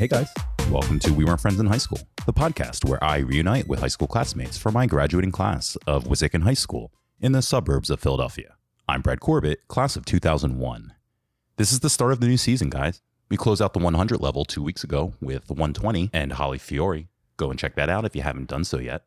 Hey 0.00 0.08
guys, 0.08 0.32
welcome 0.70 0.98
to 1.00 1.12
We 1.12 1.26
Weren't 1.26 1.42
Friends 1.42 1.60
in 1.60 1.66
High 1.66 1.76
School, 1.76 1.98
the 2.24 2.32
podcast 2.32 2.88
where 2.88 3.04
I 3.04 3.18
reunite 3.18 3.68
with 3.68 3.80
high 3.80 3.88
school 3.88 4.08
classmates 4.08 4.56
for 4.56 4.72
my 4.72 4.86
graduating 4.86 5.30
class 5.30 5.76
of 5.86 6.04
Wissahickon 6.04 6.42
High 6.42 6.54
School 6.54 6.90
in 7.20 7.32
the 7.32 7.42
suburbs 7.42 7.90
of 7.90 8.00
Philadelphia. 8.00 8.54
I'm 8.88 9.02
Brad 9.02 9.20
Corbett, 9.20 9.68
class 9.68 9.96
of 9.96 10.06
2001. 10.06 10.94
This 11.58 11.70
is 11.70 11.80
the 11.80 11.90
start 11.90 12.12
of 12.12 12.20
the 12.20 12.28
new 12.28 12.38
season, 12.38 12.70
guys. 12.70 13.02
We 13.28 13.36
closed 13.36 13.60
out 13.60 13.74
the 13.74 13.78
100 13.78 14.22
level 14.22 14.46
two 14.46 14.62
weeks 14.62 14.82
ago 14.82 15.12
with 15.20 15.50
120 15.50 16.08
and 16.14 16.32
Holly 16.32 16.56
Fiore. 16.56 17.08
Go 17.36 17.50
and 17.50 17.58
check 17.58 17.74
that 17.74 17.90
out 17.90 18.06
if 18.06 18.16
you 18.16 18.22
haven't 18.22 18.48
done 18.48 18.64
so 18.64 18.78
yet. 18.78 19.04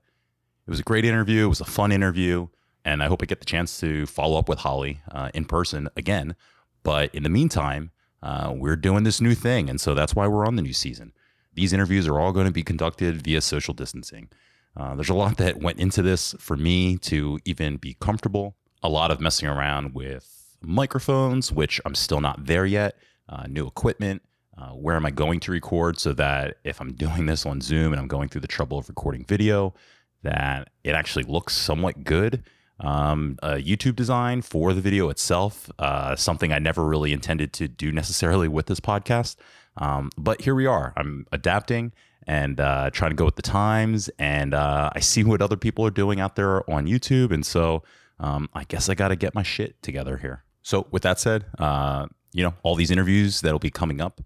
It 0.67 0.69
was 0.69 0.79
a 0.79 0.83
great 0.83 1.05
interview. 1.05 1.45
It 1.45 1.49
was 1.49 1.61
a 1.61 1.65
fun 1.65 1.91
interview. 1.91 2.49
And 2.85 3.01
I 3.01 3.07
hope 3.07 3.23
I 3.23 3.25
get 3.25 3.39
the 3.39 3.47
chance 3.47 3.79
to 3.79 4.05
follow 4.05 4.37
up 4.37 4.47
with 4.47 4.59
Holly 4.59 5.01
uh, 5.11 5.31
in 5.33 5.45
person 5.45 5.89
again. 5.97 6.35
But 6.83 7.15
in 7.15 7.23
the 7.23 7.29
meantime, 7.29 7.89
uh, 8.23 8.53
we're 8.55 8.77
doing 8.77 9.03
this 9.03 9.19
new 9.19 9.35
thing. 9.35 9.69
And 9.69 9.79
so 9.79 9.93
that's 9.93 10.15
why 10.15 10.27
we're 10.27 10.47
on 10.47 10.55
the 10.55 10.61
new 10.61 10.73
season. 10.73 11.11
These 11.53 11.73
interviews 11.73 12.07
are 12.07 12.19
all 12.19 12.31
going 12.31 12.47
to 12.47 12.51
be 12.51 12.63
conducted 12.63 13.21
via 13.21 13.41
social 13.41 13.73
distancing. 13.73 14.29
Uh, 14.75 14.95
there's 14.95 15.09
a 15.09 15.13
lot 15.13 15.37
that 15.37 15.59
went 15.59 15.77
into 15.77 16.01
this 16.01 16.33
for 16.39 16.57
me 16.57 16.97
to 16.97 17.37
even 17.45 17.77
be 17.77 17.95
comfortable, 17.99 18.55
a 18.81 18.89
lot 18.89 19.11
of 19.11 19.19
messing 19.19 19.47
around 19.47 19.93
with 19.93 20.57
microphones, 20.61 21.51
which 21.51 21.79
I'm 21.85 21.93
still 21.93 22.21
not 22.21 22.45
there 22.45 22.65
yet, 22.65 22.95
uh, 23.29 23.43
new 23.47 23.67
equipment. 23.67 24.23
Uh, 24.55 24.69
where 24.69 24.95
am 24.95 25.05
I 25.05 25.09
going 25.09 25.39
to 25.41 25.51
record 25.51 25.99
so 25.99 26.13
that 26.13 26.57
if 26.63 26.79
I'm 26.79 26.93
doing 26.93 27.25
this 27.25 27.43
on 27.43 27.59
Zoom 27.59 27.91
and 27.91 27.99
I'm 27.99 28.07
going 28.07 28.29
through 28.29 28.41
the 28.41 28.47
trouble 28.47 28.77
of 28.77 28.87
recording 28.87 29.25
video, 29.25 29.73
that 30.21 30.69
it 30.83 30.93
actually 30.93 31.23
looks 31.23 31.55
somewhat 31.55 32.03
good 32.03 32.43
um, 32.83 33.37
YouTube 33.43 33.95
design 33.95 34.41
for 34.41 34.73
the 34.73 34.81
video 34.81 35.09
itself, 35.09 35.69
uh, 35.79 36.15
something 36.15 36.51
I 36.51 36.59
never 36.59 36.83
really 36.83 37.13
intended 37.13 37.53
to 37.53 37.67
do 37.67 37.91
necessarily 37.91 38.47
with 38.47 38.67
this 38.67 38.79
podcast. 38.79 39.37
Um, 39.77 40.11
but 40.17 40.41
here 40.41 40.55
we 40.55 40.65
are. 40.65 40.93
I'm 40.95 41.25
adapting 41.31 41.93
and 42.27 42.59
uh, 42.59 42.89
trying 42.91 43.11
to 43.11 43.15
go 43.15 43.25
with 43.25 43.35
the 43.35 43.41
times. 43.41 44.09
And 44.19 44.53
uh, 44.53 44.89
I 44.93 44.99
see 44.99 45.23
what 45.23 45.41
other 45.41 45.57
people 45.57 45.85
are 45.85 45.91
doing 45.91 46.19
out 46.19 46.35
there 46.35 46.69
on 46.69 46.85
YouTube. 46.87 47.31
And 47.31 47.45
so 47.45 47.83
um, 48.19 48.49
I 48.53 48.63
guess 48.63 48.89
I 48.89 48.95
got 48.95 49.09
to 49.09 49.15
get 49.15 49.35
my 49.35 49.43
shit 49.43 49.81
together 49.81 50.17
here. 50.17 50.43
So, 50.61 50.87
with 50.91 51.03
that 51.03 51.19
said, 51.19 51.45
uh, 51.59 52.05
you 52.31 52.41
know, 52.41 52.53
all 52.63 52.75
these 52.75 52.89
interviews 52.89 53.41
that'll 53.41 53.59
be 53.59 53.69
coming 53.69 53.99
up 53.99 54.21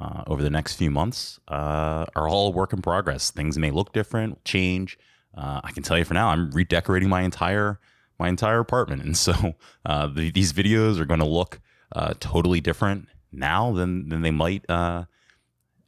uh, 0.00 0.24
over 0.26 0.42
the 0.42 0.48
next 0.48 0.76
few 0.76 0.90
months 0.90 1.38
uh, 1.48 2.06
are 2.16 2.28
all 2.28 2.52
work 2.54 2.72
in 2.72 2.80
progress. 2.80 3.30
Things 3.30 3.58
may 3.58 3.70
look 3.70 3.92
different, 3.92 4.42
change. 4.44 4.98
I 5.34 5.70
can 5.72 5.82
tell 5.82 5.98
you 5.98 6.04
for 6.04 6.14
now, 6.14 6.28
I'm 6.28 6.50
redecorating 6.50 7.08
my 7.08 7.22
entire 7.22 7.78
my 8.22 8.28
entire 8.28 8.60
apartment. 8.60 9.02
And 9.02 9.16
so 9.16 9.54
uh, 9.84 10.06
the, 10.06 10.30
these 10.30 10.52
videos 10.52 11.00
are 11.00 11.04
going 11.04 11.20
to 11.20 11.26
look 11.26 11.60
uh, 11.94 12.14
totally 12.20 12.60
different 12.60 13.08
now 13.32 13.72
than, 13.72 14.08
than 14.08 14.22
they 14.22 14.30
might 14.30 14.64
uh, 14.70 15.04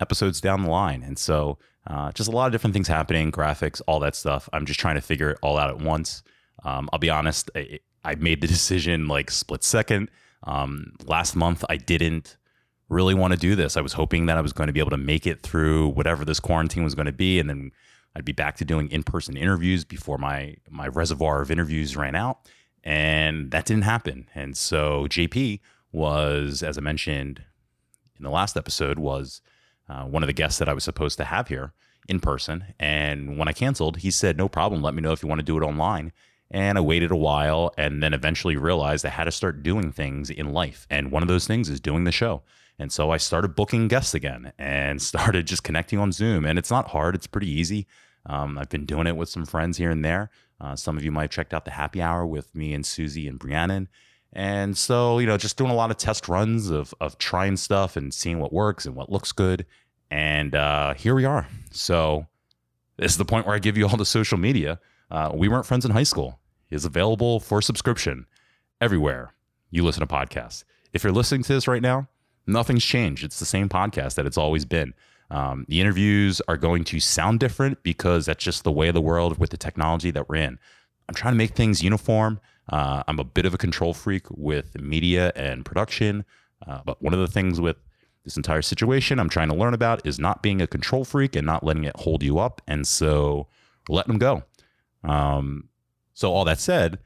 episodes 0.01 0.41
down 0.41 0.65
the 0.65 0.71
line. 0.71 1.05
And 1.05 1.17
so 1.17 1.59
uh, 1.87 2.11
just 2.11 2.29
a 2.29 2.33
lot 2.33 2.47
of 2.47 2.53
different 2.53 2.75
things 2.75 2.89
happening, 2.89 3.31
graphics, 3.31 3.81
all 3.87 4.01
that 4.01 4.17
stuff. 4.17 4.49
I'm 4.53 4.67
just 4.67 4.81
trying 4.81 4.97
to 4.97 5.01
figure 5.01 5.31
it 5.31 5.39
all 5.43 5.57
out 5.57 5.71
at 5.71 5.79
once. 5.79 6.25
Um, 6.65 6.91
I'll 6.93 6.99
be 6.99 7.11
honest, 7.11 7.51
I, 7.55 7.79
I, 8.05 8.17
made 8.17 8.41
the 8.41 8.47
decision 8.57 9.07
like 9.07 9.31
split 9.31 9.63
second. 9.63 10.11
Um, 10.43 10.95
last 11.05 11.37
month, 11.37 11.65
I 11.69 11.77
didn't 11.77 12.37
really 12.89 13.15
want 13.15 13.33
to 13.33 13.39
do 13.39 13.55
this. 13.55 13.77
I 13.77 13.81
was 13.81 13.93
hoping 13.93 14.27
that 14.27 14.37
I 14.37 14.41
was 14.41 14.53
going 14.53 14.67
to 14.67 14.73
be 14.73 14.81
able 14.81 14.91
to 14.91 14.97
make 14.97 15.27
it 15.27 15.43
through 15.43 15.89
whatever 15.89 16.25
this 16.25 16.41
quarantine 16.41 16.83
was 16.83 16.95
going 16.95 17.07
to 17.07 17.13
be. 17.13 17.39
And 17.39 17.49
then 17.49 17.71
I'd 18.17 18.25
be 18.25 18.33
back 18.33 18.57
to 18.57 18.65
doing 18.65 18.89
in-person 18.91 19.37
interviews 19.37 19.85
before 19.85 20.19
my 20.19 20.57
my 20.71 20.89
reservoir 20.89 21.43
of 21.43 21.51
interviews 21.51 21.97
ran 21.97 22.15
out, 22.15 22.39
and 22.83 23.51
that 23.51 23.67
didn't 23.67 23.85
happen. 23.85 24.29
And 24.35 24.57
so 24.57 25.07
JP 25.09 25.61
was, 25.93 26.63
as 26.63 26.79
I 26.79 26.81
mentioned 26.81 27.43
in 28.17 28.25
the 28.25 28.31
last 28.31 28.57
episode, 28.57 28.99
was 28.99 29.41
uh, 29.89 30.05
one 30.05 30.23
of 30.23 30.29
the 30.29 30.33
guests 30.33 30.59
that 30.59 30.69
I 30.69 30.75
was 30.75 30.85
supposed 30.85 31.19
to 31.19 31.25
have 31.25 31.49
here 31.49 31.73
in 32.09 32.21
person. 32.21 32.65
And 32.79 33.39
when 33.39 33.49
I 33.49 33.53
canceled, 33.53 33.99
he 33.99 34.11
said, 34.11 34.37
"No 34.37 34.49
problem. 34.49 34.83
Let 34.83 34.95
me 34.95 35.03
know 35.03 35.13
if 35.13 35.23
you 35.23 35.29
want 35.29 35.41
to 35.41 35.45
do 35.45 35.57
it 35.57 35.67
online." 35.67 36.13
And 36.51 36.79
I 36.79 36.83
waited 36.83 37.11
a 37.11 37.17
while, 37.17 37.75
and 37.77 38.01
then 38.01 38.15
eventually 38.15 38.57
realized 38.57 39.05
I 39.05 39.09
had 39.09 39.25
to 39.25 39.33
start 39.33 39.65
doing 39.65 39.91
things 39.91 40.31
in 40.31 40.53
life. 40.53 40.87
And 40.89 41.11
one 41.11 41.23
of 41.23 41.29
those 41.29 41.49
things 41.49 41.69
is 41.69 41.81
doing 41.81 42.05
the 42.05 42.13
show. 42.13 42.43
And 42.79 42.93
so 42.93 43.11
I 43.11 43.17
started 43.17 43.55
booking 43.55 43.89
guests 43.89 44.15
again 44.15 44.53
and 44.59 45.01
started 45.11 45.47
just 45.47 45.65
connecting 45.65 45.99
on 45.99 46.13
Zoom. 46.13 46.45
And 46.45 46.59
it's 46.59 46.71
not 46.71 46.89
hard, 46.89 47.15
it's 47.15 47.27
pretty 47.27 47.51
easy. 47.51 47.87
Um, 48.27 48.59
I've 48.59 48.69
been 48.69 48.87
doing 48.87 49.07
it 49.07 49.17
with 49.17 49.29
some 49.29 49.45
friends 49.45 49.77
here 49.77 49.91
and 49.91 50.05
there. 50.05 50.31
Uh, 50.61 50.77
some 50.77 50.97
of 50.97 51.05
you 51.05 51.11
might 51.11 51.23
have 51.23 51.31
checked 51.31 51.53
out 51.53 51.65
the 51.65 51.73
happy 51.73 52.01
hour 52.01 52.27
with 52.27 52.55
me 52.55 52.73
and 52.73 52.87
Susie 52.87 53.29
and 53.29 53.39
Brianna. 53.39 53.89
And 54.33 54.77
so, 54.77 55.19
you 55.19 55.27
know, 55.27 55.37
just 55.37 55.57
doing 55.57 55.71
a 55.71 55.75
lot 55.75 55.91
of 55.91 55.97
test 55.97 56.29
runs 56.29 56.71
of, 56.71 56.95
of 57.01 57.19
trying 57.19 57.57
stuff 57.57 57.97
and 57.97 58.13
seeing 58.13 58.41
what 58.41 58.53
works 58.53 58.87
and 58.87 58.97
what 58.97 59.11
looks 59.11 59.31
good. 59.33 59.67
And 60.11 60.55
uh, 60.55 60.95
here 60.95 61.15
we 61.15 61.25
are. 61.25 61.47
So, 61.71 62.27
this 62.97 63.13
is 63.13 63.19
the 63.19 63.25
point 63.25 63.47
where 63.47 63.55
I 63.55 63.59
give 63.59 63.77
you 63.77 63.89
all 63.89 63.97
the 63.97 64.07
social 64.07 64.39
media. 64.39 64.79
Uh, 65.11 65.31
we 65.35 65.49
weren't 65.49 65.67
friends 65.67 65.85
in 65.85 65.91
high 65.91 66.05
school 66.05 66.41
is 66.71 66.85
available 66.85 67.41
for 67.41 67.63
subscription 67.63 68.27
everywhere 68.81 69.33
you 69.71 69.85
listen 69.85 70.01
to 70.01 70.07
podcasts. 70.07 70.65
If 70.93 71.05
you're 71.05 71.13
listening 71.13 71.43
to 71.45 71.53
this 71.53 71.69
right 71.69 71.83
now, 71.83 72.09
nothing's 72.47 72.85
changed. 72.85 73.25
It's 73.25 73.39
the 73.39 73.47
same 73.47 73.69
podcast 73.69 74.15
that 74.15 74.27
it's 74.27 74.39
always 74.39 74.65
been. 74.65 74.95
Um, 75.31 75.65
the 75.69 75.81
interviews 75.81 76.41
are 76.49 76.57
going 76.57 76.85
to 76.85 77.01
sound 77.01 77.41
different 77.41 77.83
because 77.83 78.27
that's 78.27 78.45
just 78.45 78.65
the 78.65 78.73
way 78.73 78.89
of 78.89 78.95
the 78.95 79.01
world 79.01 79.39
with 79.39 79.51
the 79.51 79.57
technology 79.57 80.11
that 80.11 80.29
we're 80.29 80.37
in. 80.37 80.59
I'm 81.09 81.15
trying 81.15 81.35
to 81.35 81.39
make 81.39 81.55
things 81.55 81.83
uniform. 81.83 82.41
Uh, 82.69 83.03
I'm 83.09 83.19
a 83.19 83.25
bit 83.25 83.45
of 83.45 83.55
a 83.55 83.59
control 83.59 83.95
freak 83.95 84.31
with 84.31 84.81
media 84.81 85.33
and 85.35 85.65
production. 85.65 86.25
Uh, 86.67 86.81
but 86.85 87.03
one 87.03 87.13
of 87.13 87.21
the 87.21 87.29
things 87.29 87.61
with 87.61 87.77
this 88.25 88.37
entire 88.37 88.63
situation 88.63 89.19
I'm 89.19 89.29
trying 89.29 89.49
to 89.49 89.55
learn 89.55 89.75
about 89.75 90.07
is 90.07 90.19
not 90.19 90.43
being 90.43 90.63
a 90.63 90.67
control 90.67 91.05
freak 91.05 91.37
and 91.37 91.47
not 91.47 91.63
letting 91.63 91.85
it 91.85 91.97
hold 91.97 92.23
you 92.23 92.39
up. 92.39 92.63
And 92.67 92.87
so 92.87 93.49
letting 93.89 94.17
them 94.17 94.19
go. 94.19 94.45
Um, 95.09 95.69
so, 96.15 96.33
all 96.33 96.45
that 96.45 96.59
said, 96.59 96.99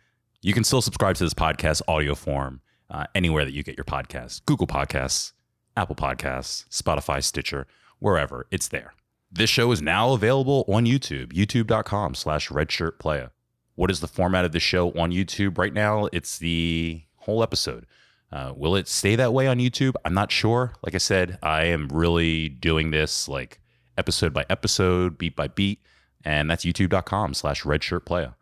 you 0.42 0.52
can 0.52 0.64
still 0.64 0.82
subscribe 0.82 1.16
to 1.16 1.24
this 1.24 1.34
podcast 1.34 1.82
audio 1.88 2.14
form 2.14 2.60
uh, 2.90 3.04
anywhere 3.14 3.44
that 3.44 3.52
you 3.52 3.62
get 3.62 3.76
your 3.76 3.84
podcasts 3.84 4.44
Google 4.44 4.66
Podcasts, 4.66 5.32
Apple 5.76 5.96
Podcasts, 5.96 6.68
Spotify, 6.68 7.22
Stitcher, 7.22 7.66
wherever. 7.98 8.46
It's 8.50 8.68
there. 8.68 8.94
This 9.30 9.50
show 9.50 9.70
is 9.72 9.82
now 9.82 10.12
available 10.12 10.64
on 10.68 10.86
YouTube, 10.86 11.32
youtube.com 11.32 12.14
slash 12.14 12.48
redshirtplaya. 12.48 13.30
What 13.74 13.90
is 13.90 14.00
the 14.00 14.08
format 14.08 14.44
of 14.44 14.52
the 14.52 14.60
show 14.60 14.90
on 14.92 15.12
YouTube 15.12 15.58
right 15.58 15.72
now? 15.72 16.08
It's 16.12 16.38
the 16.38 17.02
whole 17.16 17.42
episode. 17.42 17.86
Uh, 18.30 18.52
will 18.54 18.74
it 18.76 18.88
stay 18.88 19.16
that 19.16 19.32
way 19.32 19.46
on 19.46 19.58
YouTube? 19.58 19.94
I'm 20.04 20.14
not 20.14 20.32
sure. 20.32 20.72
Like 20.82 20.94
I 20.94 20.98
said, 20.98 21.38
I 21.42 21.64
am 21.64 21.88
really 21.88 22.48
doing 22.48 22.90
this 22.90 23.28
like 23.28 23.60
episode 23.96 24.32
by 24.32 24.44
episode, 24.50 25.18
beat 25.18 25.36
by 25.36 25.48
beat, 25.48 25.80
and 26.24 26.50
that's 26.50 26.64
youtube.com 26.64 27.34
slash 27.34 27.62
redshirtplaya. 27.62 28.34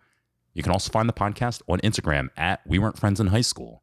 You 0.54 0.62
can 0.62 0.72
also 0.72 0.90
find 0.90 1.08
the 1.08 1.12
podcast 1.12 1.62
on 1.68 1.80
Instagram 1.80 2.28
at 2.36 2.60
We 2.66 2.78
Weren't 2.78 2.98
Friends 2.98 3.20
in 3.20 3.28
High 3.28 3.42
School. 3.42 3.82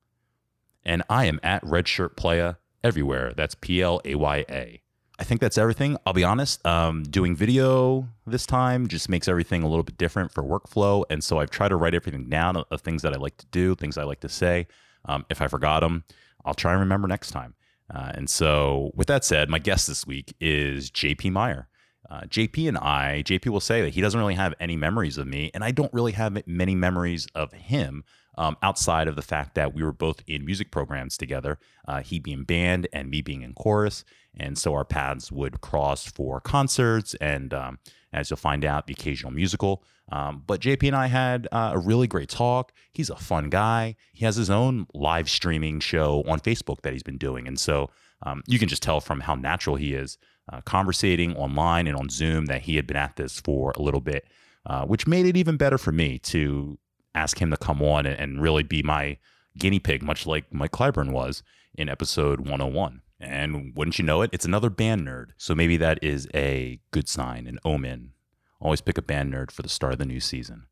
And 0.83 1.03
I 1.09 1.25
am 1.25 1.39
at 1.43 1.63
redshirtplaya 1.63 2.57
everywhere. 2.83 3.33
That's 3.35 3.55
P 3.55 3.81
L 3.81 4.01
A 4.03 4.15
Y 4.15 4.45
A. 4.49 4.82
I 5.19 5.23
think 5.23 5.41
that's 5.41 5.57
everything. 5.57 5.97
I'll 6.05 6.13
be 6.13 6.23
honest. 6.23 6.65
Um, 6.65 7.03
doing 7.03 7.35
video 7.35 8.07
this 8.25 8.45
time 8.45 8.87
just 8.87 9.09
makes 9.09 9.27
everything 9.27 9.61
a 9.61 9.67
little 9.67 9.83
bit 9.83 9.97
different 9.97 10.31
for 10.31 10.43
workflow, 10.43 11.03
and 11.09 11.23
so 11.23 11.39
I've 11.39 11.51
tried 11.51 11.69
to 11.69 11.75
write 11.75 11.93
everything 11.93 12.29
down 12.29 12.57
of, 12.57 12.81
things 12.81 13.03
that 13.03 13.13
I 13.13 13.17
like 13.17 13.37
to 13.37 13.45
do, 13.47 13.75
things 13.75 13.97
I 13.97 14.03
like 14.03 14.21
to 14.21 14.29
say. 14.29 14.67
Um, 15.05 15.25
if 15.29 15.41
I 15.41 15.47
forgot 15.47 15.81
them, 15.81 16.03
I'll 16.43 16.55
try 16.55 16.71
and 16.71 16.79
remember 16.79 17.07
next 17.07 17.31
time. 17.31 17.53
Uh, 17.93 18.11
and 18.15 18.29
so, 18.29 18.91
with 18.95 19.07
that 19.07 19.23
said, 19.23 19.49
my 19.49 19.59
guest 19.59 19.87
this 19.87 20.07
week 20.07 20.33
is 20.39 20.89
JP 20.89 21.31
Meyer. 21.31 21.67
Uh, 22.09 22.21
JP 22.21 22.67
and 22.67 22.77
I, 22.77 23.23
JP 23.25 23.47
will 23.47 23.59
say 23.59 23.81
that 23.81 23.93
he 23.93 24.01
doesn't 24.01 24.19
really 24.19 24.35
have 24.35 24.53
any 24.59 24.75
memories 24.75 25.17
of 25.17 25.27
me, 25.27 25.51
and 25.53 25.63
I 25.63 25.71
don't 25.71 25.93
really 25.93 26.13
have 26.13 26.45
many 26.47 26.75
memories 26.75 27.27
of 27.35 27.53
him 27.53 28.03
um, 28.35 28.57
outside 28.61 29.07
of 29.07 29.15
the 29.15 29.21
fact 29.21 29.55
that 29.55 29.73
we 29.73 29.83
were 29.83 29.91
both 29.91 30.21
in 30.27 30.45
music 30.45 30.71
programs 30.71 31.17
together, 31.17 31.59
uh, 31.87 32.01
he 32.01 32.19
being 32.19 32.43
band 32.43 32.87
and 32.93 33.09
me 33.09 33.21
being 33.21 33.41
in 33.41 33.53
chorus. 33.53 34.03
And 34.35 34.57
so 34.57 34.73
our 34.73 34.85
paths 34.85 35.31
would 35.31 35.61
cross 35.61 36.05
for 36.07 36.41
concerts 36.41 37.13
and, 37.15 37.53
um, 37.53 37.79
as 38.11 38.29
you'll 38.29 38.37
find 38.37 38.65
out, 38.65 38.87
the 38.87 38.93
occasional 38.93 39.31
musical. 39.31 39.83
Um, 40.11 40.43
but 40.45 40.61
JP 40.61 40.87
and 40.87 40.95
I 40.95 41.07
had 41.07 41.47
uh, 41.51 41.71
a 41.73 41.79
really 41.79 42.07
great 42.07 42.29
talk. 42.29 42.73
He's 42.93 43.09
a 43.09 43.15
fun 43.15 43.49
guy. 43.49 43.95
He 44.13 44.25
has 44.25 44.35
his 44.35 44.49
own 44.49 44.87
live 44.93 45.29
streaming 45.29 45.79
show 45.79 46.23
on 46.27 46.39
Facebook 46.39 46.81
that 46.81 46.93
he's 46.93 47.03
been 47.03 47.17
doing. 47.17 47.47
And 47.47 47.59
so 47.59 47.89
um, 48.23 48.43
you 48.47 48.59
can 48.59 48.67
just 48.67 48.83
tell 48.83 49.01
from 49.01 49.21
how 49.21 49.35
natural 49.35 49.75
he 49.75 49.93
is 49.93 50.17
uh, 50.51 50.61
conversating 50.61 51.35
online 51.35 51.87
and 51.87 51.95
on 51.95 52.09
Zoom 52.09 52.45
that 52.47 52.63
he 52.63 52.75
had 52.75 52.87
been 52.87 52.97
at 52.97 53.15
this 53.15 53.39
for 53.39 53.71
a 53.75 53.81
little 53.81 54.01
bit, 54.01 54.25
uh, 54.65 54.85
which 54.85 55.07
made 55.07 55.25
it 55.25 55.37
even 55.37 55.57
better 55.57 55.77
for 55.77 55.91
me 55.91 56.19
to 56.19 56.77
ask 57.15 57.41
him 57.41 57.51
to 57.51 57.57
come 57.57 57.81
on 57.81 58.05
and, 58.05 58.19
and 58.19 58.41
really 58.41 58.63
be 58.63 58.81
my 58.83 59.17
guinea 59.57 59.79
pig, 59.79 60.01
much 60.03 60.25
like 60.25 60.51
Mike 60.53 60.71
Clyburn 60.71 61.11
was 61.11 61.43
in 61.75 61.89
episode 61.89 62.39
101. 62.41 63.01
And 63.19 63.73
wouldn't 63.75 63.97
you 63.99 64.05
know 64.05 64.21
it, 64.21 64.29
it's 64.33 64.45
another 64.45 64.69
band 64.69 65.07
nerd. 65.07 65.27
So 65.37 65.55
maybe 65.55 65.77
that 65.77 65.99
is 66.03 66.27
a 66.33 66.79
good 66.91 67.07
sign, 67.07 67.47
an 67.47 67.59
omen. 67.63 68.11
Always 68.59 68.81
pick 68.81 68.97
a 68.97 69.01
band 69.01 69.33
nerd 69.33 69.51
for 69.51 69.61
the 69.61 69.69
start 69.69 69.93
of 69.93 69.99
the 69.99 70.05
new 70.05 70.19
season. 70.19 70.67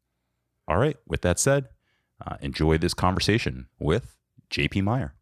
All 0.67 0.77
right, 0.77 0.97
with 1.07 1.21
that 1.21 1.39
said, 1.39 1.69
uh, 2.25 2.37
enjoy 2.41 2.77
this 2.77 2.93
conversation 2.93 3.67
with 3.79 4.15
JP 4.49 4.83
Meyer. 4.83 5.13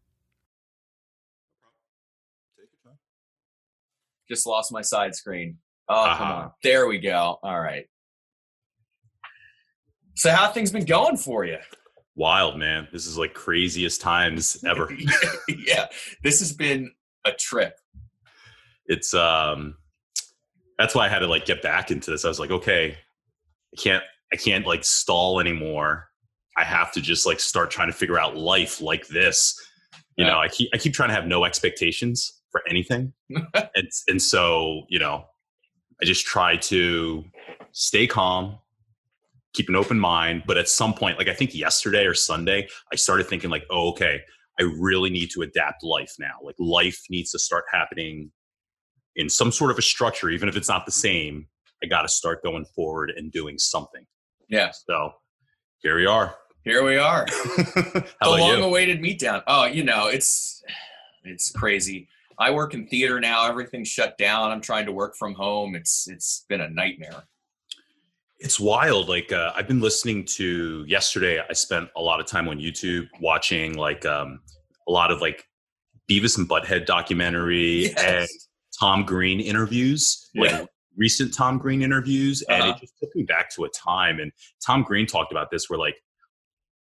just 4.28 4.46
lost 4.46 4.72
my 4.72 4.80
side 4.82 5.14
screen. 5.14 5.58
Oh, 5.88 6.04
come 6.16 6.28
Uh-huh. 6.28 6.34
on. 6.34 6.50
There 6.62 6.86
we 6.86 6.98
go. 6.98 7.38
All 7.42 7.60
right. 7.60 7.86
So 10.14 10.30
how 10.30 10.50
things 10.52 10.70
been 10.70 10.84
going 10.84 11.16
for 11.16 11.44
you? 11.44 11.58
Wild, 12.16 12.58
man. 12.58 12.88
This 12.92 13.06
is 13.06 13.16
like 13.16 13.34
craziest 13.34 14.00
times 14.00 14.62
ever. 14.66 14.92
yeah, 15.66 15.86
this 16.22 16.40
has 16.40 16.52
been 16.52 16.90
a 17.24 17.32
trip. 17.32 17.74
it's 18.86 19.14
um 19.14 19.76
that's 20.78 20.94
why 20.94 21.04
I 21.04 21.08
had 21.08 21.18
to 21.20 21.26
like 21.26 21.44
get 21.44 21.60
back 21.62 21.90
into 21.90 22.10
this. 22.10 22.24
I 22.24 22.28
was 22.28 22.40
like, 22.40 22.50
okay, 22.50 22.96
I 23.72 23.80
can't 23.80 24.02
I 24.32 24.36
can't 24.36 24.66
like 24.66 24.84
stall 24.84 25.40
anymore. 25.40 26.08
I 26.56 26.64
have 26.64 26.92
to 26.92 27.00
just 27.00 27.26
like 27.26 27.40
start 27.40 27.70
trying 27.70 27.88
to 27.88 27.94
figure 27.96 28.18
out 28.18 28.36
life 28.36 28.80
like 28.80 29.06
this. 29.08 29.54
You 30.16 30.24
Yeah. 30.26 30.32
know, 30.32 30.38
I 30.40 30.48
keep 30.48 30.68
I 30.74 30.78
keep 30.78 30.92
trying 30.92 31.08
to 31.10 31.14
have 31.14 31.26
no 31.26 31.44
expectations 31.44 32.40
for 32.50 32.62
anything. 32.68 33.12
and 33.30 33.88
and 34.08 34.20
so, 34.20 34.84
you 34.88 34.98
know, 34.98 35.24
I 36.02 36.04
just 36.04 36.26
try 36.26 36.56
to 36.56 37.24
stay 37.72 38.06
calm, 38.06 38.58
keep 39.52 39.68
an 39.68 39.76
open 39.76 39.98
mind, 39.98 40.44
but 40.46 40.56
at 40.56 40.68
some 40.68 40.94
point, 40.94 41.18
like 41.18 41.28
I 41.28 41.34
think 41.34 41.54
yesterday 41.54 42.04
or 42.06 42.14
Sunday, 42.14 42.68
I 42.92 42.96
started 42.96 43.26
thinking 43.26 43.50
like, 43.50 43.64
oh, 43.70 43.90
okay, 43.90 44.20
I 44.58 44.62
really 44.62 45.10
need 45.10 45.30
to 45.32 45.42
adapt 45.42 45.82
life 45.82 46.14
now. 46.18 46.34
Like 46.42 46.56
life 46.58 47.00
needs 47.08 47.30
to 47.32 47.38
start 47.38 47.64
happening 47.72 48.30
in 49.16 49.28
some 49.28 49.50
sort 49.50 49.70
of 49.70 49.78
a 49.78 49.82
structure, 49.82 50.30
even 50.30 50.48
if 50.48 50.56
it's 50.56 50.68
not 50.68 50.86
the 50.86 50.92
mm-hmm. 50.92 51.00
same. 51.00 51.46
I 51.82 51.86
got 51.86 52.02
to 52.02 52.08
start 52.08 52.42
going 52.42 52.66
forward 52.76 53.12
and 53.16 53.32
doing 53.32 53.58
something. 53.58 54.04
Yeah, 54.48 54.70
So 54.72 55.12
here 55.82 55.96
we 55.96 56.04
are. 56.06 56.36
here 56.64 56.84
we 56.84 56.98
are. 56.98 57.26
The 57.54 58.12
long-awaited 58.22 59.00
meet 59.00 59.18
down. 59.18 59.42
Oh, 59.46 59.64
you 59.64 59.82
know, 59.82 60.08
it's 60.08 60.62
it's 61.24 61.50
crazy. 61.52 62.08
I 62.38 62.50
work 62.50 62.74
in 62.74 62.86
theater 62.86 63.20
now. 63.20 63.48
Everything's 63.48 63.88
shut 63.88 64.18
down. 64.18 64.50
I'm 64.50 64.60
trying 64.60 64.86
to 64.86 64.92
work 64.92 65.14
from 65.16 65.34
home. 65.34 65.74
It's 65.74 66.08
it's 66.08 66.44
been 66.48 66.60
a 66.60 66.68
nightmare. 66.68 67.24
It's 68.40 68.58
wild. 68.58 69.08
Like 69.08 69.32
uh, 69.32 69.52
I've 69.54 69.68
been 69.68 69.80
listening 69.80 70.24
to 70.36 70.84
yesterday. 70.88 71.40
I 71.48 71.52
spent 71.52 71.90
a 71.94 72.00
lot 72.00 72.20
of 72.20 72.26
time 72.26 72.48
on 72.48 72.58
YouTube 72.58 73.06
watching 73.20 73.74
like 73.76 74.06
um, 74.06 74.40
a 74.88 74.92
lot 74.92 75.10
of 75.10 75.20
like 75.20 75.44
Beavis 76.10 76.38
and 76.38 76.48
Butthead 76.48 76.86
documentary 76.86 77.94
and 77.98 78.26
Tom 78.78 79.04
Green 79.04 79.40
interviews, 79.40 80.30
Yeah. 80.32 80.60
like 80.60 80.68
recent 80.96 81.34
Tom 81.34 81.58
Green 81.58 81.82
interviews, 81.82 82.42
and 82.48 82.62
Uh-huh. 82.62 82.72
it 82.76 82.80
just 82.80 82.94
took 82.98 83.14
me 83.14 83.24
back 83.24 83.50
to 83.56 83.64
a 83.64 83.68
time. 83.68 84.18
And 84.18 84.32
Tom 84.64 84.82
Green 84.84 85.06
talked 85.06 85.32
about 85.32 85.50
this, 85.50 85.68
where 85.68 85.78
like, 85.78 85.96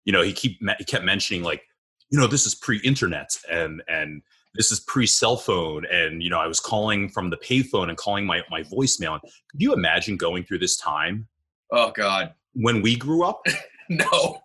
you 0.05 0.11
know, 0.11 0.23
he 0.23 0.33
keep 0.33 0.59
he 0.79 0.83
kept 0.85 1.05
mentioning 1.05 1.43
like, 1.43 1.61
you 2.09 2.19
know, 2.19 2.25
this 2.27 2.47
is 2.47 2.55
pre-internet 2.55 3.37
and 3.49 3.83
and 3.87 4.23
this 4.55 4.71
is 4.71 4.79
pre-cell 4.79 5.37
phone, 5.37 5.85
and 5.85 6.23
you 6.23 6.29
know, 6.31 6.39
I 6.39 6.47
was 6.47 6.59
calling 6.59 7.09
from 7.09 7.29
the 7.29 7.37
payphone 7.37 7.89
and 7.89 7.97
calling 7.97 8.25
my 8.25 8.41
my 8.49 8.63
voicemail. 8.63 9.21
Could 9.21 9.61
you 9.61 9.71
imagine 9.73 10.17
going 10.17 10.43
through 10.45 10.59
this 10.59 10.75
time 10.77 11.27
Oh 11.75 11.91
God, 11.91 12.33
when 12.53 12.83
we 12.83 12.95
grew 12.95 13.23
up? 13.23 13.43
no. 13.89 14.43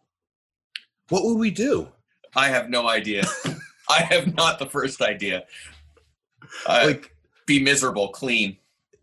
What 1.10 1.24
would 1.24 1.38
we 1.38 1.50
do? 1.50 1.88
I 2.34 2.48
have 2.48 2.70
no 2.70 2.88
idea. 2.88 3.24
I 3.90 4.00
have 4.00 4.34
not 4.34 4.58
the 4.58 4.66
first 4.66 5.02
idea. 5.02 5.44
Like, 6.66 7.14
be 7.46 7.62
miserable, 7.62 8.08
clean. 8.08 8.56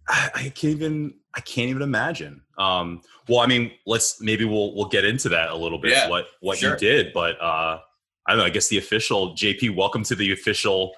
I, 0.07 0.29
I 0.33 0.41
can't 0.49 0.75
even 0.75 1.13
I 1.35 1.41
can't 1.41 1.69
even 1.69 1.83
imagine. 1.83 2.41
Um, 2.57 3.01
well, 3.27 3.39
I 3.39 3.47
mean, 3.47 3.71
let's 3.85 4.19
maybe 4.21 4.43
we'll 4.43 4.75
we'll 4.75 4.89
get 4.89 5.05
into 5.05 5.29
that 5.29 5.49
a 5.49 5.55
little 5.55 5.77
bit. 5.77 5.91
Yeah, 5.91 6.09
what 6.09 6.25
what 6.41 6.57
sure. 6.57 6.71
you 6.71 6.77
did, 6.77 7.13
but 7.13 7.39
uh, 7.39 7.79
I 8.25 8.31
don't 8.31 8.39
know. 8.39 8.45
I 8.45 8.49
guess 8.49 8.69
the 8.69 8.79
official 8.79 9.35
JP. 9.35 9.75
Welcome 9.75 10.03
to 10.03 10.15
the 10.15 10.31
official 10.31 10.93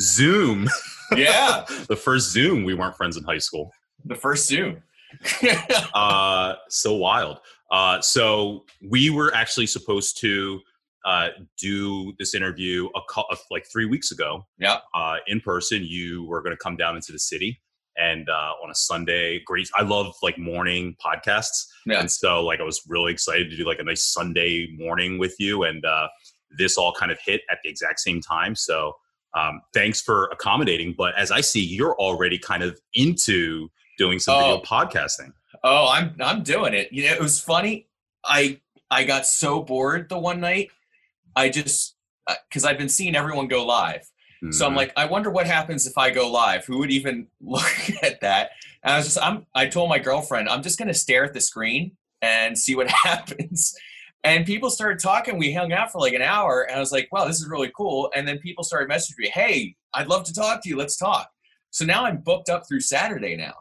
Zoom. 0.00 0.68
Yeah, 1.14 1.64
the 1.88 1.96
first 1.96 2.32
Zoom. 2.32 2.64
We 2.64 2.74
weren't 2.74 2.96
friends 2.96 3.16
in 3.16 3.22
high 3.22 3.38
school. 3.38 3.72
the 4.04 4.16
first 4.16 4.48
Zoom. 4.48 4.82
Uh, 5.94 6.54
so 6.68 6.94
wild. 6.94 7.38
Uh, 7.70 8.00
so 8.00 8.64
we 8.90 9.10
were 9.10 9.34
actually 9.34 9.66
supposed 9.66 10.18
to 10.20 10.60
uh, 11.04 11.28
do 11.58 12.12
this 12.18 12.34
interview 12.34 12.88
a 12.94 13.00
uh, 13.20 13.36
like 13.50 13.66
three 13.70 13.86
weeks 13.86 14.10
ago. 14.12 14.46
Yeah. 14.58 14.78
Uh, 14.94 15.16
in 15.26 15.40
person, 15.40 15.82
you 15.84 16.24
were 16.26 16.42
going 16.42 16.52
to 16.52 16.56
come 16.56 16.76
down 16.76 16.96
into 16.96 17.12
the 17.12 17.18
city, 17.18 17.60
and 17.96 18.28
uh, 18.28 18.52
on 18.62 18.70
a 18.70 18.74
Sunday, 18.74 19.40
great. 19.44 19.68
I 19.76 19.82
love 19.82 20.14
like 20.22 20.38
morning 20.38 20.96
podcasts, 21.04 21.66
Yeah. 21.86 22.00
and 22.00 22.10
so 22.10 22.44
like 22.44 22.60
I 22.60 22.64
was 22.64 22.82
really 22.88 23.12
excited 23.12 23.50
to 23.50 23.56
do 23.56 23.64
like 23.66 23.80
a 23.80 23.84
nice 23.84 24.04
Sunday 24.04 24.68
morning 24.76 25.18
with 25.18 25.34
you, 25.38 25.64
and 25.64 25.84
uh, 25.84 26.08
this 26.58 26.76
all 26.78 26.92
kind 26.92 27.10
of 27.12 27.18
hit 27.24 27.42
at 27.50 27.58
the 27.62 27.68
exact 27.70 28.00
same 28.00 28.20
time. 28.20 28.54
So 28.54 28.92
um, 29.34 29.60
thanks 29.74 30.00
for 30.00 30.26
accommodating. 30.26 30.94
But 30.96 31.14
as 31.16 31.30
I 31.30 31.40
see, 31.40 31.60
you're 31.64 31.96
already 31.96 32.38
kind 32.38 32.62
of 32.62 32.78
into 32.94 33.68
doing 33.98 34.18
some 34.18 34.36
Oh. 34.36 34.40
video 34.40 34.62
podcasting. 34.62 35.32
Oh, 35.64 35.88
I'm 35.90 36.14
I'm 36.20 36.42
doing 36.42 36.74
it. 36.74 36.92
You 36.92 37.04
know, 37.06 37.12
it 37.12 37.20
was 37.20 37.40
funny. 37.40 37.86
I 38.24 38.60
I 38.90 39.04
got 39.04 39.26
so 39.26 39.62
bored 39.62 40.08
the 40.08 40.18
one 40.18 40.40
night. 40.40 40.70
I 41.36 41.48
just 41.48 41.96
because 42.48 42.64
I've 42.64 42.78
been 42.78 42.88
seeing 42.88 43.16
everyone 43.16 43.48
go 43.48 43.64
live. 43.64 44.06
So 44.50 44.66
I'm 44.66 44.72
Mhm. 44.72 44.76
like, 44.76 44.92
I 44.96 45.04
wonder 45.04 45.30
what 45.30 45.46
happens 45.46 45.86
if 45.86 45.96
I 45.96 46.10
go 46.10 46.28
live. 46.30 46.64
Who 46.64 46.78
would 46.78 46.90
even 46.90 47.28
look 47.40 47.72
at 48.02 48.20
that? 48.22 48.50
And 48.82 48.92
I 48.92 48.96
was 48.96 49.06
just, 49.06 49.18
I'm. 49.22 49.46
I 49.54 49.66
told 49.66 49.88
my 49.88 50.00
girlfriend, 50.00 50.48
I'm 50.48 50.62
just 50.62 50.78
gonna 50.78 50.94
stare 50.94 51.24
at 51.24 51.32
the 51.32 51.40
screen 51.40 51.96
and 52.22 52.58
see 52.58 52.74
what 52.74 52.88
happens. 53.04 53.72
And 54.24 54.44
people 54.46 54.70
started 54.70 54.98
talking. 55.00 55.38
We 55.38 55.52
hung 55.52 55.72
out 55.72 55.90
for 55.92 56.00
like 56.00 56.12
an 56.14 56.22
hour, 56.22 56.62
and 56.62 56.76
I 56.76 56.80
was 56.80 56.90
like, 56.92 57.08
wow, 57.12 57.24
this 57.24 57.40
is 57.40 57.48
really 57.48 57.70
cool. 57.76 58.10
And 58.16 58.26
then 58.26 58.38
people 58.38 58.62
started 58.64 58.88
messaging 58.88 59.18
me, 59.18 59.28
hey, 59.28 59.76
I'd 59.94 60.06
love 60.08 60.24
to 60.24 60.34
talk 60.34 60.62
to 60.62 60.68
you. 60.68 60.76
Let's 60.76 60.96
talk. 60.96 61.28
So 61.70 61.84
now 61.84 62.04
I'm 62.04 62.18
booked 62.18 62.48
up 62.48 62.66
through 62.68 62.80
Saturday 62.80 63.36
now. 63.36 63.54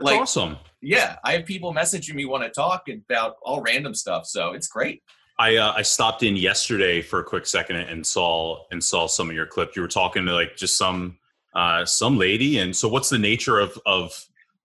That's 0.00 0.12
Like, 0.12 0.20
awesome. 0.22 0.56
yeah, 0.80 1.16
I 1.24 1.32
have 1.32 1.44
people 1.44 1.74
messaging 1.74 2.14
me 2.14 2.24
want 2.24 2.42
to 2.42 2.50
talk 2.50 2.88
about 2.88 3.36
all 3.42 3.60
random 3.60 3.94
stuff. 3.94 4.26
So 4.26 4.52
it's 4.52 4.66
great. 4.66 5.02
I 5.38 5.56
uh, 5.56 5.72
I 5.76 5.82
stopped 5.82 6.22
in 6.22 6.36
yesterday 6.36 7.00
for 7.02 7.20
a 7.20 7.24
quick 7.24 7.46
second 7.46 7.76
and 7.76 8.06
saw 8.06 8.64
and 8.70 8.82
saw 8.82 9.06
some 9.06 9.28
of 9.30 9.36
your 9.36 9.46
clip. 9.46 9.74
You 9.76 9.82
were 9.82 9.88
talking 9.88 10.24
to 10.26 10.32
like 10.34 10.56
just 10.56 10.76
some 10.76 11.18
uh, 11.54 11.84
some 11.84 12.16
lady, 12.18 12.58
and 12.58 12.74
so 12.76 12.88
what's 12.88 13.08
the 13.10 13.18
nature 13.18 13.58
of 13.58 13.78
of 13.86 14.12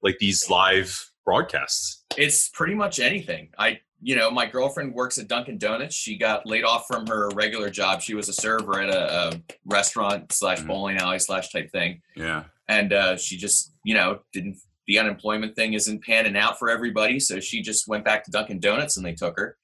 like 0.01 0.17
these 0.19 0.49
live 0.49 1.11
broadcasts? 1.25 2.03
It's 2.17 2.49
pretty 2.49 2.75
much 2.75 2.99
anything. 2.99 3.49
I, 3.57 3.79
you 4.01 4.15
know, 4.17 4.29
my 4.29 4.45
girlfriend 4.45 4.93
works 4.93 5.17
at 5.17 5.27
Dunkin' 5.29 5.57
Donuts. 5.57 5.95
She 5.95 6.17
got 6.17 6.45
laid 6.45 6.63
off 6.65 6.87
from 6.87 7.07
her 7.07 7.29
regular 7.29 7.69
job. 7.69 8.01
She 8.01 8.13
was 8.13 8.27
a 8.29 8.33
server 8.33 8.79
at 8.81 8.89
a, 8.89 9.29
a 9.29 9.41
restaurant 9.65 10.31
slash 10.33 10.59
Mhm. 10.59 10.67
bowling 10.67 10.97
alley 10.97 11.19
slash 11.19 11.51
type 11.51 11.71
thing, 11.71 12.01
Yeah, 12.15 12.43
and 12.67 12.91
uh, 12.93 13.15
she 13.17 13.37
just, 13.37 13.71
you 13.85 13.93
know, 13.95 14.19
didn't. 14.33 14.57
The 14.87 14.99
unemployment 14.99 15.55
thing 15.55 15.73
isn't 15.73 16.03
panning 16.03 16.37
out 16.37 16.59
for 16.59 16.69
everybody, 16.69 17.19
so 17.19 17.39
she 17.39 17.61
just 17.61 17.87
went 17.87 18.05
back 18.05 18.23
to 18.25 18.31
Dunkin' 18.31 18.59
Donuts 18.59 18.97
and 18.97 19.05
they 19.05 19.13
took 19.13 19.37
her. 19.37 19.57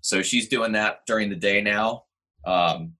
So 0.00 0.22
she's 0.22 0.48
doing 0.48 0.72
that 0.72 1.00
during 1.06 1.30
the 1.30 1.36
day 1.36 1.60
now, 1.60 2.04
um, 2.46 2.92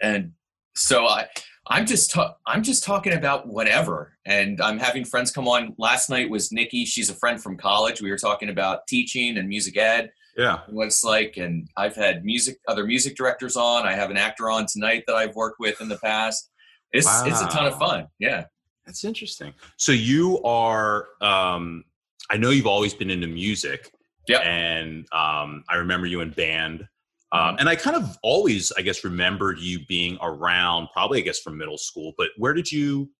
and 0.00 0.32
so 0.76 1.06
I, 1.06 1.26
I'm 1.68 1.86
just 1.86 2.12
ta- 2.12 2.36
I'm 2.46 2.62
just 2.62 2.84
talking 2.84 3.14
about 3.14 3.48
whatever, 3.48 4.16
and 4.24 4.60
I'm 4.60 4.78
having 4.78 5.04
friends 5.04 5.30
come 5.30 5.48
on. 5.48 5.74
Last 5.78 6.10
night 6.10 6.30
was 6.30 6.52
Nikki. 6.52 6.84
She's 6.84 7.10
a 7.10 7.14
friend 7.14 7.42
from 7.42 7.56
college. 7.56 8.00
We 8.00 8.10
were 8.10 8.18
talking 8.18 8.50
about 8.50 8.86
teaching 8.86 9.38
and 9.38 9.48
music 9.48 9.76
ed, 9.76 10.12
yeah. 10.36 10.60
what 10.68 10.86
it's 10.86 11.02
like. 11.02 11.38
And 11.38 11.68
I've 11.76 11.96
had 11.96 12.24
music 12.24 12.58
other 12.68 12.84
music 12.86 13.16
directors 13.16 13.56
on. 13.56 13.86
I 13.86 13.94
have 13.94 14.10
an 14.10 14.16
actor 14.16 14.48
on 14.50 14.66
tonight 14.66 15.04
that 15.08 15.16
I've 15.16 15.34
worked 15.34 15.58
with 15.58 15.80
in 15.80 15.88
the 15.88 15.98
past. 15.98 16.50
It's 16.92 17.08
it's 17.24 17.40
a 17.40 17.48
ton 17.48 17.66
of 17.66 17.78
fun. 17.78 18.06
Yeah. 18.18 18.44
That's 18.86 19.04
interesting. 19.04 19.52
So 19.76 19.92
you 19.92 20.42
are. 20.44 21.08
Um, 21.20 21.84
I 22.30 22.36
know 22.36 22.50
you've 22.50 22.66
always 22.66 22.94
been 22.94 23.10
into 23.10 23.26
music. 23.26 23.92
Yep. 24.28 24.42
And 24.44 25.06
um, 25.12 25.62
I 25.68 25.76
remember 25.76 26.06
you 26.06 26.20
in 26.20 26.30
band. 26.30 26.88
Um, 27.32 27.54
Mhm. 27.56 27.60
and 27.60 27.68
I 27.68 27.76
kind 27.76 27.96
of 27.96 28.16
always, 28.22 28.72
I 28.76 28.82
guess, 28.82 29.04
remembered 29.04 29.58
you 29.58 29.84
being 29.86 30.18
around, 30.20 30.88
probably, 30.92 31.18
I 31.18 31.22
guess, 31.22 31.38
from 31.40 31.56
middle 31.58 31.78
school. 31.78 32.12
But 32.16 32.30
where 32.36 32.52
did 32.54 32.70
you, 32.70 33.10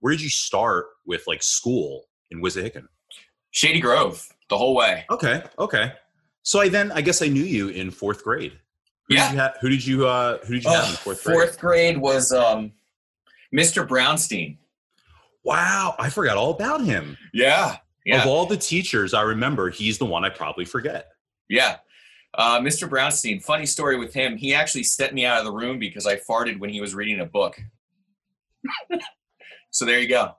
where 0.00 0.10
did 0.12 0.22
you 0.22 0.28
start 0.30 0.86
with 1.06 1.24
like 1.26 1.42
school 1.42 2.04
in 2.30 2.40
Wissahickon? 2.42 2.86
Shady 3.50 3.80
Grove 3.80 4.26
the 4.48 4.56
whole 4.58 4.74
way. 4.74 5.04
Okay, 5.10 5.42
okay. 5.58 5.92
So 6.42 6.60
I 6.60 6.68
then, 6.68 6.92
I 6.92 7.00
guess, 7.02 7.20
I 7.22 7.28
knew 7.28 7.44
you 7.44 7.68
in 7.68 7.90
fourth 7.90 8.22
grade. 8.24 8.52
Who 9.08 9.14
Yeah. 9.14 9.28
Did 9.28 9.34
you 9.34 9.40
ha- 9.40 9.54
who 9.60 9.68
did 9.68 9.86
you, 9.86 10.06
uh, 10.06 10.38
who 10.46 10.54
did 10.54 10.64
you 10.64 10.70
have 10.70 10.88
in 10.90 10.96
fourth 10.96 11.22
grade? 11.24 11.36
fourth 11.36 11.58
grade 11.60 11.98
was 11.98 12.32
um, 12.32 12.72
Mr. 13.54 13.86
Brownstein. 13.86 14.56
Wow, 15.44 15.94
I 15.98 16.10
forgot 16.10 16.36
all 16.36 16.50
about 16.50 16.82
him. 16.84 17.16
Yeah. 17.32 17.76
Yeah. 18.04 18.22
Of 18.22 18.26
all 18.26 18.46
the 18.46 18.56
teachers 18.56 19.14
I 19.14 19.22
remember, 19.22 19.70
he's 19.70 19.98
the 19.98 20.04
one 20.06 20.24
I 20.24 20.28
probably 20.30 20.64
forget. 20.64 21.08
Yeah. 21.48 21.76
Uh, 22.34 22.58
Mr. 22.60 22.88
Brownstein, 22.88 23.42
funny 23.42 23.66
story 23.66 23.96
with 23.96 24.12
him. 24.12 24.36
He 24.36 24.54
actually 24.54 24.82
sent 24.84 25.14
me 25.14 25.24
out 25.24 25.38
of 25.38 25.44
the 25.44 25.52
room 25.52 25.78
because 25.78 26.06
I 26.06 26.16
farted 26.16 26.58
when 26.58 26.70
he 26.70 26.80
was 26.80 26.94
reading 26.94 27.20
a 27.20 27.26
book. 27.26 27.58
so 29.70 29.84
there 29.84 30.00
you 30.00 30.08
go. 30.08 30.34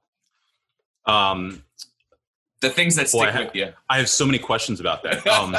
Um, 1.06 1.64
The 2.62 2.70
things 2.70 2.96
that 2.96 3.08
stick 3.10 3.34
with 3.34 3.56
you. 3.56 3.74
I 3.90 3.98
have 3.98 4.10
so 4.10 4.26
many 4.26 4.40
questions 4.40 4.80
about 4.80 5.04
that. 5.04 5.26
Um, 5.28 5.56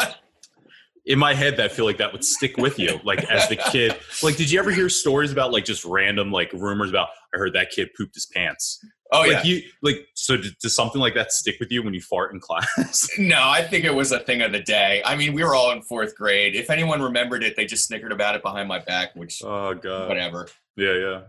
in 1.07 1.19
my 1.19 1.35
head, 1.35 1.59
I 1.61 1.69
feel 1.69 1.85
like 1.85 1.99
that 1.99 2.13
would 2.13 2.25
stick 2.25 2.57
with 2.57 2.79
you, 2.79 3.01
like 3.05 3.25
as 3.31 3.49
the 3.49 3.57
kid. 3.57 3.97
Like, 4.23 4.37
did 4.37 4.51
you 4.51 4.59
ever 4.59 4.73
hear 4.73 4.89
stories 4.89 5.33
about 5.33 5.53
like 5.53 5.65
just 5.65 5.85
random 5.85 6.33
like 6.33 6.53
rumors 6.53 6.91
about? 6.91 7.09
I 7.35 7.39
heard 7.39 7.53
that 7.55 7.71
kid 7.71 7.91
pooped 7.97 8.15
his 8.15 8.27
pants. 8.27 8.85
Oh 9.13 9.21
like 9.21 9.31
yeah. 9.31 9.43
you 9.45 9.63
like 9.83 10.09
so 10.15 10.37
does, 10.37 10.53
does 10.55 10.75
something 10.75 11.01
like 11.01 11.15
that 11.15 11.31
stick 11.31 11.57
with 11.61 11.71
you 11.71 11.83
when 11.83 11.95
you 11.95 12.01
fart 12.01 12.33
in 12.33 12.41
class? 12.41 13.09
No, 13.19 13.49
I 13.49 13.63
think 13.63 13.85
it 13.85 13.95
was 13.95 14.13
a 14.13 14.21
thing 14.21 14.43
of 14.43 14.53
the 14.53 14.61
day. 14.61 15.01
I 15.05 15.17
mean, 15.17 15.33
we 15.33 15.45
were 15.45 15.55
all 15.55 15.71
in 15.71 15.83
fourth 15.83 16.17
grade. 16.17 16.55
If 16.55 16.71
anyone 16.71 17.01
remembered 17.01 17.45
it, 17.45 17.57
they 17.57 17.67
just 17.67 17.87
snickered 17.87 18.13
about 18.13 18.35
it 18.35 18.43
behind 18.43 18.69
my 18.69 18.79
back, 18.81 19.15
which 19.15 19.43
oh 19.45 19.75
god. 19.75 20.09
whatever. 20.09 20.49
Yeah, 20.77 20.95
yeah. 20.95 21.21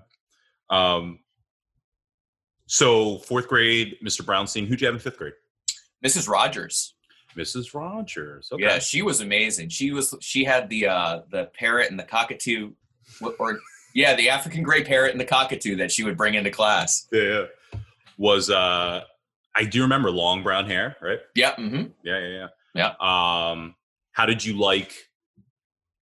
Um 0.69 1.19
so 2.65 3.19
fourth 3.19 3.47
grade, 3.47 3.97
Mr. 4.03 4.23
Brownstein, 4.23 4.67
who'd 4.67 4.81
you 4.81 4.87
have 4.87 4.95
in 4.95 4.99
fifth 4.99 5.17
grade? 5.17 5.33
Mrs. 6.03 6.27
Rogers. 6.27 6.95
Mrs. 7.37 7.73
Rogers. 7.73 8.49
Okay. 8.51 8.63
Yeah, 8.63 8.79
she 8.79 9.01
was 9.03 9.21
amazing. 9.21 9.69
She 9.69 9.91
was 9.91 10.15
she 10.19 10.43
had 10.43 10.67
the 10.69 10.87
uh 10.87 11.21
the 11.29 11.45
parrot 11.53 11.91
and 11.91 11.99
the 11.99 12.03
cockatoo 12.03 12.71
or 13.39 13.59
yeah, 13.93 14.15
the 14.15 14.29
African 14.29 14.63
gray 14.63 14.83
parrot 14.83 15.11
and 15.11 15.19
the 15.19 15.25
cockatoo 15.25 15.75
that 15.77 15.91
she 15.91 16.03
would 16.03 16.17
bring 16.17 16.33
into 16.33 16.51
class. 16.51 17.07
yeah, 17.11 17.21
yeah. 17.21 17.45
Was 18.17 18.49
uh 18.49 19.01
I 19.55 19.63
do 19.65 19.81
remember 19.81 20.11
long 20.11 20.43
brown 20.43 20.65
hair, 20.67 20.95
right? 21.01 21.19
Yeah, 21.35 21.55
Mm-hmm. 21.55 21.83
Yeah, 22.03 22.19
yeah, 22.19 22.47
Yeah. 22.75 22.93
yeah. 23.01 23.49
Um, 23.51 23.75
how 24.11 24.25
did 24.25 24.43
you 24.43 24.57
like 24.57 24.93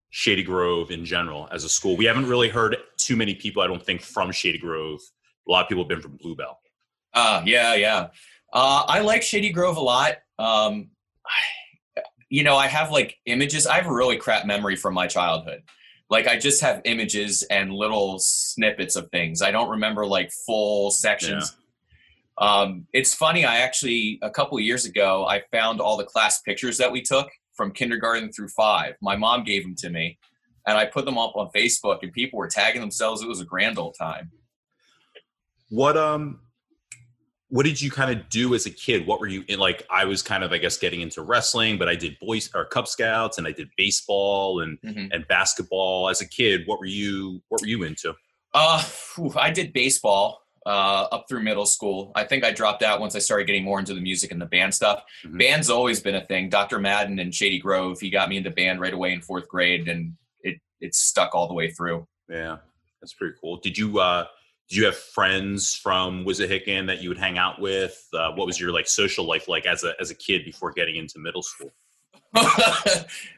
Shady 0.09 0.43
Grove 0.43 0.91
in 0.91 1.05
general 1.05 1.47
as 1.51 1.63
a 1.63 1.69
school? 1.69 1.95
We 1.97 2.05
haven't 2.05 2.27
really 2.27 2.49
heard 2.49 2.77
too 2.97 3.15
many 3.15 3.35
people, 3.35 3.61
I 3.61 3.67
don't 3.67 3.83
think, 3.83 4.01
from 4.01 4.31
Shady 4.31 4.57
Grove. 4.57 4.99
A 5.47 5.51
lot 5.51 5.63
of 5.63 5.69
people 5.69 5.83
have 5.83 5.89
been 5.89 6.01
from 6.01 6.17
Bluebell. 6.17 6.59
Uh 7.13 7.41
yeah, 7.45 7.75
yeah. 7.75 8.07
Uh 8.53 8.83
I 8.87 8.99
like 9.01 9.21
Shady 9.21 9.51
Grove 9.51 9.77
a 9.77 9.81
lot. 9.81 10.15
Um 10.39 10.89
I, 11.25 12.01
you 12.29 12.43
know, 12.43 12.55
I 12.55 12.67
have 12.67 12.91
like 12.91 13.17
images. 13.25 13.67
I 13.67 13.75
have 13.75 13.87
a 13.87 13.93
really 13.93 14.17
crap 14.17 14.45
memory 14.45 14.75
from 14.75 14.93
my 14.93 15.07
childhood. 15.07 15.61
Like 16.09 16.27
I 16.27 16.37
just 16.37 16.61
have 16.61 16.81
images 16.85 17.43
and 17.43 17.71
little 17.71 18.19
snippets 18.19 18.95
of 18.95 19.09
things. 19.11 19.41
I 19.41 19.51
don't 19.51 19.69
remember 19.69 20.05
like 20.05 20.31
full 20.45 20.91
sections. 20.91 21.55
Um, 22.37 22.85
it's 22.93 23.13
funny. 23.13 23.45
I 23.45 23.57
actually 23.59 24.19
a 24.21 24.29
couple 24.29 24.57
of 24.57 24.63
years 24.63 24.85
ago 24.85 25.25
I 25.25 25.41
found 25.51 25.79
all 25.79 25.95
the 25.97 26.03
class 26.03 26.41
pictures 26.41 26.77
that 26.77 26.91
we 26.91 27.01
took 27.01 27.29
from 27.53 27.71
kindergarten 27.71 28.31
through 28.31 28.49
five. 28.49 28.95
My 29.01 29.15
mom 29.15 29.43
gave 29.43 29.63
them 29.63 29.75
to 29.77 29.89
me, 29.89 30.17
and 30.67 30.77
I 30.77 30.85
put 30.85 31.05
them 31.05 31.17
up 31.17 31.35
on 31.37 31.49
Facebook, 31.55 31.99
and 32.01 32.11
people 32.11 32.37
were 32.37 32.47
tagging 32.49 32.81
themselves. 32.81 33.21
It 33.21 33.27
was 33.29 33.39
a 33.41 33.45
grand 33.45 33.77
old 33.79 33.95
time. 33.97 34.31
What 35.69 35.97
um 35.97 36.41
what 37.49 37.63
did 37.65 37.79
you 37.79 37.91
kind 37.91 38.11
of 38.11 38.27
do 38.29 38.53
as 38.55 38.65
a 38.65 38.71
kid? 38.71 39.05
What 39.07 39.19
were 39.19 39.27
you 39.27 39.43
in 39.47 39.59
like 39.59 39.85
I 39.89 40.03
was 40.05 40.21
kind 40.21 40.43
of 40.43 40.51
I 40.51 40.57
guess 40.57 40.77
getting 40.77 41.01
into 41.01 41.21
wrestling, 41.21 41.77
but 41.77 41.87
I 41.87 41.95
did 41.95 42.17
boys 42.19 42.49
or 42.53 42.65
Cub 42.65 42.87
Scouts 42.87 43.37
and 43.37 43.47
I 43.47 43.51
did 43.51 43.69
baseball 43.77 44.59
and 44.61 44.77
Mhm. 44.81 45.09
and 45.13 45.27
basketball 45.27 46.09
as 46.09 46.21
a 46.21 46.27
kid. 46.27 46.63
What 46.65 46.79
were 46.79 46.85
you 46.85 47.41
what 47.49 47.61
were 47.61 47.67
you 47.67 47.83
into? 47.83 48.13
Uh, 48.53 48.83
I 49.37 49.51
did 49.51 49.73
baseball 49.73 50.41
uh, 50.65 51.07
up 51.11 51.25
through 51.29 51.43
middle 51.43 51.65
school. 51.65 52.11
I 52.15 52.23
think 52.23 52.43
I 52.43 52.51
dropped 52.51 52.81
out 52.83 52.99
once 52.99 53.15
I 53.15 53.19
started 53.19 53.45
getting 53.45 53.63
more 53.63 53.79
into 53.79 53.93
the 53.93 54.01
music 54.01 54.31
and 54.31 54.41
the 54.41 54.45
band 54.47 54.73
stuff. 54.73 55.03
Mhm. 55.23 55.37
Band's 55.37 55.69
always 55.69 55.99
been 55.99 56.15
a 56.15 56.25
thing. 56.25 56.49
Dr. 56.49 56.79
Madden 56.79 57.19
and 57.19 57.33
Shady 57.33 57.59
Grove, 57.59 57.99
he 57.99 58.09
got 58.09 58.29
me 58.29 58.37
into 58.37 58.49
band 58.49 58.79
right 58.81 58.93
away 58.93 59.13
in 59.13 59.21
fourth 59.21 59.47
grade, 59.47 59.87
and 59.87 60.13
it 60.41 60.59
it 60.81 60.95
stuck 60.95 61.35
all 61.35 61.47
the 61.47 61.53
way 61.53 61.69
through. 61.71 62.07
Yeah, 62.29 62.57
that's 63.01 63.13
pretty 63.13 63.35
cool. 63.39 63.57
Did 63.57 63.77
you 63.77 63.99
uh 63.99 64.25
did 64.67 64.77
you 64.77 64.85
have 64.85 64.97
friends 64.97 65.75
from 65.75 66.25
Wissahickon 66.25 66.87
that 66.87 66.99
you 67.01 67.09
would 67.09 67.19
hang 67.19 67.37
out 67.37 67.61
with? 67.61 68.03
Uh, 68.11 68.31
what 68.31 68.47
was 68.47 68.59
your 68.59 68.71
like 68.71 68.87
social 68.87 69.25
life 69.25 69.47
like 69.47 69.67
as 69.67 69.83
a 69.83 69.93
as 69.99 70.09
a 70.09 70.15
kid 70.15 70.43
before 70.43 70.71
getting 70.71 70.95
into 70.95 71.19
middle 71.19 71.43
school? 71.43 71.71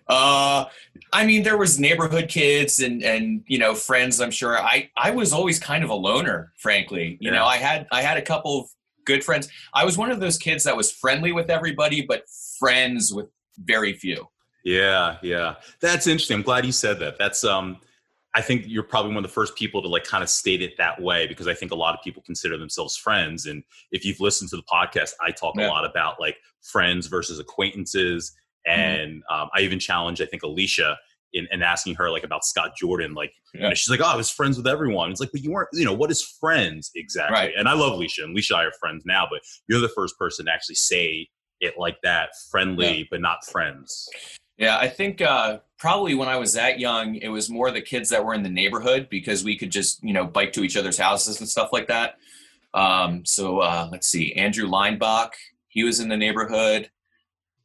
uh, 0.08 0.66
I 1.14 1.26
mean, 1.26 1.44
there 1.44 1.58
was 1.58 1.80
neighborhood 1.80 2.28
kids 2.30 2.80
and 2.80 3.04
and 3.04 3.44
you 3.48 3.58
know 3.58 3.74
friends. 3.76 4.20
I'm 4.20 4.32
sure. 4.32 4.58
I 4.58 4.90
I 4.98 5.12
was 5.12 5.34
always 5.34 5.60
kind 5.60 5.84
of 5.84 5.90
a 5.90 5.96
loner, 5.96 6.54
frankly. 6.58 7.18
You 7.20 7.32
Yeah. 7.32 7.40
know, 7.40 7.46
I 7.46 7.58
had 7.58 7.88
I 7.92 8.02
had 8.02 8.18
a 8.18 8.22
couple 8.22 8.60
of 8.62 8.68
good 9.06 9.24
friends. 9.24 9.48
I 9.74 9.86
was 9.86 9.98
one 9.98 10.12
of 10.12 10.20
those 10.20 10.38
kids 10.38 10.64
that 10.66 10.76
was 10.76 10.92
friendly 10.92 11.32
with 11.32 11.50
everybody, 11.50 12.02
but 12.02 12.24
friends 12.60 13.14
with 13.14 13.28
very 13.60 13.94
few. 13.94 14.28
Yeah, 14.64 15.18
yeah. 15.22 15.56
That's 15.80 16.08
interesting. 16.08 16.36
I'm 16.38 16.44
glad 16.44 16.66
you 16.66 16.72
said 16.74 17.00
that. 17.00 17.18
That's 17.18 17.44
um 17.44 17.78
I 18.36 18.42
think 18.42 18.66
you're 18.68 18.84
probably 18.84 19.16
one 19.16 19.24
of 19.24 19.30
the 19.30 19.34
first 19.34 19.56
people 19.56 19.82
to 19.82 19.88
like 19.88 20.04
kind 20.04 20.22
of 20.24 20.30
state 20.30 20.62
it 20.62 20.78
that 20.78 21.02
way 21.02 21.26
because 21.26 21.48
I 21.48 21.54
think 21.56 21.72
a 21.72 21.76
lot 21.76 21.96
of 21.96 22.04
people 22.04 22.22
consider 22.24 22.58
themselves 22.58 22.96
friends. 22.96 23.46
And 23.48 23.64
if 23.92 24.06
you've 24.06 24.20
listened 24.20 24.50
to 24.52 24.58
the 24.58 24.64
podcast, 24.64 25.12
I 25.22 25.32
talk 25.32 25.56
a 25.58 25.62
lot 25.62 25.86
about 25.90 26.20
like 26.20 26.38
friends 26.62 27.08
versus 27.08 27.40
acquaintances. 27.40 28.34
And 28.66 29.24
um, 29.30 29.50
I 29.56 29.62
even 29.62 29.80
challenged, 29.80 30.22
I 30.22 30.26
think, 30.26 30.44
Alicia 30.44 30.98
in, 31.34 31.48
in 31.52 31.62
asking 31.62 31.96
her 31.96 32.10
like 32.10 32.24
about 32.24 32.44
Scott 32.44 32.72
Jordan. 32.78 33.14
Like, 33.14 33.34
Yeah. 33.54 33.74
she's 33.74 33.90
like, 33.90 34.02
"Oh, 34.02 34.06
I 34.12 34.16
was 34.16 34.30
friends 34.30 34.58
with 34.58 34.68
everyone." 34.68 35.12
It's 35.12 35.20
like, 35.20 35.32
but 35.32 35.42
you 35.42 35.52
weren't. 35.52 35.70
You 35.74 35.86
know, 35.86 35.94
what 35.94 36.12
is 36.12 36.22
friends 36.22 36.92
exactly? 36.96 37.34
Right. 37.34 37.54
And 37.58 37.68
I 37.68 37.74
love 37.74 37.94
Alicia, 37.94 38.24
and 38.24 38.32
Alicia 38.32 38.54
and 38.56 38.62
I 38.62 38.66
are 38.66 38.72
friends 38.80 39.04
now. 39.06 39.28
But 39.30 39.42
you're 39.68 39.80
the 39.80 39.90
first 39.90 40.18
person 40.18 40.46
to 40.46 40.52
actually 40.52 40.76
say 40.76 41.28
it 41.60 41.76
like 41.78 41.98
that, 42.04 42.30
friendly 42.52 43.08
but 43.10 43.22
not 43.22 43.44
friends. 43.46 44.08
Yeah, 44.58 44.78
I 44.78 44.90
think 44.90 45.22
uh, 45.22 45.60
probably 45.78 46.16
when 46.16 46.28
I 46.28 46.38
was 46.38 46.54
that 46.54 46.80
young, 46.80 47.16
it 47.16 47.28
was 47.30 47.50
more 47.50 47.70
the 47.72 47.82
kids 47.82 48.10
that 48.10 48.24
were 48.26 48.34
in 48.34 48.42
the 48.44 48.50
neighborhood 48.50 49.08
because 49.10 49.44
we 49.44 49.56
could 49.58 49.72
just, 49.72 50.04
you 50.04 50.14
know, 50.14 50.26
bike 50.26 50.52
to 50.54 50.64
each 50.64 50.76
other's 50.76 50.98
houses 50.98 51.40
and 51.40 51.48
stuff 51.48 51.70
like 51.72 51.88
that. 51.88 52.16
Um, 52.74 53.24
so 53.26 53.60
uh, 53.60 53.88
let's 53.92 54.08
see, 54.08 54.34
Andrew 54.34 54.68
Leinbach, 54.68 55.36
he 55.68 55.84
was 55.84 56.00
in 56.00 56.10
the 56.10 56.18
neighborhood. 56.18 56.90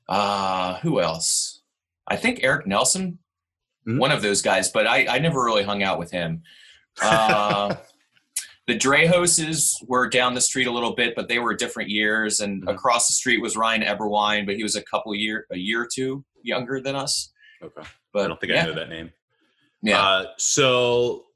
Uh, 0.08 0.76
who 0.78 1.00
else? 1.00 1.62
I 2.08 2.16
think 2.16 2.40
Eric 2.42 2.66
Nelson, 2.66 3.18
Mhm. 3.86 3.98
one 3.98 4.12
of 4.12 4.22
those 4.22 4.42
guys, 4.42 4.70
but 4.70 4.86
I, 4.86 5.06
I 5.06 5.18
never 5.18 5.42
really 5.44 5.62
hung 5.64 5.82
out 5.82 5.98
with 5.98 6.10
him. 6.10 6.42
Uh, 7.00 7.74
the 8.66 8.78
Drehoses 8.78 9.74
were 9.88 10.08
down 10.08 10.34
the 10.34 10.40
street 10.40 10.66
a 10.66 10.70
little 10.70 10.94
bit, 10.94 11.14
but 11.16 11.28
they 11.28 11.38
were 11.38 11.54
different 11.54 11.90
years. 11.90 12.40
And 12.40 12.64
Mhm. 12.64 12.72
across 12.74 13.08
the 13.08 13.14
street 13.14 13.38
was 13.38 13.56
Ryan 13.56 13.82
Eberwine, 13.82 14.46
but 14.46 14.56
he 14.56 14.62
was 14.62 14.76
a 14.76 14.82
couple 14.82 15.14
year, 15.14 15.46
a 15.50 15.56
year 15.58 15.82
or 15.82 15.88
two 15.92 16.24
younger 16.42 16.80
than 16.80 16.94
us. 16.94 17.30
Okay. 17.62 17.82
But 18.12 18.24
I 18.24 18.28
don't 18.28 18.40
think 18.40 18.52
yeah, 18.52 18.62
I 18.64 18.66
know 18.66 18.74
that 18.74 18.88
name. 18.88 19.12
Yeah. 19.82 20.00
Uh, 20.00 20.26
so 20.36 21.26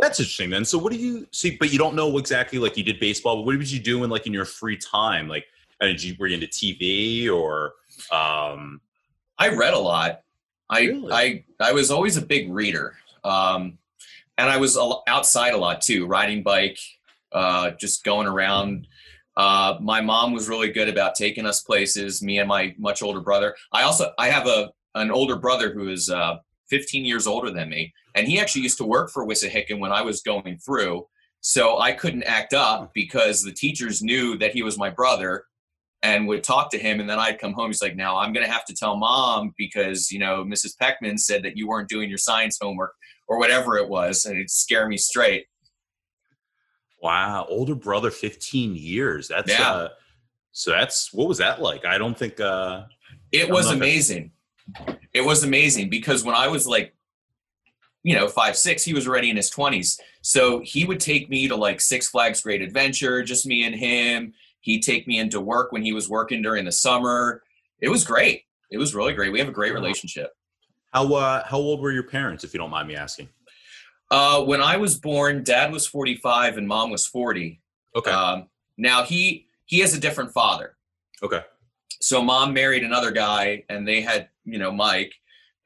that's 0.00 0.20
interesting 0.20 0.50
then. 0.50 0.64
So 0.64 0.78
what 0.78 0.92
do 0.92 0.98
you 0.98 1.26
see? 1.32 1.56
But 1.56 1.72
you 1.72 1.78
don't 1.78 1.94
know 1.94 2.18
exactly 2.18 2.58
like 2.58 2.76
you 2.76 2.84
did 2.84 3.00
baseball. 3.00 3.36
But 3.36 3.42
what 3.46 3.56
was 3.58 3.72
you 3.72 3.80
doing 3.80 4.10
like 4.10 4.26
in 4.26 4.32
your 4.32 4.44
free 4.44 4.76
time? 4.76 5.28
Like, 5.28 5.46
did 5.80 6.02
you 6.02 6.14
were 6.18 6.26
you 6.28 6.34
into 6.34 6.46
TV 6.46 7.28
or? 7.28 7.74
Um, 8.10 8.80
I 9.38 9.48
read 9.48 9.74
a 9.74 9.78
lot. 9.78 10.20
I 10.70 10.80
Really? 10.80 11.12
I 11.12 11.44
I 11.60 11.72
was 11.72 11.90
always 11.90 12.16
a 12.16 12.22
big 12.24 12.50
reader, 12.50 12.96
um, 13.22 13.78
and 14.38 14.48
I 14.48 14.56
was 14.56 14.78
outside 15.06 15.54
a 15.54 15.58
lot 15.58 15.80
too, 15.80 16.06
riding 16.06 16.42
bike, 16.42 16.78
uh, 17.32 17.72
just 17.72 18.04
going 18.04 18.26
around. 18.26 18.86
Uh, 19.36 19.76
my 19.80 20.00
mom 20.00 20.32
was 20.32 20.48
really 20.48 20.70
good 20.70 20.88
about 20.88 21.14
taking 21.14 21.44
us 21.44 21.60
places. 21.62 22.22
Me 22.22 22.38
and 22.38 22.48
my 22.48 22.74
much 22.78 23.02
older 23.02 23.20
brother. 23.20 23.54
I 23.72 23.82
also 23.82 24.12
I 24.18 24.28
have 24.28 24.46
a 24.46 24.72
an 24.94 25.10
older 25.10 25.36
brother 25.36 25.72
who 25.72 25.88
is 25.88 26.08
uh, 26.08 26.36
15 26.70 27.04
years 27.04 27.26
older 27.26 27.50
than 27.50 27.68
me, 27.68 27.92
and 28.14 28.26
he 28.26 28.38
actually 28.38 28.62
used 28.62 28.78
to 28.78 28.84
work 28.84 29.10
for 29.10 29.26
Wissahickon 29.26 29.80
when 29.80 29.92
I 29.92 30.02
was 30.02 30.22
going 30.22 30.58
through. 30.58 31.06
So 31.40 31.78
I 31.78 31.92
couldn't 31.92 32.22
act 32.22 32.54
up 32.54 32.92
because 32.94 33.42
the 33.42 33.52
teachers 33.52 34.02
knew 34.02 34.38
that 34.38 34.52
he 34.52 34.62
was 34.62 34.78
my 34.78 34.88
brother 34.88 35.44
and 36.04 36.28
would 36.28 36.44
talk 36.44 36.70
to 36.70 36.78
him 36.78 37.00
and 37.00 37.08
then 37.08 37.18
I'd 37.18 37.40
come 37.40 37.54
home. 37.54 37.68
He's 37.70 37.80
like, 37.82 37.96
now 37.96 38.18
I'm 38.18 38.32
going 38.34 38.44
to 38.46 38.52
have 38.52 38.64
to 38.66 38.74
tell 38.74 38.94
mom 38.96 39.54
because, 39.56 40.12
you 40.12 40.18
know, 40.18 40.44
Mrs. 40.44 40.76
Peckman 40.80 41.18
said 41.18 41.42
that 41.42 41.56
you 41.56 41.66
weren't 41.66 41.88
doing 41.88 42.08
your 42.10 42.18
science 42.18 42.58
homework 42.60 42.92
or 43.26 43.38
whatever 43.38 43.78
it 43.78 43.88
was. 43.88 44.26
And 44.26 44.36
it'd 44.36 44.50
scare 44.50 44.86
me 44.86 44.98
straight. 44.98 45.46
wow, 47.02 47.46
older 47.48 47.74
brother, 47.74 48.10
fifteen 48.10 48.74
years. 48.74 49.28
That's 49.28 49.50
Yeah. 49.50 49.70
uh, 49.70 49.88
so 50.52 50.70
that's 50.70 51.12
what 51.12 51.28
was 51.28 51.38
that 51.38 51.60
like? 51.60 51.84
I 51.84 51.98
don't 51.98 52.16
think. 52.16 52.38
uh 52.40 52.84
It 53.32 53.48
was 53.50 53.70
amazing. 53.70 54.30
It 55.12 55.22
was 55.24 55.44
amazing 55.44 55.90
because 55.90 56.24
when 56.24 56.34
I 56.34 56.48
was 56.48 56.66
like, 56.66 56.94
you 58.02 58.14
know, 58.14 58.28
five, 58.28 58.56
six, 58.56 58.82
he 58.84 58.94
was 58.94 59.06
already 59.06 59.30
in 59.30 59.36
his 59.36 59.50
20s. 59.50 59.98
So 60.22 60.60
he 60.60 60.84
would 60.84 61.00
take 61.00 61.28
me 61.28 61.48
to 61.48 61.56
like 61.56 61.80
Six 61.80 62.08
Flags 62.08 62.40
Great 62.42 62.62
Adventure, 62.62 63.22
just 63.22 63.46
me 63.46 63.64
and 63.64 63.74
him. 63.74 64.32
He'd 64.64 64.80
take 64.80 65.06
me 65.06 65.18
into 65.18 65.42
work 65.42 65.72
when 65.72 65.82
he 65.82 65.92
was 65.92 66.08
working 66.08 66.40
during 66.40 66.64
the 66.64 66.72
summer. 66.72 67.42
It 67.80 67.90
was 67.90 68.02
great. 68.02 68.44
It 68.70 68.78
was 68.78 68.94
really 68.94 69.12
great. 69.12 69.30
We 69.30 69.38
have 69.38 69.48
a 69.48 69.52
great 69.52 69.74
relationship. 69.74 70.30
How 70.90 71.12
uh, 71.12 71.44
how 71.44 71.58
old 71.58 71.80
were 71.80 71.92
your 71.92 72.04
parents, 72.04 72.44
if 72.44 72.54
you 72.54 72.58
don't 72.58 72.70
mind 72.70 72.88
me 72.88 72.96
asking? 72.96 73.28
Uh, 74.10 74.42
when 74.42 74.62
I 74.62 74.78
was 74.78 74.98
born, 74.98 75.44
dad 75.44 75.70
was 75.70 75.86
45 75.86 76.56
and 76.56 76.66
mom 76.66 76.90
was 76.90 77.06
40. 77.06 77.60
Okay. 77.94 78.10
Um, 78.10 78.48
now 78.78 79.02
he 79.02 79.48
he 79.66 79.80
has 79.80 79.94
a 79.94 80.00
different 80.00 80.32
father. 80.32 80.76
okay. 81.22 81.42
So 82.00 82.22
mom 82.22 82.54
married 82.54 82.84
another 82.84 83.10
guy 83.10 83.64
and 83.68 83.86
they 83.86 84.00
had, 84.00 84.28
you 84.44 84.58
know, 84.58 84.72
Mike 84.72 85.14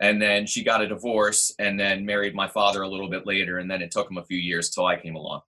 and 0.00 0.20
then 0.20 0.46
she 0.46 0.64
got 0.64 0.82
a 0.82 0.88
divorce 0.88 1.52
and 1.58 1.78
then 1.78 2.04
married 2.04 2.34
my 2.34 2.48
father 2.48 2.82
a 2.82 2.88
little 2.88 3.08
bit 3.08 3.26
later 3.26 3.58
and 3.58 3.70
then 3.70 3.80
it 3.80 3.90
took 3.92 4.10
him 4.10 4.18
a 4.18 4.24
few 4.24 4.38
years 4.38 4.70
till 4.70 4.86
I 4.86 4.96
came 4.96 5.14
along. 5.14 5.42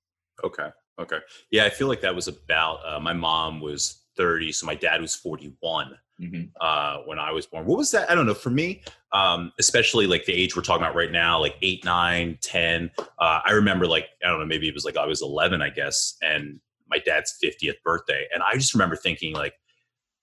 Okay. 0.45 0.69
Okay. 0.99 1.19
Yeah, 1.51 1.65
I 1.65 1.71
feel 1.71 1.89
like 1.89 2.01
that 2.03 2.15
was 2.15 2.29
about. 2.29 2.81
Uh, 2.87 3.01
my 3.01 3.13
mom 3.13 3.61
was 3.61 4.03
thirty, 4.17 4.53
so 4.53 4.67
my 4.67 4.75
dad 4.75 5.01
was 5.01 5.15
forty-one. 5.15 5.97
hmm 6.19 6.43
uh, 6.61 6.99
when 7.07 7.19
I 7.19 7.33
was 7.33 7.47
born. 7.47 7.65
What 7.65 7.79
was 7.79 7.91
that? 7.93 8.11
I 8.11 8.15
don't 8.15 8.27
know. 8.27 8.35
For 8.35 8.51
me, 8.51 8.83
um, 9.13 9.51
especially 9.59 10.07
like 10.07 10.27
the 10.27 10.35
age 10.35 10.55
we're 10.55 10.63
talking 10.63 10.83
about 10.85 10.95
right 10.95 11.11
now, 11.11 11.41
like 11.41 11.57
eight, 11.63 11.83
nine, 11.87 12.37
10, 12.43 12.91
uh, 13.19 13.41
I 13.47 13.53
remember 13.53 13.87
like, 13.87 14.09
I 14.23 14.29
don't 14.29 14.41
know, 14.41 14.45
maybe 14.47 14.69
it 14.69 14.75
was 14.75 14.85
like 14.85 14.99
I 14.99 15.07
was 15.07 15.23
11, 15.23 15.63
I 15.63 15.71
guess. 15.71 16.17
And 16.21 16.61
my 16.91 16.99
dad's 16.99 17.35
50th 17.43 17.77
birthday, 17.83 18.27
and 18.35 18.43
I 18.43 18.55
just 18.55 18.75
remember 18.75 18.95
thinking 18.97 19.33
like 19.33 19.55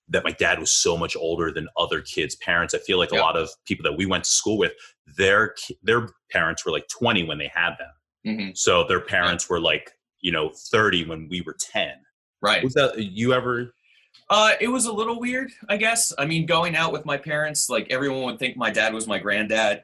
that 0.10 0.24
my 0.24 0.32
dad 0.32 0.60
was 0.60 0.72
so 0.72 0.96
much 0.96 1.16
older 1.16 1.52
than 1.52 1.68
other 1.78 2.02
kids' 2.02 2.36
parents. 2.36 2.76
I 2.76 2.80
feel 2.80 3.00
like 3.00 3.12
Yep. 3.12 3.20
a 3.20 3.24
lot 3.24 3.36
of 3.36 3.50
people 3.66 3.84
that 3.84 3.98
we 3.98 4.06
went 4.06 4.26
to 4.26 4.30
school 4.30 4.58
with, 4.60 4.74
their 5.18 5.56
their 5.82 6.10
parents 6.30 6.64
were 6.66 6.72
like 6.72 6.88
20 6.90 7.24
when 7.24 7.40
they 7.40 7.52
had 7.54 7.72
them, 7.80 7.92
hmm 8.38 8.50
so 8.54 8.84
their 8.84 9.02
parents 9.02 9.50
were 9.50 9.60
like 9.60 9.92
you 10.22 10.32
know 10.32 10.50
30 10.50 11.06
when 11.06 11.28
we 11.30 11.42
were 11.42 11.56
10. 11.60 11.94
Right. 12.42 12.64
Was 12.64 12.74
that 12.74 12.98
you 12.98 13.34
ever? 13.34 13.74
Uh, 14.30 14.54
it 14.60 14.68
was 14.68 14.86
a 14.86 14.92
little 14.92 15.20
weird, 15.20 15.52
I 15.70 15.78
guess. 15.78 16.14
I 16.18 16.26
mean, 16.26 16.46
going 16.46 16.76
out 16.76 16.92
with 16.92 17.06
my 17.06 17.18
parents, 17.18 17.70
like 17.70 17.88
everyone 17.90 18.24
would 18.24 18.40
think 18.40 18.58
my 18.58 18.70
dad 18.70 18.94
was 18.94 19.08
my 19.08 19.20
granddad. 19.20 19.84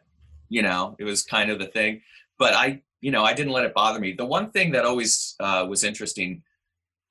You 0.49 0.61
know, 0.61 0.95
it 0.99 1.03
was 1.03 1.23
kind 1.23 1.49
of 1.49 1.59
the 1.59 1.67
thing. 1.67 2.01
But 2.37 2.53
I, 2.53 2.81
you 3.01 3.11
know, 3.11 3.23
I 3.23 3.33
didn't 3.33 3.53
let 3.53 3.65
it 3.65 3.73
bother 3.73 3.99
me. 3.99 4.13
The 4.13 4.25
one 4.25 4.51
thing 4.51 4.71
that 4.73 4.85
always 4.85 5.35
uh, 5.39 5.65
was 5.67 5.83
interesting 5.83 6.43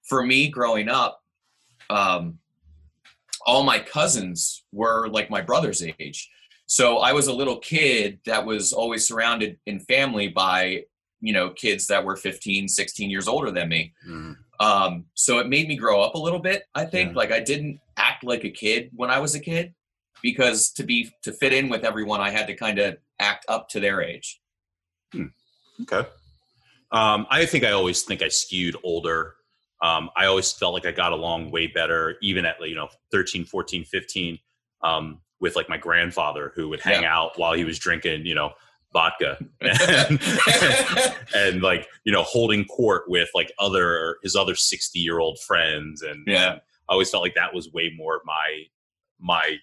for 0.02 0.22
me 0.22 0.48
growing 0.48 0.88
up, 0.88 1.22
um, 1.90 2.38
all 3.46 3.64
my 3.64 3.78
cousins 3.78 4.64
were 4.72 5.08
like 5.08 5.30
my 5.30 5.40
brother's 5.40 5.82
age. 5.82 6.30
So 6.66 6.98
I 6.98 7.12
was 7.12 7.26
a 7.26 7.32
little 7.32 7.58
kid 7.58 8.20
that 8.24 8.44
was 8.44 8.72
always 8.72 9.06
surrounded 9.06 9.58
in 9.66 9.80
family 9.80 10.28
by, 10.28 10.84
you 11.22 11.32
know, 11.32 11.48
kids 11.50 11.86
that 11.86 12.04
were 12.04 12.16
15, 12.16 12.68
16 12.68 13.08
years 13.08 13.26
older 13.28 13.50
than 13.50 13.68
me 13.68 13.94
Mm, 14.06 14.36
um 14.60 15.06
so 15.14 15.38
it 15.38 15.48
made 15.48 15.66
me 15.68 15.76
grow 15.76 16.02
up 16.02 16.14
a 16.14 16.18
little 16.18 16.38
bit 16.38 16.64
i 16.74 16.84
think 16.84 17.10
Yeah. 17.12 17.16
like 17.16 17.32
i 17.32 17.40
didn't 17.40 17.80
act 17.96 18.22
like 18.22 18.44
a 18.44 18.50
kid 18.50 18.90
when 18.94 19.08
i 19.10 19.18
was 19.18 19.34
a 19.34 19.40
kid 19.40 19.72
because 20.22 20.70
to 20.72 20.82
be 20.82 21.10
to 21.22 21.32
fit 21.32 21.52
in 21.54 21.68
with 21.70 21.84
everyone 21.84 22.20
i 22.20 22.30
had 22.30 22.46
to 22.48 22.54
kind 22.54 22.78
of 22.78 22.98
act 23.18 23.46
up 23.48 23.68
to 23.70 23.80
their 23.80 24.02
age 24.02 24.40
Okay. 25.82 26.06
Um, 26.92 27.26
I 27.30 27.46
think 27.46 27.64
I 27.64 27.72
always 27.72 28.02
think 28.02 28.22
I 28.22 28.28
skewed 28.28 28.76
older. 28.84 29.34
Um, 29.80 30.10
I 30.14 30.26
always 30.26 30.52
felt 30.52 30.74
like 30.74 30.86
I 30.86 30.92
got 30.92 31.12
along 31.12 31.50
way 31.50 31.66
better, 31.66 32.16
even 32.22 32.44
at 32.44 32.56
you 32.60 32.74
know 32.76 32.88
13, 33.10 33.44
14, 33.46 33.84
15, 33.84 34.38
um, 34.84 35.20
with 35.40 35.56
like 35.56 35.68
my 35.68 35.78
grandfather 35.78 36.52
who 36.54 36.68
would 36.68 36.80
hang 36.80 37.04
out 37.04 37.36
while 37.38 37.54
he 37.54 37.64
was 37.64 37.78
drinking, 37.78 38.26
you 38.26 38.34
know, 38.34 38.52
vodka 38.92 39.38
and, 39.60 40.20
and 41.34 41.62
like 41.62 41.86
you 42.04 42.12
know 42.12 42.22
holding 42.22 42.64
court 42.66 43.04
with 43.08 43.28
like 43.34 43.52
other 43.58 44.16
his 44.22 44.36
other 44.36 44.54
60 44.54 44.98
year 44.98 45.18
old 45.18 45.38
friends 45.40 46.02
and 46.02 46.24
Yeah. 46.26 46.58
I 46.88 46.92
always 46.92 47.10
felt 47.10 47.22
like 47.22 47.34
that 47.36 47.54
was 47.54 47.72
way 47.72 47.92
more 47.96 48.20
my 48.24 48.64
my 49.18 49.56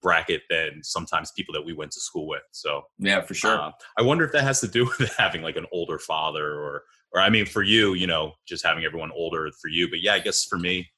bracket 0.00 0.42
than 0.50 0.82
sometimes 0.82 1.30
people 1.30 1.52
that 1.52 1.64
we 1.64 1.72
went 1.72 1.92
to 1.92 2.00
school 2.00 2.26
with. 2.26 2.42
So 2.50 2.82
yeah 2.98 3.20
for 3.20 3.34
sure 3.34 3.60
uh, 3.60 3.70
I 3.96 4.02
wonder 4.02 4.24
if 4.24 4.32
that 4.32 4.42
has 4.42 4.60
to 4.60 4.68
do 4.68 4.84
with 4.98 5.14
having 5.16 5.42
like 5.42 5.56
an 5.56 5.66
older 5.72 5.98
father, 5.98 6.54
or, 6.54 6.82
or 7.12 7.20
I 7.20 7.30
mean, 7.30 7.46
for 7.46 7.62
you, 7.62 7.94
you 7.94 8.06
know, 8.06 8.32
just 8.46 8.64
having 8.64 8.84
everyone 8.84 9.12
older 9.12 9.48
for 9.60 9.68
you. 9.68 9.88
But 9.88 10.00
yeah, 10.00 10.14
I 10.14 10.18
guess 10.18 10.44
for 10.44 10.58
me, 10.58 10.88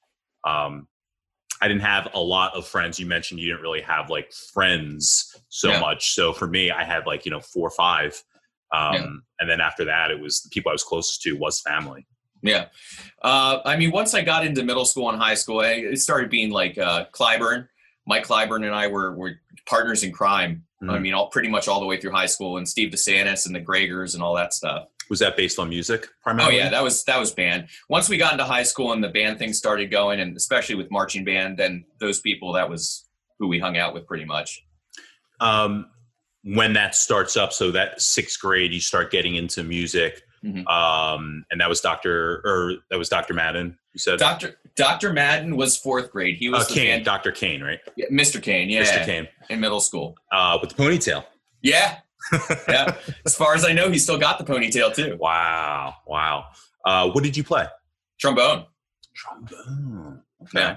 um, 0.45 0.87
I 1.63 1.69
didn't 1.69 1.83
have 1.83 2.09
a 2.15 2.21
lot 2.21 2.55
of 2.55 2.67
friends. 2.67 2.99
You 2.99 3.07
mentioned 3.07 3.41
you 3.41 3.47
didn't 3.49 3.63
really 3.63 3.81
have 3.83 4.11
like 4.11 4.33
friends 4.53 5.37
so 5.49 5.71
Yeah. 5.71 5.81
much. 5.81 6.13
So 6.15 6.33
for 6.33 6.47
me, 6.47 6.71
I 6.71 6.85
had 6.85 7.07
like 7.07 7.25
you 7.25 7.31
know 7.31 7.41
four 7.41 7.67
or 7.69 7.71
five, 7.71 8.23
um, 8.73 8.95
Yeah. 8.95 9.07
and 9.41 9.49
then 9.51 9.61
after 9.61 9.85
that, 9.87 10.11
it 10.11 10.21
was 10.21 10.43
the 10.43 10.51
people 10.51 10.71
I 10.71 10.75
was 10.75 10.85
closest 10.85 11.23
to 11.23 11.33
was 11.35 11.61
family. 11.61 12.07
yeah 12.47 12.67
uh 13.23 13.61
i 13.65 13.75
mean 13.75 13.91
once 13.91 14.13
i 14.13 14.21
got 14.21 14.45
into 14.45 14.63
middle 14.63 14.85
school 14.85 15.09
and 15.09 15.19
high 15.19 15.33
school 15.35 15.61
I, 15.61 15.69
it 15.95 15.99
started 16.01 16.29
being 16.29 16.51
like 16.51 16.77
uh 16.77 17.07
clyburn 17.11 17.69
mike 18.07 18.27
clyburn 18.27 18.67
and 18.67 18.75
i 18.75 18.87
were 18.87 19.17
were 19.17 19.41
partners 19.65 20.03
in 20.03 20.13
crime 20.13 20.63
i 20.83 20.85
Mhm. 20.85 21.01
mean 21.01 21.15
all 21.15 21.29
pretty 21.31 21.49
much 21.49 21.69
all 21.69 21.81
the 21.81 21.87
way 21.87 21.99
through 21.99 22.11
high 22.13 22.27
school 22.27 22.59
and 22.59 22.69
steve 22.69 22.91
desantis 22.93 23.47
and 23.47 23.55
the 23.55 23.63
gregors 23.63 24.13
and 24.13 24.23
all 24.23 24.35
that 24.35 24.53
stuff 24.53 24.89
Was 25.11 25.19
that 25.21 25.37
based 25.37 25.59
on 25.59 25.69
music 25.69 26.09
primarily? 26.23 26.55
Oh 26.55 26.57
yeah, 26.65 26.71
that 26.71 26.83
was 26.83 27.05
that 27.05 27.19
was 27.21 27.31
band. 27.33 27.69
Once 27.89 28.09
we 28.09 28.17
got 28.17 28.33
into 28.33 28.45
high 28.45 28.63
school 28.63 28.93
and 28.93 29.05
the 29.05 29.09
band 29.11 29.39
thing 29.39 29.53
started 29.53 29.91
going, 29.91 30.21
and 30.21 30.37
especially 30.37 30.75
with 30.77 30.91
marching 30.91 31.25
band, 31.25 31.59
then 31.59 31.85
those 32.01 32.21
people 32.21 32.53
that 32.55 32.69
was 32.71 33.07
who 33.39 33.47
we 33.49 33.59
hung 33.59 33.77
out 33.77 33.93
with 33.95 34.07
pretty 34.07 34.25
much. 34.25 34.65
um, 35.41 35.87
when 36.45 36.75
that 36.75 36.95
starts 36.95 37.37
up, 37.39 37.53
so 37.55 37.71
that 37.71 38.01
sixth 38.03 38.39
grade, 38.41 38.71
you 38.73 38.81
start 38.81 39.11
getting 39.11 39.35
into 39.37 39.63
music, 39.65 40.23
Mhm. 40.45 40.67
um, 40.71 41.45
and 41.51 41.59
that 41.61 41.69
was 41.71 41.81
Doctor 41.81 42.43
or 42.45 42.75
that 42.91 42.99
was 42.99 43.09
Doctor 43.09 43.33
Madden. 43.33 43.79
You 43.95 43.99
said 43.99 44.19
Doctor 44.19 44.59
Doctor 44.77 45.13
Madden 45.13 45.57
was 45.57 45.77
fourth 45.77 46.11
grade. 46.13 46.37
He 46.37 46.49
uh, 46.49 46.53
was 46.59 46.69
the 46.69 46.75
Kane, 46.75 47.03
Doctor 47.03 47.33
Kane, 47.33 47.63
right? 47.63 47.81
yeah, 47.97 48.07
Mr. 48.11 48.43
Kane, 48.43 48.69
yeah, 48.69 48.83
Mr. 48.83 49.05
Kane, 49.07 49.29
in 49.49 49.61
middle 49.61 49.81
school. 49.81 50.17
uh, 50.33 50.59
with 50.61 50.75
the 50.75 50.83
ponytail. 50.83 51.25
Yeah, 51.63 51.99
yeah. 52.69 52.97
as 53.25 53.37
far 53.37 53.55
as 53.55 53.65
I 53.65 53.73
know, 53.73 53.91
he 53.91 53.99
still 53.99 54.19
got 54.19 54.39
the 54.39 54.45
ponytail 54.45 54.95
too. 54.95 55.17
Wow, 55.21 55.95
wow. 56.07 56.47
Uh, 56.85 57.11
what 57.11 57.25
did 57.25 57.37
you 57.37 57.45
play? 57.45 57.67
Trombone. 58.21 58.65
Trombone. 59.15 60.23
Okay. 60.43 60.61
Yeah. 60.61 60.77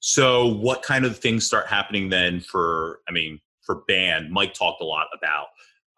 So, 0.00 0.46
what 0.46 0.82
kind 0.82 1.04
of 1.04 1.18
things 1.18 1.44
start 1.46 1.66
happening 1.66 2.08
then 2.08 2.40
for? 2.40 3.00
I 3.08 3.12
mean, 3.12 3.40
for 3.62 3.82
band, 3.88 4.30
Mike 4.30 4.54
talked 4.54 4.80
a 4.80 4.84
lot 4.84 5.06
about. 5.16 5.46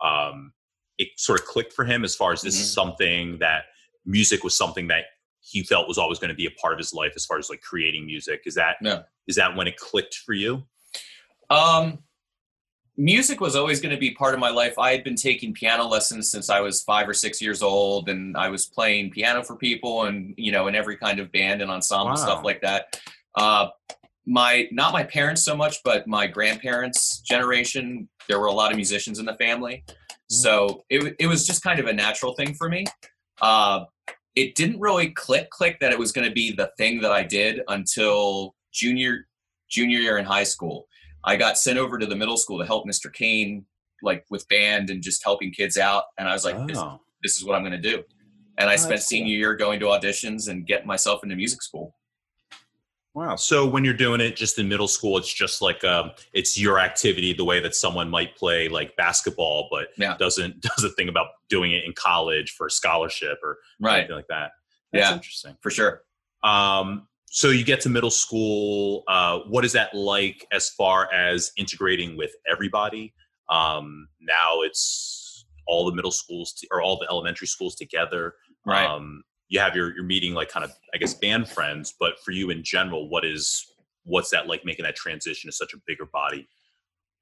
Um, 0.03 0.53
it 0.99 1.09
sort 1.17 1.41
of 1.41 1.47
clicked 1.47 1.73
for 1.73 1.85
him 1.85 2.05
as 2.05 2.15
far 2.15 2.33
as 2.33 2.41
this 2.43 2.59
is 2.61 2.69
Mhm. 2.71 2.75
something 2.75 3.39
that 3.39 3.65
music 4.07 4.43
was 4.45 4.57
something 4.57 4.89
that 4.89 5.05
he 5.41 5.63
felt 5.63 5.89
was 5.89 5.99
always 5.99 6.19
going 6.19 6.29
to 6.31 6.35
be 6.35 6.47
a 6.47 6.51
part 6.53 6.73
of 6.73 6.79
his 6.79 6.93
life 6.93 7.13
as 7.17 7.25
far 7.25 7.39
as 7.39 7.49
like 7.51 7.61
creating 7.63 8.05
music. 8.07 8.43
Is 8.47 8.55
that 8.55 8.77
Yeah. 8.83 9.03
is 9.27 9.37
that 9.37 9.55
when 9.57 9.67
it 9.67 9.77
clicked 9.77 10.15
for 10.15 10.33
you? 10.35 10.67
Um, 11.49 12.03
music 13.01 13.41
was 13.41 13.57
always 13.57 13.81
going 13.81 13.95
to 13.95 13.99
be 13.99 14.11
part 14.11 14.35
of 14.35 14.41
my 14.41 14.51
life. 14.51 14.79
I 14.79 14.93
had 14.93 15.03
been 15.03 15.15
taking 15.17 15.55
piano 15.55 15.87
lessons 15.87 16.31
since 16.31 16.51
I 16.51 16.61
was 16.61 16.83
five 16.83 17.09
or 17.09 17.15
six 17.15 17.41
years 17.41 17.63
old, 17.63 18.11
and 18.11 18.37
I 18.37 18.51
was 18.51 18.67
playing 18.67 19.11
piano 19.11 19.43
for 19.43 19.57
people, 19.57 20.05
and 20.05 20.35
you 20.37 20.53
know, 20.53 20.69
in 20.69 20.75
every 20.75 20.97
kind 20.97 21.19
of 21.19 21.33
band 21.33 21.63
and 21.63 21.71
ensemble 21.71 22.09
Wow. 22.09 22.15
stuff 22.17 22.45
like 22.45 22.61
that. 22.61 23.01
Uh, 23.35 23.69
my 24.27 24.69
not 24.71 24.93
my 24.93 25.03
parents 25.03 25.43
so 25.43 25.57
much, 25.57 25.79
but 25.83 26.07
my 26.07 26.27
grandparents' 26.27 27.21
generation, 27.21 28.09
there 28.29 28.39
were 28.39 28.47
a 28.47 28.53
lot 28.53 28.71
of 28.71 28.77
musicians 28.77 29.19
in 29.19 29.25
the 29.25 29.35
family, 29.37 29.83
so 30.29 30.85
it 30.91 31.17
it 31.19 31.27
was 31.27 31.47
just 31.47 31.63
kind 31.63 31.81
of 31.81 31.87
a 31.87 31.93
natural 31.93 32.35
thing 32.35 32.55
for 32.55 32.69
me. 32.69 32.85
Uh, 33.41 33.85
it 34.37 34.55
didn't 34.55 34.79
really 34.79 35.09
click 35.11 35.49
click 35.49 35.81
that 35.81 35.91
it 35.91 35.99
was 35.99 36.13
going 36.13 36.29
to 36.29 36.35
be 36.35 36.53
the 36.53 36.71
thing 36.77 37.01
that 37.01 37.13
I 37.13 37.23
did 37.23 37.63
until 37.69 38.55
junior 38.73 39.27
junior 39.71 40.01
year 40.01 40.19
in 40.19 40.27
high 40.27 40.45
school. 40.45 40.87
I 41.25 41.37
got 41.37 41.59
sent 41.59 41.79
over 41.79 41.99
to 41.99 42.07
the 42.07 42.17
middle 42.17 42.37
school 42.37 42.59
to 42.59 42.67
help 42.67 42.87
Mr. 42.87 43.13
Kane, 43.13 43.65
like 44.03 44.25
with 44.31 44.49
band 44.49 44.91
and 44.91 45.03
just 45.03 45.23
helping 45.25 45.51
kids 45.53 45.77
out. 45.77 46.05
And 46.19 46.29
I 46.29 46.33
was 46.33 46.45
like, 46.45 46.67
this, 46.67 46.79
Oh. 46.79 47.01
this 47.23 47.37
is 47.37 47.45
what 47.45 47.55
I'm 47.57 47.63
going 47.63 47.81
to 47.81 47.91
do. 47.91 48.03
And 48.59 48.69
I 48.71 48.75
Oh, 48.75 48.77
spent 48.77 48.91
that's 48.91 49.05
cool. 49.05 49.09
senior 49.19 49.35
year 49.37 49.55
going 49.55 49.81
to 49.81 49.87
auditions 49.87 50.49
and 50.49 50.67
getting 50.67 50.87
myself 50.87 51.23
into 51.23 51.37
music 51.37 51.63
school. 51.63 51.95
Wow. 53.13 53.35
So 53.37 53.67
when 53.67 53.85
you're 53.85 53.93
doing 53.95 54.21
it 54.21 54.37
just 54.37 54.59
in 54.59 54.69
middle 54.69 54.87
school, 54.87 55.19
it's 55.19 55.33
just 55.33 55.61
like 55.61 55.83
um, 55.83 56.13
it's 56.33 56.57
your 56.59 56.79
activity, 56.79 57.33
the 57.33 57.45
way 57.45 57.59
that 57.59 57.75
someone 57.75 58.09
might 58.09 58.37
play 58.37 58.69
like 58.69 58.95
basketball, 58.97 59.67
but 59.71 59.89
Yeah. 59.99 60.17
doesn't 60.17 60.61
doesn't 60.77 60.93
think 60.95 61.11
about 61.11 61.27
doing 61.49 61.73
it 61.73 61.85
in 61.85 61.93
college 61.93 62.53
for 62.53 62.69
a 62.69 62.71
scholarship 62.71 63.39
or 63.43 63.59
Right. 63.81 63.99
anything 63.99 64.15
like 64.17 64.29
that. 64.29 64.53
That's 64.93 65.09
Yeah. 65.11 65.15
interesting. 65.15 65.57
For 65.61 65.71
sure. 65.73 66.03
Um, 66.45 67.09
so 67.33 67.51
you 67.51 67.65
get 67.65 67.81
to 67.83 67.89
middle 67.89 68.11
school. 68.11 69.05
Uh, 69.07 69.39
what 69.49 69.65
is 69.65 69.73
that 69.73 69.95
like 69.95 70.45
as 70.53 70.69
far 70.71 71.11
as 71.13 71.53
integrating 71.57 72.17
with 72.17 72.33
everybody? 72.51 73.15
Um, 73.49 74.09
now 74.21 74.63
it's 74.63 75.47
all 75.67 75.87
the 75.89 75.95
middle 75.95 76.11
schools 76.11 76.53
t- 76.53 76.67
or 76.73 76.83
all 76.83 76.99
the 76.99 77.07
elementary 77.09 77.47
schools 77.47 77.77
together. 77.77 78.35
Right. 78.67 78.85
Um, 78.85 79.23
you 79.49 79.61
have 79.61 79.77
your 79.77 79.95
your 79.95 80.05
meeting 80.05 80.35
like 80.35 80.49
kind 80.49 80.65
of 80.65 80.73
I 80.93 80.99
guess 80.99 81.15
band 81.15 81.49
friends, 81.49 81.95
but 81.99 82.19
for 82.25 82.33
you 82.33 82.51
in 82.51 82.65
general, 82.65 83.09
what 83.09 83.25
is 83.25 83.65
what's 84.05 84.31
that 84.31 84.49
like 84.49 84.65
making 84.65 84.85
that 84.85 84.97
transition 84.97 85.49
to 85.49 85.53
such 85.53 85.73
a 85.73 85.77
bigger 85.87 86.07
body? 86.07 86.49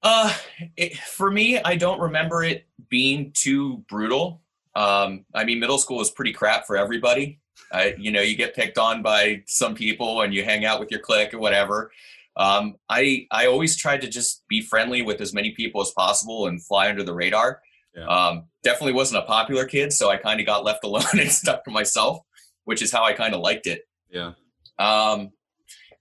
Uh, 0.02 0.32
it, 0.76 0.96
for 0.96 1.30
me, 1.30 1.60
I 1.60 1.76
don't 1.76 2.00
remember 2.00 2.42
it 2.42 2.66
being 2.88 3.32
too 3.34 3.84
brutal. 3.88 4.42
Um, 4.74 5.26
I 5.34 5.44
mean, 5.44 5.60
middle 5.60 5.78
school 5.78 5.98
was 5.98 6.10
pretty 6.10 6.32
crap 6.32 6.66
for 6.66 6.76
everybody. 6.76 7.40
I, 7.72 7.94
you 7.98 8.10
know, 8.10 8.20
you 8.20 8.36
get 8.36 8.54
picked 8.54 8.78
on 8.78 9.02
by 9.02 9.42
some 9.46 9.74
people 9.74 10.22
and 10.22 10.32
you 10.32 10.44
hang 10.44 10.64
out 10.64 10.80
with 10.80 10.90
your 10.90 11.00
clique 11.00 11.34
or 11.34 11.38
whatever. 11.38 11.90
Um, 12.36 12.76
I 12.88 13.26
I 13.30 13.46
always 13.46 13.76
tried 13.76 14.00
to 14.02 14.08
just 14.08 14.44
be 14.48 14.60
friendly 14.60 15.02
with 15.02 15.20
as 15.20 15.34
many 15.34 15.50
people 15.50 15.80
as 15.80 15.90
possible 15.90 16.46
and 16.46 16.64
fly 16.64 16.88
under 16.88 17.02
the 17.02 17.14
radar. 17.14 17.60
Yeah. 17.94 18.06
Um, 18.06 18.44
definitely 18.62 18.92
wasn't 18.92 19.24
a 19.24 19.26
popular 19.26 19.64
kid, 19.64 19.92
so 19.92 20.08
I 20.08 20.16
kind 20.16 20.38
of 20.38 20.46
got 20.46 20.64
left 20.64 20.84
alone 20.84 21.02
and 21.18 21.30
stuck 21.30 21.64
to 21.64 21.70
myself, 21.70 22.20
which 22.64 22.80
is 22.80 22.92
how 22.92 23.04
I 23.04 23.12
kind 23.12 23.34
of 23.34 23.40
liked 23.40 23.66
it. 23.66 23.82
Yeah. 24.08 24.32
Um, 24.78 25.30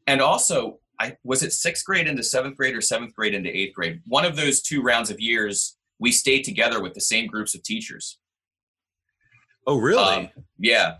and 0.05 0.21
also, 0.21 0.79
I 0.99 1.17
was 1.23 1.43
it 1.43 1.53
sixth 1.53 1.85
grade 1.85 2.07
into 2.07 2.23
seventh 2.23 2.55
grade 2.55 2.75
or 2.75 2.81
seventh 2.81 3.13
grade 3.15 3.33
into 3.33 3.55
eighth 3.55 3.73
grade. 3.73 4.01
One 4.05 4.25
of 4.25 4.35
those 4.35 4.61
two 4.61 4.81
rounds 4.81 5.09
of 5.09 5.19
years, 5.19 5.75
we 5.99 6.11
stayed 6.11 6.43
together 6.43 6.81
with 6.81 6.93
the 6.93 7.01
same 7.01 7.27
groups 7.27 7.55
of 7.55 7.63
teachers. 7.63 8.19
Oh, 9.65 9.77
really? 9.77 10.03
Um, 10.03 10.29
yeah, 10.59 10.95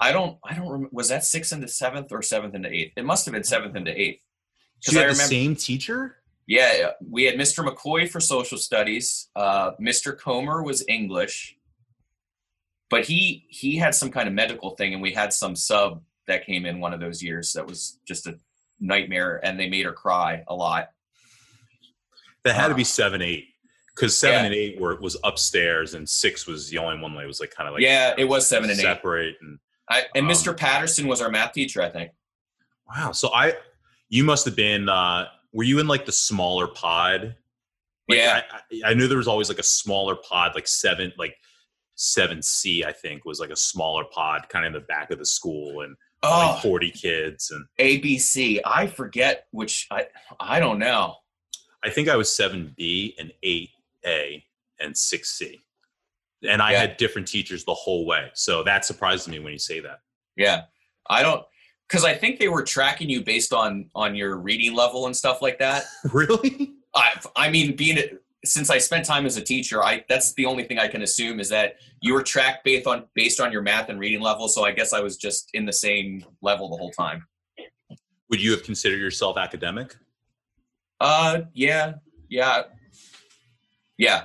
I 0.00 0.12
don't, 0.12 0.38
I 0.42 0.54
don't 0.54 0.66
remember. 0.68 0.88
Was 0.92 1.08
that 1.10 1.24
sixth 1.24 1.52
into 1.52 1.68
seventh 1.68 2.10
or 2.10 2.22
seventh 2.22 2.54
into 2.54 2.72
eighth? 2.72 2.92
It 2.96 3.04
must 3.04 3.26
have 3.26 3.34
been 3.34 3.44
seventh 3.44 3.76
into 3.76 3.98
eighth. 3.98 4.20
so 4.80 4.92
you 4.92 4.98
I 4.98 5.02
had 5.02 5.10
the 5.10 5.12
remember- 5.14 5.28
same 5.30 5.56
teacher? 5.56 6.16
Yeah, 6.46 6.92
we 7.08 7.24
had 7.24 7.36
Mr. 7.36 7.64
McCoy 7.64 8.08
for 8.10 8.18
social 8.18 8.58
studies. 8.58 9.28
Uh, 9.36 9.72
Mr. 9.80 10.18
Comer 10.18 10.62
was 10.64 10.84
English, 10.88 11.56
but 12.88 13.04
he 13.04 13.46
he 13.50 13.76
had 13.76 13.94
some 13.94 14.10
kind 14.10 14.26
of 14.26 14.34
medical 14.34 14.70
thing, 14.70 14.92
and 14.94 15.00
we 15.02 15.12
had 15.12 15.32
some 15.32 15.54
sub 15.54 16.02
that 16.26 16.44
came 16.46 16.66
in 16.66 16.80
one 16.80 16.92
of 16.92 16.98
those 16.98 17.22
years 17.22 17.52
that 17.52 17.66
was 17.66 18.00
just 18.04 18.26
a 18.26 18.36
nightmare, 18.80 19.38
and 19.44 19.60
they 19.60 19.68
made 19.68 19.84
her 19.84 19.92
cry 19.92 20.42
a 20.48 20.54
lot. 20.54 20.90
That 22.44 22.56
had 22.56 22.68
to 22.68 22.74
be 22.74 22.82
Uh, 22.82 22.86
seven, 22.86 23.22
eight, 23.22 23.44
because 23.94 24.18
seven 24.18 24.40
Yeah. 24.40 24.46
and 24.46 24.54
eight 24.54 24.80
were 24.80 24.98
was 25.00 25.16
upstairs, 25.22 25.94
and 25.94 26.08
six 26.08 26.46
was 26.48 26.68
the 26.68 26.78
only 26.78 27.00
one 27.00 27.14
that 27.14 27.26
was 27.26 27.38
like 27.38 27.52
kind 27.54 27.68
of 27.68 27.74
like 27.74 27.82
yeah, 27.82 28.14
it 28.18 28.24
was 28.24 28.48
seven 28.48 28.70
and 28.70 28.78
eight. 28.78 28.82
separate. 28.82 29.36
And 29.40 29.58
I, 29.90 30.04
and 30.14 30.24
Um, 30.26 30.30
Mr. 30.30 30.56
Patterson 30.56 31.06
was 31.08 31.20
our 31.20 31.30
math 31.30 31.52
teacher, 31.52 31.82
I 31.82 31.90
think. 31.90 32.12
wow, 32.88 33.12
so 33.12 33.28
I, 33.34 33.54
you 34.08 34.24
must 34.24 34.44
have 34.46 34.56
been. 34.56 34.88
uh 34.88 35.26
Were 35.52 35.64
you 35.64 35.78
in 35.80 35.86
like 35.88 36.06
the 36.06 36.12
smaller 36.12 36.66
pod? 36.68 37.36
Like, 38.08 38.18
yeah, 38.18 38.42
I, 38.50 38.56
I, 38.86 38.90
I 38.90 38.94
knew 38.94 39.06
there 39.08 39.18
was 39.18 39.28
always 39.28 39.48
like 39.48 39.58
a 39.58 39.64
smaller 39.64 40.16
pod, 40.16 40.52
like 40.54 40.66
seven, 40.66 41.12
like 41.18 41.36
seven 41.96 42.42
C, 42.42 42.82
I 42.84 42.92
think 42.92 43.24
was 43.24 43.38
like 43.40 43.50
a 43.50 43.56
smaller 43.56 44.04
pod, 44.04 44.48
kind 44.48 44.64
of 44.64 44.70
in 44.74 44.80
the 44.80 44.86
back 44.86 45.10
of 45.10 45.18
the 45.18 45.26
school, 45.26 45.82
and 45.82 45.94
oh, 46.22 46.52
like 46.54 46.62
forty 46.62 46.90
kids, 46.90 47.50
and 47.52 47.64
ABC. 47.78 48.60
I 48.64 48.86
forget 48.86 49.46
which. 49.52 49.86
I 49.90 50.06
I 50.40 50.58
don't 50.60 50.78
know. 50.78 51.16
I 51.84 51.90
think 51.90 52.08
I 52.08 52.16
was 52.16 52.34
seven 52.34 52.74
B 52.76 53.14
and 53.18 53.32
eight 53.42 53.70
A 54.04 54.42
and 54.80 54.96
six 54.96 55.30
C, 55.38 55.60
and 56.48 56.62
I 56.62 56.72
Yeah. 56.72 56.80
had 56.80 56.96
different 56.96 57.28
teachers 57.28 57.64
the 57.64 57.74
whole 57.74 58.06
way. 58.06 58.30
So 58.34 58.62
that 58.64 58.84
surprises 58.84 59.28
me 59.28 59.38
when 59.38 59.52
you 59.52 59.58
say 59.58 59.80
that. 59.80 60.00
Yeah, 60.36 60.62
I 61.08 61.22
don't 61.22 61.44
because 61.88 62.04
I 62.04 62.14
think 62.14 62.38
they 62.38 62.48
were 62.48 62.62
tracking 62.62 63.10
you 63.10 63.22
based 63.22 63.52
on 63.52 63.90
on 63.94 64.14
your 64.14 64.36
reading 64.38 64.74
level 64.74 65.06
and 65.06 65.16
stuff 65.16 65.42
like 65.42 65.58
that. 65.58 65.84
really? 66.12 66.72
I 66.94 67.20
I 67.36 67.50
mean, 67.50 67.76
being 67.76 67.98
a, 67.98 68.04
since 68.44 68.70
I 68.70 68.78
spent 68.78 69.04
time 69.04 69.26
as 69.26 69.36
a 69.36 69.42
teacher, 69.42 69.84
I 69.84 70.04
that's 70.08 70.32
the 70.34 70.46
only 70.46 70.64
thing 70.64 70.78
I 70.78 70.88
can 70.88 71.02
assume 71.02 71.40
is 71.40 71.48
that 71.50 71.76
you 72.00 72.14
were 72.14 72.22
tracked 72.22 72.64
based 72.64 72.86
on 72.86 73.06
based 73.14 73.40
on 73.40 73.52
your 73.52 73.60
math 73.62 73.88
and 73.90 73.98
reading 74.00 74.20
level. 74.20 74.48
So 74.48 74.64
I 74.64 74.72
guess 74.72 74.92
I 74.92 75.00
was 75.00 75.16
just 75.16 75.50
in 75.52 75.66
the 75.66 75.72
same 75.72 76.24
level 76.40 76.70
the 76.70 76.76
whole 76.76 76.90
time. 76.92 77.26
Would 78.30 78.40
you 78.40 78.52
have 78.52 78.62
considered 78.62 79.00
yourself 79.00 79.36
academic? 79.36 79.96
Uh, 81.00 81.42
yeah, 81.52 81.94
yeah, 82.28 82.62
yeah. 83.98 84.24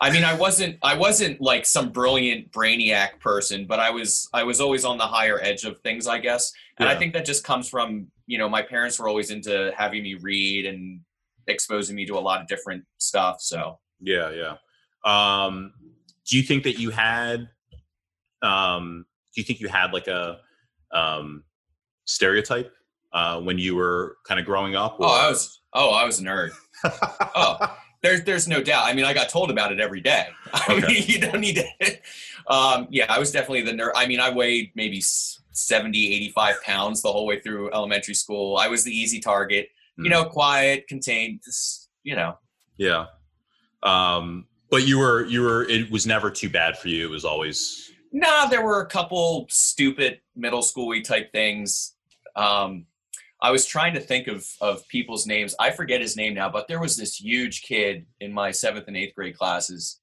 I 0.00 0.10
mean, 0.10 0.24
I 0.24 0.34
wasn't 0.34 0.78
I 0.82 0.96
wasn't 0.96 1.40
like 1.40 1.64
some 1.64 1.90
brilliant 1.90 2.52
brainiac 2.52 3.18
person, 3.20 3.66
but 3.66 3.80
I 3.80 3.90
was 3.90 4.28
I 4.32 4.42
was 4.44 4.60
always 4.60 4.84
on 4.84 4.98
the 4.98 5.04
higher 5.04 5.40
edge 5.40 5.64
of 5.64 5.80
things, 5.80 6.06
I 6.06 6.18
guess. 6.18 6.52
And 6.78 6.88
I 6.88 6.94
think 6.94 7.14
that 7.14 7.24
just 7.24 7.44
comes 7.44 7.68
from 7.68 8.08
you 8.26 8.38
know 8.38 8.48
my 8.48 8.62
parents 8.62 8.98
were 8.98 9.08
always 9.08 9.30
into 9.30 9.72
having 9.76 10.02
me 10.02 10.14
read 10.14 10.66
and 10.66 11.00
exposing 11.46 11.96
me 11.96 12.04
to 12.06 12.14
a 12.14 12.20
lot 12.20 12.40
of 12.40 12.48
different 12.48 12.84
stuff. 12.98 13.40
So 13.40 13.78
Yeah, 14.00 14.30
yeah. 14.30 14.56
Um, 15.04 15.72
do 16.28 16.36
you 16.36 16.42
think 16.42 16.64
that 16.64 16.78
you 16.78 16.90
had? 16.90 17.48
Um, 18.42 19.06
do 19.34 19.40
you 19.40 19.44
think 19.44 19.60
you 19.60 19.68
had 19.68 19.92
like 19.92 20.08
a 20.08 20.40
um, 20.92 21.44
stereotype 22.04 22.72
uh, 23.12 23.40
when 23.40 23.58
you 23.58 23.76
were 23.76 24.16
kind 24.26 24.40
of 24.40 24.46
growing 24.46 24.76
up? 24.76 24.96
oh, 25.00 25.04
I 25.04 25.28
was 25.28 25.60
oh 25.72 25.90
I 25.90 26.04
was 26.04 26.20
a 26.20 26.22
nerd. 26.22 26.50
Oh, 27.38 27.76
there's 28.06 28.22
there's 28.24 28.48
no 28.48 28.62
doubt. 28.62 28.84
I 28.86 28.92
mean, 28.92 29.04
I 29.04 29.12
got 29.12 29.28
told 29.28 29.50
about 29.50 29.72
it 29.72 29.80
every 29.80 30.00
day. 30.00 30.28
I 30.52 30.66
Okay. 30.74 30.86
mean, 30.86 31.04
you 31.06 31.18
don't 31.20 31.40
need 31.40 31.56
to. 31.56 31.98
Um, 32.48 32.86
yeah, 32.90 33.06
I 33.08 33.18
was 33.18 33.32
definitely 33.32 33.62
the 33.62 33.72
nerd. 33.72 33.90
I 33.96 34.06
mean, 34.06 34.20
I 34.20 34.30
weighed 34.30 34.70
maybe 34.76 34.98
s- 34.98 35.40
70, 35.50 36.14
85 36.14 36.62
pounds 36.62 37.02
the 37.02 37.10
whole 37.10 37.26
way 37.26 37.40
through 37.40 37.72
elementary 37.72 38.14
school. 38.14 38.56
I 38.56 38.68
was 38.68 38.84
the 38.84 38.92
easy 38.92 39.18
target. 39.18 39.68
You 39.96 40.04
Hmm. 40.04 40.10
know, 40.10 40.24
quiet, 40.26 40.86
contained. 40.86 41.40
Just, 41.44 41.88
you 42.04 42.14
know, 42.14 42.38
yeah. 42.76 43.06
Um, 43.82 44.46
but 44.70 44.86
you 44.86 44.98
were 44.98 45.24
you 45.26 45.42
were. 45.42 45.64
It 45.68 45.90
was 45.90 46.06
never 46.06 46.30
too 46.30 46.48
bad 46.48 46.78
for 46.78 46.86
you. 46.86 47.04
It 47.06 47.10
was 47.10 47.24
always 47.24 47.90
nah. 48.12 48.46
There 48.46 48.64
were 48.64 48.80
a 48.80 48.86
couple 48.86 49.46
stupid 49.50 50.20
middle 50.36 50.62
schooly 50.62 51.02
type 51.02 51.32
things. 51.32 51.94
Um, 52.36 52.86
I 53.42 53.50
was 53.50 53.66
trying 53.66 53.94
to 53.94 54.00
think 54.00 54.28
of 54.28 54.46
of 54.60 54.86
people's 54.88 55.26
names. 55.26 55.54
I 55.60 55.70
forget 55.70 56.00
his 56.00 56.16
name 56.16 56.34
now, 56.34 56.48
but 56.48 56.68
there 56.68 56.80
was 56.80 56.96
this 56.96 57.20
huge 57.20 57.62
kid 57.62 58.06
in 58.20 58.32
my 58.32 58.50
seventh 58.50 58.88
and 58.88 58.96
eighth 58.96 59.14
grade 59.14 59.36
classes. 59.36 60.00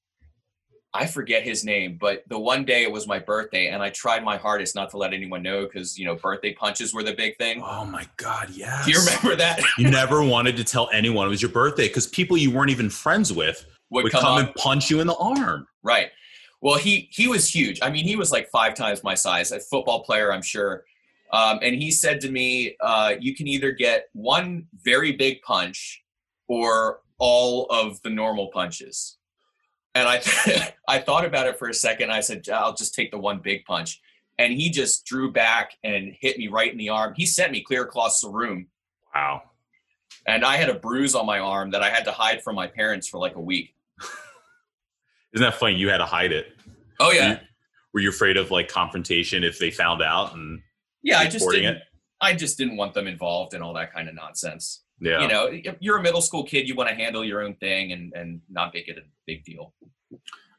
I 0.95 1.07
forget 1.07 1.41
his 1.41 1.65
name, 1.65 1.97
but 1.99 2.21
the 2.29 2.37
one 2.37 2.65
day 2.65 2.83
it 2.83 2.91
was 2.91 3.07
my 3.07 3.17
birthday, 3.17 3.69
and 3.69 3.81
I 3.81 3.89
tried 3.89 4.23
my 4.23 4.37
hardest 4.37 4.75
not 4.75 4.91
to 4.91 4.97
let 4.97 5.11
anyone 5.11 5.41
know 5.41 5.63
because 5.63 5.97
you 5.97 6.05
know 6.05 6.15
birthday 6.15 6.53
punches 6.53 6.93
were 6.93 7.01
the 7.01 7.15
big 7.15 7.35
thing. 7.37 7.63
Oh 7.65 7.85
my 7.85 8.07
god, 8.17 8.51
yes. 8.51 8.85
Do 8.85 8.91
you 8.91 8.99
remember 8.99 9.35
that? 9.35 9.59
you 9.79 9.89
never 9.89 10.23
wanted 10.23 10.55
to 10.57 10.63
tell 10.63 10.89
anyone 10.93 11.25
it 11.25 11.29
was 11.29 11.41
your 11.41 11.51
birthday 11.51 11.87
because 11.87 12.05
people 12.05 12.37
you 12.37 12.51
weren't 12.51 12.69
even 12.69 12.91
friends 12.91 13.33
with 13.33 13.65
Would, 13.89 14.03
would 14.03 14.11
come, 14.11 14.21
come 14.21 14.37
and 14.39 14.53
punch 14.55 14.91
you 14.91 14.99
in 14.99 15.07
the 15.07 15.15
arm. 15.15 15.67
Right. 15.81 16.09
Well, 16.61 16.77
he 16.77 17.09
he 17.11 17.27
was 17.27 17.53
huge. 17.53 17.79
I 17.81 17.89
mean, 17.89 18.05
he 18.05 18.15
was 18.15 18.31
like 18.31 18.47
five 18.51 18.75
times 18.75 19.03
my 19.03 19.15
size. 19.15 19.51
A 19.51 19.59
football 19.59 20.03
player, 20.03 20.31
I'm 20.31 20.43
sure. 20.43 20.85
Um, 21.33 21.59
and 21.61 21.75
he 21.75 21.89
said 21.91 22.21
to 22.21 22.29
me, 22.31 22.77
uh, 22.79 23.15
"You 23.19 23.35
can 23.35 23.47
either 23.47 23.71
get 23.71 24.07
one 24.13 24.67
very 24.83 25.11
big 25.11 25.41
punch, 25.41 26.03
or 26.47 27.01
all 27.17 27.65
of 27.71 27.99
the 28.03 28.09
normal 28.11 28.47
punches." 28.53 29.17
And 29.95 30.07
I 30.07 30.21
I 30.87 30.99
thought 30.99 31.25
about 31.25 31.47
it 31.47 31.57
for 31.59 31.67
a 31.67 31.73
second. 31.73 32.11
I 32.11 32.19
said, 32.21 32.47
"I'll 32.49 32.75
just 32.75 32.93
take 32.95 33.09
the 33.11 33.17
one 33.17 33.39
big 33.39 33.65
punch." 33.65 33.99
And 34.39 34.53
he 34.53 34.69
just 34.69 35.05
drew 35.05 35.31
back 35.31 35.73
and 35.83 36.13
hit 36.19 36.37
me 36.37 36.47
right 36.47 36.71
in 36.71 36.77
the 36.77 36.89
arm. 36.89 37.13
He 37.17 37.25
sent 37.25 37.51
me 37.51 37.61
clear 37.61 37.83
across 37.83 38.19
the 38.21 38.29
room, 38.29 38.67
Wow. 39.13 39.43
and 40.25 40.43
I 40.43 40.57
had 40.57 40.69
a 40.69 40.73
bruise 40.73 41.13
on 41.13 41.25
my 41.27 41.37
arm 41.39 41.69
that 41.71 41.83
I 41.83 41.89
had 41.89 42.05
to 42.05 42.11
hide 42.11 42.43
from 42.43 42.55
my 42.55 42.65
parents 42.65 43.07
for 43.07 43.19
like 43.19 43.35
a 43.35 43.39
week. 43.41 43.75
Isn't 45.33 45.43
that 45.45 45.55
funny? 45.55 45.75
You 45.75 45.89
had 45.89 45.97
to 45.97 46.05
hide 46.05 46.31
it. 46.31 46.47
Oh 46.99 47.11
yeah, 47.11 47.31
you, 47.31 47.37
were 47.93 47.99
you 48.01 48.09
afraid 48.09 48.37
of 48.37 48.51
like 48.51 48.67
confrontation 48.67 49.43
if 49.43 49.57
they 49.59 49.71
found 49.71 50.01
out 50.01 50.33
and 50.35 50.61
yeah. 51.03 51.19
I 51.19 51.27
just 51.27 51.49
didn't. 51.49 51.75
it? 51.75 51.83
I 52.21 52.33
just 52.33 52.57
didn't 52.57 52.77
want 52.77 52.93
them 52.93 53.07
involved 53.07 53.53
in 53.53 53.61
all 53.61 53.73
that 53.73 53.93
kind 53.93 54.07
of 54.07 54.15
nonsense. 54.15 54.83
Yeah. 54.99 55.21
You 55.21 55.27
know, 55.27 55.49
if 55.51 55.75
you're 55.81 55.97
a 55.97 56.01
middle 56.01 56.21
school 56.21 56.43
kid, 56.43 56.67
you 56.67 56.75
want 56.75 56.89
to 56.89 56.95
handle 56.95 57.25
your 57.25 57.41
own 57.41 57.55
thing 57.55 57.91
and 57.91 58.13
and 58.13 58.41
not 58.49 58.73
make 58.73 58.87
it 58.87 58.97
a 58.97 59.01
big 59.27 59.43
deal. 59.43 59.73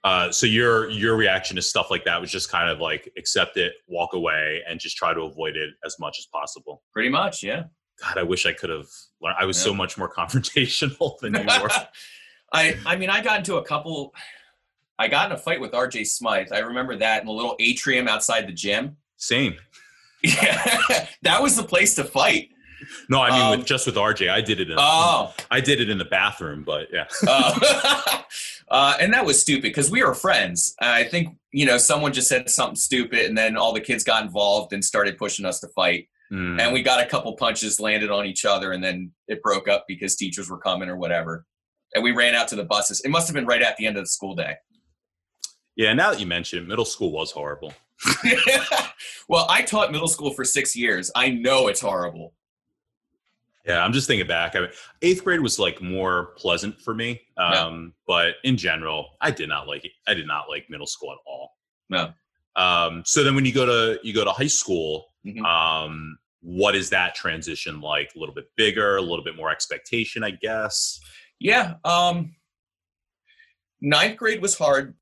Uh, 0.04 0.30
so 0.30 0.44
your 0.46 0.90
your 0.90 1.16
reaction 1.16 1.56
to 1.56 1.62
stuff 1.62 1.90
like 1.90 2.04
that 2.04 2.20
was 2.20 2.30
just 2.30 2.50
kind 2.50 2.68
of 2.68 2.78
like 2.78 3.10
accept 3.16 3.56
it, 3.56 3.72
walk 3.88 4.12
away, 4.12 4.62
and 4.68 4.78
just 4.78 4.96
try 4.98 5.14
to 5.14 5.22
avoid 5.22 5.56
it 5.56 5.70
as 5.84 5.96
much 5.98 6.18
as 6.18 6.26
possible. 6.26 6.82
Pretty 6.92 7.08
much, 7.08 7.42
yeah. 7.42 7.64
God, 8.02 8.18
I 8.18 8.22
wish 8.22 8.44
I 8.44 8.52
could 8.52 8.70
have 8.70 8.88
learned. 9.22 9.36
I 9.40 9.46
was 9.46 9.56
so 9.56 9.72
much 9.72 9.96
more 9.96 10.12
confrontational 10.18 11.18
than 11.20 11.34
you 11.34 11.40
were. 11.62 11.70
I 12.52 12.76
I 12.84 12.96
mean, 12.96 13.08
I 13.08 13.22
got 13.22 13.38
into 13.38 13.56
a 13.56 13.64
couple. 13.64 14.12
I 14.98 15.08
got 15.08 15.30
in 15.30 15.36
a 15.36 15.38
fight 15.38 15.60
with 15.60 15.74
R.J. 15.74 16.04
Smythe. 16.04 16.52
I 16.52 16.58
remember 16.58 16.96
that 16.96 17.20
in 17.20 17.26
the 17.26 17.32
little 17.32 17.56
atrium 17.58 18.06
outside 18.06 18.46
the 18.46 18.52
gym. 18.52 18.98
Same. 19.16 19.56
Yeah, 20.24 21.06
that 21.22 21.42
was 21.42 21.56
the 21.56 21.62
place 21.62 21.94
to 21.96 22.04
fight. 22.04 22.50
No, 23.08 23.20
I 23.20 23.30
mean 23.30 23.40
Um, 23.40 23.58
with 23.58 23.66
just 23.66 23.86
with 23.86 23.96
RJ, 23.96 24.30
I 24.30 24.40
did 24.40 24.60
it. 24.60 24.70
In, 24.70 24.76
Oh, 24.78 25.34
I 25.50 25.60
did 25.60 25.80
it 25.80 25.88
in 25.88 25.98
the 25.98 26.04
bathroom, 26.04 26.64
but 26.64 26.88
yeah. 26.92 27.06
uh, 27.26 28.22
uh, 28.68 28.96
and 29.00 29.12
that 29.14 29.24
was 29.24 29.40
stupid 29.40 29.62
because 29.62 29.90
we 29.90 30.02
were 30.02 30.14
friends. 30.14 30.74
I 30.80 31.04
think 31.04 31.36
you 31.52 31.66
know 31.66 31.78
someone 31.78 32.12
just 32.12 32.28
said 32.28 32.50
something 32.50 32.76
stupid, 32.76 33.26
and 33.26 33.36
then 33.36 33.56
all 33.56 33.72
the 33.72 33.80
kids 33.80 34.04
got 34.04 34.24
involved 34.24 34.72
and 34.72 34.84
started 34.84 35.18
pushing 35.18 35.44
us 35.44 35.60
to 35.60 35.68
fight. 35.68 36.08
Hmm. 36.30 36.58
and 36.58 36.72
we 36.72 36.82
got 36.82 37.02
a 37.02 37.06
couple 37.06 37.36
punches 37.36 37.78
landed 37.78 38.10
on 38.10 38.24
each 38.24 38.46
other 38.46 38.72
and 38.72 38.82
then 38.82 39.12
it 39.28 39.42
broke 39.42 39.68
up 39.68 39.84
because 39.86 40.16
teachers 40.16 40.48
were 40.48 40.56
coming 40.56 40.88
or 40.88 40.96
whatever 40.96 41.44
and 41.94 42.02
we 42.02 42.12
ran 42.12 42.34
out 42.34 42.48
to 42.48 42.56
the 42.56 42.64
buses 42.64 43.02
it 43.02 43.10
must 43.10 43.28
have 43.28 43.34
been 43.34 43.44
right 43.44 43.60
at 43.60 43.76
the 43.76 43.86
end 43.86 43.98
of 43.98 44.04
the 44.04 44.08
school 44.08 44.34
day 44.34 44.56
yeah. 45.76 45.92
Now 45.92 46.10
that 46.12 46.20
you 46.20 46.26
mention 46.26 46.60
it, 46.60 46.68
middle 46.68 46.84
school 46.84 47.10
was 47.10 47.30
horrible. 47.30 47.72
well 49.28 49.46
i 49.48 49.62
taught 49.62 49.92
middle 49.92 50.08
school 50.08 50.32
for 50.32 50.44
six 50.44 50.74
years 50.76 51.10
i 51.16 51.28
know 51.30 51.68
it's 51.68 51.80
horrible 51.80 52.34
Yeah, 53.66 53.82
I'm 53.82 53.94
just 53.94 54.06
thinking 54.06 54.26
back. 54.26 54.56
I 54.56 54.60
mean, 54.60 54.70
eighth 55.00 55.24
grade 55.24 55.40
was 55.40 55.58
like 55.58 55.80
more 55.80 56.34
pleasant 56.36 56.78
for 56.82 56.92
me, 56.94 57.22
um, 57.38 57.94
but 58.06 58.34
in 58.44 58.58
general, 58.58 59.16
I 59.22 59.30
did 59.30 59.48
not 59.48 59.66
like 59.66 59.86
it. 59.86 59.92
I 60.06 60.12
did 60.12 60.26
not 60.26 60.50
like 60.50 60.68
middle 60.68 60.86
school 60.86 61.12
at 61.12 61.18
all. 61.26 61.56
no 61.88 62.12
Um, 62.56 63.02
so 63.06 63.24
then 63.24 63.34
when 63.34 63.46
you 63.46 63.54
go 63.54 63.64
to 63.64 63.98
you 64.06 64.12
go 64.12 64.22
to 64.22 64.32
high 64.32 64.48
school, 64.60 65.06
Mhm. 65.24 65.42
um, 65.46 66.18
what 66.42 66.74
is 66.76 66.90
that 66.90 67.14
transition 67.14 67.80
like? 67.80 68.12
A 68.14 68.18
little 68.18 68.34
bit 68.34 68.48
bigger, 68.54 68.98
a 68.98 69.00
little 69.00 69.24
bit 69.24 69.34
more 69.34 69.50
expectation, 69.50 70.22
I 70.22 70.32
guess. 70.32 71.00
yeah 71.40 71.74
um 71.86 72.36
ninth 73.80 74.16
grade 74.18 74.42
was 74.42 74.58
hard 74.58 74.94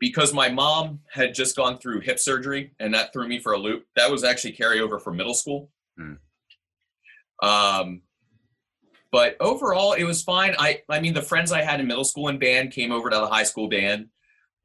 because 0.00 0.32
my 0.32 0.48
mom 0.48 0.98
had 1.12 1.34
just 1.34 1.54
gone 1.54 1.78
through 1.78 2.00
hip 2.00 2.18
surgery 2.18 2.72
and 2.80 2.92
that 2.92 3.12
threw 3.12 3.28
me 3.28 3.38
for 3.38 3.52
a 3.52 3.58
loop 3.58 3.84
that 3.94 4.10
was 4.10 4.24
actually 4.24 4.52
carryover 4.54 5.00
from 5.00 5.16
middle 5.16 5.34
school. 5.34 5.70
Hmm. 5.96 6.14
um 7.46 8.02
but 9.12 9.36
overall 9.40 9.92
it 9.92 10.04
was 10.04 10.22
fine. 10.22 10.54
I 10.58 10.82
i 10.88 10.98
mean 10.98 11.14
the 11.14 11.22
friends 11.22 11.52
i 11.52 11.62
had 11.62 11.78
in 11.78 11.86
middle 11.86 12.04
school 12.04 12.28
and 12.28 12.40
band 12.40 12.72
came 12.72 12.90
over 12.90 13.10
to 13.10 13.16
the 13.16 13.26
high 13.26 13.44
school 13.44 13.68
band. 13.68 14.08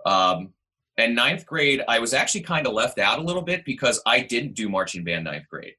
Um 0.06 0.54
and 0.98 1.14
ninth 1.14 1.46
grade 1.46 1.84
i 1.88 2.00
was 2.00 2.14
actually 2.14 2.42
kind 2.42 2.66
of 2.66 2.74
left 2.74 2.98
out 2.98 3.20
a 3.20 3.22
little 3.22 3.42
bit 3.42 3.66
because 3.66 4.02
i 4.06 4.22
didn't 4.22 4.54
do 4.54 4.70
marching 4.70 5.04
band 5.04 5.26
ninth 5.26 5.48
grade. 5.50 5.76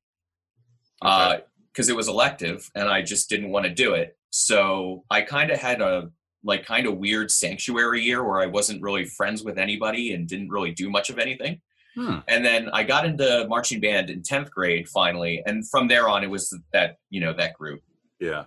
Uh 1.02 1.38
because 1.72 1.88
it 1.88 1.96
was 1.96 2.08
elective 2.08 2.70
and 2.74 2.88
i 2.88 3.02
just 3.02 3.28
didn't 3.28 3.50
want 3.50 3.64
to 3.64 3.72
do 3.72 3.94
it. 3.94 4.16
So 4.30 5.04
i 5.10 5.22
kind 5.22 5.50
of 5.50 5.58
had 5.58 5.80
a 5.80 6.10
like 6.46 6.64
kind 6.64 6.86
of 6.86 6.96
weird 6.96 7.30
sanctuary 7.30 8.00
year 8.02 8.24
where 8.24 8.40
i 8.40 8.46
wasn't 8.46 8.80
really 8.80 9.04
friends 9.04 9.44
with 9.44 9.58
anybody 9.58 10.14
and 10.14 10.26
didn't 10.28 10.48
really 10.48 10.70
do 10.72 10.88
much 10.88 11.10
of 11.10 11.18
anything 11.18 11.60
Hmm. 11.96 12.18
And 12.28 12.44
then 12.44 12.68
I 12.74 12.84
got 12.84 13.06
into 13.06 13.46
marching 13.48 13.80
band 13.80 14.10
in 14.10 14.20
10th 14.20 14.50
grade 14.50 14.86
finally. 14.86 15.42
And 15.46 15.66
from 15.66 15.88
there 15.88 16.10
on, 16.10 16.22
it 16.22 16.28
was 16.28 16.54
that, 16.74 16.98
you 17.08 17.22
know, 17.22 17.32
that 17.32 17.54
group. 17.54 17.80
Yeah. 18.20 18.44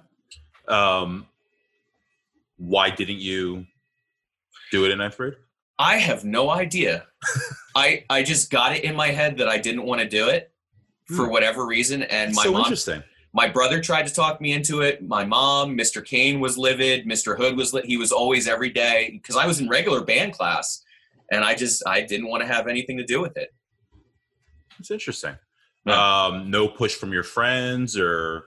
Um, 0.67 1.25
why 2.57 2.91
didn't 2.91 3.17
you 3.17 3.65
do 4.71 4.85
it 4.85 4.91
in 4.91 4.99
ninth 4.99 5.17
grade? 5.17 5.33
I 5.79 5.97
have 5.97 6.23
no 6.23 6.51
idea. 6.51 7.07
I 7.75 8.05
I 8.07 8.21
just 8.21 8.51
got 8.51 8.75
it 8.75 8.83
in 8.83 8.95
my 8.95 9.07
head 9.07 9.39
that 9.39 9.47
I 9.49 9.57
didn't 9.57 9.81
want 9.83 10.01
to 10.01 10.07
do 10.07 10.29
it 10.29 10.51
for 11.07 11.25
Hmm. 11.25 11.31
whatever 11.31 11.65
reason. 11.65 12.03
And 12.03 12.35
my 12.35 12.43
so 12.43 12.51
mom 12.51 12.62
interesting. 12.62 13.01
My 13.33 13.47
brother 13.47 13.79
tried 13.79 14.07
to 14.07 14.13
talk 14.13 14.41
me 14.41 14.53
into 14.53 14.81
it. 14.81 15.07
My 15.07 15.23
mom, 15.23 15.77
Mr. 15.77 16.03
Kane 16.03 16.39
was 16.39 16.57
livid. 16.57 17.05
Mr. 17.05 17.37
Hood 17.37 17.55
was 17.55 17.73
lit. 17.73 17.85
He 17.85 17.97
was 17.97 18.11
always 18.11 18.47
every 18.47 18.69
day 18.69 19.11
because 19.13 19.35
I 19.35 19.45
was 19.45 19.59
in 19.59 19.69
regular 19.69 20.01
band 20.01 20.33
class, 20.33 20.83
and 21.31 21.43
I 21.43 21.55
just 21.55 21.83
I 21.87 22.01
didn't 22.01 22.27
want 22.27 22.41
to 22.41 22.47
have 22.47 22.67
anything 22.67 22.97
to 22.97 23.05
do 23.05 23.21
with 23.21 23.37
it. 23.37 23.53
It's 24.79 24.91
interesting. 24.91 25.35
Yeah. 25.85 26.25
Um, 26.25 26.49
no 26.49 26.67
push 26.67 26.95
from 26.95 27.13
your 27.13 27.23
friends 27.23 27.97
or 27.97 28.45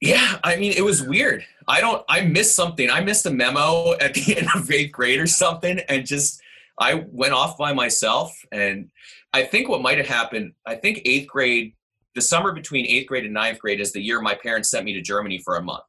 Yeah, 0.00 0.38
I 0.44 0.56
mean 0.56 0.74
it 0.76 0.84
was 0.84 1.02
weird. 1.02 1.44
I 1.66 1.80
don't. 1.80 2.04
I 2.08 2.22
missed 2.22 2.54
something. 2.54 2.90
I 2.90 3.00
missed 3.00 3.26
a 3.26 3.30
memo 3.30 3.94
at 3.94 4.14
the 4.14 4.36
end 4.38 4.48
of 4.54 4.70
eighth 4.70 4.92
grade 4.92 5.20
or 5.20 5.26
something, 5.26 5.78
and 5.88 6.06
just 6.06 6.42
I 6.78 7.06
went 7.10 7.32
off 7.32 7.56
by 7.56 7.72
myself. 7.72 8.38
And 8.52 8.90
I 9.32 9.44
think 9.44 9.68
what 9.68 9.82
might 9.82 9.98
have 9.98 10.06
happened. 10.06 10.52
I 10.66 10.76
think 10.76 11.02
eighth 11.04 11.28
grade, 11.28 11.74
the 12.18 12.22
summer 12.22 12.50
between 12.52 12.84
eighth 12.84 13.06
grade 13.06 13.24
and 13.24 13.32
ninth 13.32 13.60
grade, 13.60 13.80
is 13.80 13.92
the 13.92 14.00
year 14.00 14.20
my 14.20 14.34
parents 14.34 14.70
sent 14.70 14.84
me 14.84 14.92
to 14.92 15.00
Germany 15.00 15.38
for 15.38 15.54
a 15.54 15.62
month. 15.62 15.84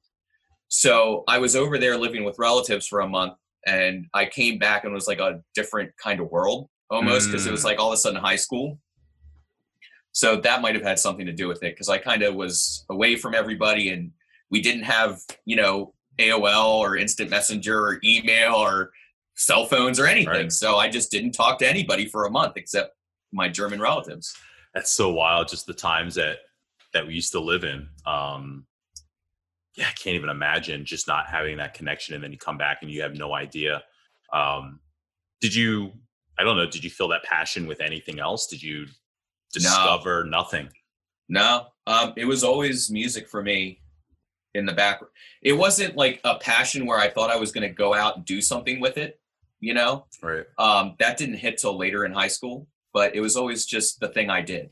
So 0.68 1.24
I 1.28 1.39
was 1.39 1.56
over 1.56 1.80
there 1.80 1.98
living 1.98 2.24
with 2.24 2.38
relatives 2.38 2.86
for 2.86 3.00
a 3.00 3.08
month, 3.10 3.34
and 3.65 4.06
I 4.13 4.28
came 4.28 4.60
back 4.60 4.84
and 4.84 4.92
it 4.92 4.94
was 4.94 5.08
like 5.08 5.18
a 5.20 5.42
different 5.56 5.92
kind 5.98 6.20
of 6.20 6.30
world 6.30 6.70
almost 6.92 7.28
because 7.28 7.48
it 7.48 7.52
was 7.52 7.62
Mm. 7.62 7.65
like 7.65 7.80
all 7.80 7.88
of 7.88 7.96
a 7.96 7.98
sudden 7.98 8.22
high 8.22 8.36
school. 8.36 8.80
So 10.12 10.36
that 10.36 10.62
might 10.62 10.76
have 10.76 10.84
had 10.84 11.00
something 11.00 11.26
to 11.26 11.34
do 11.34 11.48
with 11.48 11.63
it 11.63 11.74
because 11.74 11.89
I 11.89 11.98
kind 11.98 12.22
of 12.22 12.36
was 12.36 12.86
away 12.92 13.15
from 13.15 13.34
everybody 13.34 13.89
and 13.89 14.12
we 14.52 14.62
didn't 14.62 14.84
have, 14.84 15.20
you 15.46 15.56
know, 15.56 15.96
AOL 16.20 16.74
or 16.80 16.96
instant 16.96 17.32
messenger 17.32 17.80
or 17.80 18.00
email 18.04 18.54
or 18.54 18.92
cell 19.36 19.65
phones 19.65 20.00
or 20.00 20.06
anything. 20.06 20.30
Right. 20.30 20.52
So 20.52 20.78
I 20.78 20.89
just 20.89 21.10
didn't 21.10 21.32
talk 21.32 21.58
to 21.60 21.68
anybody 21.68 22.06
for 22.08 22.26
a 22.26 22.32
month 22.32 22.54
except 22.56 22.96
my 23.32 23.50
German 23.50 23.80
relatives. 23.82 24.36
That's 24.74 24.92
so 24.92 25.12
wild 25.12 25.48
just 25.48 25.66
the 25.66 25.74
times 25.74 26.16
that 26.16 26.38
that 26.94 27.06
we 27.06 27.14
used 27.14 27.32
to 27.32 27.40
live 27.40 27.64
in. 27.64 27.88
Um 28.06 28.66
yeah 29.76 29.86
i 29.88 29.92
can't 29.92 30.16
even 30.16 30.30
imagine 30.30 30.84
just 30.84 31.08
not 31.08 31.28
having 31.28 31.58
that 31.58 31.76
connection 31.76 32.16
and 32.16 32.24
then 32.24 32.32
you 32.32 32.38
come 32.38 32.58
back 32.58 32.80
and 32.82 32.92
you 32.92 33.02
have 33.02 33.16
no 33.16 33.34
idea. 33.34 33.84
Um 34.34 34.80
did 35.42 35.56
you 35.56 35.94
i 36.38 36.44
don't 36.44 36.58
know 36.58 36.70
did 36.70 36.84
you 36.84 36.90
feel 36.90 37.08
that 37.10 37.24
passion 37.24 37.68
with 37.68 37.82
anything 37.82 38.20
else? 38.20 38.48
Did 38.48 38.64
you 38.64 38.88
discover 39.54 40.24
nothing? 40.24 40.70
No, 41.28 41.68
um, 41.86 42.14
it 42.18 42.26
was 42.26 42.44
always 42.44 42.90
music 42.90 43.30
for 43.30 43.44
me 43.44 43.82
in 44.56 44.66
the 44.66 44.74
back. 44.74 45.02
It 45.42 45.54
wasn't 45.54 45.96
like 45.96 46.20
a 46.24 46.38
passion 46.40 46.86
where 46.86 46.98
I 46.98 47.10
thought 47.10 47.30
I 47.30 47.38
was 47.38 47.52
going 47.52 47.68
to 47.68 47.74
go 47.74 47.94
out 47.94 48.18
and 48.18 48.26
do 48.26 48.42
something 48.42 48.80
with 48.80 48.98
it, 48.98 49.20
you 49.60 49.74
know? 49.74 50.06
right. 50.24 50.46
Um, 50.58 50.96
that 51.00 51.18
didn't 51.18 51.36
hit 51.36 51.60
till 51.60 51.78
later 51.78 52.04
in 52.06 52.12
high 52.12 52.28
school, 52.28 52.68
but 52.93 53.15
it 53.15 53.21
was 53.21 53.36
always 53.36 53.65
just 53.65 53.99
the 53.99 54.08
thing 54.10 54.30
I 54.30 54.41
did. 54.41 54.69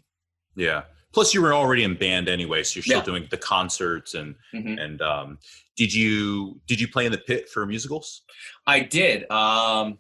yeah 0.56 0.84
plus 1.14 1.34
you 1.34 1.42
were 1.42 1.54
already 1.54 1.84
in 1.84 1.96
band 1.96 2.28
anyway 2.28 2.62
so 2.64 2.78
you're 2.78 2.84
still 2.84 2.98
Yeah. 3.00 3.04
doing 3.12 3.28
the 3.32 3.38
concerts 3.38 4.14
and 4.14 4.36
Mhm. 4.54 4.80
and 4.84 5.02
um 5.02 5.40
did 5.76 5.94
you 5.94 6.60
did 6.68 6.80
you 6.82 6.88
play 6.88 7.06
in 7.06 7.12
the 7.12 7.18
pit 7.18 7.50
for 7.50 7.66
musicals 7.66 8.24
I 8.66 8.80
did. 8.82 9.30
Um, 9.32 10.00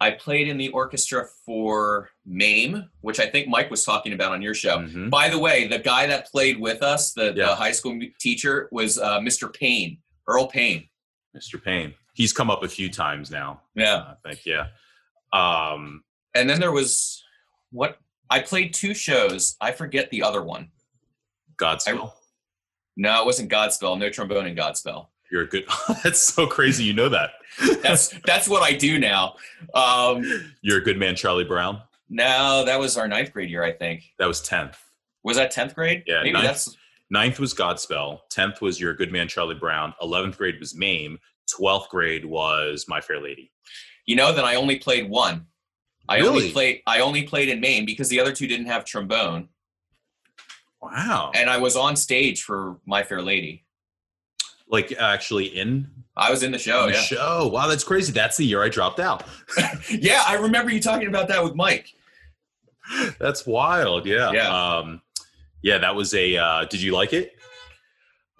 I 0.00 0.12
played 0.12 0.46
in 0.46 0.56
the 0.58 0.68
orchestra 0.68 1.26
for 1.44 2.10
MAME, 2.24 2.88
which 3.00 3.18
I 3.18 3.26
think 3.26 3.48
Mike 3.48 3.68
was 3.70 3.84
talking 3.84 4.12
about 4.12 4.30
on 4.32 4.40
your 4.40 4.54
show. 4.54 4.78
Mhm. 4.78 5.10
By 5.10 5.28
the 5.28 5.38
way, 5.38 5.66
the 5.66 5.80
guy 5.80 6.06
that 6.06 6.30
played 6.30 6.58
with 6.60 6.82
us, 6.84 7.12
the, 7.12 7.26
Yeah. 7.36 7.46
the 7.46 7.56
high 7.56 7.72
school 7.72 7.98
teacher, 8.20 8.68
was 8.70 8.96
uh, 8.98 9.18
Mr. 9.18 9.52
Payne, 9.52 9.98
Earl 10.28 10.46
Payne. 10.46 10.88
mr 11.36 11.62
payne 11.62 11.94
he's 12.14 12.32
come 12.32 12.50
up 12.50 12.62
a 12.62 12.68
few 12.68 12.88
times 12.88 13.30
now 13.30 13.60
Yeah. 13.74 14.14
i 14.24 14.28
think 14.28 14.40
yeah 14.46 14.68
um 15.32 16.02
And 16.34 16.48
then 16.48 16.60
there 16.60 16.72
was 16.72 17.22
what 17.70 17.98
I 18.30 18.40
played 18.40 18.74
two 18.74 18.94
shows. 18.94 19.56
I 19.60 19.72
forget 19.72 20.10
the 20.10 20.22
other 20.22 20.42
one. 20.42 20.70
godspell 21.60 22.12
No, 22.96 23.20
it 23.22 23.26
wasn't 23.26 23.50
Godspell. 23.50 23.98
No 23.98 24.10
trombone 24.10 24.46
in 24.46 24.54
Godspell. 24.56 25.06
You're 25.30 25.42
a 25.42 25.46
good. 25.48 25.64
That's 26.04 26.20
so 26.20 26.46
crazy. 26.46 26.84
You 26.84 26.94
know 26.94 27.08
that. 27.08 27.30
That's 27.82 28.08
that's 28.26 28.48
what 28.48 28.62
I 28.62 28.72
do 28.72 28.98
now. 28.98 29.34
Um, 29.74 30.24
You're 30.62 30.78
a 30.78 30.82
good 30.84 30.98
man, 30.98 31.14
Charlie 31.16 31.44
Brown. 31.44 31.82
no, 32.08 32.64
that 32.64 32.78
was 32.78 32.96
our 32.96 33.08
ninth 33.08 33.32
grade 33.32 33.50
year. 33.50 33.62
I 33.64 33.72
think 33.72 34.04
That 34.18 34.26
was 34.26 34.40
tenth. 34.40 34.78
was 35.24 35.36
that 35.36 35.50
tenth 35.50 35.74
grade. 35.74 36.02
Yeah, 36.06 36.20
maybe 36.22 36.32
ninth. 36.32 36.44
that's 36.46 36.76
Ninth 37.10 37.40
was 37.40 37.54
Godspell. 37.54 38.20
Tenth 38.30 38.60
was 38.60 38.80
You're 38.80 38.90
a 38.92 38.96
Good 38.96 39.10
Man, 39.12 39.28
Charlie 39.28 39.54
Brown. 39.54 39.94
Eleventh 40.02 40.36
grade 40.38 40.58
was 40.60 40.74
Mame. 40.74 41.18
Twelfth 41.50 41.88
grade 41.90 42.24
was 42.24 42.86
My 42.88 43.00
Fair 43.00 43.20
Lady. 43.20 43.50
you 44.06 44.14
know 44.16 44.32
that 44.32 44.44
I 44.44 44.54
only 44.56 44.76
played 44.78 45.08
one. 45.10 45.46
I 46.08 46.20
only 46.20 46.50
played 46.52 46.82
I 46.86 47.00
only 47.00 47.22
played 47.24 47.48
in 47.48 47.60
Mame 47.60 47.84
because 47.84 48.08
the 48.08 48.20
other 48.20 48.32
two 48.32 48.46
didn't 48.46 48.66
have 48.66 48.84
trombone, 48.84 49.48
Wow. 50.80 51.32
and 51.34 51.50
I 51.50 51.58
was 51.58 51.76
on 51.76 51.96
stage 51.96 52.42
for 52.42 52.78
My 52.86 53.02
Fair 53.02 53.20
Lady. 53.22 53.64
like 54.68 54.92
actually 54.92 55.46
in 55.46 55.88
I 56.16 56.30
was 56.30 56.42
in 56.42 56.50
the 56.52 56.58
show. 56.58 56.86
the 56.86 56.92
yeah, 56.94 57.00
show. 57.00 57.48
Wow, 57.52 57.68
that's 57.68 57.84
crazy. 57.84 58.10
That's 58.12 58.36
the 58.36 58.44
year 58.44 58.62
I 58.62 58.68
dropped 58.68 58.98
out. 58.98 59.22
yeah. 59.90 60.24
I 60.26 60.34
remember 60.34 60.72
you 60.72 60.80
talking 60.80 61.06
about 61.06 61.28
that 61.28 61.44
with 61.44 61.54
Mike. 61.54 61.92
That's 63.20 63.46
wild. 63.46 64.04
Yeah. 64.04 64.32
Yeah. 64.32 64.48
Um, 64.78 65.00
yeah. 65.62 65.78
That 65.78 65.94
was 65.94 66.12
a. 66.14 66.36
Uh, 66.36 66.64
did 66.64 66.82
you 66.82 66.92
like 66.92 67.12
it? 67.12 67.34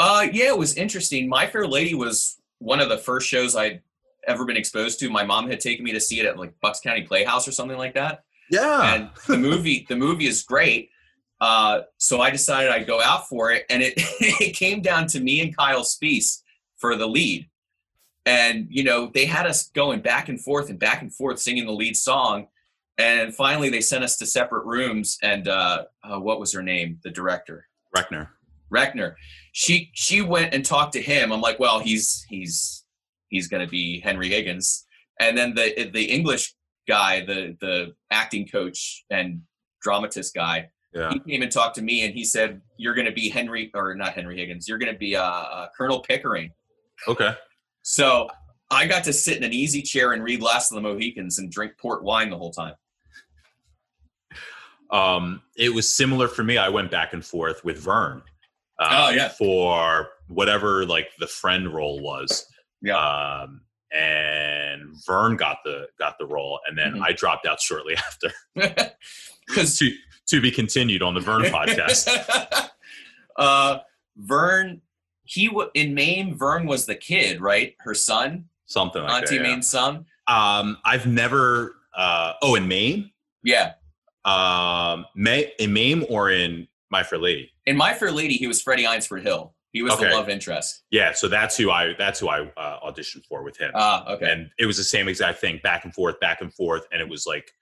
Uh, 0.00 0.26
yeah, 0.32 0.48
it 0.48 0.58
was 0.58 0.74
interesting. 0.74 1.28
My 1.28 1.46
Fair 1.46 1.68
Lady 1.68 1.94
was 1.94 2.38
one 2.58 2.80
of 2.80 2.88
the 2.88 2.98
first 2.98 3.28
shows 3.28 3.54
I'd 3.54 3.80
ever 4.28 4.44
been 4.44 4.56
exposed 4.56 5.00
to. 5.00 5.10
My 5.10 5.24
mom 5.24 5.48
had 5.50 5.60
taken 5.60 5.84
me 5.84 5.92
to 5.92 6.00
see 6.00 6.20
it 6.20 6.26
at 6.26 6.38
like 6.38 6.52
Bucks 6.60 6.80
County 6.80 7.02
Playhouse 7.02 7.48
or 7.48 7.52
something 7.52 7.78
like 7.78 7.94
that. 7.94 8.24
Yeah. 8.50 8.94
And 8.94 9.10
the 9.26 9.38
movie, 9.38 9.86
the 9.88 9.96
movie 9.96 10.26
is 10.26 10.42
great. 10.42 10.90
Uh, 11.40 11.82
so 11.98 12.20
I 12.20 12.30
decided 12.30 12.70
I'd 12.70 12.86
go 12.86 13.00
out 13.00 13.28
for 13.28 13.52
it, 13.52 13.64
and 13.70 13.82
it 13.82 13.94
it 14.20 14.54
came 14.56 14.82
down 14.82 15.06
to 15.08 15.20
me 15.20 15.40
and 15.40 15.56
Kyle 15.56 15.82
Spees 15.82 16.42
for 16.76 16.96
the 16.96 17.06
lead. 17.06 17.48
And 18.26 18.66
you 18.70 18.84
know, 18.84 19.10
they 19.12 19.24
had 19.24 19.46
us 19.46 19.68
going 19.68 20.00
back 20.00 20.28
and 20.28 20.40
forth 20.42 20.68
and 20.68 20.78
back 20.78 21.02
and 21.02 21.14
forth 21.14 21.38
singing 21.38 21.66
the 21.66 21.72
lead 21.72 21.96
song. 21.96 22.48
And 22.98 23.32
finally, 23.32 23.70
they 23.70 23.80
sent 23.80 24.02
us 24.02 24.16
to 24.16 24.26
separate 24.26 24.66
rooms. 24.66 25.18
And 25.22 25.46
uh, 25.46 25.84
uh, 26.02 26.18
what 26.18 26.40
was 26.40 26.52
her 26.52 26.62
name? 26.62 26.98
The 27.04 27.10
director. 27.10 27.66
Reckner. 27.96 28.28
Reckner. 28.74 29.14
She 29.52 29.90
she 29.94 30.20
went 30.20 30.52
and 30.52 30.64
talked 30.64 30.92
to 30.94 31.02
him. 31.02 31.32
I'm 31.32 31.40
like, 31.40 31.60
well, 31.60 31.78
he's 31.78 32.26
he's 32.28 32.77
he's 33.28 33.48
going 33.48 33.64
to 33.64 33.70
be 33.70 34.00
Henry 34.00 34.28
Higgins. 34.28 34.86
And 35.20 35.36
then 35.36 35.54
the 35.54 35.90
the 35.92 36.04
English 36.04 36.54
guy, 36.86 37.24
the 37.24 37.56
the 37.60 37.94
acting 38.10 38.46
coach 38.46 39.04
and 39.10 39.42
dramatist 39.82 40.34
guy, 40.34 40.70
Yeah. 40.94 41.10
he 41.12 41.18
came 41.20 41.42
and 41.42 41.50
talked 41.52 41.74
to 41.76 41.82
me, 41.82 42.04
and 42.04 42.14
he 42.14 42.24
said, 42.24 42.60
"You're 42.76 42.94
going 42.94 43.06
to 43.06 43.12
be 43.12 43.28
Henry 43.28 43.70
or 43.74 43.94
not 43.94 44.12
Henry 44.14 44.36
Higgins. 44.38 44.68
You're 44.68 44.78
going 44.78 44.92
to 44.92 44.98
be 44.98 45.16
uh, 45.16 45.22
uh, 45.22 45.68
Colonel 45.76 46.00
Pickering." 46.00 46.50
Okay. 47.06 47.32
So 47.82 48.28
I 48.70 48.86
got 48.86 49.04
to 49.04 49.12
sit 49.12 49.36
in 49.36 49.44
an 49.44 49.52
easy 49.52 49.82
chair 49.82 50.12
and 50.12 50.22
read 50.22 50.42
Last 50.42 50.70
of 50.70 50.76
the 50.76 50.82
Mohicans 50.82 51.38
and 51.38 51.50
drink 51.50 51.72
port 51.80 52.02
wine 52.04 52.28
the 52.30 52.36
whole 52.38 52.52
time. 52.52 52.74
Um, 54.90 55.42
it 55.56 55.72
was 55.72 55.92
similar 55.92 56.28
for 56.28 56.42
me. 56.44 56.56
I 56.58 56.68
went 56.68 56.90
back 56.90 57.12
and 57.12 57.24
forth 57.24 57.64
with 57.64 57.78
Vern. 57.78 58.22
Uh, 58.78 59.06
Oh, 59.08 59.10
yeah. 59.10 59.28
For 59.28 60.08
whatever 60.28 60.86
like 60.86 61.08
the 61.18 61.26
friend 61.26 61.72
role 61.72 62.00
was. 62.00 62.46
Yeah. 62.82 62.96
Um, 63.42 63.62
and 63.92 64.82
Vern 65.06 65.36
got 65.36 65.58
the 65.64 65.86
got 65.98 66.16
the 66.18 66.26
role, 66.26 66.60
and 66.68 66.76
then 66.76 66.94
Mhm. 66.94 67.02
I 67.02 67.12
dropped 67.12 67.46
out 67.46 67.60
shortly 67.60 67.96
after. 67.96 68.32
Because 69.46 69.78
to 69.78 69.90
to 70.26 70.42
be 70.42 70.50
continued 70.50 71.02
on 71.02 71.14
the 71.14 71.20
Vern 71.20 71.44
podcast. 71.44 72.06
uh, 73.36 73.78
Vern, 74.16 74.82
he 75.24 75.46
w- 75.48 75.70
in 75.74 75.94
Mame. 75.94 76.36
Vern 76.36 76.66
was 76.66 76.84
the 76.84 76.94
kid, 76.94 77.40
right? 77.40 77.74
Her 77.80 77.94
son, 77.94 78.44
Something 78.66 79.02
like 79.04 79.22
Auntie 79.22 79.38
that. 79.38 79.44
yeah. 79.44 79.50
Mame's 79.50 79.70
son. 79.70 80.04
Um, 80.26 80.76
I've 80.84 81.06
never. 81.06 81.76
Uh, 81.96 82.34
oh, 82.42 82.56
in 82.56 82.68
Mame. 82.68 83.10
Yeah. 83.42 83.72
Um, 84.26 85.06
May 85.14 85.52
in 85.58 85.72
Mame 85.72 86.04
or 86.10 86.30
in 86.30 86.68
My 86.90 87.02
Fair 87.02 87.18
Lady. 87.18 87.50
In 87.64 87.76
My 87.76 87.94
Fair 87.94 88.10
Lady, 88.12 88.34
he 88.34 88.46
was 88.46 88.60
Freddy 88.60 88.84
Eynsford-Hill. 88.84 89.54
He 89.78 89.82
was 89.82 89.92
Okay. 89.92 90.08
the 90.08 90.16
love 90.16 90.28
interest. 90.28 90.82
Yeah, 90.90 91.12
so 91.12 91.28
that's 91.28 91.56
who 91.56 91.70
I 91.70 91.94
that's 91.96 92.18
who 92.18 92.28
I 92.28 92.40
uh, 92.56 92.80
auditioned 92.90 93.24
for 93.28 93.44
with 93.44 93.56
him. 93.56 93.70
Ah, 93.76 94.04
okay. 94.14 94.28
and 94.32 94.50
it 94.58 94.66
was 94.66 94.76
the 94.76 94.82
same 94.82 95.06
exact 95.06 95.38
thing 95.38 95.60
back 95.62 95.84
and 95.84 95.94
forth 95.94 96.18
back 96.18 96.40
and 96.40 96.52
forth 96.52 96.84
and 96.90 97.00
it 97.00 97.08
was 97.08 97.26
like 97.28 97.52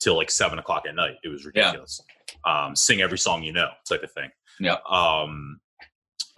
till 0.00 0.16
like 0.16 0.30
seven 0.30 0.58
o'clock 0.58 0.84
at 0.88 0.94
night 0.94 1.16
it 1.22 1.28
was 1.28 1.44
ridiculous 1.44 2.00
um 2.46 2.74
sing 2.74 3.02
every 3.02 3.18
song 3.18 3.42
you 3.42 3.52
know 3.52 3.68
type 3.86 4.02
of 4.02 4.10
thing 4.12 4.30
Yeah. 4.58 4.76
um 4.88 5.60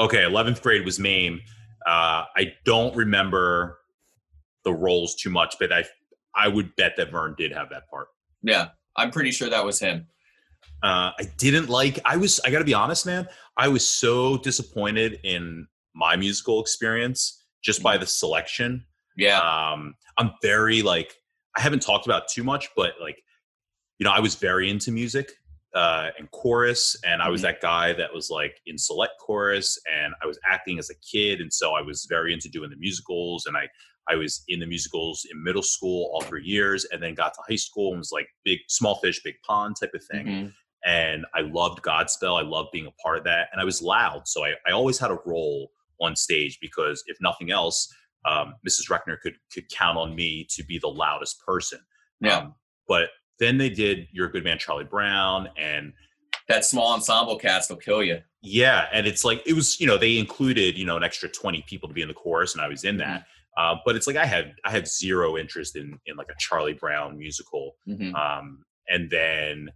okay 0.00 0.22
11th 0.22 0.60
grade 0.60 0.84
was 0.84 0.98
mame 0.98 1.40
uh 1.86 2.24
i 2.36 2.52
don't 2.64 2.96
remember 2.96 3.78
the 4.64 4.72
roles 4.72 5.14
too 5.14 5.30
much 5.30 5.54
but 5.60 5.72
i 5.72 5.84
i 6.34 6.48
would 6.48 6.74
bet 6.74 6.96
that 6.96 7.12
vern 7.12 7.36
did 7.38 7.52
have 7.52 7.68
that 7.70 7.88
part 7.88 8.08
Yeah, 8.42 8.70
I'm 8.96 9.12
pretty 9.12 9.30
sure 9.30 9.48
that 9.48 9.64
was 9.64 9.78
him. 9.78 10.08
Uh, 10.82 11.12
I 11.18 11.24
didn't 11.38 11.68
like. 11.68 11.98
I 12.04 12.16
was. 12.16 12.40
I 12.44 12.50
got 12.50 12.58
to 12.58 12.64
be 12.64 12.74
honest, 12.74 13.06
man. 13.06 13.28
I 13.56 13.68
was 13.68 13.86
so 13.86 14.36
disappointed 14.38 15.20
in 15.22 15.66
my 15.94 16.16
musical 16.16 16.60
experience 16.60 17.44
just 17.62 17.82
by 17.82 17.96
the 17.98 18.06
selection. 18.06 18.84
Yeah. 19.16 19.38
Um, 19.40 19.94
I'm 20.18 20.32
very 20.42 20.82
like. 20.82 21.14
I 21.56 21.60
haven't 21.60 21.82
talked 21.82 22.06
about 22.06 22.28
too 22.28 22.42
much, 22.42 22.68
but 22.74 22.94
like, 23.00 23.22
you 23.98 24.04
know, 24.04 24.10
I 24.10 24.20
was 24.20 24.36
very 24.36 24.70
into 24.70 24.90
music 24.90 25.30
uh, 25.74 26.08
and 26.18 26.30
chorus, 26.30 26.96
and 27.04 27.20
I 27.20 27.28
was 27.28 27.42
Mhm. 27.42 27.44
that 27.44 27.60
guy 27.60 27.92
that 27.92 28.12
was 28.12 28.30
like 28.30 28.58
in 28.66 28.78
select 28.78 29.12
chorus, 29.20 29.78
and 29.94 30.14
I 30.22 30.26
was 30.26 30.38
acting 30.46 30.78
as 30.78 30.88
a 30.90 30.94
kid, 30.96 31.40
and 31.42 31.52
so 31.52 31.74
I 31.74 31.82
was 31.82 32.06
very 32.08 32.32
into 32.32 32.48
doing 32.48 32.70
the 32.70 32.76
musicals, 32.76 33.44
and 33.46 33.56
I 33.56 33.68
I 34.08 34.16
was 34.16 34.42
in 34.48 34.58
the 34.58 34.66
musicals 34.66 35.24
in 35.30 35.40
middle 35.44 35.62
school 35.62 36.10
all 36.12 36.22
three 36.22 36.44
years, 36.44 36.84
and 36.86 37.00
then 37.00 37.14
got 37.14 37.34
to 37.34 37.40
high 37.48 37.54
school 37.54 37.90
and 37.92 37.98
was 37.98 38.10
like 38.10 38.26
big 38.44 38.58
small 38.68 38.96
fish, 38.96 39.22
big 39.22 39.36
pond 39.46 39.76
type 39.80 39.92
of 39.94 40.02
thing 40.10 40.26
Mhm. 40.26 40.52
And 40.84 41.24
I 41.34 41.40
loved 41.42 41.82
Godspell. 41.82 42.38
I 42.38 42.46
loved 42.46 42.70
being 42.72 42.86
a 42.86 42.90
part 43.02 43.18
of 43.18 43.24
that, 43.24 43.48
and 43.52 43.60
I 43.60 43.64
was 43.64 43.80
loud, 43.82 44.26
so 44.26 44.44
I, 44.44 44.52
I 44.66 44.72
always 44.72 44.98
had 44.98 45.10
a 45.10 45.18
role 45.24 45.70
on 46.00 46.16
stage 46.16 46.58
because 46.60 47.02
if 47.06 47.16
nothing 47.20 47.50
else, 47.50 47.92
um, 48.24 48.54
Mrs. 48.68 48.88
Reckner 48.90 49.18
could 49.20 49.34
could 49.52 49.68
count 49.70 49.98
on 49.98 50.14
me 50.14 50.46
to 50.50 50.64
be 50.64 50.78
the 50.78 50.88
loudest 50.88 51.40
person. 51.46 51.78
Yeah. 52.20 52.38
Um, 52.38 52.54
but 52.88 53.10
then 53.38 53.58
they 53.58 53.70
did 53.70 54.06
"You're 54.12 54.26
a 54.28 54.30
Good 54.32 54.44
Man, 54.44 54.58
Charlie 54.58 54.84
Brown," 54.84 55.48
and 55.56 55.92
That 56.48 56.64
small 56.64 56.92
ensemble 56.92 57.38
cast 57.38 57.70
will 57.70 57.76
kill 57.76 58.02
you. 58.02 58.20
yeah, 58.42 58.86
and 58.92 59.06
it's 59.06 59.24
like 59.24 59.42
it 59.46 59.52
was 59.54 59.80
you 59.80 59.86
know 59.86 59.96
they 59.98 60.18
included 60.18 60.76
you 60.76 60.84
know 60.86 60.96
an 60.96 61.04
extra 61.04 61.28
twenty 61.28 61.62
people 61.68 61.88
to 61.88 61.94
be 61.94 62.02
in 62.02 62.08
the 62.08 62.14
chorus, 62.14 62.54
and 62.54 62.62
I 62.62 62.68
was 62.68 62.84
in 62.84 62.96
that. 62.98 63.24
Uh, 63.56 63.76
but 63.84 63.94
it's 63.96 64.06
like 64.06 64.16
I 64.16 64.24
had 64.24 64.54
I 64.64 64.70
had 64.70 64.88
zero 64.88 65.36
interest 65.36 65.76
in 65.76 65.98
in 66.06 66.16
like 66.16 66.28
a 66.30 66.34
Charlie 66.38 66.72
Brown 66.74 67.18
musical. 67.18 67.76
Mhm. 67.88 68.14
Um, 68.14 68.64
and 68.88 69.08
then 69.10 69.68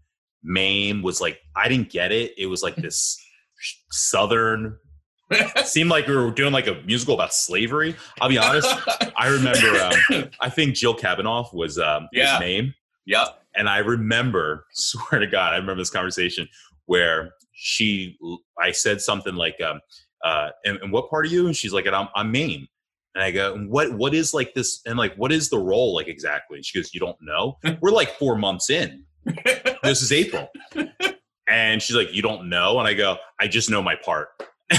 Mame 0.46 1.02
was 1.02 1.20
like, 1.20 1.40
I 1.56 1.68
didn't 1.68 1.90
get 1.90 2.12
it. 2.12 2.32
It 2.38 2.46
was 2.46 2.62
like 2.62 2.76
this 2.76 3.18
southern. 3.90 4.78
Seemed 5.64 5.90
like 5.90 6.06
we 6.06 6.14
were 6.14 6.30
doing 6.30 6.52
like 6.52 6.68
a 6.68 6.80
musical 6.87 7.14
about 7.14 7.35
slavery. 7.35 7.96
I'll 8.20 8.28
be 8.28 8.38
honest. 8.38 8.68
I 9.16 9.26
remember. 9.28 9.76
Um, 10.14 10.30
I 10.40 10.48
think 10.48 10.76
Jill 10.76 10.94
Kavanaugh 10.94 11.48
was 11.52 11.78
um, 11.80 12.09
Yeah. 12.12 12.35
his 12.35 12.40
name, 12.40 12.74
yep. 13.06 13.42
and 13.56 13.68
I 13.68 13.78
remember. 13.78 14.66
Swear 14.72 15.20
to 15.20 15.26
God, 15.26 15.52
I 15.52 15.56
remember 15.56 15.80
this 15.80 15.90
conversation 15.90 16.46
where 16.87 17.32
she. 17.52 18.16
I 18.62 18.70
said 18.70 19.00
something 19.00 19.35
like, 19.35 19.61
um, 19.61 19.80
uh, 20.24 20.50
and, 20.64 20.78
and 20.78 20.92
what 20.92 21.11
part 21.11 21.24
are 21.26 21.28
you? 21.28 21.46
And 21.46 21.56
she's 21.56 21.72
like, 21.72 21.87
and 21.87 21.96
I'm, 21.96 22.06
I'm 22.14 22.30
Mame. 22.30 22.68
And 23.16 23.24
I 23.24 23.32
go, 23.32 23.56
what 23.66 23.94
what 23.94 24.14
is 24.14 24.32
like 24.32 24.54
this? 24.54 24.80
And 24.87 24.96
like, 24.96 25.16
what 25.16 25.32
is 25.32 25.48
the 25.48 25.59
role 25.59 25.92
like 25.96 26.06
exactly? 26.06 26.59
And 26.59 26.64
she 26.64 26.78
goes, 26.78 26.94
you 26.94 27.00
don't 27.00 27.18
know. 27.20 27.56
We're 27.80 27.90
like 27.90 28.11
four 28.16 28.37
months 28.37 28.70
in. 28.70 29.04
This 29.87 30.03
is 30.03 30.12
April. 30.12 30.49
And 31.49 31.81
she's 31.81 31.96
like, 31.96 32.12
you 32.12 32.22
don't 32.22 32.49
know. 32.49 32.79
And 32.79 32.88
I 32.88 32.94
go, 32.94 33.16
I 33.40 33.46
just 33.49 33.70
know 33.70 33.83
my 33.83 33.94
part. 33.96 34.29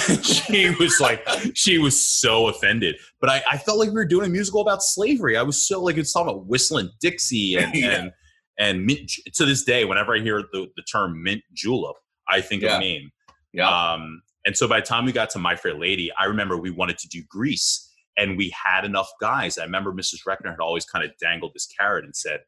And 0.09 0.25
she 0.25 0.69
was 0.81 0.99
like, 0.99 1.25
she 1.53 1.77
was 1.77 2.05
so 2.05 2.47
offended. 2.49 2.97
But 3.21 3.29
I, 3.29 3.41
I 3.51 3.57
felt 3.57 3.79
like 3.79 3.87
we 3.87 3.93
were 3.95 4.03
doing 4.05 4.25
a 4.25 4.29
musical 4.29 4.59
about 4.59 4.83
slavery. 4.83 5.37
I 5.37 5.43
was 5.43 5.65
so 5.65 5.81
like, 5.81 5.95
it's 5.95 6.11
talking 6.11 6.29
about 6.29 6.45
whistling 6.45 6.89
Dixie 6.99 7.55
and 7.59 7.73
Yeah. 7.73 7.91
and 7.91 8.11
and 8.59 8.85
mint, 8.85 9.09
to 9.35 9.45
this 9.45 9.63
day, 9.63 9.85
whenever 9.85 10.13
I 10.13 10.19
hear 10.19 10.41
the, 10.51 10.67
the 10.75 10.83
term 10.91 11.23
mint 11.23 11.41
julep, 11.53 11.95
I 12.27 12.41
think 12.41 12.63
Yeah. 12.63 12.73
of 12.75 12.79
Mame. 12.81 13.11
Yeah. 13.53 13.69
Um, 13.69 14.21
and 14.45 14.57
so 14.57 14.67
by 14.67 14.81
the 14.81 14.85
time 14.85 15.05
we 15.05 15.13
got 15.13 15.29
to 15.31 15.39
My 15.39 15.55
Fair 15.55 15.73
Lady, 15.73 16.11
I 16.19 16.25
remember 16.25 16.57
we 16.57 16.71
wanted 16.71 16.97
to 16.97 17.07
do 17.07 17.23
Grease, 17.29 17.89
and 18.17 18.35
we 18.37 18.53
had 18.65 18.83
enough 18.83 19.09
guys. 19.21 19.57
I 19.57 19.63
remember 19.63 19.93
Mrs. 19.93 20.19
Reckner 20.27 20.49
had 20.49 20.59
always 20.59 20.83
kind 20.85 21.05
of 21.05 21.11
dangled 21.21 21.53
this 21.53 21.65
carrot 21.67 22.03
and 22.03 22.13
said, 22.15 22.41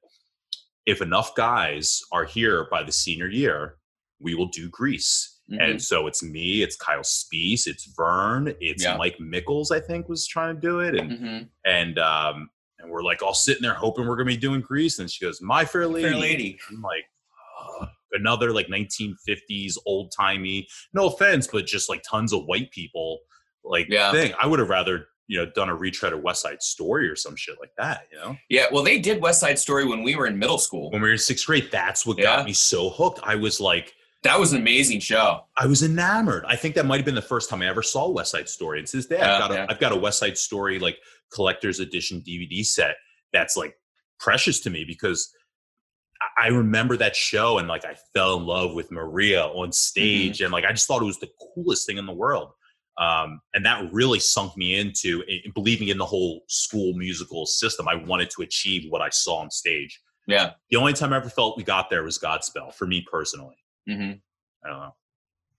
if 0.86 1.02
enough 1.02 1.36
guys 1.36 2.02
are 2.12 2.26
here 2.26 2.68
by 2.72 2.84
the 2.84 2.92
senior 2.92 3.28
year, 3.28 3.78
we 4.20 4.36
will 4.36 4.48
do 4.48 4.70
Grease. 4.70 5.40
Mhm. 5.52 5.62
And 5.72 5.82
so 5.82 6.08
it's 6.08 6.22
me, 6.24 6.62
it's 6.62 6.76
Kyle 6.76 7.02
Spees, 7.02 7.66
it's 7.68 7.86
Vern, 7.96 8.54
it's 8.60 8.84
Yeah. 8.84 8.98
Mike 8.98 9.18
Mickles, 9.20 9.72
I 9.72 9.80
think, 9.80 10.08
was 10.10 10.28
trying 10.28 10.56
to 10.56 10.62
do 10.62 10.80
it. 10.82 10.96
And 10.96 11.12
Mhm. 11.12 11.50
and 11.66 12.00
um 12.00 12.50
and 12.80 12.90
we're 12.90 13.04
like 13.04 13.22
all 13.22 13.34
sitting 13.34 13.62
there 13.64 13.74
hoping 13.74 14.08
we're 14.08 14.16
gonna 14.16 14.28
be 14.28 14.38
doing 14.38 14.62
Grease. 14.62 15.00
And 15.00 15.12
she 15.12 15.26
goes, 15.26 15.42
My 15.42 15.66
Fair 15.66 15.86
Lady. 15.88 16.08
Fair 16.10 16.18
lady. 16.18 16.60
I'm 16.70 16.82
like, 16.82 17.04
"Ugh." 17.82 17.90
another 18.14 18.52
like 18.54 18.68
1950s 18.70 19.78
old 19.86 20.12
timey. 20.12 20.68
No 20.94 21.08
offense, 21.08 21.46
but 21.48 21.66
just 21.68 21.90
like 21.90 22.02
tons 22.10 22.34
of 22.34 22.46
white 22.46 22.72
people 22.72 23.20
like 23.64 23.88
Yeah. 23.90 24.12
thing. 24.12 24.34
I 24.42 24.48
would 24.48 24.60
have 24.60 24.70
rather 24.70 25.10
you 25.30 25.38
know 25.38 25.46
done 25.56 25.70
a 25.70 25.76
retread 25.76 26.12
of 26.12 26.22
West 26.22 26.42
Side 26.42 26.62
Story 26.62 27.08
or 27.08 27.16
some 27.16 27.36
shit 27.38 27.58
like 27.60 27.72
that. 27.78 28.08
You 28.12 28.18
know, 28.18 28.38
Yeah. 28.50 28.66
Well, 28.72 28.84
they 28.84 29.00
did 29.00 29.22
West 29.22 29.40
Side 29.40 29.58
Story 29.60 29.86
when 29.86 30.04
we 30.04 30.16
were 30.16 30.26
in 30.28 30.38
middle 30.38 30.58
school. 30.58 30.90
when 30.92 31.02
we 31.02 31.08
were 31.08 31.14
in 31.14 31.20
sixth 31.20 31.46
grade, 31.46 31.70
that's 31.72 32.06
what 32.06 32.18
Yeah. 32.18 32.38
got 32.38 32.46
me 32.46 32.54
so 32.54 32.90
hooked. 32.90 33.22
I 33.24 33.36
was 33.36 33.62
like. 33.62 33.94
That 34.24 34.38
was 34.38 34.52
an 34.52 34.60
amazing 34.60 35.00
show. 35.00 35.46
I 35.56 35.66
was 35.66 35.82
enamored. 35.82 36.44
I 36.46 36.58
think 36.58 36.76
that 36.76 36.86
might 36.86 36.98
have 36.98 37.06
been 37.06 37.16
the 37.16 37.22
first 37.22 37.50
time 37.50 37.62
I 37.62 37.68
ever 37.70 37.82
saw 37.82 38.10
West 38.10 38.32
Side 38.32 38.50
Story. 38.50 38.80
And 38.80 38.88
to 38.90 38.98
this 38.98 39.06
day, 39.06 39.18
Yeah, 39.18 39.36
I've 39.36 39.40
got 39.40 39.52
a 39.52 39.54
yeah. 39.54 39.66
have 39.70 39.80
got 39.80 39.92
a 39.94 39.96
West 39.96 40.20
Side 40.20 40.38
Story 40.38 40.78
like 40.78 40.98
collector's 41.32 41.80
edition 41.80 42.22
DVD 42.28 42.66
set 42.66 42.98
that's 43.32 43.56
like 43.56 43.78
precious 44.20 44.60
to 44.62 44.70
me 44.70 44.84
because 44.84 45.34
I- 46.22 46.46
I 46.46 46.48
remember 46.48 46.98
that 46.98 47.16
show 47.16 47.60
and 47.60 47.70
like 47.70 47.86
I 47.86 47.96
fell 48.14 48.36
in 48.36 48.46
love 48.46 48.74
with 48.74 48.92
Maria 48.92 49.46
on 49.46 49.72
stage 49.72 50.38
Mm-hmm. 50.40 50.44
and 50.46 50.52
like 50.52 50.66
I 50.66 50.72
just 50.74 50.86
thought 50.86 51.02
it 51.02 51.06
was 51.06 51.20
the 51.20 51.32
coolest 51.56 51.86
thing 51.88 51.98
in 51.98 52.06
the 52.06 52.12
world. 52.12 52.52
Um, 53.00 53.40
and 53.54 53.66
that 53.66 53.92
really 53.94 54.20
sunk 54.20 54.58
me 54.58 54.76
into 54.76 55.24
i- 55.30 55.50
believing 55.56 55.88
in 55.88 55.98
the 55.98 56.06
whole 56.06 56.42
school 56.48 56.94
musical 56.94 57.46
system. 57.46 57.88
I 57.88 57.96
wanted 57.96 58.30
to 58.32 58.42
achieve 58.42 58.92
what 58.92 59.02
I 59.02 59.10
saw 59.10 59.38
on 59.38 59.50
stage. 59.50 60.00
Yeah. 60.28 60.52
The 60.70 60.78
only 60.78 60.92
time 60.94 61.14
I 61.14 61.18
ever 61.18 61.30
felt 61.30 61.58
we 61.58 61.64
got 61.64 61.90
there 61.90 62.04
was 62.04 62.20
Godspell 62.20 62.74
for 62.74 62.86
me 62.86 63.06
personally. 63.10 63.56
Mm-hmm. 63.90 64.18
I 64.66 64.70
don't 64.70 64.80
know. 64.80 64.96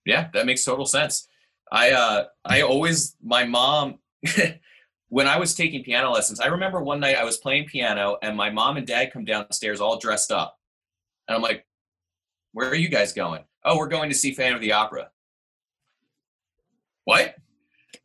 Yeah, 0.05 0.29
that 0.35 0.45
makes 0.47 0.65
total 0.65 0.85
sense. 0.87 1.27
I 1.73 1.93
uh 1.93 2.25
I 2.45 2.63
always 2.63 3.17
my 3.23 3.45
mom 3.45 3.99
when 5.09 5.27
I 5.27 5.39
was 5.39 5.55
taking 5.55 5.83
piano 5.83 6.11
lessons, 6.11 6.41
I 6.41 6.47
remember 6.47 6.83
one 6.83 7.01
night 7.01 7.17
I 7.17 7.25
was 7.25 7.39
playing 7.39 7.67
piano 7.67 8.19
and 8.23 8.37
my 8.37 8.51
mom 8.51 8.77
and 8.77 8.87
dad 8.87 9.13
come 9.13 9.25
downstairs 9.25 9.81
all 9.81 9.99
dressed 9.99 10.31
up. 10.31 10.59
And 11.27 11.37
I'm 11.37 11.43
like, 11.43 11.65
"Where 12.53 12.69
are 12.69 12.75
you 12.75 12.89
guys 12.89 13.13
going?" 13.13 13.45
"Oh, 13.65 13.77
we're 13.79 13.89
going 13.89 14.11
to 14.11 14.15
see 14.17 14.33
Phantom 14.35 14.57
of 14.57 14.61
the 14.61 14.73
Opera." 14.73 15.11
What? 17.05 17.35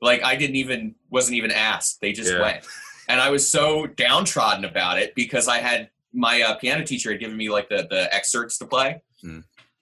Like 0.02 0.24
I 0.24 0.36
didn't 0.36 0.56
even 0.58 0.96
wasn't 1.10 1.38
even 1.38 1.52
asked. 1.52 2.02
They 2.02 2.12
just 2.12 2.32
Yeah. 2.32 2.42
went. 2.42 2.66
And 3.08 3.22
I 3.22 3.30
was 3.30 3.48
so 3.48 3.86
downtrodden 3.88 4.66
about 4.66 4.98
it 5.00 5.14
because 5.16 5.48
I 5.48 5.60
had 5.60 5.90
my 6.14 6.42
uh, 6.42 6.56
piano 6.56 6.84
teacher 6.84 7.12
had 7.12 7.20
given 7.20 7.38
me 7.38 7.50
like 7.50 7.70
the 7.70 7.88
the 7.90 8.14
excerpts 8.14 8.58
to 8.60 8.66
play. 8.66 9.02
Hmm. 9.22 9.40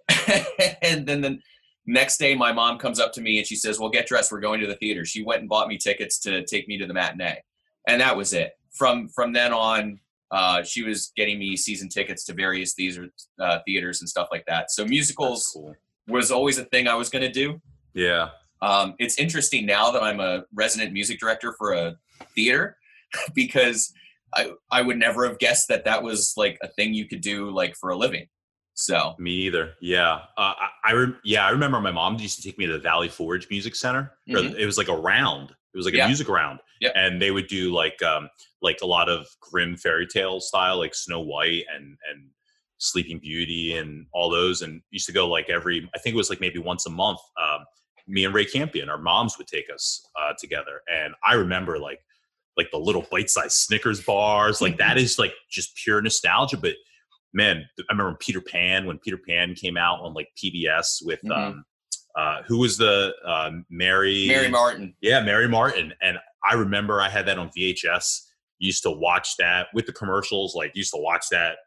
and 0.82 1.06
then 1.08 1.22
the 1.22 1.40
next 1.86 2.18
day 2.18 2.36
my 2.36 2.52
mom 2.52 2.78
comes 2.78 3.00
up 3.00 3.14
to 3.14 3.22
me 3.22 3.38
and 3.38 3.48
she 3.48 3.56
says 3.56 3.80
well 3.80 3.90
get 3.90 4.06
dressed 4.08 4.32
we're 4.32 4.40
going 4.40 4.60
to 4.60 4.68
the 4.68 4.76
theater 4.76 5.04
she 5.06 5.24
went 5.24 5.40
and 5.42 5.50
bought 5.50 5.68
me 5.68 5.78
tickets 5.78 6.18
to 6.20 6.44
take 6.46 6.68
me 6.68 6.78
to 6.78 6.86
the 6.86 6.94
matinee 6.94 7.42
and 7.88 8.00
that 8.02 8.16
was 8.16 8.34
it 8.34 8.52
from 8.74 9.08
from 9.10 9.34
then 9.34 9.52
on 9.54 10.00
uh, 10.32 10.64
she 10.64 10.84
was 10.84 11.12
getting 11.16 11.38
me 11.40 11.56
season 11.58 11.88
tickets 11.90 12.24
to 12.26 12.34
various 12.34 12.74
theaters 12.74 13.12
uh, 13.40 13.60
theaters 13.66 14.02
and 14.02 14.10
stuff 14.10 14.28
like 14.32 14.46
that 14.46 14.72
so 14.72 14.86
musicals 14.86 15.50
cool. 15.54 15.74
was 16.08 16.32
always 16.32 16.58
a 16.58 16.66
thing 16.66 16.88
i 16.88 16.96
was 16.96 17.10
going 17.10 17.22
to 17.24 17.32
do 17.32 17.62
Yeah. 17.94 18.30
Um, 18.64 18.96
it's 19.00 19.18
interesting 19.20 19.66
now 19.66 19.92
that 19.92 20.02
i'm 20.04 20.20
a 20.20 20.44
resident 20.54 20.94
music 20.94 21.20
director 21.20 21.54
for 21.58 21.74
a 21.74 21.96
theater 22.36 22.78
because 23.36 23.92
I, 24.36 24.52
I 24.72 24.82
would 24.82 24.98
never 24.98 25.28
have 25.28 25.38
guessed 25.38 25.68
that 25.68 25.86
that 25.86 26.02
was 26.02 26.34
like 26.38 26.58
a 26.64 26.68
thing 26.68 26.94
you 26.94 27.08
could 27.08 27.22
do 27.22 27.52
like 27.52 27.76
for 27.76 27.90
a 27.92 27.98
living 27.98 28.28
so 28.76 29.14
Me 29.20 29.32
either. 29.48 29.74
Yeah. 29.82 30.14
Uh, 30.36 30.54
I, 30.66 30.68
I 30.86 30.94
rem- 30.94 31.20
yeah, 31.24 31.46
I 31.46 31.52
remember 31.52 31.80
my 31.80 31.92
mom 31.92 32.18
used 32.18 32.38
to 32.38 32.42
take 32.42 32.58
me 32.58 32.66
to 32.66 32.74
the 32.74 32.80
Valley 32.80 33.08
Forge 33.08 33.48
Music 33.52 33.76
Center. 33.76 34.14
Mhm. 34.28 34.56
It 34.58 34.66
was 34.66 34.80
like 34.80 34.88
a 34.88 34.96
round. 34.98 35.52
It 35.52 35.78
was 35.78 35.86
like 35.86 35.94
Yeah. 35.94 36.06
a 36.06 36.08
music 36.08 36.28
round. 36.28 36.60
Yep. 36.82 36.94
And 36.96 37.22
they 37.22 37.30
would 37.30 37.46
do 37.46 37.72
like 37.72 38.02
um 38.02 38.30
like 38.64 38.80
a 38.82 38.88
lot 38.88 39.10
of 39.10 39.28
Grimm 39.42 39.78
fairy 39.78 40.08
tale 40.08 40.40
style, 40.42 40.78
like 40.80 40.96
Snow 40.96 41.20
White 41.20 41.66
and 41.72 41.86
and 42.10 42.30
Sleeping 42.80 43.20
Beauty 43.20 43.78
and 43.78 44.08
all 44.12 44.32
those. 44.32 44.64
And 44.64 44.82
used 44.90 45.06
to 45.06 45.14
go 45.14 45.28
like 45.28 45.50
every 45.52 45.88
I 45.96 46.00
think 46.00 46.16
it 46.16 46.18
was 46.18 46.32
like 46.32 46.42
maybe 46.42 46.58
once 46.58 46.88
a 46.88 46.90
month. 46.90 47.20
Um, 47.40 47.60
me 48.08 48.26
and 48.26 48.34
Ray 48.34 48.46
Campion, 48.46 48.90
our 48.90 48.98
moms 48.98 49.38
would 49.38 49.48
take 49.48 49.70
us 49.74 50.06
uh, 50.20 50.34
together. 50.40 50.82
And 50.94 51.14
I 51.26 51.34
remember 51.36 51.80
like 51.80 52.00
like 52.56 52.70
the 52.72 52.78
little 52.78 53.06
bite-sized 53.10 53.54
Snickers 53.54 54.04
bars. 54.04 54.62
Like 54.62 54.78
that 54.78 54.98
is 54.98 55.18
like 55.18 55.34
just 55.50 55.76
pure 55.76 56.02
nostalgia. 56.02 56.58
But 56.58 56.76
man, 57.34 57.66
I 57.80 57.94
remember 57.94 58.16
Peter 58.20 58.42
Pan 58.42 58.86
when 58.86 59.00
Peter 59.00 59.18
Pan 59.18 59.56
came 59.56 59.76
out 59.78 60.02
on 60.02 60.14
like 60.14 60.28
PBS 60.44 61.04
with 61.04 61.20
Mhm. 61.24 61.32
um 61.36 61.66
uh 62.16 62.44
who 62.48 62.60
was 62.60 62.78
the 62.78 63.12
uh 63.26 63.50
Mary 63.72 64.28
mary 64.28 64.50
martin 64.50 64.96
Yeah, 65.02 65.22
Mary 65.22 65.48
Martin. 65.48 65.94
And 66.02 66.20
I 66.48 66.54
remember 66.56 67.02
I 67.02 67.10
had 67.10 67.26
that 67.28 67.40
on 67.40 67.50
VHS. 67.58 68.22
Used 68.60 68.84
to 68.84 68.92
watch 68.92 69.36
that 69.38 69.68
with 69.74 69.88
the 69.88 69.94
commercials, 69.94 70.54
like 70.56 70.76
used 70.76 70.92
to 70.94 71.00
watch 71.02 71.26
that 71.32 71.58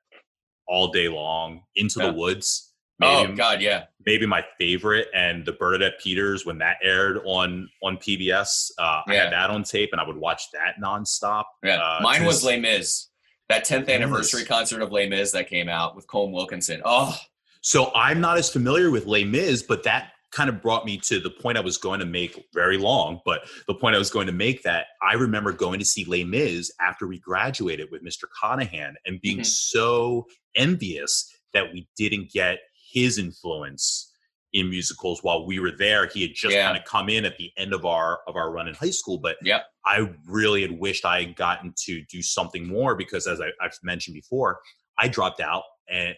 all 0.69 0.89
day 0.93 1.09
long. 1.09 1.63
Into 1.75 1.99
Yeah. 2.01 2.07
the 2.07 2.13
Woods. 2.13 2.75
Oh 3.03 3.27
god 3.35 3.61
yeah 3.61 3.85
maybe 4.07 4.25
my 4.27 4.45
favorite 4.59 5.09
and 5.15 5.45
the 5.45 5.53
Bernadette 5.53 5.99
Peters 6.01 6.47
when 6.47 6.59
that 6.59 6.77
aired 6.83 7.19
on 7.25 7.69
on 7.83 7.97
PBS. 7.99 8.71
Uh, 8.79 9.03
I 9.07 9.15
Yeah. 9.15 9.25
had 9.25 9.33
that 9.33 9.51
on 9.51 9.65
tape 9.65 9.91
and 9.93 10.01
I 10.01 10.07
would 10.07 10.17
watch 10.17 10.51
that 10.53 10.77
nonstop. 10.83 11.45
yeah 11.65 11.77
Uh, 11.83 11.99
mine 12.03 12.25
was 12.25 12.45
les 12.45 12.59
mis 12.59 13.09
That 13.49 13.65
10th 13.65 13.87
Yes. 13.89 14.01
anniversary 14.01 14.45
concert 14.45 14.83
of 14.83 14.91
Les 14.91 15.09
Mis 15.09 15.31
that 15.33 15.49
came 15.49 15.69
out 15.69 15.95
with 15.95 16.07
Colm 16.09 16.33
Wilkinson. 16.33 16.83
Oh, 16.85 17.17
So 17.61 17.93
I'm 17.95 18.21
not 18.21 18.39
as 18.39 18.51
familiar 18.51 18.91
with 18.91 19.07
Les 19.07 19.25
Mis, 19.25 19.63
but 19.63 19.83
that 19.85 20.13
kind 20.33 20.49
of 20.51 20.61
brought 20.61 20.85
me 20.85 20.99
to 20.99 21.21
the 21.21 21.31
point 21.31 21.57
I 21.57 21.61
was 21.61 21.79
going 21.79 22.01
to 22.01 22.07
make 22.07 22.45
very 22.53 22.77
long, 22.77 23.21
but 23.25 23.49
the 23.69 23.75
point 23.75 23.95
I 23.95 23.99
was 23.99 24.11
going 24.11 24.27
to 24.27 24.33
make 24.33 24.63
that 24.65 24.87
I 25.01 25.15
remember 25.15 25.53
going 25.53 25.79
to 25.79 25.85
see 25.85 26.05
Les 26.05 26.25
Mis 26.25 26.73
after 26.81 27.07
we 27.07 27.19
graduated 27.21 27.89
with 27.93 28.03
Mr. 28.05 28.25
Conahan 28.43 28.95
and 29.07 29.21
being 29.21 29.39
Mhm. 29.39 29.47
so 29.47 30.27
envious 30.57 31.33
that 31.53 31.73
we 31.73 31.89
didn't 31.97 32.31
get 32.33 32.59
his 32.97 33.19
influence 33.19 34.11
in 34.55 34.71
musicals 34.71 35.23
while 35.23 35.45
we 35.47 35.59
were 35.59 35.73
there. 35.77 36.07
He 36.07 36.23
had 36.23 36.31
just 36.35 36.55
Yeah. 36.55 36.67
kind 36.67 36.79
of 36.79 36.85
come 36.85 37.11
in 37.11 37.27
at 37.27 37.37
the 37.37 37.53
end 37.59 37.75
of 37.75 37.85
our 37.85 38.21
of 38.27 38.37
our 38.37 38.51
run 38.51 38.69
in 38.69 38.75
high 38.75 38.91
school, 38.91 39.19
but 39.19 39.37
Yep. 39.43 39.67
I 39.85 40.11
really 40.25 40.63
had 40.63 40.73
wished 40.73 41.05
I 41.05 41.21
had 41.25 41.37
gotten 41.37 41.75
to 41.85 42.03
do 42.07 42.23
something 42.23 42.67
more 42.67 42.95
because 42.97 43.27
as 43.27 43.39
I, 43.41 43.49
I've 43.61 43.79
mentioned 43.83 44.15
before, 44.15 44.61
I 44.99 45.09
dropped 45.09 45.41
out 45.41 45.65
and 45.89 46.15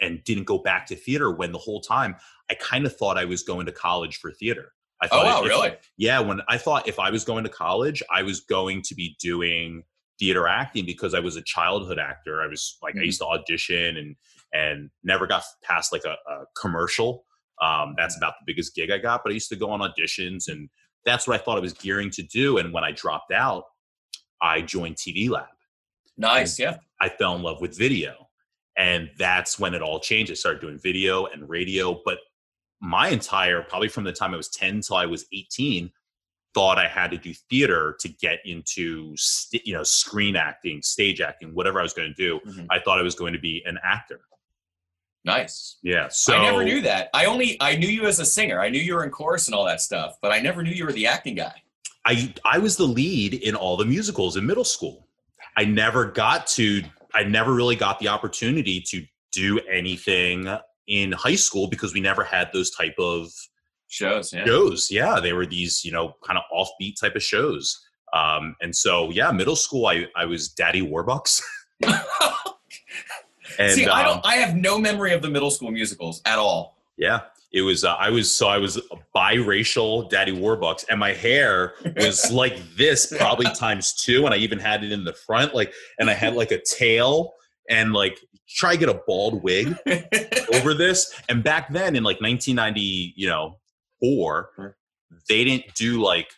and 0.00 0.24
didn't 0.24 0.44
go 0.44 0.58
back 0.58 0.86
to 0.86 0.96
theater 0.96 1.30
when 1.32 1.52
the 1.52 1.58
whole 1.58 1.80
time 1.82 2.16
I 2.50 2.54
kind 2.54 2.86
of 2.86 2.96
thought 2.96 3.18
I 3.18 3.26
was 3.26 3.42
going 3.42 3.66
to 3.66 3.72
college 3.72 4.16
for 4.16 4.32
theater. 4.32 4.72
I 5.02 5.06
oh 5.06 5.08
thought 5.10 5.26
wow, 5.26 5.42
if- 5.42 5.48
really? 5.48 5.76
yeah, 5.98 6.18
when 6.20 6.40
I 6.48 6.56
thought 6.56 6.88
if 6.88 6.98
I 6.98 7.10
was 7.10 7.24
going 7.24 7.44
to 7.44 7.50
college, 7.50 8.02
I 8.10 8.22
was 8.22 8.40
going 8.40 8.80
to 8.82 8.94
be 8.94 9.16
doing 9.20 9.82
theater 10.18 10.48
acting 10.48 10.86
because 10.86 11.12
I 11.14 11.20
was 11.20 11.36
a 11.36 11.42
childhood 11.42 11.98
actor. 11.98 12.40
I 12.40 12.46
was 12.46 12.78
like 12.82 12.94
I 12.96 13.00
Mhm. 13.00 13.06
used 13.06 13.20
to 13.20 13.26
audition 13.26 13.96
and 13.98 14.16
and 14.52 14.90
never 15.02 15.26
got 15.26 15.42
past 15.62 15.92
like 15.92 16.04
a, 16.04 16.16
a 16.30 16.44
commercial. 16.60 17.24
Um, 17.60 17.94
that's 17.96 18.16
about 18.16 18.34
the 18.40 18.52
biggest 18.52 18.74
gig 18.74 18.90
I 18.90 18.98
got, 18.98 19.22
but 19.24 19.30
I 19.30 19.34
used 19.34 19.48
to 19.50 19.56
go 19.56 19.70
on 19.70 19.80
auditions 19.80 20.48
and 20.48 20.68
that's 21.04 21.26
what 21.26 21.40
I 21.40 21.42
thought 21.42 21.56
I 21.58 21.60
was 21.60 21.72
gearing 21.72 22.10
to 22.10 22.22
do. 22.22 22.58
And 22.58 22.72
when 22.72 22.84
I 22.84 22.92
dropped 22.92 23.32
out, 23.32 23.64
I 24.40 24.60
joined 24.62 24.96
TV 24.96 25.28
Lab. 25.30 25.46
Nice. 26.16 26.58
Yeah. 26.58 26.76
I 27.00 27.08
fell 27.08 27.34
in 27.36 27.42
love 27.42 27.60
with 27.60 27.76
video. 27.76 28.28
And 28.76 29.10
that's 29.18 29.58
when 29.58 29.74
it 29.74 29.82
all 29.82 30.00
changed. 30.00 30.30
I 30.30 30.34
started 30.34 30.60
doing 30.60 30.78
video 30.78 31.26
and 31.26 31.48
radio. 31.48 32.00
But 32.04 32.18
my 32.80 33.08
entire, 33.08 33.62
probably 33.62 33.88
from 33.88 34.04
the 34.04 34.12
time 34.12 34.32
I 34.32 34.36
was 34.36 34.48
10 34.48 34.80
till 34.80 34.96
I 34.96 35.06
was 35.06 35.26
18, 35.32 35.90
thought 36.54 36.78
I 36.78 36.86
had 36.88 37.10
to 37.12 37.16
do 37.16 37.32
theater 37.48 37.96
to 38.00 38.08
get 38.08 38.40
into, 38.44 39.14
st- 39.16 39.66
you 39.66 39.72
know, 39.72 39.82
screen 39.82 40.36
acting, 40.36 40.82
stage 40.82 41.20
acting, 41.20 41.54
whatever 41.54 41.80
I 41.80 41.82
was 41.82 41.94
going 41.94 42.08
to 42.08 42.14
do. 42.14 42.40
Mhm. 42.46 42.66
I 42.70 42.78
thought 42.78 42.98
I 42.98 43.02
was 43.02 43.14
going 43.14 43.32
to 43.32 43.38
be 43.38 43.62
an 43.64 43.78
actor. 43.82 44.20
Nice. 45.24 45.76
Yeah. 45.82 46.08
So 46.08 46.34
I 46.34 46.42
never 46.42 46.64
knew 46.64 46.80
that. 46.82 47.08
I 47.14 47.26
only 47.26 47.56
I 47.60 47.76
knew 47.76 47.88
you 47.88 48.06
as 48.06 48.18
a 48.18 48.24
singer. 48.24 48.60
I 48.60 48.68
knew 48.68 48.80
you 48.80 48.94
were 48.94 49.04
in 49.04 49.10
chorus 49.10 49.46
and 49.46 49.54
all 49.54 49.64
that 49.66 49.80
stuff, 49.80 50.16
but 50.20 50.32
I 50.32 50.40
never 50.40 50.62
knew 50.62 50.72
you 50.72 50.84
were 50.84 50.92
the 50.92 51.06
acting 51.06 51.36
guy. 51.36 51.62
I 52.04 52.34
I 52.44 52.58
was 52.58 52.76
the 52.76 52.86
lead 52.86 53.34
in 53.34 53.54
all 53.54 53.76
the 53.76 53.84
musicals 53.84 54.36
in 54.36 54.44
middle 54.44 54.64
school. 54.64 55.06
I 55.56 55.64
never 55.64 56.06
got 56.06 56.46
to 56.48 56.82
I 57.14 57.22
never 57.24 57.52
really 57.52 57.76
got 57.76 58.00
the 58.00 58.08
opportunity 58.08 58.80
to 58.88 59.04
do 59.30 59.60
anything 59.60 60.48
in 60.88 61.12
high 61.12 61.36
school 61.36 61.68
because 61.68 61.94
we 61.94 62.00
never 62.00 62.24
had 62.24 62.50
those 62.52 62.70
type 62.70 62.94
of 62.98 63.30
Shows, 63.92 64.32
yeah. 64.32 64.46
shows. 64.46 64.90
Yeah, 64.90 65.20
they 65.20 65.34
were 65.34 65.44
these, 65.44 65.84
you 65.84 65.92
know, 65.92 66.16
kind 66.26 66.38
of 66.38 66.44
offbeat 66.50 66.98
type 66.98 67.14
of 67.14 67.22
shows. 67.22 67.78
Um, 68.14 68.56
and 68.62 68.74
so 68.74 69.10
yeah, 69.10 69.30
middle 69.30 69.54
school 69.54 69.84
I 69.86 70.06
I 70.16 70.24
was 70.24 70.48
Daddy 70.48 70.80
Warbucks. 70.80 71.42
and 73.58 73.72
See, 73.72 73.86
I 73.86 74.00
um, 74.00 74.06
don't. 74.06 74.26
I 74.26 74.36
have 74.36 74.54
no 74.56 74.78
memory 74.78 75.12
of 75.12 75.22
the 75.22 75.30
middle 75.30 75.50
school 75.50 75.70
musicals 75.70 76.20
at 76.24 76.38
all. 76.38 76.78
Yeah, 76.96 77.20
it 77.52 77.62
was. 77.62 77.84
Uh, 77.84 77.94
I 77.94 78.10
was 78.10 78.34
so 78.34 78.48
I 78.48 78.58
was 78.58 78.76
a 78.76 78.82
biracial 79.14 80.08
Daddy 80.10 80.32
Warbucks, 80.32 80.84
and 80.88 80.98
my 80.98 81.12
hair 81.12 81.74
was 81.96 82.30
like 82.32 82.58
this, 82.76 83.12
probably 83.16 83.46
times 83.54 83.94
two, 83.94 84.24
and 84.24 84.34
I 84.34 84.38
even 84.38 84.58
had 84.58 84.84
it 84.84 84.92
in 84.92 85.04
the 85.04 85.12
front, 85.12 85.54
like, 85.54 85.72
and 85.98 86.10
I 86.10 86.14
had 86.14 86.34
like 86.34 86.50
a 86.50 86.60
tail, 86.62 87.34
and 87.68 87.92
like 87.92 88.18
try 88.48 88.74
to 88.74 88.78
get 88.78 88.88
a 88.88 89.00
bald 89.06 89.42
wig 89.42 89.74
over 90.54 90.74
this. 90.74 91.12
And 91.28 91.42
back 91.42 91.72
then, 91.72 91.96
in 91.96 92.02
like 92.02 92.20
1990, 92.20 93.14
you 93.16 93.28
know, 93.28 93.58
four, 94.00 94.76
they 95.28 95.44
didn't 95.44 95.74
do 95.74 96.02
like 96.02 96.30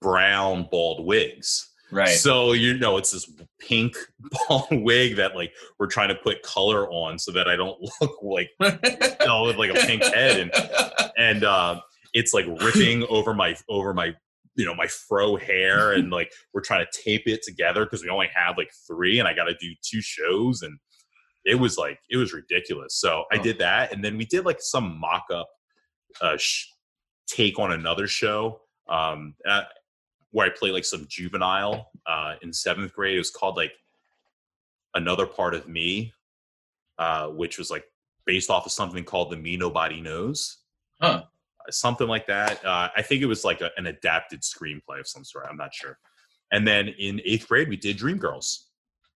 brown 0.00 0.68
bald 0.70 1.06
wigs. 1.06 1.67
Right. 1.90 2.08
So 2.08 2.52
you 2.52 2.78
know, 2.78 2.96
it's 2.96 3.10
this 3.12 3.30
pink 3.58 3.96
bald 4.48 4.66
wig 4.70 5.16
that 5.16 5.34
like 5.34 5.52
we're 5.78 5.86
trying 5.86 6.08
to 6.08 6.14
put 6.14 6.42
color 6.42 6.88
on 6.90 7.18
so 7.18 7.32
that 7.32 7.48
I 7.48 7.56
don't 7.56 7.78
look 8.00 8.22
like 8.22 8.50
you 8.60 9.26
know, 9.26 9.44
with 9.44 9.56
like 9.56 9.70
a 9.70 9.86
pink 9.86 10.02
head 10.04 10.38
and 10.40 10.52
and 11.16 11.44
uh, 11.44 11.80
it's 12.14 12.32
like 12.34 12.46
ripping 12.62 13.04
over 13.08 13.34
my 13.34 13.56
over 13.68 13.92
my 13.94 14.14
you 14.56 14.64
know 14.64 14.74
my 14.74 14.86
fro 14.86 15.36
hair 15.36 15.92
and 15.92 16.10
like 16.18 16.32
we're 16.52 16.60
trying 16.60 16.84
to 16.84 17.02
tape 17.02 17.22
it 17.26 17.42
together 17.42 17.84
because 17.84 18.02
we 18.02 18.08
only 18.10 18.28
have 18.34 18.56
like 18.58 18.70
three 18.86 19.18
and 19.18 19.28
I 19.28 19.34
got 19.34 19.44
to 19.44 19.54
do 19.60 19.72
two 19.82 20.00
shows 20.00 20.62
and 20.62 20.78
it 21.44 21.54
was 21.54 21.78
like 21.78 21.98
it 22.10 22.16
was 22.16 22.32
ridiculous. 22.32 22.94
So 22.96 23.24
I 23.32 23.38
Oh. 23.38 23.42
did 23.42 23.58
that 23.58 23.92
and 23.92 24.04
then 24.04 24.16
we 24.16 24.24
did 24.24 24.44
like 24.44 24.60
some 24.60 24.98
mock 24.98 25.24
up 25.32 25.48
uh, 26.20 26.36
sh- 26.36 26.66
take 27.28 27.58
on 27.58 27.70
another 27.72 28.06
show 28.08 28.60
um, 28.88 29.34
where 30.30 30.46
I 30.46 30.50
played 30.50 30.72
like 30.72 30.84
some 30.84 31.06
juvenile 31.08 31.90
uh, 32.06 32.34
in 32.42 32.52
seventh 32.52 32.92
grade. 32.92 33.16
It 33.16 33.18
was 33.18 33.30
called 33.30 33.56
like 33.56 33.72
another 34.94 35.26
part 35.26 35.54
of 35.54 35.68
me, 35.68 36.12
uh, 36.98 37.28
which 37.28 37.58
was 37.58 37.70
like 37.70 37.84
based 38.26 38.50
off 38.50 38.66
of 38.66 38.72
something 38.72 39.04
called 39.04 39.30
the 39.30 39.36
Me 39.36 39.56
Nobody 39.56 40.00
Knows. 40.00 40.58
Huh. 41.00 41.24
Something 41.70 42.08
like 42.08 42.26
that. 42.26 42.64
Uh, 42.64 42.88
I 42.96 43.02
think 43.02 43.22
it 43.22 43.26
was 43.26 43.44
like 43.44 43.60
a, 43.60 43.70
an 43.76 43.86
adapted 43.86 44.42
screenplay 44.42 45.00
of 45.00 45.06
some 45.06 45.24
sort. 45.24 45.46
I'm 45.48 45.56
not 45.56 45.74
sure. 45.74 45.98
And 46.50 46.66
then 46.66 46.88
in 46.88 47.20
eighth 47.24 47.46
grade, 47.48 47.68
we 47.68 47.76
did 47.76 47.98
Dreamgirls, 47.98 48.60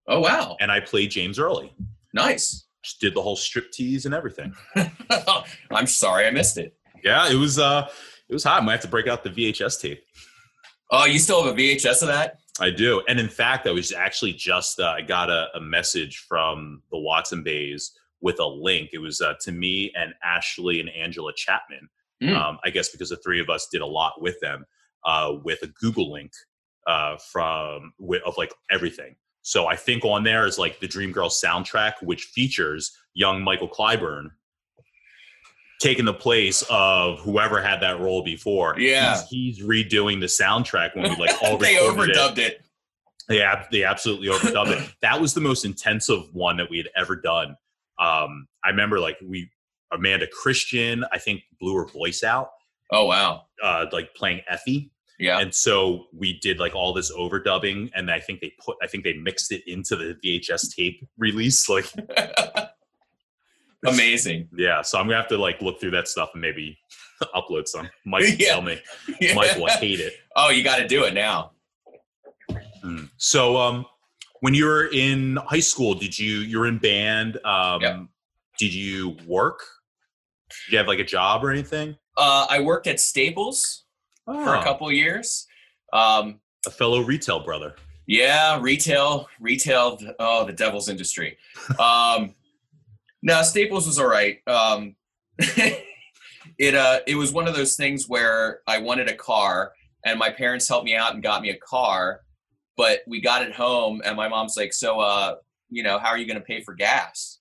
oh 0.07 0.19
wow, 0.19 0.57
and 0.59 0.71
I 0.71 0.79
played 0.79 1.11
James 1.11 1.37
Early. 1.37 1.71
nice. 2.13 2.65
Just 2.81 3.01
did 3.01 3.13
the 3.13 3.21
whole 3.21 3.35
striptease 3.35 4.05
and 4.05 4.13
everything. 4.15 4.53
I'm 5.71 5.85
sorry 5.85 6.25
I 6.25 6.31
missed 6.31 6.57
it. 6.57 6.75
Yeah, 7.03 7.29
it 7.29 7.35
was. 7.35 7.59
uh 7.59 7.87
It 8.29 8.33
was 8.33 8.43
hot. 8.45 8.61
I 8.61 8.65
might 8.65 8.71
have 8.73 8.81
to 8.81 8.87
break 8.87 9.07
out 9.07 9.23
the 9.23 9.29
VHS 9.29 9.81
tape. 9.81 10.01
Oh, 10.91 11.05
you 11.05 11.19
still 11.19 11.43
have 11.43 11.53
a 11.53 11.57
VHS 11.57 12.01
of 12.01 12.07
that? 12.07 12.39
I 12.59 12.71
do. 12.71 13.01
And 13.07 13.19
in 13.19 13.29
fact, 13.29 13.67
I 13.67 13.71
was 13.71 13.91
actually 13.91 14.33
just, 14.33 14.79
uh, 14.79 14.95
I 14.97 15.01
got 15.01 15.29
a, 15.29 15.47
a 15.55 15.61
message 15.61 16.25
from 16.27 16.81
the 16.91 16.97
Watson 16.97 17.43
Bays 17.43 17.91
with 18.21 18.39
a 18.39 18.45
link. 18.45 18.89
It 18.93 18.99
was 18.99 19.21
uh, 19.21 19.33
to 19.41 19.51
me 19.51 19.91
and 19.95 20.13
Ashley 20.23 20.79
and 20.79 20.89
Angela 20.89 21.31
Chapman. 21.35 21.87
Mm. 22.21 22.35
Um, 22.35 22.59
I 22.65 22.69
guess 22.69 22.89
because 22.89 23.09
the 23.09 23.17
three 23.17 23.39
of 23.39 23.49
us 23.49 23.69
did 23.71 23.81
a 23.81 23.85
lot 23.85 24.21
with 24.21 24.39
them 24.41 24.65
uh, 25.05 25.33
with 25.43 25.61
a 25.61 25.67
Google 25.67 26.11
link 26.11 26.31
uh, 26.85 27.17
from 27.17 27.93
with, 27.97 28.21
of 28.23 28.37
like 28.37 28.53
everything. 28.69 29.15
So 29.41 29.67
I 29.67 29.75
think 29.75 30.03
on 30.03 30.23
there 30.23 30.45
is 30.45 30.59
like 30.59 30.79
the 30.79 30.87
Dreamgirls 30.87 31.41
soundtrack, 31.43 31.93
which 32.01 32.25
features 32.25 32.91
young 33.13 33.41
Michael 33.41 33.69
Clyburn 33.69 34.31
taking 35.79 36.05
the 36.05 36.13
place 36.13 36.63
of 36.69 37.19
whoever 37.19 37.61
had 37.61 37.79
that 37.81 37.99
role 37.99 38.23
before. 38.23 38.75
Yeah. 38.79 39.21
he's, 39.29 39.57
he's 39.57 39.65
redoing 39.65 40.19
the 40.19 40.25
soundtrack 40.25 40.95
when 40.95 41.09
we 41.09 41.15
like 41.15 41.31
all 41.43 41.57
they 41.57 41.75
recorded 41.87 42.15
it. 42.15 42.17
overdubbed 42.17 42.37
it. 42.37 42.61
They 43.27 43.41
ab- 43.41 43.69
they 43.71 43.83
absolutely 43.83 44.27
overdubbed 44.27 44.69
it. 44.79 44.89
That 45.01 45.21
was 45.21 45.33
the 45.33 45.41
most 45.41 45.63
intensive 45.65 46.23
one 46.33 46.57
that 46.57 46.69
we 46.69 46.77
had 46.77 46.89
ever 46.97 47.15
done. 47.15 47.55
Um, 47.99 48.47
I 48.63 48.69
remember 48.69 48.99
like 48.99 49.17
we 49.23 49.49
Amanda 49.91 50.27
Christian, 50.27 51.03
I 51.11 51.17
think 51.19 51.41
blew 51.59 51.75
her 51.75 51.85
voice 51.85 52.23
out, 52.23 52.49
Oh 52.91 53.05
wow. 53.05 53.43
uh, 53.63 53.85
like 53.91 54.13
playing 54.15 54.41
Effie, 54.49 54.91
Yeah. 55.19 55.39
and 55.39 55.53
so 55.53 56.05
we 56.13 56.39
did 56.39 56.59
like 56.59 56.75
all 56.75 56.93
this 56.93 57.11
overdubbing, 57.11 57.89
and 57.95 58.09
I 58.11 58.19
think 58.19 58.41
they 58.41 58.53
put 58.63 58.77
I 58.81 58.87
think 58.87 59.03
they 59.03 59.13
mixed 59.13 59.51
it 59.51 59.61
into 59.67 59.95
the 59.95 60.15
VHS 60.23 60.75
tape 60.75 61.07
release. 61.17 61.67
Like, 61.69 61.85
Amazing. 63.85 64.49
yeah, 64.57 64.81
so 64.81 64.97
I'm 64.99 65.05
gonna 65.05 65.17
have 65.17 65.27
to 65.29 65.37
like 65.37 65.61
look 65.61 65.79
through 65.79 65.91
that 65.91 66.07
stuff 66.07 66.31
and 66.33 66.41
maybe 66.41 66.77
upload 67.35 67.67
some. 67.67 67.89
Mike 68.05 68.25
Yeah. 68.39 68.49
tell 68.53 68.61
me. 68.61 68.79
Mike 69.35 69.55
will 69.57 69.67
hate 69.67 69.99
it. 69.99 70.13
Oh, 70.35 70.49
you 70.49 70.63
got 70.63 70.77
to 70.77 70.87
do 70.87 71.03
it 71.05 71.13
now. 71.13 71.51
Mm. 72.83 73.09
So, 73.17 73.57
um, 73.57 73.85
when 74.41 74.53
you 74.53 74.65
were 74.65 74.87
in 74.91 75.37
high 75.47 75.59
school, 75.59 75.93
did 75.95 76.17
you 76.17 76.39
you 76.39 76.59
were 76.59 76.67
in 76.67 76.77
band? 76.77 77.37
Um, 77.45 77.81
Yep. 77.81 77.99
Did 78.57 78.73
you 78.73 79.15
work? 79.25 79.61
Did 80.65 80.71
you 80.73 80.77
have 80.79 80.87
like 80.87 80.99
a 80.99 81.03
job 81.05 81.43
or 81.45 81.51
anything? 81.51 81.95
Uh, 82.17 82.45
I 82.49 82.59
worked 82.59 82.87
at 82.87 82.99
Staples 82.99 83.85
for 84.25 84.33
a 84.55 84.59
Ah, 84.59 84.63
couple 84.63 84.91
years. 84.91 85.47
Um, 85.93 86.39
a 86.67 86.69
fellow 86.69 86.99
retail 87.01 87.39
brother. 87.39 87.75
yeah, 88.05 88.59
retail, 88.59 89.29
retail. 89.39 89.97
Oh, 90.19 90.45
the 90.45 90.51
devil's 90.53 90.89
industry. 90.89 91.37
Um, 91.79 92.35
no, 93.21 93.41
Staples 93.41 93.87
was 93.87 93.99
all 93.99 94.07
right. 94.07 94.39
Um, 94.47 94.95
it 95.39 96.75
uh, 96.75 96.99
it 97.07 97.15
was 97.15 97.31
one 97.31 97.47
of 97.47 97.55
those 97.55 97.75
things 97.75 98.07
where 98.07 98.61
I 98.67 98.79
wanted 98.79 99.09
a 99.09 99.15
car, 99.15 99.73
and 100.05 100.19
my 100.19 100.29
parents 100.29 100.67
helped 100.67 100.85
me 100.85 100.95
out 100.95 101.13
and 101.13 101.23
got 101.23 101.41
me 101.41 101.49
a 101.49 101.57
car. 101.57 102.21
But 102.77 103.01
we 103.07 103.19
got 103.19 103.41
it 103.41 103.53
home, 103.53 104.01
and 104.05 104.15
my 104.15 104.27
mom's 104.27 104.55
like, 104.55 104.73
"So, 104.73 104.99
uh, 104.99 105.35
you 105.69 105.83
know, 105.83 105.99
how 105.99 106.09
are 106.09 106.17
you 106.17 106.25
going 106.25 106.39
to 106.39 106.45
pay 106.45 106.61
for 106.61 106.73
gas?" 106.73 107.39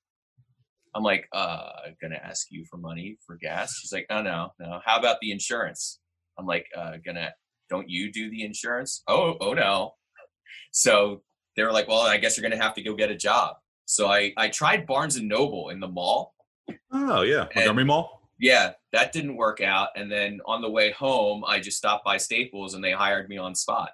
I'm 0.94 1.02
like, 1.04 1.28
uh, 1.32 1.70
gonna 2.00 2.16
ask 2.16 2.48
you 2.50 2.64
for 2.68 2.76
money 2.76 3.18
for 3.24 3.36
gas. 3.36 3.76
She's 3.78 3.92
like, 3.92 4.06
oh 4.10 4.22
no, 4.22 4.52
no. 4.58 4.80
How 4.84 4.98
about 4.98 5.18
the 5.20 5.30
insurance? 5.30 6.00
I'm 6.38 6.46
like, 6.46 6.66
uh, 6.76 6.94
gonna, 7.04 7.32
don't 7.70 7.88
you 7.88 8.10
do 8.10 8.30
the 8.30 8.42
insurance? 8.42 9.02
Oh, 9.06 9.36
oh 9.40 9.52
no. 9.52 9.92
So 10.72 11.22
they 11.56 11.62
were 11.62 11.72
like, 11.72 11.88
well, 11.88 12.00
I 12.00 12.18
guess 12.18 12.36
you're 12.36 12.48
going 12.48 12.58
to 12.58 12.64
have 12.64 12.74
to 12.74 12.82
go 12.82 12.94
get 12.94 13.10
a 13.10 13.16
job. 13.16 13.56
So 13.90 14.06
I, 14.08 14.34
I 14.36 14.48
tried 14.48 14.86
Barnes 14.86 15.16
and 15.16 15.26
Noble 15.26 15.70
in 15.70 15.80
the 15.80 15.88
mall. 15.88 16.34
Oh 16.92 17.22
yeah, 17.22 17.46
Montgomery 17.54 17.84
Mall. 17.84 18.20
Yeah, 18.38 18.72
that 18.92 19.12
didn't 19.12 19.34
work 19.34 19.62
out. 19.62 19.88
And 19.96 20.12
then 20.12 20.40
on 20.44 20.60
the 20.60 20.68
way 20.70 20.90
home, 20.92 21.42
I 21.46 21.58
just 21.58 21.78
stopped 21.78 22.04
by 22.04 22.18
Staples 22.18 22.74
and 22.74 22.84
they 22.84 22.92
hired 22.92 23.30
me 23.30 23.38
on 23.38 23.54
spot. 23.54 23.92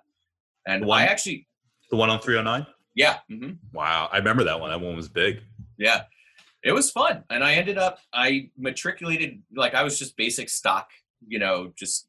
And 0.67 0.85
One- 0.85 1.01
I 1.01 1.07
actually, 1.07 1.47
The 1.91 1.97
one 1.97 2.11
on 2.11 2.19
309? 2.21 2.67
yeah, 2.97 3.19
hmm 3.31 3.53
Wow. 3.73 4.09
I 4.13 4.17
remember 4.19 4.43
that 4.45 4.59
one. 4.59 4.71
That 4.71 4.81
one 4.81 4.97
was 4.97 5.09
big. 5.09 5.41
yeah, 5.79 6.03
it 6.65 6.73
was 6.73 6.91
fun. 6.91 7.23
And 7.31 7.45
I 7.45 7.55
ended 7.55 7.79
up, 7.79 8.01
I 8.13 8.51
matriculated, 8.59 9.43
like 9.55 9.75
I 9.75 9.85
was 9.85 9.97
just 9.97 10.17
basic 10.17 10.49
stock, 10.49 10.91
you 11.29 11.39
know, 11.39 11.73
just 11.79 12.09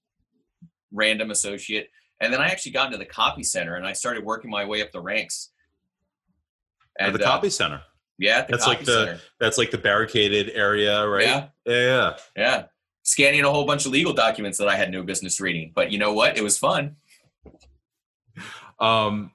random 0.91 1.29
associate. 1.29 1.89
And 2.19 2.33
then 2.33 2.41
I 2.41 2.47
actually 2.47 2.71
got 2.71 2.87
into 2.87 2.97
the 2.97 3.05
copy 3.05 3.43
center 3.43 3.75
and 3.75 3.85
I 3.85 3.93
started 3.93 4.25
working 4.25 4.49
my 4.49 4.65
way 4.65 4.81
up 4.81 4.91
the 4.91 5.01
ranks. 5.01 5.51
At 6.99 7.13
the 7.13 7.19
uh, 7.21 7.23
copy 7.23 7.49
center. 7.49 7.81
yeah, 8.17 8.39
at 8.39 8.47
the 8.47 8.51
That's 8.53 8.67
like 8.67 8.79
the- 8.85 9.05
center. 9.05 9.19
That's 9.39 9.57
like 9.57 9.71
the 9.71 9.77
barricaded 9.77 10.51
area, 10.53 11.07
right? 11.07 11.25
Yeah, 11.25 11.47
Yeah. 11.65 11.73
yeah. 11.75 12.17
yeah. 12.37 12.63
Scanning 13.03 13.43
a 13.43 13.51
whole 13.51 13.65
bunch 13.65 13.85
of 13.85 13.91
legal 13.91 14.13
documents 14.13 14.57
that 14.57 14.67
I 14.67 14.75
had 14.75 14.89
no 14.91 15.03
business 15.03 15.39
reading. 15.39 15.71
But 15.75 15.91
you 15.91 15.99
know 15.99 16.13
what? 16.13 16.37
It 16.37 16.43
was 16.43 16.57
fun. 16.57 16.95
Um, 18.79 19.31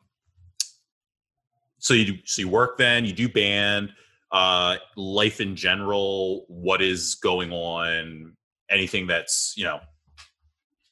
so 1.78 1.94
you 1.94 2.04
do, 2.12 2.18
so 2.24 2.42
you 2.42 2.48
work 2.48 2.76
then, 2.78 3.04
you 3.04 3.12
do 3.12 3.28
band, 3.28 3.92
uh, 4.32 4.76
life 4.96 5.40
in 5.40 5.56
general, 5.56 6.44
what 6.48 6.82
is 6.82 7.14
going 7.16 7.52
on, 7.52 8.36
anything 8.70 9.06
that's, 9.06 9.54
you 9.56 9.64
know, 9.64 9.80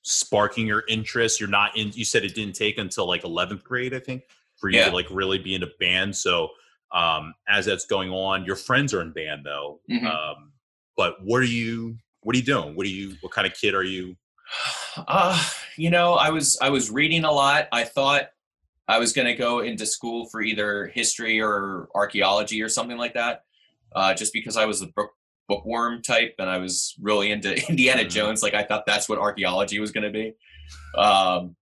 sparking 0.02 0.66
your 0.66 0.84
interest. 0.88 1.40
You're 1.40 1.48
not 1.50 1.76
in, 1.76 1.90
you 1.92 2.04
said 2.04 2.24
it 2.24 2.34
didn't 2.34 2.54
take 2.54 2.78
until 2.78 3.06
like 3.06 3.22
11th 3.22 3.62
grade, 3.64 3.92
I 3.92 3.98
think, 3.98 4.22
for 4.56 4.70
you 4.70 4.78
Yeah. 4.78 4.88
to 4.88 4.94
like 4.94 5.06
really 5.10 5.38
be 5.38 5.54
in 5.54 5.62
a 5.62 5.68
band. 5.78 6.16
So, 6.16 6.50
um, 6.92 7.34
as 7.48 7.66
that's 7.66 7.86
going 7.86 8.10
on, 8.10 8.44
your 8.44 8.56
friends 8.56 8.92
are 8.94 9.02
in 9.02 9.12
band 9.12 9.44
though. 9.44 9.80
Mhm. 9.90 10.04
Um, 10.06 10.52
but 10.96 11.22
what 11.22 11.40
are 11.40 11.44
you, 11.46 11.96
what 12.20 12.34
are 12.34 12.38
you 12.38 12.44
doing? 12.44 12.74
What 12.74 12.86
are 12.86 12.90
you, 12.90 13.16
what 13.20 13.32
kind 13.32 13.46
of 13.46 13.54
kid 13.54 13.74
are 13.74 13.84
you? 13.84 14.16
Uh, 15.06 15.40
you 15.76 15.90
know, 15.90 16.14
I 16.14 16.30
was 16.30 16.58
I 16.60 16.70
was 16.70 16.90
reading 16.90 17.22
a 17.24 17.30
lot. 17.30 17.68
I 17.70 17.84
thought 17.84 18.30
I 18.88 18.98
was 18.98 19.12
going 19.12 19.26
to 19.28 19.34
go 19.34 19.60
into 19.60 19.86
school 19.86 20.26
for 20.26 20.40
either 20.40 20.88
history 20.88 21.40
or 21.40 21.88
archaeology 21.94 22.60
or 22.62 22.68
something 22.68 22.96
like 22.98 23.14
that, 23.14 23.44
uh, 23.94 24.12
just 24.14 24.32
because 24.32 24.56
I 24.56 24.64
was 24.64 24.82
a 24.82 24.86
book, 24.88 25.12
bookworm 25.46 26.02
type 26.02 26.34
and 26.40 26.50
I 26.50 26.58
was 26.58 26.96
really 27.00 27.30
into 27.30 27.54
Indiana 27.68 28.02
Mhm. 28.02 28.10
Jones. 28.10 28.42
Like 28.42 28.54
I 28.54 28.64
thought 28.64 28.86
that's 28.86 29.08
what 29.08 29.18
archaeology 29.20 29.78
was 29.78 29.92
going 29.92 30.04
to 30.04 30.10
be. 30.10 30.32
Um, 30.96 31.54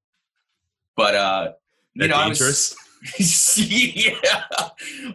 but 0.97 1.15
uh, 1.15 1.53
you 1.95 2.03
That 2.03 2.09
know, 2.09 2.17
I 2.17 2.29
dangerous? 2.29 2.75
Was 3.19 3.59
yeah, 3.71 4.19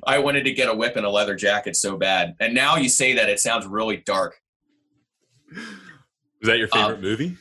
I 0.05 0.19
wanted 0.19 0.43
to 0.43 0.53
get 0.53 0.69
a 0.69 0.73
whip 0.73 0.95
and 0.95 1.05
a 1.05 1.09
leather 1.09 1.35
jacket 1.35 1.75
so 1.75 1.97
bad. 1.97 2.35
And 2.39 2.53
now 2.53 2.75
you 2.77 2.89
say 2.89 3.13
that 3.13 3.29
it 3.29 3.39
sounds 3.39 3.65
really 3.65 3.97
dark. 3.97 4.35
Is 5.51 6.47
that 6.47 6.57
your 6.57 6.67
favorite 6.69 6.95
Um, 6.95 7.01
movie? 7.01 7.37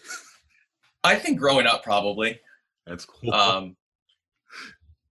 I 1.05 1.14
think 1.14 1.38
growing 1.38 1.66
up 1.66 1.82
probably. 1.82 2.40
That's 2.86 3.05
cool. 3.05 3.32
um 3.32 3.76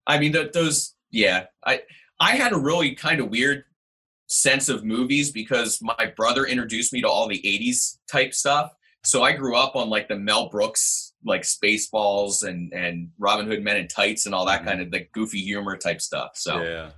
i 0.06 0.18
mean 0.20 0.34
th- 0.34 0.52
those 0.52 0.96
yeah 1.12 1.46
i 1.66 1.82
i 2.20 2.32
had 2.32 2.52
a 2.52 2.58
really 2.58 2.94
kind 2.96 3.22
of 3.22 3.30
weird 3.30 3.64
sense 4.28 4.68
of 4.70 4.84
movies 4.84 5.32
because 5.32 5.80
my 5.82 6.12
brother 6.18 6.46
introduced 6.46 6.92
me 6.92 7.02
to 7.02 7.08
all 7.08 7.28
the 7.28 7.40
80s 7.42 8.00
type 8.12 8.34
stuff 8.34 8.72
so 9.04 9.24
i 9.24 9.32
grew 9.32 9.56
up 9.56 9.76
on 9.76 9.88
like 9.90 10.08
the 10.10 10.16
mel 10.18 10.50
brooks 10.50 11.09
like 11.26 11.42
spaceballs 11.42 12.48
and 12.48 12.74
and 12.74 13.10
robin 13.18 13.46
hood 13.46 13.62
men 13.64 13.76
in 13.78 13.88
tights 13.88 14.26
and 14.26 14.34
all 14.34 14.46
that 14.46 14.62
Mhm. 14.62 14.66
kind 14.66 14.82
of 14.82 14.92
like 14.92 15.12
goofy 15.12 15.40
humor 15.40 15.76
type 15.78 16.02
stuff 16.02 16.32
so 16.36 16.62
Yeah. 16.64 16.92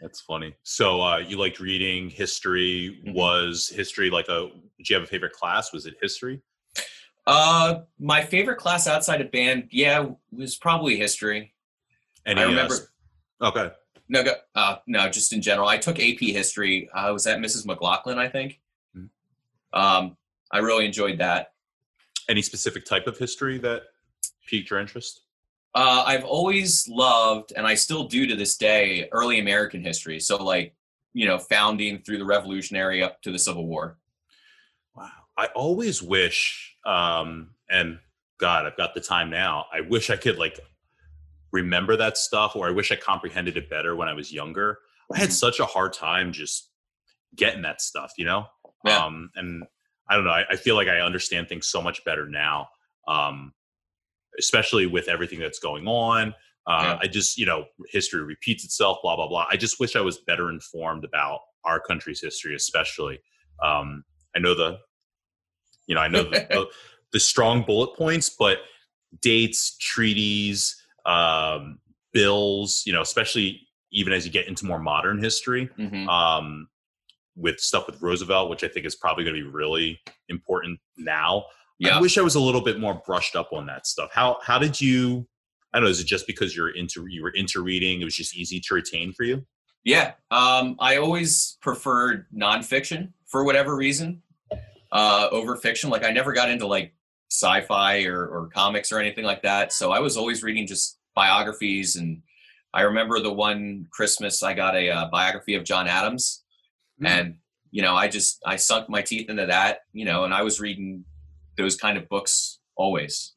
That's 0.00 0.20
funny. 0.20 0.52
So 0.64 1.00
uh, 1.00 1.18
you 1.18 1.38
liked 1.38 1.60
reading 1.60 2.10
history. 2.10 3.00
Mhm. 3.06 3.14
Was 3.14 3.68
history 3.68 4.10
like 4.10 4.26
a? 4.28 4.50
Did 4.78 4.90
you 4.90 4.96
have 4.96 5.04
a 5.04 5.06
favorite 5.06 5.30
class? 5.32 5.72
Was 5.72 5.86
it 5.86 5.94
history? 6.02 6.40
uh 7.28 7.82
my 8.00 8.20
favorite 8.20 8.56
class 8.58 8.88
outside 8.88 9.20
of 9.20 9.30
band 9.30 9.68
yeah 9.70 10.04
was 10.32 10.56
probably 10.56 10.96
history 10.96 11.54
Any, 12.26 12.40
i 12.40 12.44
uh, 12.44 12.48
remember 12.48 12.74
s- 12.74 12.88
okay. 13.40 13.70
No, 14.08 14.24
go, 14.24 14.32
uh, 14.56 14.76
no, 14.88 15.08
just 15.08 15.32
in 15.32 15.40
general. 15.40 15.68
I 15.68 15.78
took 15.78 16.00
AP 16.00 16.18
history. 16.18 16.90
I 16.92 17.12
was 17.12 17.24
at 17.28 17.38
Mrs. 17.38 17.64
McLaughlin, 17.64 18.18
I 18.18 18.28
think. 18.28 18.60
Mhm. 18.96 19.08
Um, 19.72 20.16
I 20.50 20.58
really 20.58 20.84
enjoyed 20.84 21.18
that. 21.18 21.51
Any 22.28 22.42
specific 22.42 22.84
type 22.84 23.06
of 23.06 23.18
history 23.18 23.58
that 23.58 23.82
piqued 24.46 24.70
your 24.70 24.78
interest? 24.78 25.22
Uh, 25.74 26.04
I've 26.06 26.24
always 26.24 26.86
loved, 26.88 27.52
and 27.56 27.66
I 27.66 27.74
still 27.74 28.04
do 28.04 28.26
to 28.26 28.36
this 28.36 28.56
day, 28.56 29.08
early 29.10 29.38
American 29.38 29.82
history. 29.82 30.20
So, 30.20 30.42
like, 30.42 30.74
you 31.14 31.26
know, 31.26 31.38
founding 31.38 32.02
through 32.02 32.18
the 32.18 32.24
Revolutionary 32.24 33.02
up 33.02 33.22
to 33.22 33.32
the 33.32 33.38
Civil 33.38 33.66
War. 33.66 33.98
Wow. 34.94 35.10
I 35.36 35.46
always 35.46 36.02
wish, 36.02 36.76
um, 36.84 37.54
and 37.70 37.98
God, 38.38 38.66
I've 38.66 38.76
got 38.76 38.94
the 38.94 39.00
time 39.00 39.30
now. 39.30 39.66
I 39.72 39.80
wish 39.80 40.10
I 40.10 40.16
could 40.16 40.38
like 40.38 40.60
remember 41.52 41.96
that 41.96 42.18
stuff, 42.18 42.54
or 42.56 42.66
I 42.66 42.70
wish 42.70 42.92
I 42.92 42.96
comprehended 42.96 43.56
it 43.56 43.70
better 43.70 43.96
when 43.96 44.08
I 44.08 44.14
was 44.14 44.32
younger. 44.32 44.78
I 45.12 45.18
had 45.18 45.28
Mhm. 45.30 45.32
such 45.32 45.60
a 45.60 45.66
hard 45.66 45.92
time 45.92 46.32
just 46.32 46.70
getting 47.34 47.62
that 47.62 47.80
stuff, 47.80 48.12
you 48.16 48.24
know. 48.24 48.46
Yeah. 48.84 49.04
Um, 49.04 49.30
and 49.36 49.64
I 50.12 50.16
don't 50.16 50.24
know. 50.24 50.30
I, 50.30 50.44
I 50.50 50.56
feel 50.56 50.74
like 50.76 50.88
I 50.88 51.00
understand 51.00 51.48
things 51.48 51.66
so 51.68 51.80
much 51.80 52.04
better 52.04 52.28
now, 52.28 52.68
um, 53.08 53.52
especially 54.38 54.86
with 54.86 55.08
everything 55.08 55.38
that's 55.40 55.58
going 55.58 55.86
on. 55.86 56.34
Uh, 56.66 56.82
Yeah. 56.82 56.98
I 57.02 57.06
just, 57.08 57.38
you 57.38 57.46
know, 57.46 57.64
history 57.88 58.22
repeats 58.22 58.64
itself. 58.64 58.98
Blah 59.02 59.16
blah 59.16 59.28
blah. 59.28 59.46
I 59.50 59.56
just 59.56 59.80
wish 59.80 59.96
I 59.96 60.00
was 60.00 60.18
better 60.18 60.50
informed 60.50 61.04
about 61.04 61.40
our 61.64 61.80
country's 61.80 62.20
history, 62.20 62.54
especially. 62.54 63.20
Um, 63.62 64.04
I 64.36 64.38
know 64.38 64.54
the, 64.54 64.78
you 65.86 65.94
know, 65.94 66.00
I 66.00 66.08
know 66.08 66.24
the, 66.24 66.30
the, 66.50 66.66
the 67.12 67.20
strong 67.20 67.62
bullet 67.62 67.96
points, 67.96 68.28
but 68.30 68.58
dates, 69.20 69.76
treaties, 69.78 70.76
um, 71.06 71.78
bills, 72.12 72.82
you 72.86 72.92
know, 72.92 73.00
especially 73.02 73.66
even 73.90 74.12
as 74.12 74.24
you 74.24 74.32
get 74.32 74.46
into 74.48 74.64
more 74.66 74.78
modern 74.78 75.18
history, 75.22 75.68
Mhm. 75.78 76.08
um, 76.08 76.68
with 77.36 77.58
stuff 77.60 77.86
with 77.86 78.00
Roosevelt, 78.02 78.50
which 78.50 78.64
I 78.64 78.68
think 78.68 78.86
is 78.86 78.94
probably 78.94 79.24
going 79.24 79.36
to 79.36 79.42
be 79.42 79.48
really 79.48 80.00
important 80.28 80.78
now. 80.96 81.44
Yeah. 81.78 81.98
I 81.98 82.00
wish 82.00 82.18
I 82.18 82.22
was 82.22 82.34
a 82.34 82.40
little 82.40 82.60
bit 82.60 82.78
more 82.78 83.02
brushed 83.04 83.34
up 83.34 83.52
on 83.52 83.66
that 83.66 83.86
stuff. 83.86 84.10
How 84.12 84.38
how 84.42 84.58
did 84.58 84.80
you? 84.80 85.26
I 85.72 85.78
don't 85.78 85.84
know. 85.84 85.90
Is 85.90 86.00
it 86.00 86.06
just 86.06 86.26
because 86.26 86.54
you're 86.54 86.70
into 86.70 87.06
you 87.08 87.22
were 87.22 87.30
into 87.30 87.62
reading? 87.62 88.00
It 88.00 88.04
was 88.04 88.14
just 88.14 88.36
easy 88.36 88.60
to 88.60 88.74
retain 88.74 89.12
for 89.12 89.24
you. 89.24 89.46
Yeah. 89.84 90.12
Um, 90.30 90.76
I 90.78 90.96
always 90.98 91.58
preferred 91.60 92.26
nonfiction 92.34 93.12
for 93.26 93.44
whatever 93.44 93.74
reason 93.74 94.22
uh, 94.92 95.28
over 95.32 95.56
fiction. 95.56 95.90
Like, 95.90 96.04
I 96.04 96.10
never 96.10 96.32
got 96.32 96.50
into 96.50 96.66
like 96.66 96.94
sci-fi 97.30 98.04
or, 98.04 98.26
or 98.26 98.48
comics 98.48 98.92
or 98.92 99.00
anything 99.00 99.24
like 99.24 99.42
that. 99.42 99.72
So 99.72 99.90
I 99.90 99.98
was 99.98 100.16
always 100.16 100.42
reading 100.42 100.66
just 100.66 100.98
biographies. 101.16 101.96
And 101.96 102.22
I 102.74 102.82
remember 102.82 103.18
the 103.18 103.32
one 103.32 103.86
Christmas 103.90 104.42
I 104.42 104.54
got 104.54 104.76
a 104.76 104.90
uh, 104.90 105.08
biography 105.10 105.54
of 105.54 105.64
John 105.64 105.88
Adams, 105.88 106.41
Hmm. 107.02 107.06
and 107.06 107.34
you 107.70 107.82
know, 107.82 107.94
I 107.94 108.08
just 108.08 108.40
I 108.46 108.56
sunk 108.56 108.88
my 108.88 109.02
teeth 109.02 109.28
into 109.28 109.46
that. 109.46 109.80
You 109.92 110.04
know, 110.04 110.24
and 110.24 110.32
I 110.32 110.42
was 110.42 110.60
reading 110.60 111.04
those 111.56 111.76
kind 111.76 111.98
of 111.98 112.08
books 112.08 112.58
always. 112.76 113.34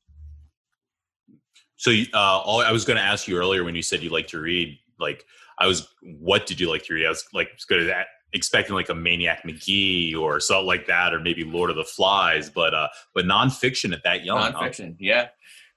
So 1.78 1.92
uh, 2.14 2.18
all, 2.18 2.62
I 2.62 2.72
was 2.72 2.86
going 2.86 2.98
to 2.98 3.04
ask 3.04 3.28
you 3.28 3.38
earlier 3.38 3.64
when 3.64 3.76
you 3.76 3.82
said 3.82 4.02
you 4.02 4.10
like 4.10 4.28
to 4.28 4.40
read. 4.40 4.80
Like 5.00 5.26
I 5.60 5.68
was, 5.68 5.88
what 6.02 6.46
did 6.46 6.60
you 6.60 6.70
like 6.70 6.84
to 6.86 6.94
read? 6.94 7.06
I 7.06 7.10
was 7.10 7.26
like 7.34 7.50
going 7.68 7.86
to 7.86 8.06
expecting 8.34 8.76
like 8.76 8.90
a 8.90 8.96
Maniac 8.96 9.46
Magee 9.46 10.14
or 10.16 10.40
something 10.40 10.66
like 10.66 10.88
that, 10.88 11.14
or 11.14 11.20
maybe 11.20 11.44
Lord 11.44 11.70
of 11.70 11.76
the 11.76 11.84
Flies, 11.84 12.50
but 12.50 12.74
uh, 12.74 12.88
but 13.14 13.26
nonfiction 13.26 13.94
at 13.94 14.04
that 14.04 14.24
young. 14.24 14.38
huh? 14.38 14.52
nonfiction. 14.52 14.96
Yeah. 15.00 15.30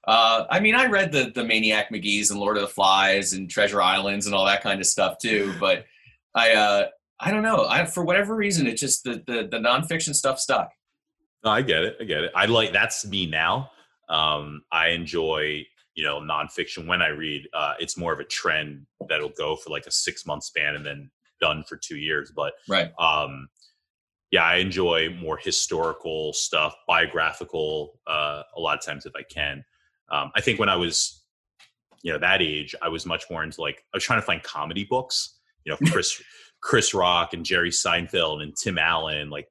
Uh, 0.07 0.47
I 0.51 0.61
mean, 0.61 0.75
I 0.75 0.87
read 0.87 1.13
the 1.13 1.33
the 1.35 1.45
Maniac 1.45 1.91
Magee's 1.91 2.31
and 2.31 2.41
Lord 2.41 2.57
of 2.57 2.63
the 2.63 2.69
Flies 2.69 3.33
and 3.33 3.51
Treasure 3.51 3.83
Islands 3.83 4.27
and 4.27 4.35
all 4.35 4.47
that 4.47 4.63
kind 4.63 4.81
of 4.81 4.87
stuff 4.87 5.19
too. 5.19 5.55
But 5.61 5.85
I 6.35 6.53
uh, 6.53 6.87
I 7.21 7.31
don't 7.31 7.43
know. 7.43 7.67
I 7.69 7.85
for 7.85 8.05
whatever 8.05 8.35
reason, 8.35 8.67
it 8.67 8.77
just 8.77 9.05
the 9.05 9.23
the, 9.27 9.49
the 9.51 9.59
nonfiction 9.59 10.15
stuff 10.15 10.39
stuck. 10.39 10.71
No, 11.45 11.51
I 11.51 11.63
get 11.63 11.83
it. 11.85 11.97
I 12.01 12.05
get 12.05 12.25
it. 12.25 12.33
I 12.35 12.47
like 12.47 12.73
that's 12.73 13.07
me 13.07 13.27
now. 13.27 13.71
Um, 14.09 14.63
I 14.73 14.89
enjoy 14.89 15.67
you 15.95 16.05
know 16.05 16.21
nonfiction 16.21 16.87
when 16.87 17.03
I 17.03 17.09
read. 17.09 17.49
Uh, 17.53 17.75
it's 17.79 17.97
more 17.97 18.13
of 18.13 18.21
a 18.21 18.25
trend 18.25 18.87
that'll 19.09 19.31
go 19.31 19.57
for 19.57 19.71
like 19.71 19.87
a 19.87 19.91
six 19.91 20.27
month 20.27 20.45
span 20.45 20.75
and 20.77 20.85
then 20.87 21.11
done 21.41 21.65
for 21.69 21.77
two 21.77 21.97
years. 21.97 22.33
But 22.35 22.55
Right. 22.69 22.91
um, 22.99 23.49
yeah, 24.31 24.45
I 24.45 24.57
enjoy 24.57 25.11
more 25.11 25.39
historical 25.39 26.33
stuff, 26.33 26.75
biographical. 26.87 27.99
Uh, 28.07 28.43
a 28.57 28.61
lot 28.61 28.77
of 28.79 28.85
times, 28.85 29.07
if 29.07 29.13
I 29.17 29.23
can. 29.23 29.65
Um, 30.11 30.31
I 30.35 30.41
think 30.41 30.59
when 30.59 30.69
I 30.69 30.77
was 30.77 31.23
you 32.03 32.13
know 32.13 32.19
that 32.19 32.41
age, 32.43 32.75
I 32.81 32.89
was 32.89 33.05
much 33.07 33.25
more 33.31 33.43
into 33.43 33.61
like 33.61 33.83
I 33.93 33.97
was 33.97 34.05
trying 34.05 34.21
to 34.21 34.27
find 34.27 34.43
comedy 34.43 34.85
books. 34.85 35.39
You 35.65 35.73
know, 35.73 35.79
Chris 35.93 36.23
Chris 36.61 36.93
Rock 36.95 37.33
and 37.35 37.45
Jerry 37.45 37.71
Seinfeld 37.71 38.43
and 38.43 38.55
Tim 38.57 38.79
Allen, 38.79 39.31
like 39.31 39.49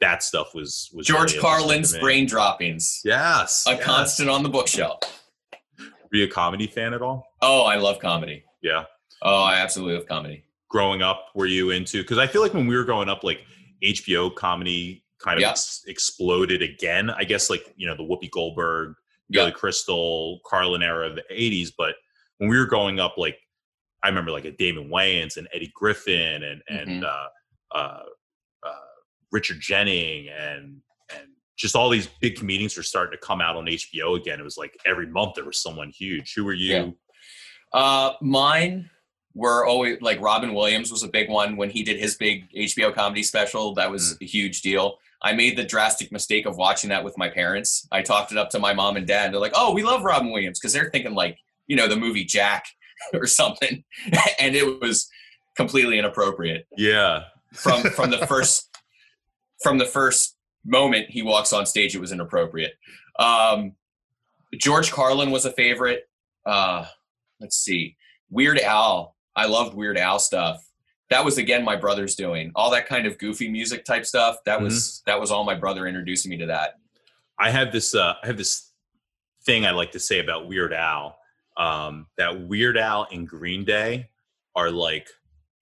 that 0.00 0.22
stuff 0.22 0.54
was 0.54 0.90
was 0.92 1.06
George 1.06 1.32
really 1.32 1.42
Carlin's 1.42 1.96
brain 1.98 2.26
droppings. 2.26 3.00
Yes. 3.04 3.64
A 3.66 3.72
yes. 3.72 3.84
constant 3.84 4.28
on 4.28 4.42
the 4.42 4.48
bookshelf. 4.48 5.00
Were 5.78 6.18
you 6.18 6.24
a 6.24 6.28
comedy 6.28 6.66
fan 6.66 6.94
at 6.94 7.02
all? 7.02 7.26
Oh, 7.42 7.64
I 7.64 7.76
love 7.76 7.98
comedy. 7.98 8.44
Yeah. 8.62 8.84
Oh, 9.22 9.42
I 9.42 9.56
absolutely 9.56 9.94
love 9.96 10.06
comedy. 10.06 10.44
Growing 10.68 11.02
up, 11.02 11.26
were 11.34 11.46
you 11.46 11.70
into? 11.70 12.02
Because 12.02 12.18
I 12.18 12.26
feel 12.26 12.42
like 12.42 12.54
when 12.54 12.66
we 12.66 12.76
were 12.76 12.84
growing 12.84 13.08
up, 13.08 13.24
like 13.24 13.40
HBO 13.82 14.34
comedy 14.34 15.04
kind 15.18 15.36
of 15.38 15.42
Yeah. 15.42 15.50
ex- 15.50 15.82
exploded 15.86 16.62
again. 16.62 17.10
I 17.10 17.24
guess 17.24 17.48
like 17.50 17.72
you 17.76 17.86
know 17.86 17.96
the 17.96 18.02
Whoopi 18.02 18.30
Goldberg, 18.30 18.94
Billy 19.30 19.46
Yeah. 19.46 19.50
Crystal, 19.52 20.40
Carlin 20.46 20.82
era 20.82 21.08
of 21.08 21.16
the 21.16 21.24
'80s. 21.30 21.70
But 21.76 21.94
when 22.38 22.50
we 22.50 22.58
were 22.58 22.66
growing 22.66 23.00
up, 23.00 23.16
like 23.16 23.38
I 24.06 24.08
remember 24.08 24.30
like 24.30 24.44
a 24.44 24.52
Damon 24.52 24.88
Wayans 24.88 25.36
and 25.36 25.48
Eddie 25.52 25.72
Griffin 25.74 26.44
and 26.44 26.62
and 26.68 27.02
Mhm. 27.02 27.04
uh, 27.04 27.76
uh, 27.76 28.02
uh, 28.62 28.74
Richard 29.32 29.60
Jennings 29.60 30.30
and 30.38 30.80
and 31.12 31.26
just 31.56 31.74
all 31.74 31.88
these 31.90 32.06
big 32.20 32.36
comedians 32.36 32.76
were 32.76 32.84
starting 32.84 33.18
to 33.18 33.26
come 33.26 33.40
out 33.40 33.56
on 33.56 33.66
HBO 33.66 34.14
again. 34.16 34.38
It 34.38 34.44
was 34.44 34.56
like 34.56 34.78
every 34.86 35.06
month 35.08 35.34
there 35.34 35.44
was 35.44 35.60
someone 35.60 35.90
huge. 35.90 36.34
Who 36.34 36.44
were 36.44 36.52
you? 36.52 36.72
Yeah. 36.72 36.90
Uh, 37.72 38.12
mine 38.20 38.88
were 39.34 39.66
always 39.66 40.00
like 40.00 40.20
Robin 40.20 40.54
Williams 40.54 40.92
was 40.92 41.02
a 41.02 41.08
big 41.08 41.28
one 41.28 41.56
when 41.56 41.68
he 41.70 41.82
did 41.82 41.98
his 41.98 42.14
big 42.14 42.44
HBO 42.54 42.92
comedy 42.94 43.24
special. 43.24 43.74
That 43.74 43.90
was 43.90 44.14
Mm. 44.14 44.22
a 44.22 44.24
huge 44.26 44.62
deal. 44.62 44.98
I 45.22 45.32
made 45.32 45.56
the 45.58 45.64
drastic 45.64 46.12
mistake 46.12 46.46
of 46.46 46.56
watching 46.56 46.90
that 46.90 47.02
with 47.02 47.18
my 47.18 47.28
parents. 47.28 47.88
I 47.90 48.02
talked 48.02 48.30
it 48.30 48.38
up 48.38 48.50
to 48.50 48.60
my 48.60 48.72
mom 48.72 48.96
and 48.96 49.06
dad. 49.06 49.32
They're 49.32 49.40
like, 49.40 49.52
"Oh, 49.56 49.72
we 49.72 49.82
love 49.82 50.04
Robin 50.04 50.30
Williams," 50.30 50.60
because 50.60 50.72
they're 50.72 50.90
thinking 50.90 51.14
like, 51.14 51.38
you 51.66 51.74
know, 51.74 51.88
the 51.88 51.96
movie 51.96 52.24
Jack 52.24 52.66
or 53.14 53.26
something, 53.26 53.84
and 54.38 54.54
it 54.56 54.80
was 54.80 55.08
completely 55.56 55.98
inappropriate 55.98 56.66
Yeah. 56.76 57.24
from 57.52 57.82
from 57.96 58.10
the 58.10 58.26
first 58.26 58.68
from 59.62 59.78
the 59.78 59.86
first 59.86 60.36
moment 60.64 61.06
he 61.10 61.22
walks 61.22 61.52
on 61.52 61.66
stage. 61.66 61.94
It 61.94 62.00
was 62.00 62.12
inappropriate. 62.12 62.74
Um, 63.18 63.72
George 64.58 64.90
Carlin 64.92 65.30
was 65.30 65.44
a 65.46 65.52
favorite. 65.52 66.08
Uh, 66.44 66.86
let's 67.40 67.56
see, 67.56 67.96
Weird 68.30 68.58
Al. 68.60 69.16
I 69.34 69.46
loved 69.46 69.74
Weird 69.74 69.98
Al 69.98 70.18
stuff. 70.18 70.62
That 71.10 71.24
was 71.24 71.38
again 71.38 71.64
my 71.64 71.76
brother's 71.76 72.14
doing 72.16 72.50
all 72.54 72.70
that 72.72 72.86
kind 72.86 73.06
of 73.06 73.16
goofy 73.18 73.48
music 73.48 73.84
type 73.84 74.04
stuff. 74.06 74.36
That 74.44 74.60
was 74.60 75.02
that 75.06 75.20
was 75.20 75.30
all 75.30 75.44
my 75.44 75.54
brother 75.54 75.86
introducing 75.86 76.30
me 76.30 76.36
to 76.38 76.46
that. 76.46 76.74
I 77.38 77.50
have 77.50 77.70
this 77.72 77.94
uh 77.94 78.14
I 78.22 78.26
have 78.26 78.36
this 78.36 78.72
thing 79.44 79.64
I 79.64 79.70
like 79.70 79.92
to 79.92 80.00
say 80.00 80.18
about 80.18 80.48
Weird 80.48 80.72
Al. 80.72 81.16
Um 81.56 82.06
that 82.18 82.48
Weird 82.48 82.76
Al 82.76 83.06
and 83.10 83.26
Green 83.26 83.64
Day 83.64 84.10
are 84.54 84.70
like 84.70 85.08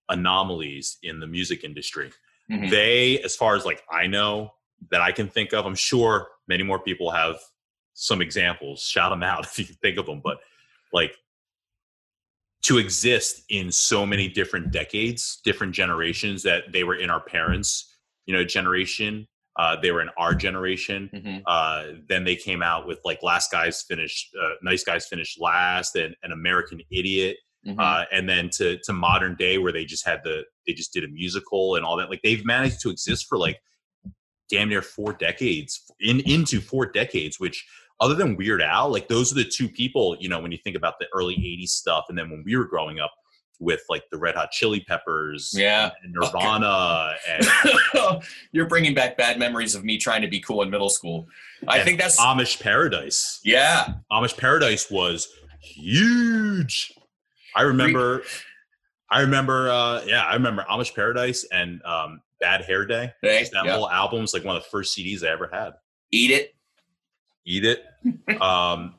anomalies 0.08 0.98
in 1.02 1.20
the 1.20 1.26
music 1.26 1.64
industry. 1.64 2.12
Mhm. 2.50 2.70
They, 2.70 3.20
as 3.20 3.34
far 3.36 3.56
as 3.56 3.64
like 3.64 3.82
I 3.90 4.06
know 4.06 4.54
that 4.90 5.00
I 5.00 5.12
can 5.12 5.28
think 5.28 5.52
of, 5.52 5.64
I'm 5.66 5.74
sure 5.74 6.28
many 6.46 6.62
more 6.62 6.78
people 6.78 7.10
have 7.10 7.38
some 7.94 8.20
examples. 8.20 8.82
Shout 8.82 9.10
them 9.10 9.22
out 9.22 9.44
if 9.46 9.58
you 9.58 9.64
can 9.64 9.76
think 9.76 9.98
of 9.98 10.06
them. 10.06 10.20
But 10.22 10.40
like 10.92 11.16
to 12.64 12.78
exist 12.78 13.42
in 13.50 13.70
so 13.70 14.06
many 14.06 14.28
different 14.28 14.70
decades, 14.70 15.40
different 15.44 15.74
generations 15.74 16.42
that 16.42 16.72
they 16.72 16.82
were 16.82 16.94
in 16.96 17.10
our 17.10 17.20
parents, 17.20 17.94
you 18.26 18.34
know, 18.34 18.42
generation, 18.44 19.28
uh, 19.56 19.76
they 19.80 19.90
were 19.92 20.02
in 20.02 20.08
our 20.18 20.34
generation 20.34 21.08
Mhm. 21.14 21.42
uh, 21.46 21.84
then 22.08 22.24
they 22.24 22.36
came 22.36 22.62
out 22.62 22.86
with 22.86 22.98
like 23.04 23.22
last 23.22 23.50
guys 23.50 23.82
finished 23.82 24.30
uh, 24.42 24.54
nice 24.62 24.82
guys 24.84 25.06
finished 25.06 25.40
last 25.40 25.94
and 25.96 26.14
an 26.22 26.32
american 26.32 26.80
idiot 26.90 27.36
Mhm. 27.66 27.76
uh, 27.78 28.04
and 28.12 28.28
then 28.28 28.50
to 28.50 28.78
to 28.84 28.92
modern 28.92 29.36
day 29.36 29.58
where 29.58 29.72
they 29.72 29.84
just 29.84 30.04
had 30.06 30.20
the 30.24 30.44
they 30.66 30.72
just 30.74 30.92
did 30.92 31.04
a 31.04 31.08
musical 31.08 31.76
and 31.76 31.84
all 31.84 31.96
that 31.96 32.10
like 32.10 32.20
they've 32.22 32.44
managed 32.44 32.80
to 32.82 32.90
exist 32.90 33.26
for 33.28 33.38
like 33.38 33.58
damn 34.50 34.68
near 34.68 34.82
four 34.82 35.12
decades 35.14 35.80
in 36.00 36.20
into 36.20 36.60
four 36.60 36.84
decades 36.86 37.40
which 37.40 37.64
other 38.00 38.14
than 38.14 38.36
weird 38.36 38.60
al 38.60 38.90
like 38.90 39.08
those 39.08 39.32
are 39.32 39.36
the 39.36 39.44
two 39.44 39.68
people 39.68 40.16
you 40.20 40.28
know 40.28 40.38
when 40.40 40.52
you 40.52 40.58
think 40.62 40.76
about 40.76 40.94
the 40.98 41.06
early 41.14 41.34
80s 41.36 41.68
stuff 41.70 42.04
and 42.10 42.18
then 42.18 42.28
when 42.28 42.42
we 42.44 42.54
were 42.56 42.66
growing 42.66 43.00
up 43.00 43.12
with 43.60 43.80
like 43.88 44.02
the 44.10 44.18
red 44.18 44.34
hot 44.34 44.50
chili 44.50 44.80
peppers 44.86 45.52
Yeah. 45.56 45.90
and 46.02 46.12
nirvana 46.12 47.14
and 47.28 47.46
You're 48.52 48.66
bringing 48.66 48.94
back 48.94 49.16
bad 49.16 49.38
memories 49.38 49.74
of 49.74 49.84
me 49.84 49.96
trying 49.98 50.22
to 50.22 50.28
be 50.28 50.40
cool 50.40 50.62
in 50.62 50.70
middle 50.70 50.90
school. 50.90 51.26
I 51.68 51.80
think 51.80 51.98
that's 52.00 52.20
amish 52.20 52.60
paradise 52.60 53.40
yeah. 53.44 53.94
Amish 54.12 54.36
Paradise 54.36 54.90
was 54.90 55.28
huge. 55.60 56.92
I 57.56 57.62
remember, 57.62 58.22
I 59.10 59.20
remember, 59.20 59.70
uh, 59.70 60.02
yeah, 60.04 60.24
I 60.24 60.34
remember 60.34 60.64
Amish 60.70 60.94
Paradise 60.94 61.46
and 61.52 61.82
um, 61.84 62.20
Bad 62.40 62.62
Hair 62.64 62.86
Day. 62.86 63.12
Hey, 63.22 63.46
That 63.52 63.64
yeah. 63.64 63.76
whole 63.76 63.88
album 63.88 64.22
was 64.22 64.34
like 64.34 64.44
one 64.44 64.56
of 64.56 64.62
the 64.62 64.68
first 64.68 64.96
CDs 64.96 65.24
I 65.24 65.30
ever 65.30 65.48
had. 65.52 65.74
Eat 66.10 66.30
it. 66.30 66.54
Eat 67.46 67.64
it. 67.64 67.84
um, 68.40 68.94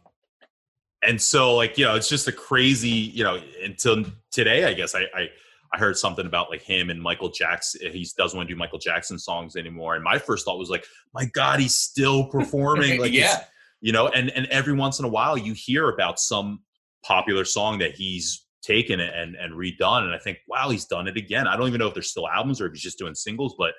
and 1.04 1.22
so, 1.22 1.56
like, 1.56 1.78
you 1.78 1.86
know, 1.86 1.96
it's 1.96 2.10
just 2.10 2.28
a 2.28 2.32
crazy, 2.32 2.90
you 2.90 3.24
know, 3.24 3.40
until 3.64 4.06
today, 4.36 4.66
I 4.66 4.74
guess 4.74 4.94
I, 4.94 5.02
I, 5.16 5.30
I 5.74 5.80
heard 5.80 5.98
something 5.98 6.26
about 6.28 6.50
like 6.52 6.62
him 6.62 6.90
and 6.90 7.02
Michael 7.02 7.30
Jackson. 7.30 7.92
He 7.92 8.08
doesn't 8.18 8.38
want 8.38 8.48
to 8.48 8.54
do 8.54 8.58
Michael 8.58 8.78
Jackson 8.80 9.18
songs 9.18 9.56
anymore. 9.56 9.96
And 9.96 10.04
my 10.04 10.20
first 10.20 10.46
thought 10.46 10.60
was 10.60 10.70
like, 10.70 10.86
my 11.14 11.26
God, 11.26 11.60
he's 11.60 11.76
still 11.76 12.28
performing. 12.30 13.00
Like, 13.02 13.12
yeah. 13.14 13.44
you 13.82 13.92
know 13.92 14.08
and 14.10 14.30
and 14.32 14.46
every 14.48 14.74
once 14.74 15.00
in 15.00 15.06
a 15.06 15.10
while 15.10 15.38
you 15.38 15.54
hear 15.54 15.90
about 15.90 16.20
some 16.20 16.60
popular 17.04 17.46
song 17.46 17.80
that 17.80 17.94
he's 17.96 18.46
taken 18.64 19.00
and 19.00 19.36
and 19.36 19.54
redone 19.54 20.04
and 20.04 20.14
i 20.14 20.18
think 20.18 20.40
wow 20.48 20.70
he's 20.70 20.86
done 20.86 21.08
it 21.08 21.18
again 21.18 21.46
i 21.48 21.56
don't 21.56 21.68
even 21.68 21.78
know 21.80 21.88
if 21.88 21.94
there's 21.94 22.10
still 22.10 22.28
albums 22.28 22.60
or 22.60 22.66
if 22.68 22.74
he's 22.74 22.82
just 22.82 22.98
doing 22.98 23.14
singles 23.14 23.54
but 23.60 23.74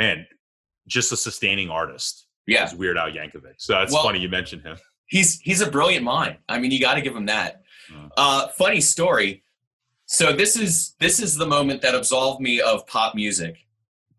man 0.00 0.26
just 0.88 1.12
a 1.12 1.16
sustaining 1.16 1.70
artist 1.70 2.26
Yeah. 2.48 2.64
is 2.64 2.74
weird 2.74 2.96
al 2.98 3.10
yankovic 3.12 3.54
so 3.58 3.80
it's 3.82 3.92
Well- 3.92 4.02
funny 4.02 4.18
you 4.18 4.28
mentioned 4.28 4.62
him 4.62 4.76
he's 5.06 5.38
he's 5.40 5.60
a 5.60 5.70
brilliant 5.70 6.04
mind. 6.04 6.38
I 6.48 6.58
mean, 6.58 6.70
you 6.70 6.80
got 6.80 6.94
to 6.94 7.02
give 7.02 7.14
him 7.14 7.26
that. 7.26 7.62
Mm. 7.92 8.10
Uh, 8.16 8.48
funny 8.48 8.80
story. 8.80 9.44
So 10.12 10.30
this 10.30 10.56
is 10.56 10.94
this 11.00 11.20
is 11.20 11.36
the 11.36 11.46
moment 11.46 11.80
that 11.80 11.94
absolved 11.94 12.42
me 12.42 12.60
of 12.60 12.86
pop 12.86 13.14
music, 13.14 13.56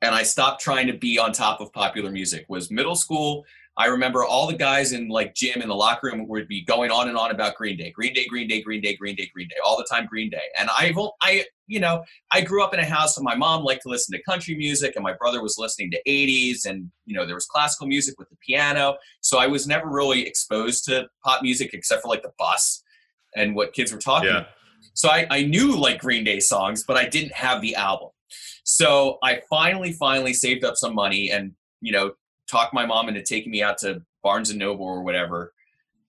and 0.01 0.15
I 0.15 0.23
stopped 0.23 0.59
trying 0.59 0.87
to 0.87 0.93
be 0.93 1.19
on 1.19 1.31
top 1.31 1.61
of 1.61 1.71
popular 1.71 2.09
music. 2.09 2.45
Was 2.47 2.71
middle 2.71 2.95
school. 2.95 3.45
I 3.77 3.85
remember 3.85 4.25
all 4.25 4.47
the 4.47 4.57
guys 4.57 4.91
in 4.91 5.07
like 5.07 5.35
gym 5.35 5.61
in 5.61 5.67
the 5.67 5.75
locker 5.75 6.07
room 6.07 6.27
would 6.27 6.47
be 6.47 6.63
going 6.63 6.89
on 6.89 7.09
and 7.09 7.17
on 7.17 7.29
about 7.29 7.53
Green 7.53 7.77
Day, 7.77 7.91
Green 7.91 8.11
Day, 8.11 8.25
Green 8.25 8.47
Day, 8.47 8.63
Green 8.63 8.81
Day, 8.81 8.95
Green 8.95 9.15
Day, 9.15 9.29
Green 9.31 9.47
Day, 9.47 9.55
all 9.63 9.77
the 9.77 9.85
time 9.87 10.07
Green 10.07 10.31
Day. 10.31 10.41
And 10.57 10.67
I, 10.71 10.95
I, 11.21 11.45
you 11.67 11.79
know, 11.79 12.03
I 12.31 12.41
grew 12.41 12.63
up 12.63 12.73
in 12.73 12.79
a 12.79 12.85
house 12.85 13.17
and 13.17 13.23
my 13.23 13.35
mom 13.35 13.63
liked 13.63 13.83
to 13.83 13.89
listen 13.89 14.17
to 14.17 14.23
country 14.23 14.55
music 14.55 14.93
and 14.95 15.03
my 15.03 15.13
brother 15.13 15.43
was 15.43 15.59
listening 15.59 15.91
to 15.91 16.01
80s 16.07 16.65
and 16.65 16.89
you 17.05 17.15
know 17.15 17.25
there 17.25 17.35
was 17.35 17.45
classical 17.45 17.85
music 17.85 18.17
with 18.17 18.29
the 18.29 18.37
piano. 18.37 18.97
So 19.21 19.37
I 19.37 19.45
was 19.45 19.67
never 19.67 19.87
really 19.87 20.25
exposed 20.25 20.85
to 20.85 21.07
pop 21.23 21.43
music 21.43 21.71
except 21.73 22.01
for 22.01 22.07
like 22.07 22.23
the 22.23 22.33
bus 22.39 22.81
and 23.35 23.55
what 23.55 23.73
kids 23.73 23.91
were 23.91 23.99
talking 23.99 24.29
Yeah. 24.29 24.45
So 24.93 25.09
I, 25.09 25.25
I 25.29 25.43
knew 25.43 25.75
like 25.75 25.99
Green 25.99 26.23
Day 26.23 26.39
songs, 26.39 26.83
but 26.87 26.97
I 26.97 27.07
didn't 27.07 27.33
have 27.33 27.61
the 27.61 27.75
album. 27.75 28.09
So 28.63 29.17
I 29.23 29.41
finally, 29.49 29.93
finally 29.93 30.33
saved 30.33 30.63
up 30.63 30.77
some 30.77 30.95
money 30.95 31.31
and, 31.31 31.53
you 31.81 31.91
know, 31.91 32.13
talked 32.49 32.73
my 32.73 32.85
mom 32.85 33.09
into 33.09 33.21
taking 33.21 33.51
me 33.51 33.61
out 33.61 33.77
to 33.79 34.01
Barnes 34.21 34.49
and 34.49 34.59
Noble 34.59 34.85
or 34.85 35.03
whatever. 35.03 35.53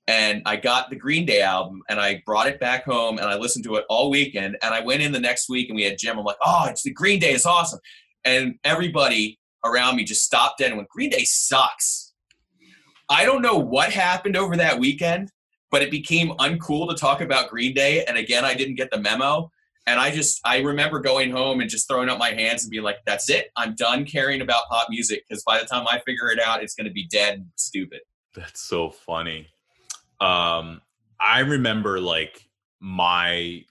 And 0.07 0.43
I 0.45 0.57
got 0.57 0.91
the 0.91 0.97
Green 0.97 1.25
Day 1.25 1.41
album 1.41 1.83
and 1.89 1.99
I 1.99 2.23
brought 2.27 2.47
it 2.47 2.61
back 2.61 2.85
home 2.85 3.19
and 3.19 3.27
I 3.27 3.37
listened 3.37 3.65
to 3.65 3.77
it 3.77 3.87
all 3.89 4.11
weekend. 4.11 4.59
And 4.63 4.75
I 4.75 4.81
went 4.81 5.03
in 5.03 5.13
the 5.13 5.21
next 5.21 5.49
week 5.49 5.69
and 5.69 5.77
we 5.77 5.83
had 5.83 5.99
gym. 5.99 6.19
I'm 6.19 6.25
like, 6.25 6.37
oh, 6.45 6.67
it's 6.69 6.83
the 6.83 6.93
Green 6.93 7.19
Day 7.19 7.33
is 7.33 7.47
awesome. 7.47 7.81
And 8.25 8.57
everybody 8.65 9.39
around 9.65 9.97
me 9.97 10.05
just 10.05 10.25
stopped 10.25 10.59
dead 10.59 10.69
and 10.69 10.77
went, 10.77 10.91
Green 10.91 11.11
Day 11.11 11.25
sucks. 11.25 12.13
I 13.09 13.25
don't 13.25 13.43
know 13.43 13.57
what 13.57 13.93
happened 13.93 14.37
over 14.37 14.57
that 14.57 14.79
weekend, 14.79 15.31
but 15.75 15.83
it 15.83 15.91
became 15.91 16.29
uncool 16.39 16.89
to 16.89 16.95
talk 16.95 17.21
about 17.21 17.51
Green 17.51 17.75
Day. 17.75 18.05
And 18.05 18.17
again, 18.17 18.45
I 18.45 18.55
didn't 18.55 18.77
get 18.77 18.93
the 18.93 19.01
memo. 19.01 19.51
And 19.89 19.99
I 19.99 20.13
just, 20.13 20.41
I 20.45 20.61
remember 20.61 21.01
going 21.01 21.33
home 21.33 21.59
and 21.61 21.69
just 21.69 21.89
throwing 21.89 22.09
up 22.09 22.17
my 22.17 22.31
hands 22.31 22.63
and 22.63 22.71
being 22.71 22.85
like, 22.85 22.99
that's 23.05 23.29
it. 23.29 23.51
I'm 23.57 23.75
done 23.75 24.05
caring 24.05 24.41
about 24.41 24.69
pop 24.71 24.87
music 24.89 25.25
because 25.29 25.43
by 25.43 25.59
the 25.59 25.65
time 25.65 25.85
I 25.91 25.99
figure 26.07 26.31
it 26.31 26.39
out, 26.39 26.63
it's 26.63 26.77
going 26.77 26.87
to 26.87 26.93
be 26.93 27.09
dead 27.09 27.39
and 27.39 27.47
stupid. 27.57 28.03
That's 28.37 28.61
so 28.61 28.89
funny. 28.89 29.49
Um, 30.21 30.81
I 31.19 31.41
remember 31.41 31.99
like 31.99 32.49
my 32.79 33.65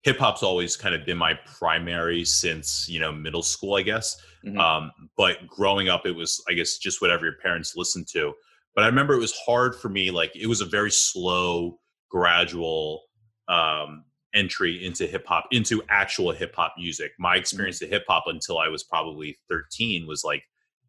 hip 0.00 0.18
hop's 0.18 0.42
always 0.42 0.78
kind 0.78 0.94
of 0.94 1.04
been 1.04 1.18
my 1.18 1.34
primary 1.58 2.24
since 2.24 2.88
you 2.88 3.00
know 3.00 3.12
middle 3.12 3.42
school, 3.42 3.74
I 3.74 3.82
guess. 3.82 4.16
Mhm. 4.46 4.58
Um, 4.58 4.92
but 5.18 5.46
growing 5.46 5.90
up, 5.90 6.06
it 6.06 6.12
was 6.12 6.42
I 6.48 6.54
guess 6.54 6.78
just 6.78 7.02
whatever 7.02 7.26
your 7.26 7.36
parents 7.42 7.76
listened 7.76 8.08
to. 8.12 8.32
But 8.74 8.84
I 8.84 8.86
remember 8.88 9.14
it 9.14 9.18
was 9.18 9.34
hard 9.46 9.76
for 9.76 9.88
me. 9.88 10.10
Like 10.10 10.32
it 10.34 10.46
was 10.46 10.60
a 10.60 10.66
very 10.66 10.90
slow, 10.90 11.78
gradual 12.10 13.02
um, 13.48 14.04
entry 14.34 14.84
into 14.84 15.06
hip 15.06 15.26
hop, 15.26 15.46
into 15.52 15.82
actual 15.88 16.32
hip 16.32 16.54
hop 16.56 16.74
music. 16.78 17.12
My 17.18 17.36
experience 17.36 17.78
to 17.80 17.86
hip 17.86 18.04
hop 18.08 18.24
until 18.26 18.58
I 18.58 18.68
was 18.68 18.82
probably 18.82 19.38
13 19.48 20.06
was 20.06 20.24
like 20.24 20.42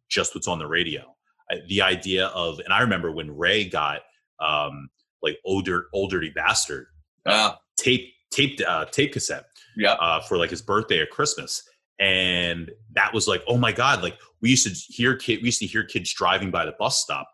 just 0.08 0.34
what's 0.34 0.48
on 0.48 0.58
the 0.58 0.66
radio. 0.66 1.02
I- 1.50 1.60
The 1.68 1.82
idea 1.82 2.26
of, 2.28 2.58
and 2.60 2.72
I 2.72 2.80
remember 2.80 3.12
when 3.12 3.30
Ray 3.36 3.68
got 3.68 4.02
um, 4.40 4.88
like 5.22 5.38
older, 5.44 5.86
old 5.92 6.10
dirty 6.10 6.30
bastard 6.30 6.86
Uh, 7.24 7.54
tape, 7.76 8.12
taped, 8.30 8.60
uh, 8.62 8.84
tape 8.86 9.12
cassette 9.12 9.44
yeah. 9.76 9.92
uh, 9.94 10.20
for 10.20 10.36
like 10.38 10.50
his 10.50 10.62
birthday 10.62 10.98
or 10.98 11.06
Christmas. 11.06 11.62
And 11.98 12.70
that 12.92 13.14
was 13.14 13.26
like, 13.26 13.42
oh 13.48 13.56
my 13.56 13.72
God, 13.72 14.02
like 14.02 14.18
we 14.42 14.50
used 14.50 14.66
to 14.66 14.72
hear 14.92 15.16
kid, 15.16 15.38
we 15.40 15.46
used 15.46 15.60
to 15.60 15.66
hear 15.66 15.82
kids 15.84 16.12
driving 16.12 16.50
by 16.50 16.66
the 16.66 16.74
bus 16.78 16.98
stop 17.00 17.26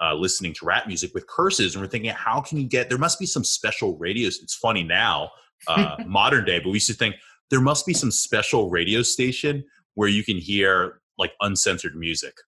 uh, 0.00 0.14
listening 0.14 0.52
to 0.54 0.64
rap 0.64 0.86
music 0.86 1.12
with 1.14 1.26
curses, 1.26 1.74
and 1.74 1.82
we're 1.82 1.88
thinking, 1.88 2.10
how 2.10 2.40
can 2.40 2.58
you 2.58 2.68
get? 2.68 2.88
There 2.88 2.98
must 2.98 3.18
be 3.18 3.26
some 3.26 3.44
special 3.44 3.96
radios. 3.98 4.40
It's 4.42 4.54
funny 4.54 4.82
now, 4.82 5.30
uh, 5.66 5.96
modern 6.06 6.44
day, 6.44 6.58
but 6.58 6.68
we 6.68 6.74
used 6.74 6.88
to 6.88 6.94
think 6.94 7.16
there 7.50 7.60
must 7.60 7.86
be 7.86 7.94
some 7.94 8.10
special 8.10 8.70
radio 8.70 9.02
station 9.02 9.64
where 9.94 10.08
you 10.08 10.22
can 10.22 10.36
hear 10.36 11.00
like 11.18 11.32
uncensored 11.40 11.96
music. 11.96 12.34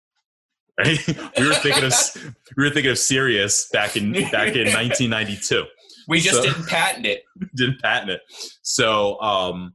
Right? 0.78 0.98
we 1.36 1.46
were 1.46 1.52
thinking 1.52 1.84
of 1.84 1.92
we 2.56 2.64
were 2.64 2.70
thinking 2.70 2.90
of 2.90 2.98
Sirius 2.98 3.68
back 3.70 3.96
in 3.96 4.12
back 4.12 4.54
in 4.56 4.64
1992. 4.72 5.64
We 6.08 6.20
just 6.20 6.36
so, 6.36 6.42
didn't 6.42 6.68
patent 6.68 7.04
it. 7.04 7.24
Didn't 7.54 7.82
patent 7.82 8.12
it. 8.12 8.22
So 8.62 9.20
um, 9.20 9.74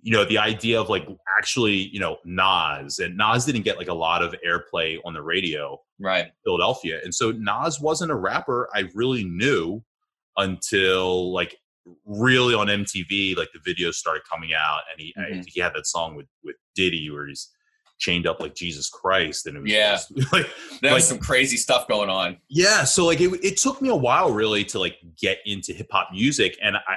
you 0.00 0.12
know 0.12 0.24
the 0.24 0.38
idea 0.38 0.80
of 0.80 0.88
like 0.88 1.06
actually 1.38 1.74
you 1.74 2.00
know 2.00 2.16
Nas 2.24 3.00
and 3.00 3.18
Nas 3.18 3.44
didn't 3.44 3.62
get 3.62 3.76
like 3.76 3.88
a 3.88 3.94
lot 3.94 4.22
of 4.22 4.34
airplay 4.46 4.96
on 5.04 5.12
the 5.12 5.20
radio 5.20 5.78
right. 6.00 6.26
Philadelphia 6.44 7.00
and 7.04 7.14
so 7.14 7.32
Nas 7.32 7.80
wasn't 7.80 8.10
a 8.10 8.16
rapper 8.16 8.68
I 8.74 8.88
really 8.94 9.24
knew 9.24 9.82
until 10.36 11.32
like 11.32 11.56
really 12.04 12.54
on 12.54 12.66
MTV 12.66 13.36
like 13.36 13.50
the 13.52 13.72
videos 13.72 13.94
started 13.94 14.22
coming 14.30 14.52
out 14.54 14.80
and 14.90 15.00
he 15.00 15.14
mm-hmm. 15.16 15.42
he 15.46 15.60
had 15.60 15.72
that 15.74 15.86
song 15.86 16.16
with 16.16 16.26
with 16.44 16.56
Diddy 16.74 17.10
where 17.10 17.26
he's 17.26 17.50
chained 17.98 18.26
up 18.26 18.40
like 18.40 18.54
Jesus 18.54 18.88
Christ 18.88 19.46
and 19.46 19.58
it 19.58 19.62
was 19.62 19.70
yeah. 19.70 19.92
just, 19.92 20.10
like 20.32 20.48
there 20.80 20.94
was 20.94 21.06
some 21.06 21.18
crazy 21.18 21.56
stuff 21.56 21.86
going 21.86 22.08
on. 22.10 22.38
Yeah 22.48 22.84
so 22.84 23.06
like 23.06 23.20
it, 23.20 23.28
it 23.44 23.56
took 23.58 23.80
me 23.82 23.88
a 23.88 23.96
while 23.96 24.32
really 24.32 24.64
to 24.66 24.78
like 24.78 24.96
get 25.20 25.38
into 25.46 25.72
hip 25.72 25.88
hop 25.90 26.08
music 26.12 26.56
and 26.62 26.76
I 26.76 26.96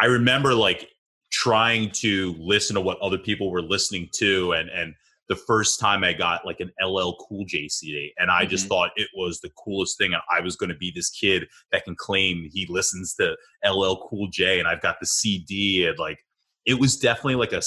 I 0.00 0.06
remember 0.06 0.54
like 0.54 0.88
trying 1.30 1.90
to 1.90 2.34
listen 2.38 2.74
to 2.74 2.80
what 2.80 2.98
other 3.00 3.18
people 3.18 3.50
were 3.50 3.62
listening 3.62 4.08
to 4.14 4.52
and 4.52 4.68
and 4.70 4.94
the 5.28 5.36
first 5.36 5.78
time 5.78 6.04
I 6.04 6.12
got 6.12 6.46
like 6.46 6.60
an 6.60 6.72
LL 6.82 7.12
Cool 7.28 7.44
J 7.46 7.68
CD, 7.68 8.12
and 8.18 8.30
I 8.30 8.44
just 8.46 8.64
mm-hmm. 8.64 8.68
thought 8.68 8.90
it 8.96 9.08
was 9.14 9.40
the 9.40 9.50
coolest 9.62 9.98
thing. 9.98 10.14
And 10.14 10.22
I 10.30 10.40
was 10.40 10.56
going 10.56 10.70
to 10.70 10.76
be 10.76 10.90
this 10.94 11.10
kid 11.10 11.46
that 11.72 11.84
can 11.84 11.94
claim 11.96 12.48
he 12.52 12.66
listens 12.68 13.14
to 13.14 13.36
LL 13.64 14.06
Cool 14.08 14.28
J, 14.30 14.58
and 14.58 14.66
I've 14.66 14.80
got 14.80 14.96
the 15.00 15.06
CD, 15.06 15.86
and 15.86 15.98
like 15.98 16.18
it 16.66 16.78
was 16.78 16.96
definitely 16.96 17.36
like 17.36 17.52
a 17.52 17.62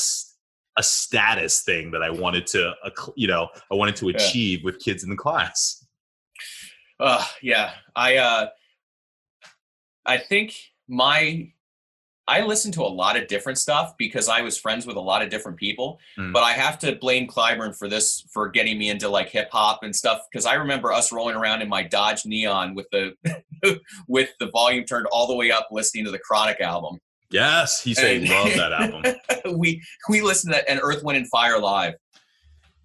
a 0.77 0.83
status 0.83 1.63
thing 1.63 1.91
that 1.91 2.01
I 2.01 2.09
wanted 2.09 2.47
to, 2.47 2.73
you 3.15 3.27
know, 3.27 3.49
I 3.71 3.75
wanted 3.75 3.97
to 3.97 4.09
achieve 4.09 4.59
yeah. 4.59 4.65
with 4.65 4.79
kids 4.79 5.03
in 5.03 5.09
the 5.09 5.17
class. 5.17 5.85
Uh, 6.99 7.23
yeah, 7.41 7.71
I 7.95 8.17
uh, 8.17 8.47
I 10.05 10.17
think 10.17 10.55
my 10.87 11.51
I 12.27 12.41
listened 12.41 12.73
to 12.75 12.81
a 12.81 12.87
lot 12.87 13.17
of 13.17 13.27
different 13.27 13.57
stuff 13.57 13.93
because 13.97 14.29
I 14.29 14.41
was 14.41 14.57
friends 14.57 14.85
with 14.85 14.95
a 14.95 15.01
lot 15.01 15.21
of 15.21 15.29
different 15.29 15.57
people. 15.57 15.99
Mm. 16.17 16.31
But 16.31 16.43
I 16.43 16.51
have 16.53 16.77
to 16.79 16.95
blame 16.95 17.27
Clyburn 17.27 17.75
for 17.75 17.89
this 17.89 18.25
for 18.31 18.49
getting 18.49 18.77
me 18.77 18.89
into 18.89 19.09
like 19.09 19.29
hip 19.29 19.49
hop 19.51 19.83
and 19.83 19.95
stuff 19.95 20.21
because 20.31 20.45
I 20.45 20.53
remember 20.53 20.93
us 20.93 21.11
rolling 21.11 21.35
around 21.35 21.61
in 21.61 21.69
my 21.69 21.83
Dodge 21.83 22.25
Neon 22.25 22.75
with 22.75 22.87
the 22.91 23.13
with 24.07 24.29
the 24.39 24.49
volume 24.51 24.85
turned 24.85 25.07
all 25.07 25.27
the 25.27 25.35
way 25.35 25.51
up, 25.51 25.67
listening 25.71 26.05
to 26.05 26.11
the 26.11 26.19
Chronic 26.19 26.61
album. 26.61 26.99
Yes, 27.31 27.81
he 27.81 27.93
said 27.93 28.17
and, 28.17 28.27
he 28.27 28.33
loved 28.33 28.55
that 28.57 28.71
album. 29.43 29.57
we 29.57 29.81
we 30.09 30.21
listened 30.21 30.53
to 30.53 30.69
an 30.69 30.79
Earth, 30.79 31.03
Wind, 31.03 31.17
and 31.17 31.27
Fire 31.29 31.59
live. 31.59 31.95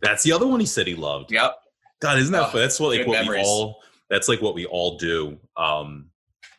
That's 0.01 0.22
the 0.22 0.32
other 0.32 0.47
one 0.47 0.61
he 0.61 0.66
said 0.66 0.87
he 0.87 0.95
loved. 0.95 1.32
Yep. 1.32 1.57
God, 2.01 2.18
isn't 2.18 2.32
that 2.32 2.51
oh, 2.55 2.59
That's 2.59 2.78
what 2.78 2.97
like 2.97 3.07
what 3.07 3.20
memories. 3.24 3.43
we 3.45 3.49
all. 3.49 3.82
That's 4.09 4.28
like 4.28 4.41
what 4.41 4.55
we 4.55 4.66
all 4.66 4.99
do. 4.99 5.39
Um, 5.57 6.11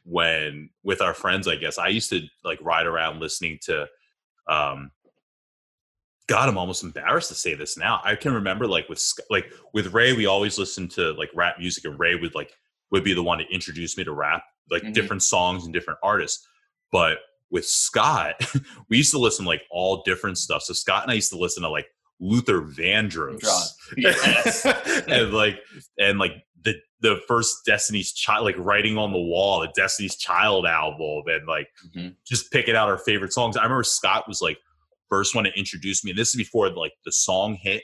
when 0.07 0.69
with 0.83 1.01
our 1.01 1.13
friends, 1.13 1.47
I 1.47 1.55
guess 1.55 1.77
I 1.77 1.89
used 1.89 2.09
to 2.11 2.21
like 2.43 2.59
ride 2.61 2.85
around 2.85 3.19
listening 3.19 3.59
to 3.63 3.87
um 4.47 4.91
God, 6.27 6.49
I'm 6.49 6.57
almost 6.57 6.83
embarrassed 6.83 7.29
to 7.29 7.35
say 7.35 7.53
this 7.53 7.77
now. 7.77 8.01
I 8.03 8.15
can 8.15 8.33
remember 8.33 8.67
like 8.67 8.89
with 8.89 9.01
like 9.29 9.51
with 9.73 9.93
Ray, 9.93 10.13
we 10.13 10.25
always 10.25 10.57
listened 10.57 10.91
to 10.91 11.13
like 11.13 11.29
rap 11.33 11.57
music, 11.57 11.85
and 11.85 11.97
Ray 11.97 12.15
would 12.15 12.35
like 12.35 12.51
would 12.91 13.03
be 13.03 13.13
the 13.13 13.23
one 13.23 13.37
to 13.37 13.45
introduce 13.53 13.97
me 13.97 14.03
to 14.03 14.13
rap, 14.13 14.43
like 14.69 14.83
mm-hmm. 14.83 14.91
different 14.91 15.23
songs 15.23 15.63
and 15.63 15.73
different 15.73 15.99
artists. 16.03 16.45
But 16.91 17.19
with 17.49 17.65
Scott, 17.65 18.35
we 18.89 18.97
used 18.97 19.11
to 19.11 19.19
listen 19.19 19.45
to, 19.45 19.49
like 19.49 19.63
all 19.71 20.03
different 20.03 20.37
stuff. 20.37 20.63
So 20.63 20.73
Scott 20.73 21.03
and 21.03 21.11
I 21.11 21.15
used 21.15 21.31
to 21.31 21.37
listen 21.37 21.63
to 21.63 21.69
like 21.69 21.87
Luther 22.19 22.61
Vandross, 22.61 23.71
yes. 23.95 24.65
and 25.07 25.33
like 25.33 25.59
and 25.97 26.19
like 26.19 26.33
the 26.67 26.81
the 26.99 27.21
first 27.27 27.65
Destiny's 27.65 28.11
Child, 28.11 28.45
like 28.45 28.57
writing 28.57 28.97
on 28.97 29.11
the 29.11 29.19
wall, 29.19 29.61
the 29.61 29.71
Destiny's 29.75 30.15
Child 30.15 30.65
album, 30.65 31.23
and 31.27 31.47
like 31.47 31.69
mm-hmm. 31.95 32.09
just 32.27 32.51
picking 32.51 32.75
out 32.75 32.89
our 32.89 32.97
favorite 32.97 33.33
songs. 33.33 33.55
I 33.55 33.63
remember 33.63 33.83
Scott 33.83 34.27
was 34.27 34.41
like 34.41 34.57
first 35.09 35.33
one 35.33 35.45
to 35.45 35.51
introduce 35.57 36.03
me, 36.03 36.11
and 36.11 36.19
this 36.19 36.29
is 36.29 36.35
before 36.35 36.69
like 36.69 36.93
the 37.05 37.11
song 37.11 37.57
hit, 37.61 37.83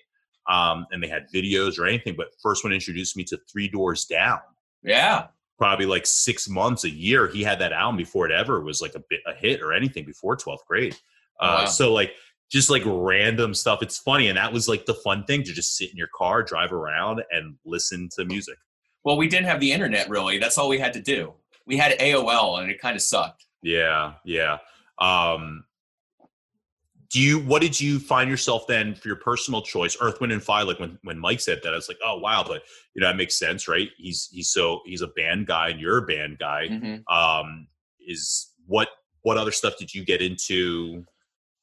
um, 0.49 0.86
and 0.91 1.01
they 1.01 1.07
had 1.07 1.27
videos 1.34 1.79
or 1.79 1.88
anything. 1.88 2.15
But 2.17 2.29
first 2.41 2.63
one 2.63 2.73
introduced 2.73 3.15
me 3.15 3.23
to 3.25 3.39
Three 3.51 3.67
Doors 3.67 4.05
Down. 4.05 4.39
Yeah, 4.84 5.27
probably 5.57 5.86
like 5.86 6.05
six 6.05 6.49
months, 6.49 6.84
a 6.84 6.89
year. 6.89 7.27
He 7.27 7.43
had 7.43 7.59
that 7.59 7.71
album 7.71 7.97
before 7.97 8.25
it 8.25 8.31
ever 8.31 8.61
was 8.61 8.81
like 8.81 8.95
a 8.95 9.03
bit 9.09 9.21
a 9.25 9.34
hit 9.34 9.61
or 9.61 9.73
anything 9.73 10.05
before 10.05 10.36
twelfth 10.36 10.65
grade. 10.67 10.97
Oh, 11.39 11.47
uh, 11.47 11.59
wow. 11.59 11.65
So 11.65 11.93
like 11.93 12.13
just 12.51 12.69
like 12.69 12.84
random 12.86 13.53
stuff. 13.53 13.81
It's 13.81 13.97
funny, 13.97 14.27
and 14.27 14.38
that 14.38 14.51
was 14.51 14.67
like 14.67 14.86
the 14.86 14.93
fun 14.95 15.23
thing 15.23 15.43
to 15.43 15.53
just 15.53 15.77
sit 15.77 15.91
in 15.91 15.97
your 15.97 16.09
car, 16.13 16.43
drive 16.43 16.73
around, 16.73 17.21
and 17.31 17.55
listen 17.63 18.09
to 18.17 18.25
music. 18.25 18.57
Well, 19.03 19.17
we 19.17 19.27
didn't 19.27 19.47
have 19.47 19.59
the 19.59 19.71
internet 19.71 20.09
really. 20.09 20.37
That's 20.37 20.57
all 20.57 20.69
we 20.69 20.79
had 20.79 20.93
to 20.93 21.01
do. 21.01 21.33
We 21.65 21.77
had 21.77 21.97
AOL 21.99 22.61
and 22.61 22.69
it 22.69 22.79
kind 22.79 22.95
of 22.95 23.01
sucked. 23.01 23.45
Yeah, 23.61 24.13
yeah. 24.25 24.57
Um, 24.99 25.65
do 27.13 27.21
you 27.21 27.39
what 27.39 27.61
did 27.61 27.79
you 27.79 27.99
find 27.99 28.29
yourself 28.29 28.65
then 28.67 28.95
for 28.95 29.07
your 29.07 29.17
personal 29.17 29.61
choice 29.61 29.95
earth 30.01 30.19
wind 30.19 30.33
and 30.33 30.43
fire 30.43 30.65
like 30.65 30.79
when, 30.79 30.97
when 31.03 31.17
mike 31.17 31.39
said 31.39 31.59
that 31.63 31.71
i 31.71 31.75
was 31.75 31.87
like 31.87 31.99
oh 32.03 32.17
wow 32.17 32.43
but 32.45 32.63
you 32.93 33.01
know 33.01 33.07
that 33.07 33.15
makes 33.15 33.37
sense 33.37 33.67
right 33.67 33.89
he's 33.97 34.27
he's 34.31 34.49
so 34.49 34.81
he's 34.83 35.01
a 35.01 35.07
band 35.07 35.45
guy 35.45 35.69
and 35.69 35.79
you're 35.79 35.99
a 35.99 36.05
band 36.05 36.37
guy 36.39 36.67
mm-hmm. 36.69 37.15
um 37.15 37.67
is 38.05 38.51
what 38.65 38.89
what 39.21 39.37
other 39.37 39.51
stuff 39.51 39.77
did 39.77 39.93
you 39.93 40.03
get 40.03 40.21
into 40.21 41.05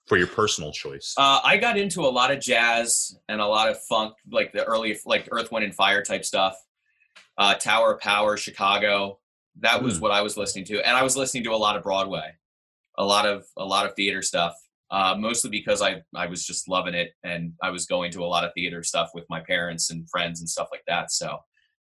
for 0.07 0.17
your 0.17 0.29
personal 0.29 0.73
choice 0.73 1.15
uh, 1.19 1.41
i 1.45 1.57
got 1.57 1.77
into 1.77 2.03
a 2.03 2.09
lot 2.09 2.31
of 2.31 2.41
jazz 2.41 3.19
and 3.29 3.41
a 3.41 3.47
lot 3.47 3.69
of 3.69 3.77
funk 3.83 4.15
like 4.31 4.53
the 4.53 4.65
early 4.65 4.97
like 5.05 5.29
earth 5.33 5.51
wind 5.51 5.65
and 5.65 5.75
fire 5.75 6.03
type 6.03 6.25
stuff 6.25 6.57
uh, 7.41 7.55
Tower 7.55 7.95
of 7.95 8.01
Power, 8.01 8.37
Chicago. 8.37 9.19
That 9.59 9.83
was 9.83 9.99
mm. 9.99 10.03
what 10.03 10.13
I 10.13 10.21
was 10.21 10.37
listening 10.37 10.67
to, 10.67 10.87
and 10.87 10.97
I 10.97 11.03
was 11.03 11.17
listening 11.17 11.43
to 11.45 11.53
a 11.53 11.57
lot 11.57 11.77
of 11.77 11.83
Broadway, 11.83 12.31
a 12.99 13.05
lot 13.05 13.27
of 13.27 13.45
a 13.57 13.65
lot 13.65 13.87
of 13.87 13.95
theater 13.95 14.23
stuff. 14.23 14.55
Uh, 14.93 15.15
mostly 15.19 15.51
because 15.51 15.83
I 15.83 16.03
I 16.15 16.27
was 16.27 16.45
just 16.45 16.69
loving 16.69 16.95
it, 16.95 17.13
and 17.25 17.55
I 17.63 17.71
was 17.71 17.87
going 17.87 18.13
to 18.13 18.23
a 18.23 18.27
lot 18.27 18.45
of 18.45 18.53
theater 18.55 18.85
stuff 18.85 19.11
with 19.15 19.25
my 19.31 19.41
parents 19.41 19.91
and 19.91 20.09
friends 20.11 20.41
and 20.41 20.49
stuff 20.49 20.69
like 20.71 20.85
that. 20.87 21.11
So 21.11 21.39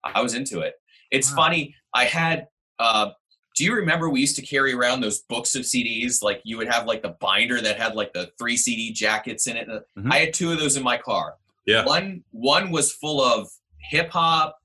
I 0.05 0.21
was 0.21 0.35
into 0.35 0.61
it. 0.61 0.75
It's 1.11 1.31
wow. 1.31 1.37
funny. 1.37 1.75
I 1.95 2.05
had. 2.05 2.47
Uh, 2.79 3.11
do 3.57 3.65
you 3.65 3.75
remember 3.75 4.11
we 4.11 4.21
used 4.21 4.37
to 4.37 4.43
carry 4.43 4.75
around 4.75 5.01
those 5.01 5.21
books 5.31 5.55
of 5.55 5.63
CDs? 5.63 6.23
Like 6.23 6.43
you 6.45 6.59
would 6.59 6.69
have 6.69 6.85
like 6.85 7.01
the 7.01 7.17
binder 7.21 7.59
that 7.63 7.81
had 7.81 7.95
like 7.95 8.13
the 8.13 8.31
three 8.39 8.59
CD 8.59 8.93
jackets 8.93 9.47
in 9.47 9.57
it. 9.57 9.67
Mm-hmm. 9.67 10.13
I 10.13 10.19
had 10.19 10.35
two 10.35 10.53
of 10.53 10.59
those 10.59 10.77
in 10.77 10.83
my 10.83 10.99
car. 10.99 11.37
Yeah. 11.65 11.87
One 11.87 12.23
one 12.33 12.71
was 12.71 12.93
full 12.93 13.23
of 13.23 13.49
hip 13.91 14.11
hop 14.11 14.59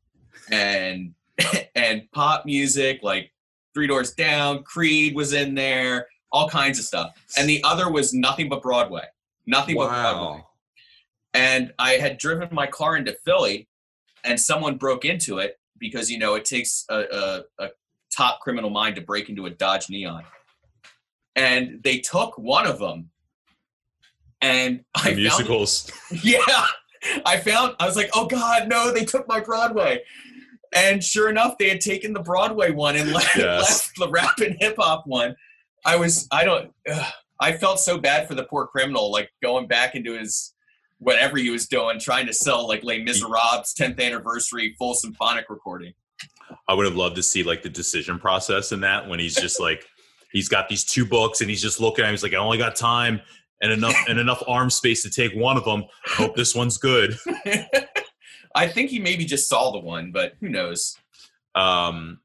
and 0.51 1.13
and 1.75 2.09
pop 2.11 2.45
music 2.45 2.99
like 3.01 3.31
Three 3.73 3.87
Doors 3.87 4.13
Down, 4.13 4.63
Creed 4.63 5.15
was 5.15 5.33
in 5.33 5.55
there, 5.55 6.07
all 6.31 6.49
kinds 6.49 6.79
of 6.79 6.85
stuff. 6.85 7.11
And 7.37 7.47
the 7.47 7.63
other 7.63 7.89
was 7.89 8.13
nothing 8.13 8.49
but 8.49 8.61
Broadway, 8.61 9.05
nothing 9.45 9.75
wow. 9.75 9.85
but 9.85 9.89
Broadway. 9.89 10.43
And 11.33 11.73
I 11.79 11.91
had 11.93 12.17
driven 12.17 12.49
my 12.51 12.67
car 12.67 12.97
into 12.97 13.15
Philly, 13.25 13.67
and 14.23 14.39
someone 14.39 14.77
broke 14.77 15.05
into 15.05 15.39
it 15.39 15.57
because 15.79 16.11
you 16.11 16.17
know 16.17 16.35
it 16.35 16.45
takes 16.45 16.85
a, 16.89 17.43
a, 17.59 17.63
a 17.63 17.69
top 18.15 18.41
criminal 18.41 18.69
mind 18.69 18.95
to 18.95 19.01
break 19.01 19.29
into 19.29 19.45
a 19.45 19.49
Dodge 19.49 19.89
Neon. 19.89 20.23
And 21.35 21.81
they 21.83 21.99
took 21.99 22.37
one 22.37 22.67
of 22.67 22.79
them, 22.79 23.09
and 24.41 24.83
the 25.03 25.11
I 25.11 25.13
musicals. 25.13 25.89
Found, 25.89 26.23
yeah, 26.25 26.65
I 27.25 27.37
found. 27.37 27.75
I 27.79 27.85
was 27.85 27.95
like, 27.95 28.09
oh 28.13 28.25
god, 28.25 28.67
no! 28.67 28.91
They 28.91 29.05
took 29.05 29.27
my 29.29 29.39
Broadway. 29.39 30.03
And 30.73 31.03
sure 31.03 31.29
enough, 31.29 31.57
they 31.57 31.69
had 31.69 31.81
taken 31.81 32.13
the 32.13 32.21
Broadway 32.21 32.71
one 32.71 32.95
and 32.95 33.11
left, 33.13 33.35
yes. 33.35 33.61
left 33.69 33.91
the 33.97 34.09
rap 34.09 34.39
and 34.39 34.55
hip 34.59 34.75
hop 34.77 35.03
one. 35.05 35.35
I 35.85 35.95
was, 35.95 36.27
I 36.31 36.43
don't, 36.43 36.71
ugh, 36.89 37.13
I 37.39 37.53
felt 37.53 37.79
so 37.79 37.97
bad 37.97 38.27
for 38.27 38.35
the 38.35 38.43
poor 38.43 38.67
criminal, 38.67 39.11
like 39.11 39.31
going 39.41 39.67
back 39.67 39.95
into 39.95 40.17
his 40.17 40.53
whatever 40.99 41.37
he 41.37 41.49
was 41.49 41.67
doing, 41.67 41.99
trying 41.99 42.27
to 42.27 42.33
sell 42.33 42.67
like 42.67 42.83
Les 42.83 43.03
Miserables 43.03 43.73
10th 43.73 43.99
anniversary 43.99 44.75
full 44.77 44.93
symphonic 44.93 45.49
recording. 45.49 45.93
I 46.67 46.75
would 46.75 46.85
have 46.85 46.95
loved 46.95 47.15
to 47.15 47.23
see 47.23 47.41
like 47.41 47.63
the 47.63 47.69
decision 47.69 48.19
process 48.19 48.71
in 48.71 48.81
that 48.81 49.09
when 49.09 49.19
he's 49.19 49.35
just 49.35 49.59
like, 49.59 49.83
he's 50.31 50.47
got 50.47 50.69
these 50.69 50.85
two 50.85 51.05
books 51.05 51.41
and 51.41 51.49
he's 51.49 51.61
just 51.61 51.79
looking 51.79 52.03
at 52.03 52.09
him. 52.09 52.13
He's 52.13 52.23
like, 52.23 52.33
I 52.33 52.37
only 52.37 52.59
got 52.59 52.75
time 52.75 53.19
and 53.61 53.71
enough 53.71 53.95
and 54.07 54.19
enough 54.19 54.43
arm 54.47 54.69
space 54.69 55.01
to 55.03 55.09
take 55.09 55.33
one 55.33 55.57
of 55.57 55.65
them. 55.65 55.83
Hope 56.05 56.35
this 56.35 56.55
one's 56.55 56.77
good. 56.77 57.17
I 58.55 58.67
think 58.67 58.89
he 58.89 58.99
maybe 58.99 59.25
just 59.25 59.47
saw 59.47 59.71
the 59.71 59.79
one, 59.79 60.11
but 60.11 60.33
who 60.39 60.49
knows? 60.49 60.97
Um, 61.55 62.19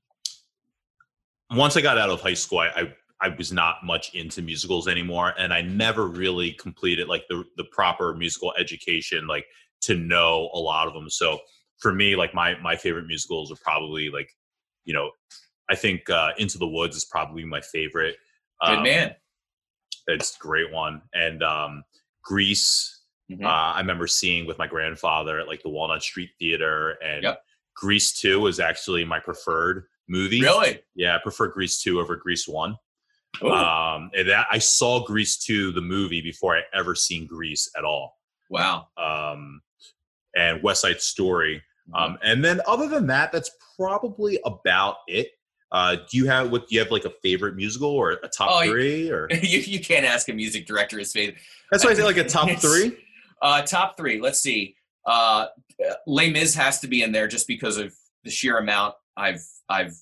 once 1.51 1.77
I 1.77 1.81
got 1.81 1.99
out 1.99 2.11
of 2.11 2.21
high 2.21 2.35
school, 2.35 2.61
I, 2.61 2.69
I 2.69 2.95
I 3.21 3.29
was 3.29 3.51
not 3.53 3.85
much 3.85 4.15
into 4.15 4.43
musicals 4.43 4.89
anymore, 4.89 5.33
and 5.39 5.53
I 5.53 5.63
never 5.63 6.07
really 6.07 6.53
completed 6.53 7.09
like 7.09 7.25
the 7.29 7.45
the 7.57 7.65
proper 7.65 8.15
musical 8.15 8.53
education, 8.59 9.27
like 9.27 9.47
to 9.83 9.95
know 9.95 10.51
a 10.53 10.59
lot 10.59 10.87
of 10.87 10.95
them. 10.95 11.09
So 11.09 11.39
for 11.79 11.93
me, 11.95 12.17
like 12.17 12.35
my 12.35 12.59
my 12.61 12.77
favorite 12.77 13.07
musicals 13.07 13.51
are 13.53 13.57
probably 13.57 14.11
like, 14.11 14.31
you 14.85 14.95
know, 14.95 15.11
I 15.71 15.77
think 15.77 16.09
uh, 16.11 16.31
Into 16.39 16.59
the 16.59 16.69
Woods 16.69 16.97
is 16.97 17.05
probably 17.05 17.45
my 17.45 17.61
favorite. 17.61 18.17
Good 18.65 18.79
Um, 18.79 18.83
man. 18.83 19.15
It's 20.09 20.37
a 20.37 20.39
great 20.39 20.73
one, 20.73 21.03
and 21.15 21.43
um, 21.43 21.85
Grease. 22.23 22.96
Mhm. 23.31 23.45
Uh, 23.45 23.49
I 23.75 23.81
remember 23.81 24.07
seeing 24.07 24.47
with 24.47 24.59
my 24.59 24.67
grandfather 24.67 25.41
at 25.41 25.49
like 25.49 25.63
the 25.63 25.69
Walnut 25.69 26.03
Street 26.03 26.31
Theater, 26.39 26.91
and 27.03 27.23
Yep. 27.25 27.43
Grease 27.75 28.13
Two 28.13 28.41
was 28.41 28.61
actually 28.61 29.05
my 29.05 29.19
preferred 29.19 29.87
movie. 30.09 30.41
really? 30.41 30.81
Yeah, 30.95 31.17
I 31.17 31.19
prefer 31.19 31.49
Grease 31.49 31.83
Two 31.83 31.99
over 32.01 32.17
Grease 32.17 32.47
One. 32.47 32.77
Ooh, 33.43 33.51
Um, 33.53 34.11
and 34.17 34.29
that 34.31 34.47
I 34.51 34.59
saw 34.59 35.05
Grease 35.05 35.37
2, 35.37 35.71
the 35.73 35.83
movie, 35.83 36.23
before 36.23 36.57
I 36.57 36.63
ever 36.73 36.95
seen 36.95 37.27
Grease 37.27 37.69
at 37.77 37.85
all. 37.85 38.17
wow. 38.49 38.89
Um, 38.97 39.61
and 40.35 40.63
West 40.63 40.81
Side 40.83 41.01
Story. 41.03 41.63
Mm-hmm. 41.91 41.95
Um, 41.95 42.19
and 42.23 42.43
then 42.45 42.61
other 42.67 42.89
than 42.89 43.09
that, 43.09 43.33
that's 43.33 43.51
probably 43.77 44.39
about 44.47 44.97
it. 45.07 45.33
Uh, 45.73 45.97
do 46.09 46.17
you 46.17 46.27
have 46.27 46.51
what 46.51 46.69
do 46.69 46.75
you 46.77 46.81
have 46.81 46.91
like 46.93 47.05
a 47.05 47.13
favorite 47.23 47.57
musical 47.57 47.91
or 47.91 48.13
a 48.13 48.29
top 48.29 48.49
Oh, 48.53 48.63
three 48.71 49.11
or 49.11 49.29
you, 49.43 49.59
you 49.59 49.81
can't 49.81 50.07
ask 50.07 50.29
a 50.29 50.33
music 50.33 50.65
director 50.65 50.97
his 50.99 51.13
favorite. 51.13 51.37
that's 51.73 51.85
why 51.85 51.91
I 51.91 51.95
say 51.95 52.05
like 52.05 52.17
a 52.19 52.25
top 52.25 52.49
three. 52.61 52.97
Uh, 53.43 53.63
top 53.63 53.97
three. 53.97 54.21
Let's 54.21 54.41
see. 54.41 54.77
Uh, 55.05 55.47
Les 56.07 56.31
Mis 56.31 56.55
has 56.55 56.81
to 56.81 56.89
be 56.89 57.03
in 57.03 57.13
there 57.13 57.29
just 57.29 57.47
because 57.47 57.77
of 57.77 57.95
the 58.25 58.31
sheer 58.31 58.59
amount 58.59 58.95
I've 59.17 59.45
I've 59.69 59.95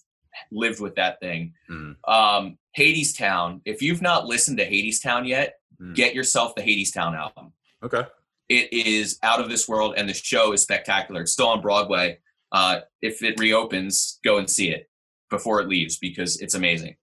lived 0.51 0.81
with 0.81 0.95
that 0.97 1.21
thing. 1.21 1.53
Mm. 1.71 1.97
Um, 2.09 2.59
Hadestown. 2.79 3.61
If 3.65 3.83
you've 3.83 4.03
not 4.03 4.27
listened 4.27 4.59
to 4.59 4.69
Hadestown 4.69 5.27
yet, 5.29 5.55
Mm. 5.83 5.93
get 5.97 6.15
yourself 6.15 6.55
the 6.55 6.63
Hadestown 6.63 7.17
album. 7.17 7.53
Okay. 7.83 8.05
It 8.49 8.73
is 8.73 9.19
out 9.25 9.41
of 9.41 9.49
this 9.49 9.67
world, 9.69 9.95
and 9.97 10.09
the 10.09 10.15
show 10.15 10.53
is 10.53 10.63
spectacular. 10.63 11.23
It's 11.23 11.33
still 11.33 11.49
on 11.49 11.61
Broadway. 11.61 12.19
Uh, 12.53 12.83
if 13.03 13.25
it 13.25 13.41
reopens, 13.41 14.21
go 14.23 14.39
and 14.39 14.49
see 14.49 14.71
it 14.71 14.89
before 15.31 15.61
it 15.61 15.67
leaves 15.69 15.99
because 15.99 16.41
it's 16.41 16.55
amazing. 16.55 16.95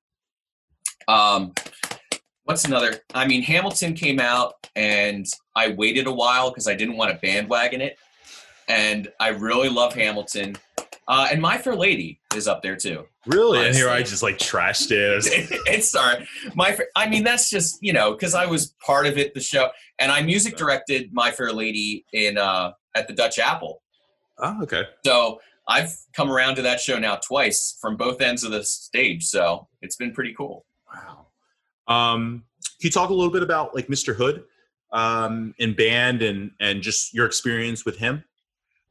Um, 1.09 1.53
what's 2.45 2.65
another? 2.65 3.01
I 3.13 3.27
mean, 3.27 3.41
Hamilton 3.41 3.93
came 3.93 4.19
out, 4.19 4.55
and 4.75 5.25
I 5.55 5.69
waited 5.69 6.07
a 6.07 6.11
while 6.11 6.49
because 6.49 6.67
I 6.67 6.75
didn't 6.75 6.97
want 6.97 7.11
to 7.11 7.17
bandwagon 7.19 7.81
it, 7.81 7.97
and 8.67 9.07
I 9.19 9.29
really 9.29 9.69
love 9.69 9.93
Hamilton. 9.93 10.55
Uh, 11.07 11.27
and 11.31 11.41
My 11.41 11.57
Fair 11.57 11.75
Lady 11.75 12.19
is 12.35 12.47
up 12.47 12.61
there 12.61 12.75
too. 12.75 13.05
Really? 13.25 13.65
And 13.65 13.75
here 13.75 13.89
I 13.89 14.01
just 14.01 14.23
like 14.23 14.37
trashed 14.37 14.91
it. 14.91 15.25
it's 15.67 15.89
sorry. 15.89 16.27
My, 16.55 16.71
Fair- 16.71 16.87
I 16.95 17.09
mean, 17.09 17.23
that's 17.23 17.49
just 17.49 17.79
you 17.81 17.93
know 17.93 18.11
because 18.11 18.33
I 18.33 18.45
was 18.45 18.75
part 18.85 19.05
of 19.07 19.17
it, 19.17 19.33
the 19.33 19.41
show, 19.41 19.69
and 19.99 20.11
I 20.11 20.21
music 20.21 20.57
directed 20.57 21.11
My 21.11 21.31
Fair 21.31 21.51
Lady 21.51 22.05
in 22.13 22.37
uh, 22.37 22.71
at 22.95 23.07
the 23.07 23.13
Dutch 23.13 23.39
Apple. 23.39 23.81
oh, 24.39 24.63
okay. 24.63 24.83
So 25.05 25.39
I've 25.67 25.93
come 26.13 26.31
around 26.31 26.55
to 26.55 26.61
that 26.63 26.79
show 26.79 26.97
now 26.97 27.15
twice 27.15 27.77
from 27.79 27.97
both 27.97 28.21
ends 28.21 28.43
of 28.43 28.51
the 28.51 28.63
stage. 28.63 29.25
So 29.25 29.67
it's 29.81 29.95
been 29.95 30.13
pretty 30.13 30.33
cool. 30.33 30.65
Wow. 30.93 31.27
Um, 31.87 32.43
can 32.79 32.87
you 32.87 32.91
talk 32.91 33.09
a 33.09 33.13
little 33.13 33.31
bit 33.31 33.43
about 33.43 33.75
like 33.75 33.87
Mr. 33.87 34.15
Hood 34.15 34.43
um, 34.91 35.53
in 35.57 35.73
band 35.75 36.21
and 36.21 36.51
and 36.59 36.81
just 36.81 37.13
your 37.13 37.25
experience 37.25 37.85
with 37.85 37.97
him? 37.97 38.23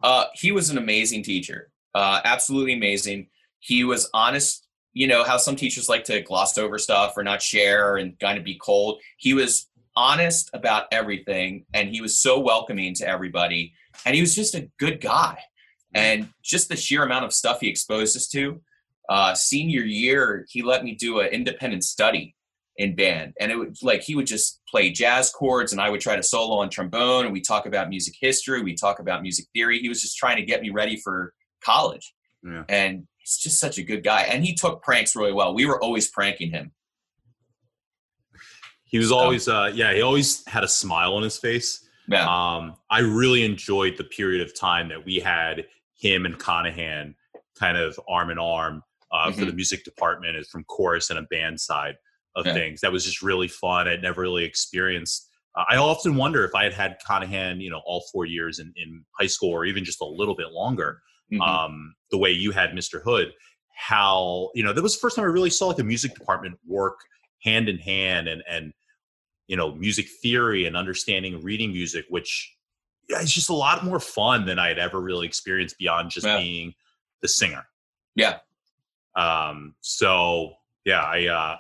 Uh, 0.03 0.25
he 0.35 0.53
was 0.53 0.71
an 0.71 0.79
amazing 0.79 1.23
teacher. 1.23 1.71
Uh, 1.95 2.21
absolutely 2.25 2.73
amazing. 2.73 3.29
He 3.59 3.85
was 3.85 4.09
honest. 4.15 4.67
You 4.93 5.07
know 5.07 5.23
how 5.23 5.37
some 5.37 5.57
teachers 5.57 5.89
like 5.89 6.05
to 6.05 6.21
gloss 6.21 6.59
over 6.59 6.79
stuff 6.79 7.15
or 7.17 7.23
not 7.23 7.43
share 7.43 7.97
and 7.97 8.19
kind 8.19 8.39
of 8.39 8.45
be 8.45 8.57
cold. 8.57 9.01
He 9.19 9.35
was 9.35 9.69
honest 9.97 10.51
about 10.53 10.87
everything, 10.91 11.65
and 11.75 11.89
he 11.89 12.01
was 12.01 12.21
so 12.21 12.41
welcoming 12.41 12.95
to 12.95 13.09
everybody. 13.09 13.73
And 14.05 14.15
he 14.15 14.21
was 14.21 14.35
just 14.35 14.55
a 14.55 14.69
good 14.79 15.01
guy. 15.01 15.39
And 15.95 16.29
just 16.43 16.69
the 16.69 16.77
sheer 16.77 17.03
amount 17.03 17.25
of 17.25 17.33
stuff 17.33 17.61
he 17.61 17.69
exposed 17.69 18.17
us 18.17 18.29
to. 18.29 18.61
Uh, 19.09 19.35
senior 19.35 19.83
year, 19.83 20.47
he 20.49 20.63
let 20.63 20.85
me 20.85 20.95
do 20.95 21.19
an 21.19 21.29
independent 21.29 21.83
study 21.83 22.37
in 22.81 22.95
band, 22.97 23.35
and 23.39 23.53
it 23.53 23.57
was 23.57 23.83
like 23.83 24.01
he 24.01 24.17
would 24.17 24.27
just 24.27 24.63
play 24.67 24.91
jazz 24.91 25.31
chords, 25.31 25.73
and 25.73 25.81
I 25.81 25.91
would 25.91 26.01
try 26.01 26.17
to 26.17 26.23
solo 26.23 26.57
on 26.63 26.71
trombone, 26.71 27.25
and 27.27 27.33
we 27.33 27.43
talk 27.43 27.67
about 27.67 27.91
music 27.91 28.15
history, 28.19 28.63
we 28.63 28.75
talk 28.75 28.99
about 29.01 29.21
music 29.21 29.45
theory. 29.55 29.79
He 29.81 29.89
was 29.91 30.01
just 30.01 30.17
trying 30.17 30.37
to 30.37 30.43
get 30.43 30.63
me 30.63 30.71
ready 30.71 30.97
for 30.97 31.35
college, 31.63 32.15
Yeah. 32.43 32.65
and 32.71 33.07
he's 33.19 33.37
just 33.37 33.61
such 33.61 33.77
a 33.77 33.83
good 33.83 34.03
guy. 34.03 34.23
And 34.23 34.43
he 34.45 34.55
took 34.55 34.83
pranks 34.83 35.15
really 35.15 35.33
well. 35.33 35.53
We 35.55 35.67
were 35.67 35.79
always 35.83 36.09
pranking 36.09 36.51
him. 36.51 36.73
He 38.85 38.99
was 38.99 39.13
always, 39.13 39.47
uh, 39.47 39.71
yeah, 39.75 39.93
he 39.93 40.01
always 40.01 40.45
had 40.49 40.65
a 40.65 40.69
smile 40.69 41.15
on 41.15 41.23
his 41.23 41.37
face. 41.37 41.87
Yeah, 42.09 42.25
Um, 42.27 42.77
I 42.89 43.01
really 43.01 43.45
enjoyed 43.45 43.97
the 43.99 44.05
period 44.05 44.41
of 44.41 44.59
time 44.59 44.89
that 44.89 45.05
we 45.05 45.21
had 45.21 45.67
him 45.97 46.25
and 46.25 46.37
Conahan 46.39 47.15
kind 47.59 47.77
of 47.77 48.01
arm 48.09 48.31
in 48.31 48.39
arm 48.39 48.83
uh, 49.13 49.31
for 49.31 49.45
the 49.45 49.53
music 49.53 49.85
department 49.85 50.37
and 50.37 50.47
from 50.47 50.65
chorus 50.65 51.11
and 51.11 51.19
a 51.19 51.23
band 51.23 51.61
side 51.61 51.97
of 52.37 52.47
Yeah. 52.47 52.55
things. 52.55 52.81
That 52.81 52.93
was 52.93 53.05
just 53.05 53.23
really 53.23 53.49
fun. 53.49 53.89
I'd 53.89 54.03
never 54.03 54.21
really 54.23 54.45
experienced. 54.45 55.29
Uh, 55.57 55.65
I 55.69 55.77
often 55.77 56.15
wonder 56.17 56.45
if 56.45 56.55
I 56.55 56.63
had 56.65 56.73
had 56.75 56.99
Conahan, 57.07 57.61
you 57.61 57.71
know, 57.71 57.83
all 57.85 58.05
four 58.13 58.25
years 58.25 58.59
in, 58.61 58.73
in 58.77 59.05
high 59.19 59.27
school 59.27 59.51
or 59.51 59.65
even 59.65 59.85
just 59.85 60.01
a 60.01 60.05
little 60.07 60.37
bit 60.37 60.53
longer, 60.53 61.03
Mhm. 61.33 61.41
um, 61.41 61.95
the 62.11 62.19
way 62.19 62.31
you 62.31 62.53
had 62.53 62.71
Mr. 62.71 63.03
Hood, 63.03 63.33
how, 63.75 64.51
you 64.55 64.63
know, 64.63 64.73
that 64.73 64.83
was 64.83 64.95
the 64.95 65.01
first 65.01 65.17
time 65.17 65.25
I 65.25 65.29
really 65.29 65.51
saw 65.51 65.67
like 65.69 65.79
a 65.79 65.85
music 65.85 66.15
department 66.15 66.59
work 66.67 67.01
hand 67.43 67.69
in 67.69 67.79
hand 67.79 68.29
and, 68.29 68.43
and, 68.49 68.73
you 69.49 69.57
know, 69.57 69.75
music 69.75 70.07
theory 70.23 70.67
and 70.67 70.77
understanding 70.77 71.41
reading 71.43 71.73
music, 71.73 72.05
which 72.09 72.55
yeah, 73.09 73.21
it's 73.21 73.33
just 73.33 73.49
a 73.51 73.55
lot 73.55 73.85
more 73.85 73.99
fun 73.99 74.45
than 74.47 74.61
I 74.61 74.69
had 74.69 74.79
ever 74.79 75.01
really 75.01 75.27
experienced 75.27 75.77
beyond 75.79 76.11
just 76.13 76.27
Yeah. 76.27 76.39
being 76.39 76.75
the 77.23 77.29
singer. 77.29 77.67
yeah, 78.15 78.39
Um, 79.17 79.75
so 79.81 80.55
yeah, 80.85 81.03
I, 81.03 81.27
uh, 81.27 81.57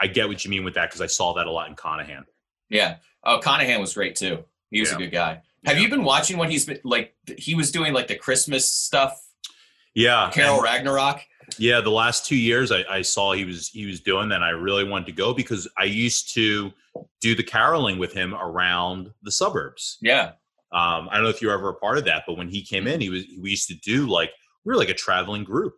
I 0.00 0.06
get 0.06 0.28
what 0.28 0.44
you 0.44 0.50
mean 0.50 0.64
with 0.64 0.74
that 0.74 0.88
because 0.90 1.00
I 1.00 1.06
saw 1.06 1.32
that 1.34 1.46
a 1.46 1.50
lot 1.50 1.68
in 1.68 1.76
Conahan. 1.76 2.24
yeah. 2.68 2.96
Oh, 3.24 3.40
Conahan 3.42 3.80
was 3.80 3.94
great 3.94 4.14
too. 4.14 4.44
He 4.70 4.80
was 4.80 4.90
Yeah. 4.90 4.96
a 4.96 4.98
good 4.98 5.10
guy. 5.10 5.40
Have 5.64 5.76
Yeah. 5.76 5.82
you 5.82 5.88
been 5.88 6.04
watching 6.04 6.36
what 6.36 6.48
he's 6.50 6.64
been 6.66 6.78
like? 6.84 7.14
He 7.38 7.54
was 7.56 7.70
doing 7.72 7.92
like 7.92 8.06
the 8.06 8.14
Christmas 8.16 8.70
stuff, 8.70 9.18
Yeah, 9.94 10.30
Carol 10.32 10.60
Ragnarok. 10.60 11.22
Yeah, 11.58 11.80
the 11.80 11.90
last 11.90 12.26
two 12.26 12.36
years 12.36 12.70
I, 12.72 12.84
I 12.88 13.02
saw 13.02 13.32
he 13.32 13.44
was 13.44 13.68
he 13.68 13.86
was 13.86 14.00
doing 14.00 14.28
that. 14.28 14.36
And 14.36 14.44
I 14.44 14.50
really 14.50 14.84
wanted 14.84 15.06
to 15.06 15.12
go 15.12 15.32
because 15.34 15.66
I 15.78 15.84
used 15.84 16.34
to 16.34 16.72
do 17.20 17.34
the 17.34 17.42
caroling 17.42 17.98
with 17.98 18.12
him 18.12 18.34
around 18.34 19.10
the 19.22 19.32
suburbs. 19.32 19.98
Yeah, 20.02 20.32
Um, 20.72 21.08
I 21.10 21.14
don't 21.14 21.22
know 21.24 21.30
if 21.30 21.40
you 21.42 21.48
were 21.48 21.54
ever 21.54 21.70
a 21.70 21.74
part 21.74 21.98
of 21.98 22.04
that, 22.04 22.24
but 22.26 22.36
when 22.36 22.48
he 22.48 22.62
came 22.62 22.86
in, 22.86 23.00
he 23.00 23.10
was 23.10 23.24
we 23.40 23.50
used 23.50 23.68
to 23.68 23.74
do 23.76 24.06
like 24.06 24.30
we 24.64 24.72
were 24.72 24.78
like 24.78 24.88
a 24.90 24.94
traveling 24.94 25.44
group, 25.44 25.74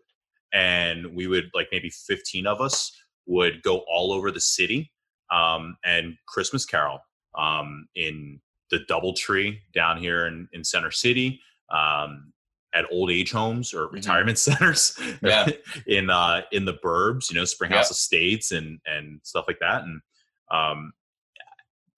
and 0.52 1.14
we 1.14 1.26
would 1.26 1.50
like 1.54 1.68
maybe 1.72 1.90
fifteen 1.90 2.46
of 2.46 2.60
us 2.60 2.92
would 3.28 3.62
go 3.62 3.84
all 3.88 4.12
over 4.12 4.32
the 4.32 4.40
city 4.40 4.90
um, 5.32 5.76
and 5.84 6.16
Christmas 6.26 6.64
carol 6.64 6.98
um, 7.38 7.86
in 7.94 8.40
the 8.70 8.80
DoubleTree 8.90 9.58
down 9.72 9.98
here 9.98 10.26
in, 10.26 10.48
in 10.52 10.64
Center 10.64 10.90
City. 10.90 11.40
Um, 11.70 12.32
at 12.74 12.84
old 12.92 13.10
age 13.10 13.30
homes 13.30 13.72
or 13.72 13.88
retirement 13.88 14.38
centers 14.46 14.98
Yeah. 15.22 15.48
in 15.86 16.10
uh 16.10 16.42
in 16.52 16.66
the 16.66 16.74
burbs 16.74 17.30
you 17.30 17.36
know 17.36 17.46
springhouse 17.46 17.88
Yeah. 17.88 17.92
estates 17.92 18.52
and 18.52 18.78
and 18.84 19.20
stuff 19.22 19.46
like 19.48 19.58
that 19.60 19.84
and 19.84 20.02
um 20.50 20.92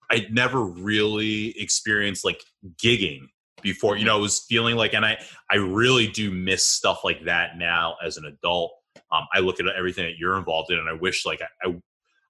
i 0.09 0.25
never 0.31 0.63
really 0.63 1.49
experienced 1.59 2.23
like 2.23 2.41
gigging 2.81 3.27
before 3.61 3.97
you 3.97 4.05
know 4.05 4.17
it 4.17 4.21
was 4.21 4.45
feeling 4.47 4.77
like 4.77 4.93
and 4.93 5.05
i 5.05 5.17
i 5.49 5.55
really 5.57 6.07
do 6.07 6.31
miss 6.31 6.65
stuff 6.65 7.01
like 7.03 7.25
that 7.25 7.57
now 7.57 7.95
as 8.03 8.15
an 8.15 8.23
adult 8.23 8.71
um 9.11 9.23
i 9.33 9.39
look 9.39 9.59
at 9.59 9.65
everything 9.77 10.05
that 10.05 10.17
you're 10.17 10.37
involved 10.37 10.71
in 10.71 10.79
and 10.79 10.89
i 10.89 10.93
wish 10.93 11.25
like 11.25 11.41
i 11.41 11.67
i, 11.69 11.75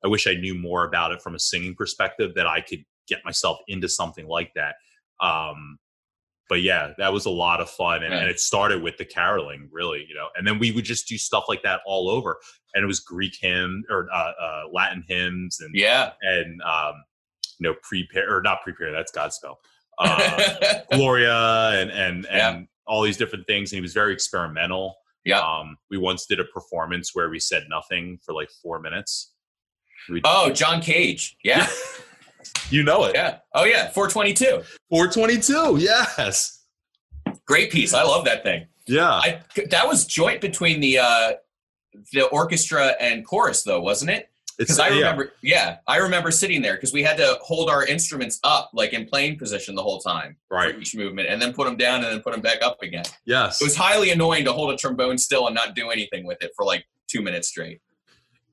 I 0.03 0.07
wish 0.07 0.28
i 0.28 0.34
knew 0.34 0.55
more 0.55 0.86
about 0.86 1.12
it 1.12 1.22
from 1.22 1.36
a 1.36 1.39
singing 1.39 1.76
perspective 1.76 2.34
that 2.36 2.47
i 2.47 2.62
could 2.62 2.84
get 3.07 3.24
myself 3.26 3.57
into 3.68 3.88
something 3.89 4.28
like 4.28 4.51
that 4.55 4.76
um 5.22 5.78
but 6.49 6.62
yeah, 6.62 6.91
that 6.97 7.14
was 7.14 7.26
a 7.28 7.30
lot 7.30 7.62
of 7.62 7.70
fun, 7.70 8.03
and, 8.03 8.12
Yeah. 8.14 8.20
and 8.20 8.30
it 8.30 8.38
started 8.38 8.84
with 8.84 8.97
the 8.97 9.05
caroling, 9.05 9.70
really, 9.72 10.05
you 10.09 10.14
know. 10.14 10.28
And 10.36 10.45
then 10.45 10.59
we 10.59 10.74
would 10.74 10.84
just 10.84 11.07
do 11.07 11.18
stuff 11.18 11.45
like 11.47 11.64
that 11.64 11.80
all 11.86 12.09
over, 12.09 12.39
and 12.74 12.84
it 12.84 12.88
was 12.88 12.99
Greek 12.99 13.38
hymn 13.39 13.86
or 13.89 14.09
uh, 14.14 14.32
uh, 14.38 14.64
Latin 14.70 15.01
hymns, 15.07 15.62
and 15.62 15.74
yeah. 15.74 16.12
and 16.20 16.62
um, 16.64 16.95
you 17.57 17.70
know, 17.70 17.76
prepare 17.84 18.36
or 18.36 18.41
not 18.41 18.64
prepare. 18.64 18.91
That's 18.91 19.14
Godspell, 19.14 19.55
uh, 19.99 20.80
Gloria, 20.91 21.70
and 21.80 21.89
and 21.89 22.26
and 22.26 22.59
Yeah. 22.59 22.62
all 22.86 23.01
these 23.01 23.16
different 23.16 23.47
things. 23.47 23.72
And 23.72 23.78
he 23.78 23.82
was 23.82 23.93
very 23.93 24.12
experimental. 24.12 24.97
Yeah. 25.24 25.39
Um, 25.39 25.78
we 25.89 25.97
once 25.97 26.26
did 26.26 26.39
a 26.39 26.45
performance 26.45 27.11
where 27.13 27.30
we 27.30 27.39
said 27.39 27.63
nothing 27.69 28.19
for 28.26 28.34
like 28.34 28.49
four 28.61 28.80
minutes. 28.80 29.34
We, 30.09 30.22
oh, 30.24 30.51
John 30.51 30.82
Cage. 30.82 31.38
Yeah, 31.43 31.67
you 32.69 32.84
know 32.84 33.03
it. 33.05 33.15
yeah. 33.15 33.38
Oh 33.53 33.65
yeah, 33.65 33.91
422. 33.91 34.63
422. 34.89 35.78
Yes. 35.78 36.63
Great 37.45 37.72
piece. 37.72 37.93
I 37.93 38.03
love 38.03 38.26
that 38.26 38.43
thing. 38.43 38.65
Yeah. 38.88 39.11
I 39.11 39.41
that 39.69 39.88
was 39.88 40.05
joint 40.05 40.41
between 40.41 40.80
the 40.80 40.97
uh 40.99 41.34
the 42.13 42.26
orchestra 42.28 42.95
and 42.99 43.26
chorus 43.26 43.63
though, 43.63 43.82
wasn't 43.82 44.11
it? 44.11 44.30
Because 44.62 44.80
I 44.80 44.89
remember, 44.89 45.34
yeah. 45.41 45.78
I 45.88 45.97
remember 45.97 46.32
sitting 46.32 46.62
there 46.62 46.74
because 46.76 46.93
we 46.93 47.03
had 47.03 47.18
to 47.18 47.38
hold 47.41 47.70
our 47.70 47.86
instruments 47.86 48.39
up, 48.43 48.72
like 48.74 48.93
in 48.93 49.05
playing 49.05 49.38
position, 49.38 49.76
the 49.76 49.84
whole 49.84 49.99
time 49.99 50.38
right 50.49 50.74
for 50.74 50.82
each 50.82 50.95
movement, 50.95 51.28
and 51.30 51.41
then 51.41 51.53
put 51.53 51.66
them 51.66 51.76
down 51.78 52.03
and 52.03 52.14
then 52.14 52.22
put 52.22 52.32
them 52.34 52.41
back 52.41 52.62
up 52.62 52.82
again. 52.82 53.03
yes 53.26 53.62
It 53.62 53.66
was 53.66 53.76
highly 53.76 54.12
annoying 54.12 54.45
to 54.45 54.53
hold 54.53 54.74
a 54.74 54.78
trombone 54.78 55.18
still 55.18 55.47
and 55.47 55.55
not 55.55 55.76
do 55.76 55.89
anything 55.89 56.26
with 56.26 56.41
it 56.41 56.51
for 56.55 56.66
like 56.66 56.86
two 57.07 57.22
minutes 57.22 57.47
straight. 57.49 57.82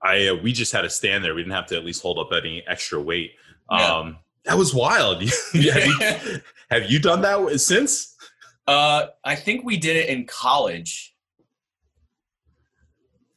I 0.02 0.28
uh, 0.28 0.34
we 0.36 0.52
just 0.52 0.72
had 0.72 0.82
to 0.82 0.90
stand 0.90 1.24
there. 1.24 1.34
We 1.34 1.42
didn't 1.42 1.54
have 1.54 1.66
to 1.66 1.76
at 1.76 1.84
least 1.84 2.02
hold 2.02 2.18
up 2.18 2.28
any 2.32 2.64
extra 2.68 3.00
weight. 3.00 3.32
Yeah. 3.70 3.96
Um, 3.96 4.18
that 4.44 4.56
was 4.56 4.72
wild. 4.74 5.22
have, 5.52 5.86
you, 5.86 6.40
have 6.70 6.90
you 6.90 6.98
done 6.98 7.20
that 7.22 7.61
since? 7.61 8.14
uh, 8.66 9.06
I 9.24 9.34
think 9.34 9.64
we 9.64 9.76
did 9.76 9.96
it 9.96 10.09
in 10.09 10.26
college, 10.26 11.14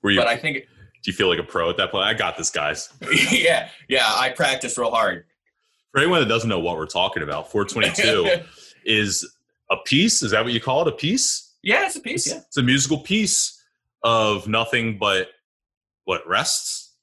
Were 0.02 0.12
you? 0.12 0.20
but 0.20 0.28
I 0.28 0.38
think, 0.38 0.68
do 1.02 1.10
you 1.10 1.14
feel 1.16 1.30
like 1.30 1.40
a 1.40 1.44
pro 1.44 1.70
at 1.70 1.78
that 1.78 1.92
point? 1.92 2.04
I 2.04 2.14
got 2.14 2.38
this, 2.38 2.50
guys. 2.50 2.90
yeah, 3.32 3.70
yeah, 3.88 4.06
I 4.06 4.30
practiced 4.30 4.78
real 4.78 4.92
hard. 4.92 5.26
For 5.92 6.00
anyone 6.00 6.22
that 6.22 6.30
doesn't 6.30 6.50
know 6.50 6.60
what 6.60 6.78
we're 6.78 6.86
talking 6.86 7.24
about, 7.24 7.52
422 7.52 8.44
is 8.86 9.30
a 9.70 9.78
piece. 9.86 10.24
Is 10.24 10.32
that 10.32 10.44
what 10.44 10.54
you 10.54 10.62
call 10.62 10.82
it? 10.82 10.88
A 10.88 10.92
piece? 10.92 11.56
yeah, 11.64 11.86
it's 11.86 11.96
a 11.96 12.00
piece. 12.00 12.28
It's, 12.28 12.36
Yeah, 12.36 12.42
it's 12.48 12.58
a 12.58 12.64
musical 12.64 13.00
piece 13.00 13.64
of 14.04 14.48
nothing 14.48 14.98
but 14.98 15.30
what 16.06 16.26
rests. 16.28 16.96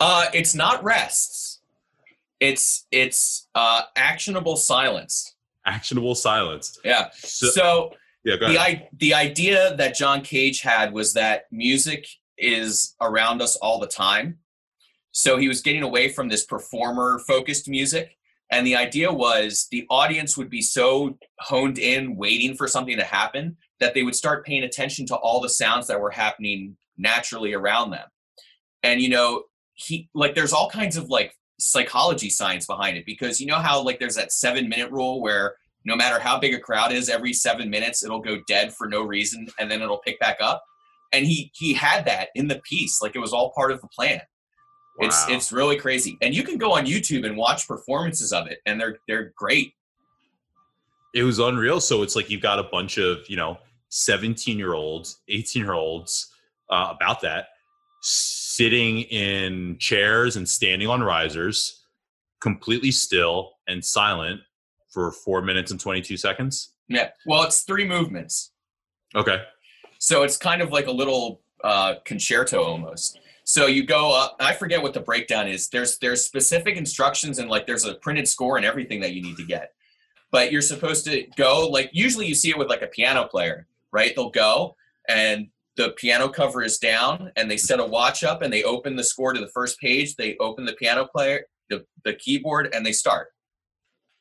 uh, 0.00 0.26
it's 0.32 0.54
not 0.54 0.82
rests. 0.84 1.60
It's 2.40 2.86
it's 2.90 3.48
uh, 3.54 3.82
actionable 3.96 4.56
silence. 4.56 5.34
Actionable 5.64 6.14
silence. 6.14 6.78
Yeah. 6.84 7.08
So, 7.14 7.46
so 7.48 7.94
yeah, 8.24 8.36
the. 8.36 8.58
I, 8.58 8.88
the 8.98 9.14
idea 9.14 9.74
that 9.76 9.94
John 9.94 10.20
Cage 10.22 10.60
had 10.60 10.92
was 10.92 11.14
that 11.14 11.46
music 11.50 12.06
is 12.38 12.94
around 13.00 13.42
us 13.42 13.56
all 13.56 13.78
the 13.78 13.86
time. 13.86 14.38
So 15.12 15.38
he 15.38 15.48
was 15.48 15.62
getting 15.62 15.82
away 15.82 16.10
from 16.10 16.28
this 16.28 16.44
performer 16.44 17.20
focused 17.26 17.68
music. 17.68 18.16
And 18.50 18.66
the 18.66 18.76
idea 18.76 19.12
was 19.12 19.66
the 19.70 19.86
audience 19.90 20.36
would 20.36 20.50
be 20.50 20.62
so 20.62 21.18
honed 21.40 21.78
in, 21.78 22.16
waiting 22.16 22.54
for 22.54 22.68
something 22.68 22.96
to 22.96 23.04
happen, 23.04 23.56
that 23.80 23.94
they 23.94 24.02
would 24.02 24.14
start 24.14 24.46
paying 24.46 24.62
attention 24.62 25.06
to 25.06 25.16
all 25.16 25.40
the 25.40 25.48
sounds 25.48 25.86
that 25.88 26.00
were 26.00 26.10
happening 26.10 26.76
naturally 26.96 27.54
around 27.54 27.90
them. 27.90 28.06
And, 28.82 29.00
you 29.00 29.08
know, 29.08 29.44
he 29.74 30.08
like 30.14 30.34
there's 30.34 30.52
all 30.52 30.70
kinds 30.70 30.96
of 30.96 31.08
like 31.08 31.34
psychology 31.58 32.30
science 32.30 32.66
behind 32.66 32.96
it 32.96 33.06
because 33.06 33.40
you 33.40 33.46
know 33.46 33.58
how 33.58 33.82
like 33.82 33.98
there's 33.98 34.16
that 34.16 34.32
seven 34.32 34.68
minute 34.68 34.90
rule 34.90 35.20
where 35.20 35.54
no 35.84 35.94
matter 35.94 36.18
how 36.18 36.38
big 36.38 36.54
a 36.54 36.58
crowd 36.58 36.92
is, 36.92 37.08
every 37.08 37.32
seven 37.32 37.70
minutes 37.70 38.02
it'll 38.02 38.20
go 38.20 38.38
dead 38.46 38.74
for 38.74 38.88
no 38.88 39.02
reason 39.02 39.46
and 39.58 39.70
then 39.70 39.82
it'll 39.82 39.98
pick 39.98 40.18
back 40.18 40.38
up. 40.40 40.64
And 41.16 41.26
he 41.26 41.50
he 41.54 41.72
had 41.74 42.04
that 42.06 42.28
in 42.34 42.46
the 42.48 42.60
piece, 42.68 43.00
like 43.02 43.16
it 43.16 43.18
was 43.20 43.32
all 43.32 43.52
part 43.54 43.72
of 43.72 43.80
the 43.80 43.88
plan. 43.88 44.20
It's 44.98 45.26
Wow. 45.28 45.34
it's 45.34 45.50
really 45.52 45.76
crazy. 45.76 46.16
And 46.22 46.34
you 46.34 46.42
can 46.42 46.58
go 46.58 46.72
on 46.72 46.86
YouTube 46.86 47.26
and 47.26 47.36
watch 47.36 47.66
performances 47.66 48.32
of 48.32 48.46
it, 48.46 48.58
and 48.66 48.80
they're 48.80 48.98
they're 49.08 49.32
great. 49.36 49.72
it 51.14 51.22
was 51.22 51.38
unreal. 51.38 51.80
So 51.80 52.02
it's 52.02 52.14
like 52.14 52.28
you've 52.28 52.42
got 52.42 52.58
a 52.58 52.64
bunch 52.64 52.98
of, 52.98 53.20
you 53.28 53.36
know, 53.36 53.56
17 53.88 54.58
year 54.58 54.74
olds, 54.74 55.20
18 55.28 55.62
year 55.64 55.72
olds 55.72 56.30
uh, 56.70 56.92
about 56.94 57.22
that 57.22 57.46
sitting 58.02 59.00
in 59.02 59.76
chairs 59.78 60.36
and 60.36 60.46
standing 60.48 60.88
on 60.88 61.02
risers, 61.02 61.84
completely 62.40 62.90
still 62.90 63.52
and 63.66 63.82
silent 63.84 64.40
for 64.92 65.10
four 65.10 65.40
minutes 65.42 65.70
and 65.70 65.80
22 65.80 66.16
seconds. 66.18 66.72
Yeah. 66.88 67.10
Well, 67.26 67.42
it's 67.44 67.62
three 67.62 67.86
movements. 67.86 68.52
Okay. 69.14 69.42
So 69.98 70.22
it's 70.22 70.36
kind 70.36 70.62
of 70.62 70.70
like 70.70 70.86
a 70.86 70.92
little 70.92 71.40
uh, 71.64 71.94
concerto 72.04 72.62
almost. 72.62 73.18
So 73.44 73.66
you 73.66 73.84
go 73.84 74.12
up. 74.12 74.36
I 74.40 74.54
forget 74.54 74.82
what 74.82 74.92
the 74.92 75.00
breakdown 75.00 75.46
is. 75.46 75.68
There's 75.68 75.98
there's 75.98 76.24
specific 76.24 76.76
instructions 76.76 77.38
and 77.38 77.48
like 77.48 77.66
there's 77.66 77.84
a 77.84 77.94
printed 77.94 78.26
score 78.26 78.56
and 78.56 78.66
everything 78.66 79.00
that 79.00 79.12
you 79.12 79.22
need 79.22 79.36
to 79.36 79.44
get. 79.44 79.72
But 80.32 80.50
you're 80.50 80.62
supposed 80.62 81.04
to 81.04 81.26
go 81.36 81.68
like 81.68 81.90
usually 81.92 82.26
you 82.26 82.34
see 82.34 82.50
it 82.50 82.58
with 82.58 82.68
like 82.68 82.82
a 82.82 82.88
piano 82.88 83.24
player, 83.24 83.68
right? 83.92 84.12
They'll 84.14 84.30
go 84.30 84.74
and 85.08 85.48
the 85.76 85.90
piano 85.90 86.28
cover 86.28 86.62
is 86.62 86.78
down 86.78 87.30
and 87.36 87.50
they 87.50 87.56
set 87.56 87.80
a 87.80 87.84
watch 87.84 88.24
up 88.24 88.42
and 88.42 88.52
they 88.52 88.64
open 88.64 88.96
the 88.96 89.04
score 89.04 89.32
to 89.32 89.40
the 89.40 89.48
first 89.48 89.78
page. 89.78 90.16
They 90.16 90.36
open 90.40 90.64
the 90.64 90.72
piano 90.72 91.06
player, 91.06 91.42
the, 91.68 91.84
the 92.04 92.14
keyboard, 92.14 92.70
and 92.74 92.84
they 92.84 92.92
start. 92.92 93.28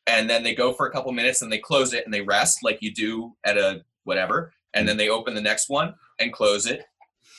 And 0.06 0.30
then 0.30 0.44
they 0.44 0.54
go 0.54 0.74
for 0.74 0.86
a 0.86 0.92
couple 0.92 1.12
minutes 1.14 1.42
and 1.42 1.52
they 1.52 1.58
close 1.58 1.94
it 1.94 2.06
and 2.06 2.14
they 2.14 2.22
rest 2.22 2.60
like 2.62 2.82
you 2.82 2.94
do 2.94 3.36
at 3.44 3.58
a 3.58 3.84
whatever 4.04 4.54
and 4.76 4.88
then 4.88 4.98
they 4.98 5.10
open 5.10 5.34
the 5.34 5.42
next 5.42 5.70
one 5.70 5.96
and 6.20 6.32
close 6.32 6.68
it 6.68 6.86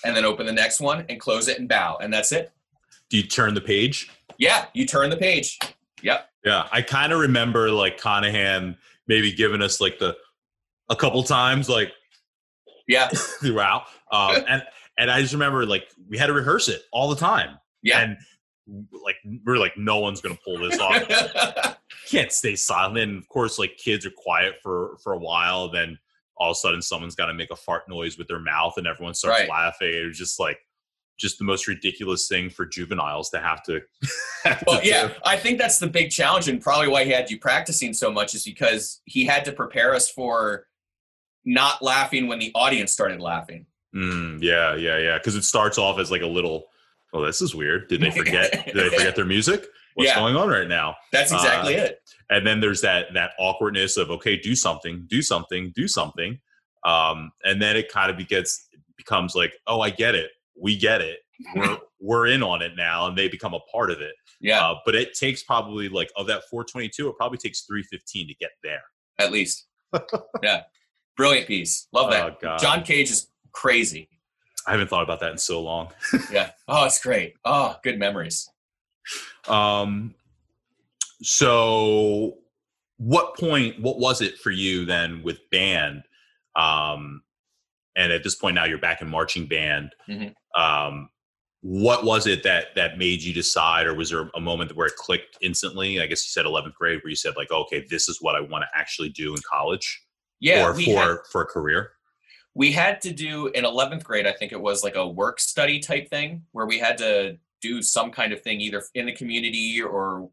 and 0.04 0.16
then 0.16 0.24
open 0.24 0.44
the 0.46 0.52
next 0.52 0.80
one 0.80 1.04
and 1.08 1.20
close 1.20 1.46
it 1.48 1.58
and 1.58 1.68
bow 1.68 1.96
and 2.02 2.12
that's 2.12 2.32
it 2.32 2.50
Do 3.10 3.16
you 3.16 3.22
turn 3.22 3.54
the 3.54 3.60
page? 3.60 4.10
yeah 4.38 4.66
you 4.74 4.84
turn 4.86 5.08
the 5.10 5.16
page 5.16 5.58
yep 6.02 6.28
Yeah. 6.44 6.66
I 6.72 6.82
kind 6.82 7.12
of 7.12 7.20
remember 7.20 7.70
like 7.70 7.98
Conahan 8.00 8.76
maybe 9.06 9.32
giving 9.32 9.62
us 9.62 9.80
like 9.80 9.98
the 9.98 10.16
a 10.90 10.96
couple 10.96 11.22
times 11.22 11.68
like 11.68 11.92
yeah 12.88 13.08
throughout. 13.40 13.84
Um, 14.12 14.36
and 14.48 14.62
and 14.98 15.10
I 15.10 15.20
just 15.20 15.32
remember 15.32 15.64
like 15.66 15.84
we 16.08 16.18
had 16.18 16.26
to 16.26 16.32
rehearse 16.32 16.68
it 16.68 16.82
all 16.92 17.08
the 17.08 17.16
time. 17.16 17.58
yeah 17.82 18.00
And 18.00 18.16
like 19.04 19.16
we're 19.44 19.58
like, 19.58 19.76
no 19.76 19.98
one's 19.98 20.20
gonna 20.20 20.38
pull 20.44 20.58
this 20.58 20.78
off. 20.78 21.76
Can't 22.10 22.30
stay 22.32 22.54
silent. 22.56 22.98
And 22.98 23.18
of 23.18 23.28
course, 23.28 23.58
like 23.58 23.76
kids 23.78 24.04
are 24.06 24.10
quiet 24.10 24.54
for 24.62 24.96
for 25.02 25.12
a 25.14 25.18
while. 25.18 25.68
Then 25.70 25.98
all 26.36 26.50
of 26.50 26.54
a 26.54 26.58
sudden, 26.58 26.82
someone's 26.82 27.14
got 27.14 27.26
to 27.26 27.34
make 27.34 27.50
a 27.50 27.56
fart 27.56 27.88
noise 27.88 28.18
with 28.18 28.28
their 28.28 28.38
mouth, 28.40 28.74
and 28.76 28.86
everyone 28.86 29.14
starts 29.14 29.40
Right. 29.40 29.48
laughing. 29.48 29.92
It 29.94 30.06
was 30.06 30.18
just 30.18 30.38
like 30.40 30.58
just 31.18 31.38
the 31.38 31.44
most 31.44 31.66
ridiculous 31.66 32.28
thing 32.28 32.50
for 32.50 32.66
juveniles 32.66 33.30
to 33.30 33.38
have 33.40 33.62
to. 33.62 33.80
have 34.44 34.58
to 34.58 34.64
well 34.66 34.80
yeah 34.84 35.08
do. 35.08 35.14
i 35.24 35.34
think 35.34 35.58
that's 35.58 35.78
the 35.78 35.86
big 35.86 36.10
challenge 36.10 36.46
and 36.46 36.60
probably 36.60 36.88
why 36.88 37.04
he 37.04 37.10
had 37.10 37.30
you 37.30 37.38
practicing 37.38 37.94
so 37.94 38.12
much 38.12 38.34
is 38.34 38.44
because 38.44 39.00
he 39.06 39.24
had 39.24 39.42
to 39.42 39.50
prepare 39.50 39.94
us 39.94 40.10
for 40.10 40.66
not 41.46 41.80
laughing 41.82 42.26
when 42.28 42.38
the 42.38 42.52
audience 42.54 42.92
started 42.92 43.20
laughing 43.20 43.64
Mm, 43.94 44.42
yeah, 44.42 44.74
yeah, 44.76 44.98
yeah. 44.98 45.16
Because 45.16 45.36
it 45.36 45.42
starts 45.44 45.78
off 45.78 45.98
as 45.98 46.10
like 46.10 46.20
a 46.20 46.26
little. 46.26 46.66
Oh, 47.14 47.24
this 47.24 47.40
is 47.40 47.54
weird. 47.54 47.88
Did 47.88 48.02
they 48.02 48.10
forget? 48.20 48.52
did 48.66 48.74
they 48.74 48.88
forget 48.94 49.16
their 49.16 49.24
music? 49.24 49.64
What's 49.94 50.10
Yeah. 50.10 50.16
going 50.16 50.36
on 50.36 50.50
right 50.50 50.68
now? 50.68 50.96
that's 51.12 51.32
exactly 51.32 51.76
Uh, 51.80 51.84
it 51.84 52.00
and 52.30 52.46
then 52.46 52.60
there's 52.60 52.80
that 52.82 53.06
that 53.14 53.32
awkwardness 53.38 53.96
of 53.96 54.10
okay 54.10 54.36
do 54.36 54.54
something 54.54 55.04
do 55.08 55.22
something 55.22 55.72
do 55.74 55.88
something. 55.88 56.38
Um 56.84 57.30
and 57.44 57.60
then 57.60 57.76
it 57.76 57.90
kind 57.90 58.10
of 58.10 58.28
gets 58.28 58.68
becomes 58.96 59.34
like 59.34 59.54
oh 59.66 59.80
i 59.80 59.90
get 59.90 60.14
it. 60.14 60.30
We 60.60 60.76
get 60.76 61.00
it. 61.00 61.18
We're 61.54 61.78
we're 62.00 62.26
in 62.26 62.42
on 62.42 62.62
it 62.62 62.72
now 62.76 63.06
and 63.06 63.16
they 63.16 63.28
become 63.28 63.54
a 63.54 63.60
part 63.72 63.90
of 63.90 64.00
it. 64.00 64.14
Yeah. 64.40 64.60
Uh, 64.64 64.76
but 64.84 64.94
it 64.94 65.14
takes 65.14 65.42
probably 65.42 65.88
like 65.88 66.10
of 66.16 66.26
that 66.26 66.42
422 66.50 67.08
it 67.08 67.16
probably 67.16 67.38
takes 67.38 67.62
315 67.62 68.28
to 68.28 68.34
get 68.34 68.50
there. 68.62 68.82
At 69.18 69.32
least. 69.32 69.66
Yeah. 70.42 70.62
Brilliant 71.16 71.46
piece. 71.46 71.88
Love 71.92 72.10
that. 72.10 72.36
Oh, 72.44 72.58
john 72.58 72.82
cage 72.82 73.10
is 73.10 73.28
crazy. 73.52 74.10
I 74.66 74.72
haven't 74.72 74.90
thought 74.90 75.02
about 75.02 75.20
that 75.20 75.32
in 75.32 75.38
so 75.38 75.62
long. 75.62 75.88
Yeah. 76.30 76.50
Oh 76.68 76.84
it's 76.84 77.00
great. 77.00 77.34
Oh 77.44 77.76
good 77.82 77.98
memories. 77.98 78.48
Um 79.48 80.16
so 81.22 82.38
what 82.98 83.36
point 83.36 83.80
what 83.80 83.98
was 83.98 84.20
it 84.20 84.38
for 84.38 84.50
you 84.50 84.84
then 84.84 85.22
with 85.22 85.38
band? 85.50 86.02
Um 86.54 87.22
and 87.96 88.12
at 88.12 88.22
this 88.22 88.34
point 88.34 88.54
now 88.54 88.64
you're 88.64 88.78
back 88.78 89.02
in 89.02 89.08
marching 89.08 89.46
band. 89.46 89.94
Mhm. 90.08 90.34
um 90.56 91.08
what 91.62 92.04
was 92.04 92.26
it 92.26 92.42
that 92.44 92.74
that 92.76 92.96
made 92.96 93.22
you 93.22 93.34
decide 93.34 93.86
or 93.86 93.94
was 93.94 94.10
there 94.10 94.30
a 94.36 94.40
moment 94.40 94.76
where 94.76 94.86
it 94.86 94.96
clicked 94.96 95.36
instantly? 95.40 96.00
I 96.00 96.06
guess 96.06 96.24
you 96.24 96.30
said 96.30 96.46
11th 96.46 96.74
grade 96.74 97.00
where 97.02 97.10
you 97.10 97.16
said 97.16 97.34
like 97.36 97.50
okay 97.50 97.84
this 97.90 98.08
is 98.08 98.18
what 98.20 98.36
i 98.36 98.40
want 98.40 98.62
to 98.62 98.78
actually 98.78 99.08
do 99.08 99.34
in 99.34 99.40
college 99.48 100.02
yeah 100.38 100.64
or 100.64 100.74
for 100.74 100.80
had, 100.80 101.16
for 101.32 101.42
a 101.42 101.46
career? 101.46 101.92
We 102.54 102.72
had 102.72 103.00
to 103.02 103.12
do 103.12 103.48
in 103.48 103.64
11th 103.64 104.04
grade 104.04 104.26
i 104.26 104.32
think 104.32 104.52
it 104.52 104.60
was 104.60 104.84
like 104.84 104.96
a 104.96 105.06
work 105.08 105.40
study 105.40 105.80
type 105.80 106.08
thing 106.08 106.42
where 106.52 106.66
we 106.66 106.78
had 106.78 106.96
to 106.98 107.36
do 107.60 107.82
some 107.82 108.10
kind 108.12 108.32
of 108.32 108.42
thing 108.42 108.60
either 108.60 108.82
in 108.94 109.06
the 109.06 109.12
community 109.12 109.82
or 109.82 110.30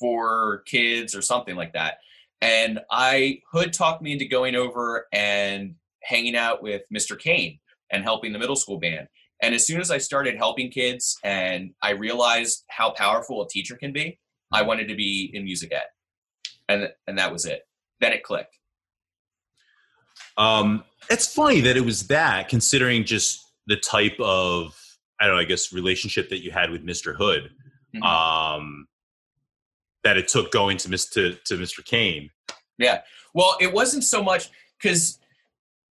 for 0.00 0.62
kids 0.66 1.14
or 1.14 1.22
something 1.22 1.54
like 1.54 1.72
that 1.74 1.98
and 2.40 2.80
i 2.90 3.38
hood 3.52 3.72
talked 3.72 4.02
me 4.02 4.12
into 4.12 4.26
going 4.26 4.56
over 4.56 5.06
and 5.12 5.74
hanging 6.02 6.34
out 6.34 6.62
with 6.62 6.82
mr 6.92 7.18
kane 7.18 7.58
and 7.92 8.02
helping 8.02 8.32
the 8.32 8.38
middle 8.38 8.56
school 8.56 8.78
band 8.80 9.06
and 9.42 9.54
as 9.54 9.66
soon 9.66 9.80
as 9.80 9.90
i 9.90 9.98
started 9.98 10.36
helping 10.36 10.70
kids 10.70 11.18
and 11.22 11.70
i 11.82 11.90
realized 11.90 12.64
how 12.70 12.90
powerful 12.90 13.42
a 13.42 13.48
teacher 13.48 13.76
can 13.76 13.92
be 13.92 14.18
i 14.52 14.62
wanted 14.62 14.88
to 14.88 14.94
be 14.96 15.30
in 15.34 15.44
music 15.44 15.70
ed 15.72 15.84
and 16.68 16.88
and 17.06 17.18
that 17.18 17.30
was 17.32 17.44
it 17.44 17.62
then 18.00 18.12
it 18.12 18.22
clicked 18.22 18.56
Um, 20.36 20.84
it's 21.10 21.32
funny 21.32 21.60
that 21.62 21.76
it 21.76 21.84
was 21.84 22.06
that, 22.08 22.48
considering 22.48 23.04
just 23.04 23.44
the 23.66 23.76
type 23.76 24.16
of 24.20 24.74
I 25.20 25.26
don't 25.26 25.34
know, 25.36 25.40
I 25.40 25.44
guess 25.44 25.72
relationship 25.72 26.30
that 26.30 26.42
you 26.42 26.50
had 26.50 26.70
with 26.70 26.84
Mr. 26.84 27.14
Hood. 27.14 27.50
Mhm. 27.94 28.02
Um, 28.02 28.86
that 30.04 30.16
it 30.16 30.28
took 30.28 30.50
going 30.50 30.76
to 30.78 30.88
Mr. 30.88 31.12
to 31.12 31.34
to 31.46 31.54
Mr. 31.62 31.84
Kane. 31.84 32.30
Yeah. 32.78 33.02
Well, 33.34 33.56
it 33.60 33.72
wasn't 33.72 34.04
so 34.04 34.22
much 34.22 34.50
because 34.80 35.18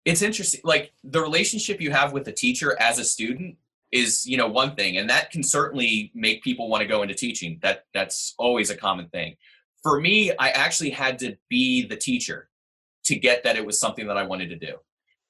it's 0.05 0.23
interesting. 0.23 0.61
Like 0.65 0.93
the 1.05 1.21
relationship 1.21 1.81
you 1.81 1.91
have 1.91 2.13
with 2.13 2.25
the 2.25 2.33
teacher 2.33 2.77
as 2.81 2.99
a 2.99 3.05
student 3.05 3.57
is 3.93 4.25
you 4.27 4.37
know 4.37 4.47
one 4.47 4.75
thing 4.75 4.97
and 4.99 5.11
that 5.11 5.31
can 5.31 5.43
certainly 5.43 6.11
make 6.15 6.43
people 6.43 6.69
want 6.69 6.81
to 6.81 6.87
go 6.87 7.03
into 7.03 7.15
teaching 7.15 7.59
that 7.63 7.85
that's 7.93 8.35
always 8.39 8.71
a 8.71 8.77
common 8.77 9.09
thing 9.09 9.35
for 9.83 10.01
me 10.01 10.31
i 10.39 10.51
actually 10.51 10.91
had 10.91 11.19
to 11.19 11.37
be 11.49 11.87
the 11.87 11.97
teacher 11.97 12.49
to 13.05 13.17
get 13.17 13.43
that 13.43 13.57
it 13.57 13.65
was 13.65 13.81
something 13.81 14.07
that 14.07 14.17
i 14.17 14.23
wanted 14.23 14.49
to 14.49 14.57
do 14.57 14.77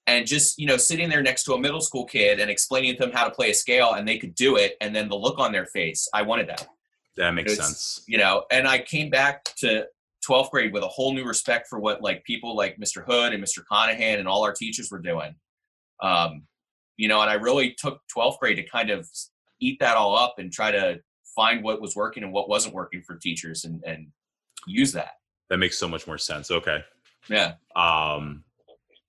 and 0.07 0.27
just 0.27 0.59
you 0.59 0.67
know 0.67 0.77
sitting 0.77 1.09
there 1.09 1.23
next 1.23 1.45
to 1.45 1.55
a 1.55 1.61
middle 1.61 1.81
school 1.81 2.05
kid 2.05 2.39
and 2.39 2.51
explaining 2.51 2.93
to 2.95 3.01
them 3.01 3.13
how 3.13 3.25
to 3.25 3.31
play 3.31 3.51
a 3.51 3.55
scale 3.55 3.95
and 3.95 4.07
they 4.07 4.19
could 4.19 4.35
do 4.35 4.57
it 4.57 4.77
and 4.81 4.95
then 4.95 5.09
the 5.09 5.17
look 5.17 5.39
on 5.39 5.53
their 5.53 5.67
face 5.67 6.09
i 6.13 6.21
wanted 6.21 6.47
that 6.47 6.69
that 7.17 7.33
makes 7.33 7.57
sense 7.57 8.03
you 8.07 8.19
know 8.19 8.45
and 8.51 8.67
i 8.67 8.79
came 8.79 9.11
back 9.11 9.45
to 9.57 9.85
12th 10.29 10.51
grade 10.51 10.73
with 10.73 10.83
a 10.83 10.89
whole 10.89 11.15
new 11.15 11.25
respect 11.25 11.67
for 11.69 11.79
what 11.79 12.03
like 12.03 12.23
people 12.25 12.55
like 12.55 12.77
mr 12.79 13.05
hood 13.05 13.33
and 13.33 13.43
mr 13.43 13.63
conahan 13.71 14.19
and 14.19 14.29
all 14.29 14.45
our 14.45 14.53
teachers 14.53 14.91
were 14.91 14.99
doing 14.99 15.35
um, 16.03 16.43
you 17.01 17.09
know, 17.09 17.23
and 17.23 17.31
I 17.31 17.35
really 17.35 17.75
took 17.79 18.03
12th 18.15 18.39
grade 18.39 18.57
to 18.57 18.63
kind 18.63 18.91
of 18.91 19.09
eat 19.59 19.79
that 19.81 19.97
all 19.97 20.17
up 20.17 20.35
and 20.39 20.53
try 20.53 20.71
to 20.71 21.01
find 21.35 21.65
what 21.65 21.81
was 21.81 21.97
working 21.97 22.23
and 22.23 22.33
what 22.33 22.49
wasn't 22.49 22.75
working 22.75 23.03
for 23.03 23.17
teachers 23.17 23.65
and, 23.65 23.83
and 23.87 24.09
use 24.67 24.93
that. 24.93 25.13
That 25.49 25.57
makes 25.57 25.79
so 25.79 25.89
much 25.89 26.07
more 26.07 26.19
sense. 26.19 26.51
Okay. 26.51 26.85
Yeah. 27.29 27.55
Um, 27.75 28.45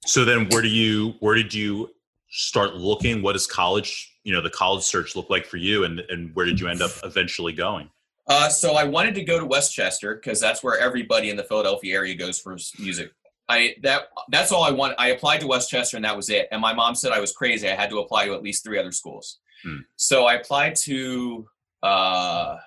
so 0.06 0.24
then 0.24 0.48
where 0.50 0.62
do 0.62 0.70
you, 0.70 1.16
where 1.20 1.36
did 1.36 1.54
you 1.54 1.90
start 2.32 2.76
looking? 2.76 3.22
What 3.22 3.34
does 3.34 3.48
college, 3.48 4.18
you 4.24 4.34
know, 4.34 4.42
the 4.42 4.50
college 4.50 4.84
search 4.84 5.16
look 5.16 5.30
like 5.30 5.46
for 5.46 5.58
you? 5.58 5.84
And, 5.84 6.00
and 6.10 6.36
where 6.36 6.46
did 6.46 6.60
you 6.60 6.68
end 6.68 6.82
up 6.82 6.92
eventually 7.04 7.54
going? 7.54 7.90
Uh, 8.28 8.50
so 8.50 8.74
I 8.74 8.84
wanted 8.84 9.16
to 9.16 9.24
go 9.24 9.40
to 9.40 9.46
West 9.46 9.74
Chester 9.74 10.16
because 10.16 10.40
that's 10.40 10.64
where 10.64 10.80
everybody 10.80 11.30
in 11.30 11.38
the 11.38 11.44
Philadelphia 11.44 11.96
area 11.96 12.16
goes 12.16 12.40
for 12.40 12.56
music 12.80 13.12
I 13.52 13.76
that 13.82 14.04
that's 14.30 14.52
all 14.52 14.64
I 14.64 14.72
want. 14.72 14.96
I 14.98 15.10
applied 15.10 15.42
to 15.42 15.48
West 15.48 15.70
Chester 15.70 15.98
and 15.98 16.06
that 16.06 16.16
was 16.16 16.30
it. 16.30 16.48
And 16.52 16.62
my 16.62 16.74
mom 16.74 16.96
said 16.96 17.12
I 17.12 17.20
was 17.20 17.34
crazy. 17.34 17.70
I 17.70 17.76
had 17.76 17.90
to 17.90 18.00
apply 18.00 18.26
to 18.26 18.34
at 18.34 18.42
least 18.42 18.64
three 18.64 18.80
other 18.80 18.94
schools. 18.94 19.40
Hmm. 19.64 19.80
So 19.98 20.26
I 20.26 20.36
applied 20.36 20.76
to 20.88 21.48
uh, 21.84 22.58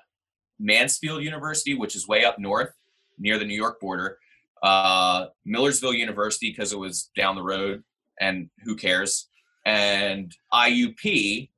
Mansfield 0.58 1.22
University, 1.22 1.74
which 1.74 1.96
is 1.96 2.06
way 2.06 2.24
up 2.24 2.38
north 2.38 2.72
near 3.18 3.38
the 3.38 3.46
New 3.46 3.56
York 3.56 3.80
border. 3.80 4.18
Uh, 4.62 5.26
Millersville 5.46 5.94
University 5.94 6.50
because 6.50 6.72
it 6.72 6.78
was 6.78 7.10
down 7.16 7.34
the 7.34 7.42
road, 7.42 7.82
and 8.20 8.48
who 8.64 8.76
cares? 8.76 9.28
And 9.64 10.34
IUP 10.52 11.48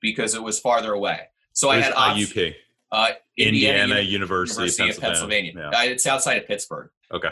because 0.00 0.34
it 0.34 0.42
was 0.42 0.60
farther 0.60 0.92
away. 0.92 1.20
So 1.52 1.68
Where's 1.68 1.84
I 1.84 1.86
had 1.86 2.16
IUP. 2.16 2.54
Uh, 2.92 3.10
Indiana, 3.36 3.82
Indiana 3.82 4.00
University, 4.02 4.62
University, 4.62 4.90
of 4.90 5.00
Pennsylvania. 5.00 5.50
Of 5.50 5.54
Pennsylvania. 5.56 5.86
Yeah. 5.86 5.92
it's 5.92 6.06
outside 6.06 6.36
of 6.36 6.46
Pittsburgh. 6.46 6.90
Okay. 7.12 7.30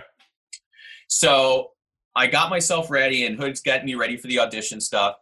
So 1.08 1.72
I 2.16 2.26
got 2.26 2.50
myself 2.50 2.90
ready, 2.90 3.26
and 3.26 3.36
Hood's 3.36 3.60
getting 3.60 3.86
me 3.86 3.94
ready 3.94 4.16
for 4.16 4.26
the 4.26 4.40
audition 4.40 4.80
stuff. 4.80 5.16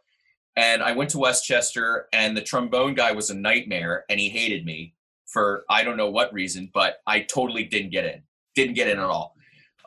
And 0.57 0.83
I 0.83 0.93
went 0.93 1.11
to 1.11 1.19
West 1.19 1.45
Chester, 1.45 2.07
and 2.13 2.37
the 2.37 2.41
trombone 2.41 2.95
guy 2.95 3.13
was 3.13 3.31
a 3.31 3.35
nightmare, 3.35 4.05
and 4.09 4.19
he 4.19 4.29
hated 4.29 4.65
me 4.65 4.95
for 5.27 5.65
I 5.69 5.85
don't 5.85 5.97
know 5.97 6.11
what 6.11 6.33
reason, 6.33 6.71
but 6.73 6.97
I 7.07 7.21
totally 7.21 7.65
didn't 7.65 7.91
get 7.91 8.05
in. 8.05 8.23
Didn't 8.55 8.75
get 8.75 8.89
in 8.89 8.99
at 8.99 9.05
all. 9.05 9.37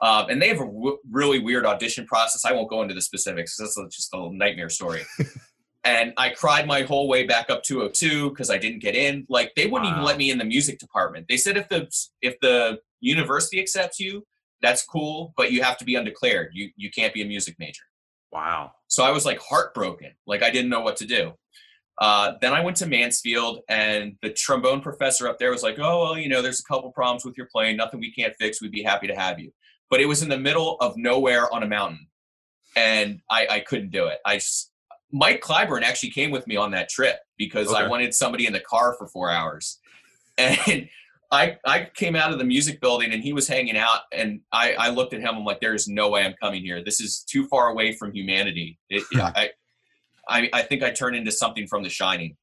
Um, 0.01 0.29
and 0.29 0.41
they 0.41 0.47
have 0.49 0.59
a 0.59 0.65
w- 0.65 0.97
really 1.09 1.39
weird 1.39 1.65
audition 1.65 2.05
process. 2.05 2.45
I 2.45 2.51
won't 2.51 2.69
go 2.69 2.81
into 2.81 2.93
the 2.93 3.01
specifics. 3.01 3.55
That's 3.57 3.75
just 3.75 4.13
a 4.13 4.29
nightmare 4.33 4.69
story. 4.69 5.03
and 5.83 6.13
I 6.17 6.29
cried 6.29 6.67
my 6.67 6.81
whole 6.81 7.07
way 7.07 7.25
back 7.25 7.49
up 7.49 7.63
202 7.63 8.29
because 8.29 8.49
I 8.49 8.57
didn't 8.57 8.79
get 8.79 8.95
in. 8.95 9.25
Like 9.29 9.53
they 9.55 9.67
wouldn't 9.67 9.89
wow. 9.89 9.97
even 9.97 10.03
let 10.03 10.17
me 10.17 10.31
in 10.31 10.37
the 10.37 10.45
music 10.45 10.79
department. 10.79 11.27
They 11.27 11.37
said 11.37 11.57
if 11.57 11.69
the 11.69 11.87
if 12.21 12.39
the 12.39 12.79
university 13.01 13.59
accepts 13.59 13.99
you, 13.99 14.25
that's 14.61 14.83
cool, 14.83 15.33
but 15.35 15.51
you 15.51 15.61
have 15.61 15.77
to 15.77 15.85
be 15.85 15.95
undeclared. 15.95 16.51
You 16.53 16.69
you 16.75 16.89
can't 16.89 17.13
be 17.13 17.21
a 17.21 17.25
music 17.25 17.55
major. 17.59 17.83
Wow. 18.31 18.71
So 18.87 19.03
I 19.03 19.11
was 19.11 19.25
like 19.25 19.39
heartbroken. 19.39 20.11
Like 20.25 20.41
I 20.41 20.49
didn't 20.49 20.69
know 20.69 20.81
what 20.81 20.97
to 20.97 21.05
do. 21.05 21.33
Uh, 21.99 22.33
then 22.41 22.53
I 22.53 22.61
went 22.61 22.77
to 22.77 22.87
Mansfield, 22.87 23.59
and 23.69 24.15
the 24.23 24.31
trombone 24.31 24.81
professor 24.81 25.27
up 25.27 25.37
there 25.37 25.51
was 25.51 25.61
like, 25.61 25.77
"Oh, 25.77 26.03
well, 26.03 26.17
you 26.17 26.27
know, 26.27 26.41
there's 26.41 26.59
a 26.59 26.63
couple 26.63 26.91
problems 26.91 27.23
with 27.23 27.37
your 27.37 27.47
playing. 27.51 27.77
Nothing 27.77 27.99
we 27.99 28.11
can't 28.11 28.33
fix. 28.39 28.61
We'd 28.61 28.71
be 28.71 28.81
happy 28.81 29.07
to 29.07 29.15
have 29.15 29.39
you." 29.39 29.51
But 29.93 30.01
it 30.01 30.07
was 30.07 30.23
in 30.23 30.29
the 30.29 30.39
middle 30.39 30.77
of 30.79 30.97
nowhere 30.97 31.53
on 31.53 31.61
a 31.61 31.67
mountain, 31.67 32.07
and 32.75 33.21
I, 33.29 33.45
I 33.47 33.59
couldn't 33.59 33.91
do 33.91 34.07
it. 34.07 34.17
I 34.25 34.41
Mike 35.11 35.39
Clyburn 35.39 35.83
actually 35.83 36.09
came 36.09 36.31
with 36.31 36.47
me 36.47 36.55
on 36.55 36.71
that 36.71 36.89
trip 36.89 37.19
because 37.37 37.67
okay. 37.67 37.83
I 37.83 37.87
wanted 37.87 38.11
somebody 38.11 38.47
in 38.47 38.53
the 38.53 38.59
car 38.59 38.95
for 38.97 39.05
four 39.05 39.29
hours, 39.29 39.77
and 40.39 40.89
I, 41.31 41.57
I 41.63 41.91
came 41.93 42.15
out 42.15 42.33
of 42.33 42.39
the 42.39 42.43
music 42.43 42.81
building 42.81 43.13
and 43.13 43.21
he 43.21 43.33
was 43.33 43.47
hanging 43.47 43.77
out 43.77 43.99
and 44.11 44.41
I, 44.51 44.73
I 44.73 44.89
looked 44.89 45.13
at 45.13 45.19
him. 45.19 45.35
I'm 45.35 45.45
like, 45.45 45.61
there's 45.61 45.87
no 45.87 46.09
way 46.09 46.23
I'm 46.23 46.33
coming 46.41 46.63
here. 46.63 46.83
This 46.83 46.99
is 46.99 47.19
too 47.21 47.45
far 47.49 47.69
away 47.69 47.93
from 47.93 48.13
humanity. 48.13 48.79
It, 48.89 49.03
I, 49.15 49.51
I, 50.27 50.49
I 50.53 50.61
think 50.63 50.81
I 50.81 50.89
turned 50.89 51.15
into 51.15 51.31
something 51.31 51.67
from 51.67 51.83
The 51.83 51.89
Shining. 51.89 52.35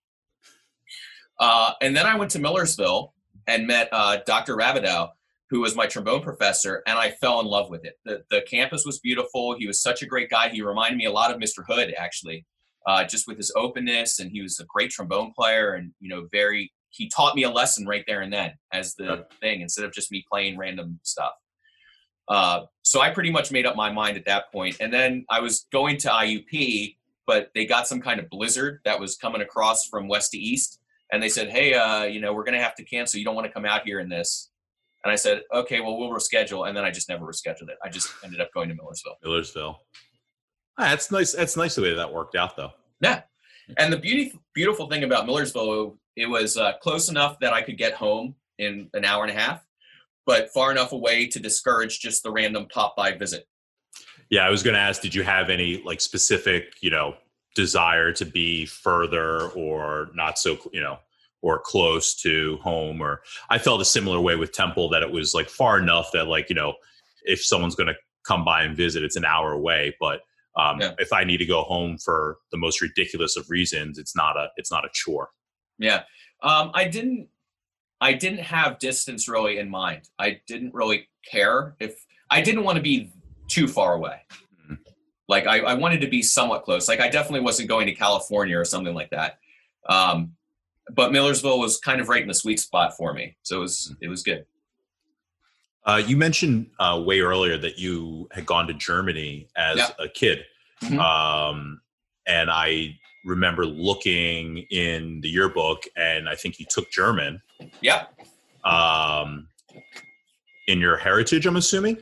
Uh, 1.40 1.72
and 1.82 1.96
then 1.96 2.06
I 2.06 2.16
went 2.16 2.30
to 2.32 2.38
Millersville 2.38 3.12
and 3.48 3.66
met 3.66 3.88
uh, 3.90 4.18
Dr. 4.24 4.56
Rabidow, 4.56 5.10
who 5.50 5.60
was 5.60 5.76
my 5.76 5.86
trombone 5.86 6.22
professor, 6.22 6.82
and 6.86 6.98
I 6.98 7.10
fell 7.10 7.40
in 7.40 7.46
love 7.46 7.68
with 7.68 7.84
it. 7.84 7.98
The, 8.04 8.22
the 8.30 8.42
campus 8.42 8.84
was 8.86 9.00
beautiful. 9.00 9.56
He 9.58 9.66
was 9.66 9.82
such 9.82 10.02
a 10.02 10.06
great 10.06 10.30
guy. 10.30 10.48
He 10.48 10.62
reminded 10.62 10.96
me 10.96 11.06
a 11.06 11.12
lot 11.12 11.30
of 11.30 11.38
Mr. 11.38 11.64
Hood, 11.66 11.92
actually, 11.98 12.46
uh, 12.86 13.04
just 13.04 13.26
with 13.26 13.36
his 13.36 13.52
openness, 13.56 14.20
and 14.20 14.30
he 14.30 14.40
was 14.40 14.60
a 14.60 14.64
great 14.64 14.90
trombone 14.90 15.32
player 15.36 15.74
and, 15.74 15.92
you 16.00 16.08
know, 16.08 16.28
very 16.32 16.72
he 16.90 17.08
taught 17.08 17.36
me 17.36 17.44
a 17.44 17.50
lesson 17.50 17.86
right 17.86 18.04
there 18.06 18.20
and 18.20 18.32
then 18.32 18.52
as 18.72 18.94
the 18.96 19.04
yep. 19.04 19.32
thing 19.40 19.60
instead 19.60 19.84
of 19.84 19.92
just 19.92 20.10
me 20.10 20.24
playing 20.30 20.58
random 20.58 20.98
stuff. 21.02 21.32
Uh, 22.28 22.62
so 22.82 23.00
I 23.00 23.10
pretty 23.10 23.30
much 23.30 23.50
made 23.50 23.66
up 23.66 23.76
my 23.76 23.90
mind 23.90 24.16
at 24.16 24.24
that 24.26 24.52
point. 24.52 24.76
And 24.80 24.92
then 24.92 25.24
I 25.30 25.40
was 25.40 25.66
going 25.72 25.96
to 25.98 26.08
IUP, 26.08 26.96
but 27.26 27.50
they 27.54 27.64
got 27.64 27.88
some 27.88 28.00
kind 28.00 28.20
of 28.20 28.28
blizzard 28.28 28.80
that 28.84 29.00
was 29.00 29.16
coming 29.16 29.40
across 29.40 29.86
from 29.86 30.08
west 30.08 30.32
to 30.32 30.38
east. 30.38 30.80
And 31.12 31.22
they 31.22 31.28
said, 31.28 31.50
hey, 31.50 31.74
uh, 31.74 32.04
you 32.04 32.20
know, 32.20 32.32
we're 32.32 32.44
going 32.44 32.56
to 32.56 32.62
have 32.62 32.76
to 32.76 32.84
cancel. 32.84 33.18
You 33.18 33.24
don't 33.24 33.34
want 33.34 33.46
to 33.46 33.52
come 33.52 33.64
out 33.64 33.82
here 33.84 33.98
in 33.98 34.08
this. 34.08 34.50
And 35.04 35.12
I 35.12 35.16
said, 35.16 35.42
okay, 35.54 35.80
well, 35.80 35.96
we'll 35.98 36.10
reschedule. 36.10 36.68
And 36.68 36.76
then 36.76 36.84
I 36.84 36.90
just 36.90 37.08
never 37.08 37.24
rescheduled 37.24 37.70
it. 37.70 37.78
I 37.82 37.88
just 37.88 38.10
ended 38.22 38.40
up 38.40 38.52
going 38.52 38.68
to 38.68 38.74
Millersville. 38.74 39.16
Millersville. 39.22 39.80
Ah, 40.78 40.84
that's 40.90 41.10
nice. 41.10 41.32
That's 41.32 41.56
nice 41.56 41.74
the 41.74 41.82
way 41.82 41.94
that 41.94 42.12
worked 42.12 42.36
out, 42.36 42.56
though. 42.56 42.72
Yeah. 43.00 43.22
And 43.78 43.92
the 43.92 43.98
beauty, 43.98 44.38
beautiful 44.54 44.88
thing 44.88 45.04
about 45.04 45.26
Millersville 45.26 45.96
it 46.16 46.28
was 46.28 46.56
uh, 46.56 46.72
close 46.82 47.08
enough 47.08 47.38
that 47.40 47.52
I 47.52 47.62
could 47.62 47.78
get 47.78 47.94
home 47.94 48.34
in 48.58 48.90
an 48.94 49.04
hour 49.04 49.24
and 49.24 49.30
a 49.30 49.40
half, 49.40 49.64
but 50.26 50.50
far 50.50 50.70
enough 50.70 50.92
away 50.92 51.26
to 51.28 51.40
discourage 51.40 52.00
just 52.00 52.22
the 52.22 52.30
random 52.30 52.66
pop 52.72 52.94
by 52.96 53.12
visit. 53.12 53.46
Yeah, 54.28 54.46
I 54.46 54.50
was 54.50 54.62
going 54.62 54.74
to 54.74 54.80
ask, 54.80 55.00
did 55.00 55.14
you 55.14 55.22
have 55.22 55.50
any 55.50 55.82
like 55.82 56.00
specific, 56.00 56.74
you 56.82 56.90
know, 56.90 57.14
desire 57.54 58.12
to 58.12 58.24
be 58.24 58.66
further 58.66 59.48
or 59.48 60.10
not 60.14 60.38
so, 60.38 60.58
you 60.72 60.80
know, 60.80 60.98
or 61.42 61.58
close 61.58 62.14
to 62.22 62.58
home? 62.62 63.00
Or 63.00 63.22
I 63.48 63.58
felt 63.58 63.80
a 63.80 63.84
similar 63.84 64.20
way 64.20 64.36
with 64.36 64.52
Temple 64.52 64.88
that 64.90 65.02
it 65.02 65.10
was 65.10 65.34
like 65.34 65.48
far 65.48 65.78
enough 65.78 66.10
that 66.12 66.26
like, 66.26 66.48
you 66.48 66.54
know, 66.54 66.74
if 67.24 67.44
someone's 67.44 67.74
going 67.74 67.88
to 67.88 67.96
come 68.26 68.44
by 68.44 68.62
and 68.62 68.76
visit, 68.76 69.02
it's 69.02 69.16
an 69.16 69.24
hour 69.24 69.52
away, 69.52 69.94
but 70.00 70.20
um, 70.56 70.80
yeah. 70.80 70.92
if 70.98 71.12
I 71.12 71.24
need 71.24 71.38
to 71.38 71.46
go 71.46 71.62
home 71.62 71.96
for 71.98 72.38
the 72.50 72.58
most 72.58 72.80
ridiculous 72.80 73.36
of 73.36 73.48
reasons, 73.48 73.98
it's 73.98 74.16
not 74.16 74.36
a 74.36 74.48
it's 74.56 74.70
not 74.70 74.84
a 74.84 74.88
chore. 74.92 75.28
Yeah. 75.78 76.02
Um, 76.42 76.70
I 76.74 76.84
didn't 76.88 77.28
I 78.00 78.14
didn't 78.14 78.40
have 78.40 78.78
distance 78.78 79.28
really 79.28 79.58
in 79.58 79.70
mind. 79.70 80.08
I 80.18 80.40
didn't 80.46 80.74
really 80.74 81.08
care 81.30 81.76
if 81.78 82.04
I 82.30 82.40
didn't 82.40 82.64
want 82.64 82.76
to 82.76 82.82
be 82.82 83.12
too 83.48 83.68
far 83.68 83.94
away. 83.94 84.22
Mm-hmm. 84.64 84.74
Like 85.28 85.46
I, 85.46 85.58
I, 85.60 85.74
wanted 85.74 86.00
to 86.00 86.08
be 86.08 86.22
somewhat 86.22 86.64
close. 86.64 86.88
Like 86.88 87.00
I 87.00 87.08
definitely 87.08 87.40
wasn't 87.40 87.68
going 87.68 87.86
to 87.86 87.92
California 87.92 88.58
or 88.58 88.64
something 88.64 88.94
like 88.94 89.10
that. 89.10 89.38
Um, 89.88 90.32
but 90.94 91.12
Millersville 91.12 91.58
was 91.58 91.78
kind 91.78 92.00
of 92.00 92.08
right 92.08 92.22
in 92.22 92.28
the 92.28 92.34
sweet 92.34 92.60
spot 92.60 92.96
for 92.96 93.12
me, 93.12 93.36
so 93.42 93.56
it 93.56 93.60
was 93.60 93.90
mm-hmm. 93.92 94.04
it 94.04 94.08
was 94.08 94.22
good. 94.22 94.44
Uh, 95.86 96.02
you 96.04 96.16
mentioned 96.16 96.66
uh, 96.78 97.00
way 97.04 97.20
earlier 97.20 97.56
that 97.56 97.78
you 97.78 98.28
had 98.32 98.44
gone 98.44 98.66
to 98.66 98.74
Germany 98.74 99.48
as 99.56 99.78
yeah. 99.78 99.88
a 99.98 100.08
kid, 100.08 100.44
mm-hmm. 100.82 100.98
um, 100.98 101.80
and 102.26 102.50
I 102.50 102.98
remember 103.24 103.66
looking 103.66 104.58
in 104.70 105.20
the 105.20 105.28
yearbook, 105.28 105.84
and 105.96 106.28
I 106.28 106.34
think 106.34 106.58
you 106.58 106.66
took 106.68 106.90
German. 106.90 107.40
Yeah. 107.80 108.06
Um, 108.64 109.48
in 110.68 110.80
your 110.80 110.96
heritage, 110.96 111.46
I'm 111.46 111.56
assuming. 111.56 111.98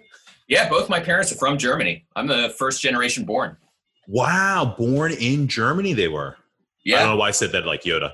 Yeah, 0.49 0.69
both 0.69 0.89
my 0.89 1.01
parents 1.01 1.33
are 1.33 1.37
from 1.37 1.59
Germany. 1.59 2.07
I'm 2.17 2.27
the 2.27 2.55
first 2.59 2.81
generation 2.81 3.25
born. 3.25 3.57
Wow, 4.07 4.75
born 4.79 5.13
in 5.13 5.49
Germany, 5.49 5.93
they 5.93 6.09
were. 6.09 6.37
Yeah. 6.85 6.97
I 6.97 6.99
don't 7.01 7.11
know 7.11 7.17
why 7.17 7.29
I 7.29 7.33
said 7.33 7.53
that 7.53 7.67
like 7.67 7.83
Yoda. 7.83 8.13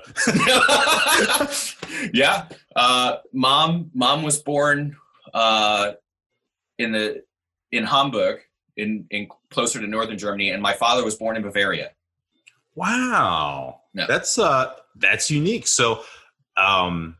yeah. 2.13 2.47
Uh, 2.75 3.17
mom, 3.31 3.91
mom 3.93 4.23
was 4.23 4.39
born 4.39 4.97
uh, 5.33 5.93
in 6.77 6.91
the 6.91 7.23
in 7.71 7.83
Hamburg, 7.83 8.41
in 8.77 9.05
in 9.11 9.27
closer 9.49 9.79
to 9.79 9.87
northern 9.87 10.17
Germany, 10.17 10.51
and 10.51 10.61
my 10.61 10.73
father 10.73 11.03
was 11.03 11.15
born 11.15 11.37
in 11.37 11.43
Bavaria. 11.43 11.91
Wow. 12.75 13.81
That's 14.07 14.37
uh 14.37 14.73
that's 14.95 15.31
unique. 15.31 15.67
So 15.67 16.03
um 16.57 17.17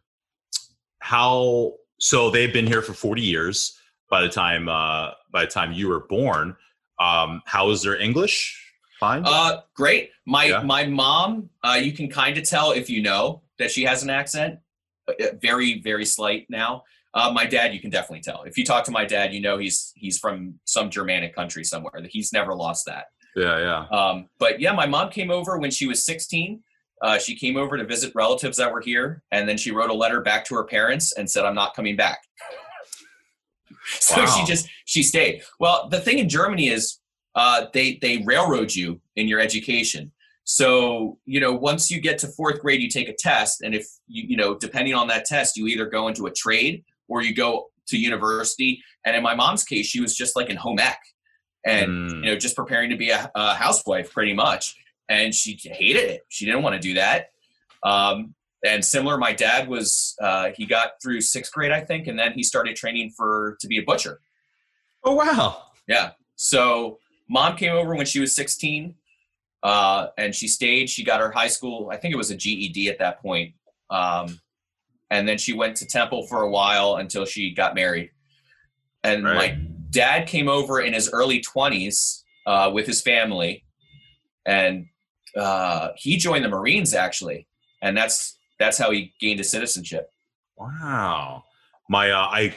how 0.99 1.73
so 1.99 2.29
they've 2.29 2.51
been 2.51 2.67
here 2.67 2.81
for 2.81 2.93
40 2.93 3.21
years 3.21 3.79
by 4.09 4.21
the 4.21 4.29
time 4.29 4.67
uh 4.67 5.11
by 5.31 5.45
the 5.45 5.51
time 5.51 5.71
you 5.71 5.87
were 5.87 6.01
born. 6.01 6.55
Um 6.99 7.41
how 7.45 7.69
is 7.69 7.81
their 7.81 7.99
English? 7.99 8.64
Fine. 8.99 9.23
Uh, 9.25 9.61
great. 9.75 10.11
My 10.25 10.45
Yeah. 10.45 10.61
my 10.63 10.85
mom, 10.85 11.49
uh, 11.63 11.79
you 11.81 11.91
can 11.91 12.09
kind 12.09 12.37
of 12.37 12.47
tell 12.47 12.71
if 12.71 12.89
you 12.89 13.01
know 13.01 13.41
that 13.59 13.71
she 13.71 13.83
has 13.83 14.03
an 14.03 14.09
accent, 14.09 14.59
uh, 15.07 15.13
very 15.41 15.79
very 15.81 16.05
slight 16.05 16.45
now. 16.49 16.83
Uh, 17.13 17.31
my 17.31 17.45
dad, 17.45 17.73
you 17.73 17.79
can 17.79 17.89
definitely 17.89 18.19
tell. 18.21 18.43
If 18.43 18.57
you 18.57 18.65
talk 18.65 18.83
to 18.85 18.91
my 18.91 19.05
dad, 19.05 19.33
you 19.33 19.39
know 19.41 19.57
he's 19.57 19.91
he's 19.95 20.17
from 20.19 20.59
some 20.65 20.89
Germanic 20.89 21.33
country 21.35 21.63
somewhere. 21.63 22.01
That 22.01 22.11
he's 22.11 22.31
never 22.33 22.53
lost 22.55 22.85
that. 22.87 23.05
yeah, 23.35 23.57
yeah. 23.59 23.97
Um, 23.97 24.29
but 24.39 24.59
yeah, 24.59 24.71
my 24.73 24.85
mom 24.85 25.09
came 25.11 25.29
over 25.31 25.57
when 25.57 25.71
she 25.71 25.87
was 25.87 26.05
16. 26.05 26.61
Uh, 27.01 27.17
she 27.19 27.35
came 27.35 27.57
over 27.57 27.75
to 27.77 27.83
visit 27.85 28.13
relatives 28.15 28.55
that 28.57 28.71
were 28.71 28.79
here, 28.81 29.21
and 29.31 29.47
then 29.47 29.57
she 29.57 29.71
wrote 29.71 29.89
a 29.89 29.93
letter 29.93 30.21
back 30.21 30.45
to 30.45 30.55
her 30.55 30.63
parents 30.63 31.11
and 31.17 31.29
said, 31.29 31.43
"I'm 31.45 31.55
not 31.55 31.73
coming 31.75 31.95
back." 31.97 32.19
so 33.99 34.21
Wow. 34.23 34.25
she 34.25 34.45
just 34.45 34.67
she 34.85 35.03
stayed. 35.03 35.41
Well, 35.59 35.89
the 35.89 35.99
thing 35.99 36.19
in 36.19 36.29
Germany 36.29 36.69
is 36.69 36.99
uh, 37.35 37.65
they 37.73 37.97
they 38.01 38.17
railroad 38.25 38.73
you 38.73 38.99
in 39.15 39.27
your 39.27 39.39
education. 39.39 40.11
So 40.43 41.17
you 41.25 41.39
know, 41.39 41.53
once 41.53 41.89
you 41.89 41.99
get 41.99 42.17
to 42.19 42.27
fourth 42.27 42.59
grade, 42.61 42.81
you 42.81 42.89
take 42.89 43.09
a 43.09 43.15
test, 43.17 43.61
and 43.61 43.73
if 43.75 43.85
you 44.07 44.23
you 44.29 44.37
know, 44.37 44.55
depending 44.55 44.93
on 44.93 45.07
that 45.07 45.25
test, 45.25 45.57
you 45.57 45.67
either 45.67 45.85
go 45.85 46.07
into 46.07 46.25
a 46.27 46.31
trade 46.31 46.83
or 47.07 47.21
you 47.21 47.33
go 47.33 47.67
to 47.87 47.97
university. 47.97 48.81
And 49.05 49.15
in 49.15 49.21
my 49.23 49.35
mom's 49.35 49.63
case, 49.63 49.85
she 49.85 50.01
was 50.01 50.15
just 50.15 50.35
like 50.35 50.49
in 50.49 50.55
home 50.55 50.79
ec, 50.79 50.99
and 51.65 51.87
Mm. 52.11 52.15
you 52.15 52.21
know, 52.31 52.35
just 52.37 52.55
preparing 52.55 52.89
to 52.89 52.95
be 52.97 53.09
a, 53.11 53.31
a 53.35 53.53
housewife 53.55 54.11
pretty 54.11 54.33
much. 54.33 54.75
And 55.09 55.33
she 55.35 55.59
hated 55.63 56.09
it. 56.09 56.21
She 56.29 56.45
didn't 56.45 56.63
want 56.63 56.73
to 56.75 56.79
do 56.81 56.95
that. 56.95 57.29
Um, 57.83 58.33
and 58.65 58.83
similar, 58.83 59.15
my 59.19 59.31
dad 59.31 59.67
was, 59.67 60.15
uh, 60.19 60.49
he 60.57 60.65
got 60.65 60.93
through 61.03 61.21
sixth 61.21 61.53
grade, 61.53 61.71
I 61.71 61.81
think, 61.81 62.07
and 62.07 62.17
then 62.17 62.33
he 62.33 62.41
started 62.41 62.75
training 62.75 63.11
for, 63.15 63.57
to 63.59 63.67
be 63.67 63.77
a 63.77 63.83
butcher. 63.83 64.19
oh 65.03 65.13
wow. 65.13 65.61
Yeah. 65.87 66.11
So 66.35 66.97
mom 67.29 67.55
came 67.55 67.73
over 67.73 67.95
when 67.95 68.05
she 68.05 68.19
was 68.19 68.35
16 68.35 68.95
uh, 69.63 70.07
and 70.17 70.33
she 70.35 70.47
stayed. 70.47 70.89
She 70.89 71.03
got 71.03 71.19
her 71.19 71.31
high 71.31 71.47
school, 71.47 71.89
I 71.91 71.97
think 71.97 72.13
it 72.13 72.17
was 72.17 72.31
a 72.31 72.35
GED 72.35 72.87
at 72.89 72.99
that 72.99 73.21
point. 73.21 73.53
Um, 73.89 74.39
and 75.09 75.27
then 75.27 75.37
she 75.37 75.53
went 75.53 75.75
to 75.77 75.85
Temple 75.85 76.25
for 76.27 76.41
a 76.41 76.49
while 76.49 76.95
until 76.95 77.25
she 77.25 77.53
got 77.53 77.75
married. 77.75 78.11
And 79.03 79.23
Right. 79.23 79.35
my 79.59 79.67
dad 79.91 80.27
came 80.27 80.47
over 80.47 80.81
in 80.81 80.93
his 80.93 81.09
early 81.11 81.41
20s 81.41 82.23
uh, 82.45 82.71
with 82.73 82.87
his 82.87 83.01
family. 83.01 83.63
And 84.45 84.87
uh, 85.37 85.89
he 85.95 86.17
joined 86.17 86.43
the 86.43 86.49
Marines 86.49 86.93
actually. 86.93 87.47
And 87.81 87.95
that's 87.95 88.37
that's 88.57 88.77
how 88.77 88.89
he 88.91 89.13
gained 89.19 89.39
his 89.39 89.51
citizenship. 89.51 90.09
Wow. 90.57 91.43
My 91.89 92.09
uh, 92.11 92.17
I 92.19 92.55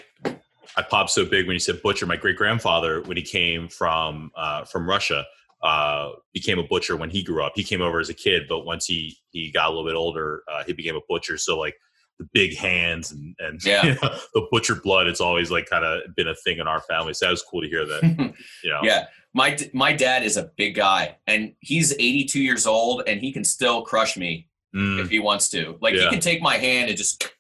I 0.78 0.82
popped 0.82 1.10
so 1.10 1.24
big 1.26 1.46
when 1.46 1.54
you 1.54 1.60
said 1.60 1.82
butcher. 1.82 2.06
My 2.06 2.16
great 2.16 2.36
grandfather, 2.36 3.02
when 3.02 3.16
he 3.16 3.22
came 3.22 3.68
from 3.68 4.30
uh, 4.36 4.64
from 4.64 4.88
Russia, 4.88 5.24
uh, 5.62 6.10
became 6.32 6.58
a 6.58 6.62
butcher 6.62 6.96
when 6.96 7.10
he 7.10 7.22
grew 7.22 7.42
up. 7.42 7.52
He 7.56 7.64
came 7.64 7.82
over 7.82 7.98
as 7.98 8.08
a 8.08 8.14
kid, 8.14 8.44
but 8.48 8.64
once 8.64 8.86
he 8.86 9.16
he 9.30 9.50
got 9.50 9.66
a 9.66 9.68
little 9.70 9.84
bit 9.84 9.96
older, 9.96 10.42
uh, 10.50 10.62
he 10.64 10.72
became 10.72 10.94
a 10.96 11.00
butcher. 11.08 11.36
So 11.36 11.58
like 11.58 11.74
the 12.20 12.28
big 12.32 12.56
hands 12.56 13.10
and 13.10 13.34
and 13.40 13.60
Yeah. 13.64 13.84
you 13.84 13.94
know, 13.94 14.18
the 14.34 14.46
butcher 14.52 14.76
blood, 14.76 15.08
it's 15.08 15.20
always 15.20 15.50
like 15.50 15.68
kind 15.68 15.84
of 15.84 16.14
been 16.14 16.28
a 16.28 16.34
thing 16.36 16.58
in 16.58 16.68
our 16.68 16.80
family. 16.82 17.12
So 17.12 17.26
that 17.26 17.32
was 17.32 17.42
cool 17.42 17.62
to 17.62 17.68
hear 17.68 17.84
that. 17.84 18.34
You 18.62 18.70
know. 18.70 18.80
Yeah, 18.84 19.06
my 19.34 19.58
my 19.74 19.92
dad 19.92 20.22
is 20.22 20.36
a 20.36 20.50
big 20.56 20.76
guy, 20.76 21.16
and 21.26 21.54
he's 21.60 21.92
82 21.92 22.40
years 22.40 22.66
old, 22.66 23.02
and 23.08 23.20
he 23.20 23.32
can 23.32 23.44
still 23.44 23.82
crush 23.82 24.16
me 24.16 24.48
Mm, 24.76 25.00
if 25.00 25.08
he 25.08 25.18
wants 25.18 25.48
to. 25.48 25.78
Like 25.80 25.94
he 25.94 26.06
can 26.10 26.20
take 26.20 26.42
my 26.42 26.58
hand 26.58 26.90
and 26.90 26.98
just, 26.98 27.32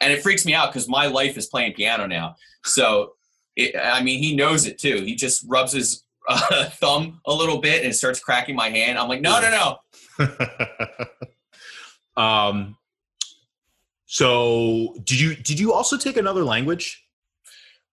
and 0.00 0.12
it 0.12 0.22
freaks 0.22 0.44
me 0.44 0.54
out 0.54 0.70
because 0.72 0.88
my 0.88 1.06
life 1.06 1.36
is 1.36 1.46
playing 1.46 1.72
piano 1.74 2.06
now. 2.06 2.36
So, 2.64 3.12
it, 3.56 3.74
I 3.76 4.02
mean, 4.02 4.22
he 4.22 4.34
knows 4.36 4.66
it 4.66 4.78
too. 4.78 5.02
He 5.02 5.14
just 5.14 5.44
rubs 5.48 5.72
his 5.72 6.02
uh, 6.28 6.66
thumb 6.70 7.20
a 7.26 7.32
little 7.32 7.58
bit 7.60 7.84
and 7.84 7.94
starts 7.94 8.20
cracking 8.20 8.56
my 8.56 8.68
hand. 8.70 8.98
I'm 8.98 9.08
like, 9.08 9.20
no, 9.20 9.40
no, 9.40 9.78
no. 10.18 10.26
um. 12.22 12.76
So 14.08 14.94
did 15.04 15.18
you 15.20 15.34
did 15.34 15.58
you 15.58 15.72
also 15.72 15.96
take 15.96 16.16
another 16.16 16.44
language? 16.44 17.02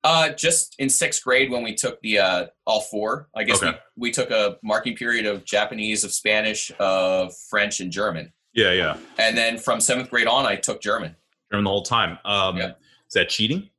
Uh, 0.03 0.29
just 0.29 0.75
in 0.79 0.89
sixth 0.89 1.23
grade 1.23 1.49
when 1.49 1.63
we 1.63 1.73
took 1.73 1.99
the 2.01 2.19
uh, 2.19 2.45
all 2.67 2.81
four, 2.81 3.29
I 3.35 3.43
guess 3.45 3.63
Okay. 3.63 3.77
we, 3.95 4.09
we 4.09 4.11
took 4.11 4.31
a 4.31 4.57
marking 4.61 4.95
period 4.95 5.25
of 5.25 5.45
Japanese, 5.45 6.03
of 6.03 6.11
Spanish, 6.11 6.71
of 6.77 7.33
French, 7.49 7.79
and 7.79 7.89
German. 7.89 8.33
Yeah, 8.53 8.73
yeah. 8.73 8.97
And 9.17 9.37
then 9.37 9.57
from 9.57 9.79
seventh 9.79 10.09
grade 10.09 10.27
on, 10.27 10.45
I 10.45 10.57
took 10.57 10.81
German. 10.81 11.15
The 11.61 11.69
whole 11.69 11.83
time. 11.83 12.17
Um, 12.25 12.57
Yeah. 12.57 12.71
Is 13.07 13.13
that 13.13 13.29
cheating? 13.29 13.69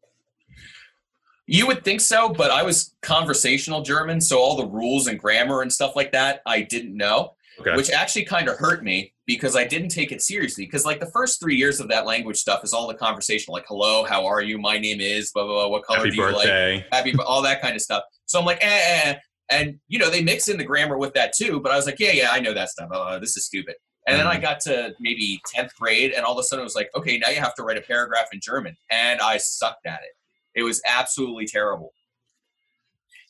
You 1.46 1.66
would 1.66 1.84
think 1.84 2.00
so, 2.00 2.28
but 2.30 2.50
I 2.50 2.62
was 2.62 2.94
conversational 3.02 3.82
German, 3.82 4.20
so 4.20 4.38
all 4.38 4.56
the 4.56 4.66
rules 4.66 5.08
and 5.08 5.18
grammar 5.18 5.60
and 5.62 5.70
stuff 5.72 5.94
like 5.96 6.12
that 6.12 6.40
I 6.46 6.62
didn't 6.62 6.96
know, 6.96 7.34
Okay. 7.60 7.74
which 7.76 7.90
actually 7.90 8.24
kind 8.24 8.48
of 8.48 8.56
hurt 8.56 8.82
me 8.84 9.12
because 9.26 9.54
I 9.56 9.64
didn't 9.64 9.88
take 9.90 10.10
it 10.12 10.22
seriously. 10.22 10.64
Because 10.64 10.86
like 10.86 11.00
the 11.00 11.10
first 11.10 11.40
three 11.40 11.56
years 11.56 11.80
of 11.80 11.88
that 11.88 12.06
language 12.06 12.38
stuff 12.38 12.62
is 12.64 12.72
all 12.72 12.86
the 12.86 12.94
conversational, 12.94 13.54
like 13.54 13.66
"Hello, 13.68 14.04
how 14.04 14.24
are 14.24 14.40
you? 14.40 14.56
My 14.58 14.78
name 14.78 15.00
is 15.00 15.32
blah 15.32 15.44
blah 15.44 15.52
blah. 15.54 15.68
What 15.68 15.84
color 15.84 15.98
Happy 15.98 16.10
do 16.10 16.16
you 16.16 16.22
like? 16.26 16.34
birthday. 16.34 16.86
Happy, 16.92 17.14
all 17.26 17.42
that 17.42 17.60
kind 17.60 17.74
of 17.74 17.82
stuff." 17.82 18.04
So 18.26 18.38
I'm 18.38 18.44
like, 18.46 18.58
eh, 18.64 18.66
eh, 18.68 19.00
eh. 19.10 19.14
and 19.50 19.78
you 19.88 19.98
know 19.98 20.08
they 20.10 20.22
mix 20.22 20.48
in 20.48 20.56
the 20.56 20.64
grammar 20.64 20.96
with 20.96 21.12
that 21.14 21.34
too. 21.34 21.60
But 21.60 21.72
I 21.72 21.76
was 21.76 21.84
like, 21.86 21.98
yeah, 22.00 22.12
yeah, 22.12 22.30
I 22.30 22.40
know 22.40 22.54
that 22.54 22.70
stuff. 22.70 22.88
Oh, 22.92 23.18
this 23.20 23.36
is 23.36 23.44
stupid. 23.44 23.74
And 24.06 24.18
then 24.18 24.26
I 24.26 24.38
got 24.38 24.60
to 24.60 24.94
maybe 25.00 25.40
tenth 25.46 25.74
grade, 25.76 26.12
and 26.12 26.24
all 26.26 26.32
of 26.32 26.38
a 26.38 26.42
sudden 26.42 26.60
it 26.60 26.64
was 26.64 26.74
like, 26.74 26.90
okay, 26.94 27.16
now 27.16 27.30
you 27.30 27.40
have 27.40 27.54
to 27.54 27.62
write 27.62 27.78
a 27.78 27.80
paragraph 27.80 28.26
in 28.32 28.40
German, 28.40 28.76
and 28.90 29.20
I 29.20 29.38
sucked 29.38 29.86
at 29.86 30.00
it. 30.02 30.14
It 30.54 30.62
was 30.62 30.82
absolutely 30.86 31.46
terrible. 31.46 31.92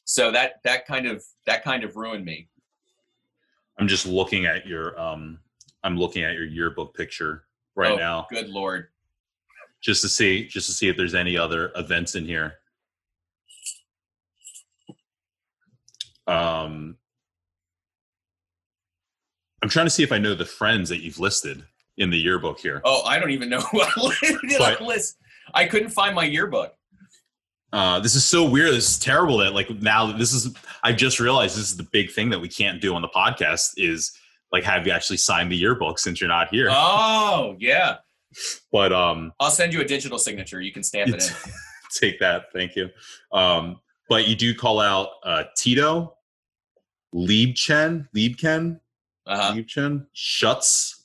So 0.05 0.30
that 0.32 0.55
that 0.64 0.84
kind 0.86 1.06
of 1.06 1.24
that 1.46 1.62
kind 1.64 1.84
of 1.84 1.96
ruined 1.96 2.24
me. 2.24 2.48
I'm 3.78 3.88
just 3.88 4.05
looking 4.06 4.46
at 4.46 4.66
your 4.66 4.98
um 5.01 5.38
I'm 5.82 5.96
looking 5.96 6.24
at 6.24 6.34
your 6.34 6.44
yearbook 6.44 6.94
picture 6.94 7.44
right 7.74 7.92
Oh, 7.92 7.96
now 7.96 8.26
Good 8.30 8.48
lord. 8.51 8.88
just 9.80 10.02
to 10.02 10.09
see 10.09 10.46
just 10.46 10.66
to 10.66 10.72
see 10.72 10.88
if 10.88 10.96
there's 10.96 11.14
any 11.14 11.38
other 11.38 11.72
events 11.76 12.16
in 12.16 12.26
here. 12.26 12.55
Um 16.26 16.96
I'm 19.64 19.70
trying 19.70 19.86
to 19.86 19.90
see 19.90 20.02
if 20.02 20.12
I 20.12 20.18
know 20.18 20.34
the 20.34 20.44
friends 20.44 20.90
that 20.90 20.98
you've 20.98 21.18
listed 21.18 21.64
in 21.96 22.10
the 22.10 22.18
yearbook 22.18 22.60
here. 22.60 22.82
Oh, 22.84 23.02
I 23.06 23.18
don't 23.18 23.30
even 23.30 23.48
know 23.48 23.60
who 23.72 23.80
I 23.80 24.12
did 24.22 24.58
But- 24.58 24.82
I 24.82 24.84
list. 24.84 25.16
I 25.54 25.64
couldn't 25.64 25.88
find 25.88 26.14
my 26.14 26.24
yearbook. 26.24 26.74
Uh, 27.72 27.98
this 27.98 28.14
is 28.14 28.26
so 28.26 28.46
weird. 28.46 28.74
This 28.74 28.90
is 28.90 28.98
terrible 28.98 29.38
that 29.38 29.54
like 29.54 29.70
now 29.80 30.12
this 30.12 30.34
is 30.34 30.54
I 30.82 30.92
just 30.92 31.18
realized 31.18 31.56
this 31.56 31.70
is 31.70 31.78
the 31.78 31.88
big 31.92 32.10
thing 32.12 32.28
that 32.28 32.40
we 32.40 32.48
can't 32.48 32.78
do 32.78 32.94
on 32.94 33.00
the 33.00 33.08
podcast 33.08 33.70
is 33.78 34.12
like 34.52 34.64
have 34.64 34.86
you 34.86 34.92
actually 34.92 35.16
signed 35.16 35.50
the 35.50 35.56
yearbook 35.56 35.98
since 35.98 36.20
you're 36.20 36.28
not 36.28 36.48
here. 36.50 36.68
Oh 36.70 37.56
yeah. 37.58 37.96
but 38.70 38.92
um 38.92 39.32
I'll 39.40 39.50
send 39.50 39.72
you 39.72 39.80
a 39.80 39.84
digital 39.86 40.18
signature. 40.18 40.60
You 40.60 40.72
can 40.72 40.82
stamp 40.82 41.08
it 41.14 41.24
in. 41.26 41.52
take 41.98 42.20
that. 42.20 42.52
Thank 42.52 42.76
you. 42.76 42.90
Um, 43.32 43.80
but 44.10 44.28
you 44.28 44.36
do 44.36 44.54
call 44.54 44.78
out 44.78 45.08
uh, 45.24 45.44
Tito, 45.56 46.16
Liebchen, 47.14 48.08
Liebken, 48.14 48.78
Uh-huh. 49.26 49.52
Liebchen, 49.55 50.06
Schutz, 50.12 51.01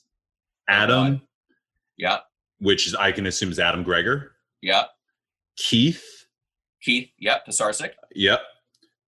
Oh, 0.70 0.74
Adam, 0.74 1.22
Yeah. 1.98 2.20
which 2.60 2.86
is 2.88 2.94
I 2.96 3.12
can 3.12 3.26
assume 3.26 3.52
is 3.52 3.60
Adam 3.60 3.84
Greger, 3.84 4.30
Yeah. 4.62 4.86
Keith, 5.58 6.28
Keith. 6.82 7.10
Yep. 7.18 7.46
Pisarcik. 7.48 7.94
yep, 8.14 8.42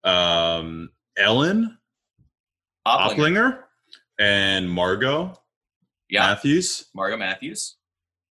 um, 0.04 0.92
Ellen 1.18 1.78
Oplinger. 2.88 3.16
Oplinger, 3.16 3.64
and 4.20 4.70
Margot 4.70 5.36
Yeah. 6.10 6.22
Matthews, 6.28 6.86
Margot 6.96 7.18
Matthews. 7.18 7.78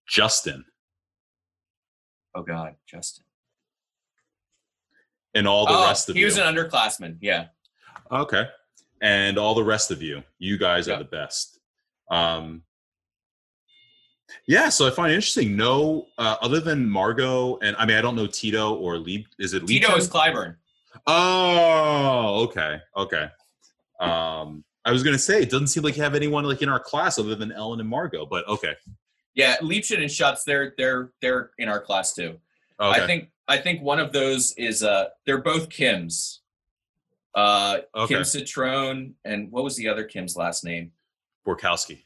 Justin, 0.07 0.65
Oh 2.33 2.41
God, 2.41 2.75
Justin. 2.87 3.25
and 5.35 5.47
all 5.47 5.65
the 5.67 5.73
oh, 5.73 5.85
rest 5.87 6.09
of 6.09 6.15
he 6.15 6.21
you. 6.21 6.25
was 6.25 6.37
an 6.37 6.55
underclassman. 6.55 7.17
Yeah. 7.21 7.49
Okay. 8.11 8.47
And 9.01 9.37
all 9.37 9.55
the 9.55 9.63
rest 9.63 9.91
of 9.91 10.01
you, 10.01 10.23
you 10.39 10.57
guys 10.57 10.87
Yeah. 10.87 10.95
are 10.95 10.97
the 10.99 11.05
best. 11.05 11.59
Um, 12.11 12.63
yeah, 14.47 14.69
so 14.69 14.87
I 14.87 14.91
find 14.91 15.11
it 15.11 15.15
interesting. 15.15 15.55
No, 15.55 16.07
uh, 16.17 16.35
other 16.41 16.59
than 16.59 16.87
Margot, 16.89 17.57
and 17.61 17.75
I 17.77 17.85
mean, 17.85 17.97
I 17.97 18.01
don't 18.01 18.15
know 18.15 18.27
Tito 18.27 18.75
or 18.75 18.97
Lieb. 18.97 19.25
Is 19.39 19.53
it 19.53 19.65
Tito 19.65 19.89
Liebchen? 19.89 19.97
is 19.97 20.09
Clyburn. 20.09 20.55
Oh, 21.07 22.43
okay, 22.45 22.79
okay. 22.95 23.29
Um, 23.99 24.63
I 24.85 24.91
was 24.91 25.03
gonna 25.03 25.17
say 25.17 25.41
it 25.41 25.49
doesn't 25.49 25.67
seem 25.67 25.83
like 25.83 25.97
you 25.97 26.03
have 26.03 26.15
anyone 26.15 26.43
like 26.45 26.61
in 26.61 26.69
our 26.69 26.79
class 26.79 27.17
other 27.19 27.35
than 27.35 27.51
Ellen 27.51 27.79
and 27.79 27.89
Margot, 27.89 28.25
but 28.25 28.47
okay, 28.47 28.75
Yeah, 29.33 29.57
Liebchen 29.57 30.01
and 30.01 30.11
Schutz, 30.11 30.43
they're 30.43 30.73
they're 30.77 31.11
they're 31.21 31.51
in 31.57 31.67
our 31.69 31.79
class 31.81 32.13
too. 32.13 32.39
okay, 32.79 33.01
I 33.01 33.05
think 33.07 33.29
I 33.47 33.57
think 33.57 33.81
one 33.81 33.99
of 33.99 34.11
those 34.13 34.53
is 34.57 34.83
uh 34.83 35.05
they're 35.25 35.41
both 35.41 35.69
Kims. 35.69 36.38
Uh 37.39 37.77
Okay. 37.95 38.15
Kim 38.15 38.23
Citrone 38.23 39.13
and 39.23 39.51
what 39.51 39.63
was 39.63 39.75
the 39.75 39.87
other 39.87 40.03
Kim's 40.03 40.35
last 40.35 40.63
name? 40.65 40.91
Borkowski. 41.45 42.03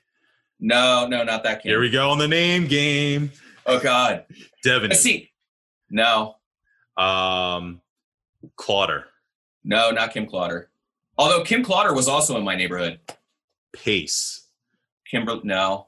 No, 0.60 1.08
no, 1.08 1.24
not 1.24 1.44
that 1.44 1.62
Kim. 1.64 1.70
Here 1.70 1.80
we 1.80 1.90
go 1.90 2.10
on 2.10 2.18
the 2.20 2.28
name 2.28 2.68
game. 2.68 3.32
oh 3.66 3.80
God. 3.80 4.26
Devin, 4.64 4.94
see. 4.94 5.32
No, 5.90 6.36
um, 6.98 7.82
Clauder. 8.56 9.06
no, 9.64 9.92
not 9.92 10.14
Kim 10.14 10.26
Clotter. 10.26 10.70
Although 11.18 11.44
Kim 11.44 11.64
Clotter 11.64 11.94
was 11.94 12.08
also 12.08 12.38
in 12.38 12.44
my 12.44 12.56
neighborhood. 12.56 13.00
Pace. 13.74 14.48
Kimber, 15.10 15.40
no. 15.44 15.88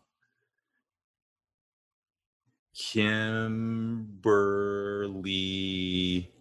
Kimberly. 4.76 6.32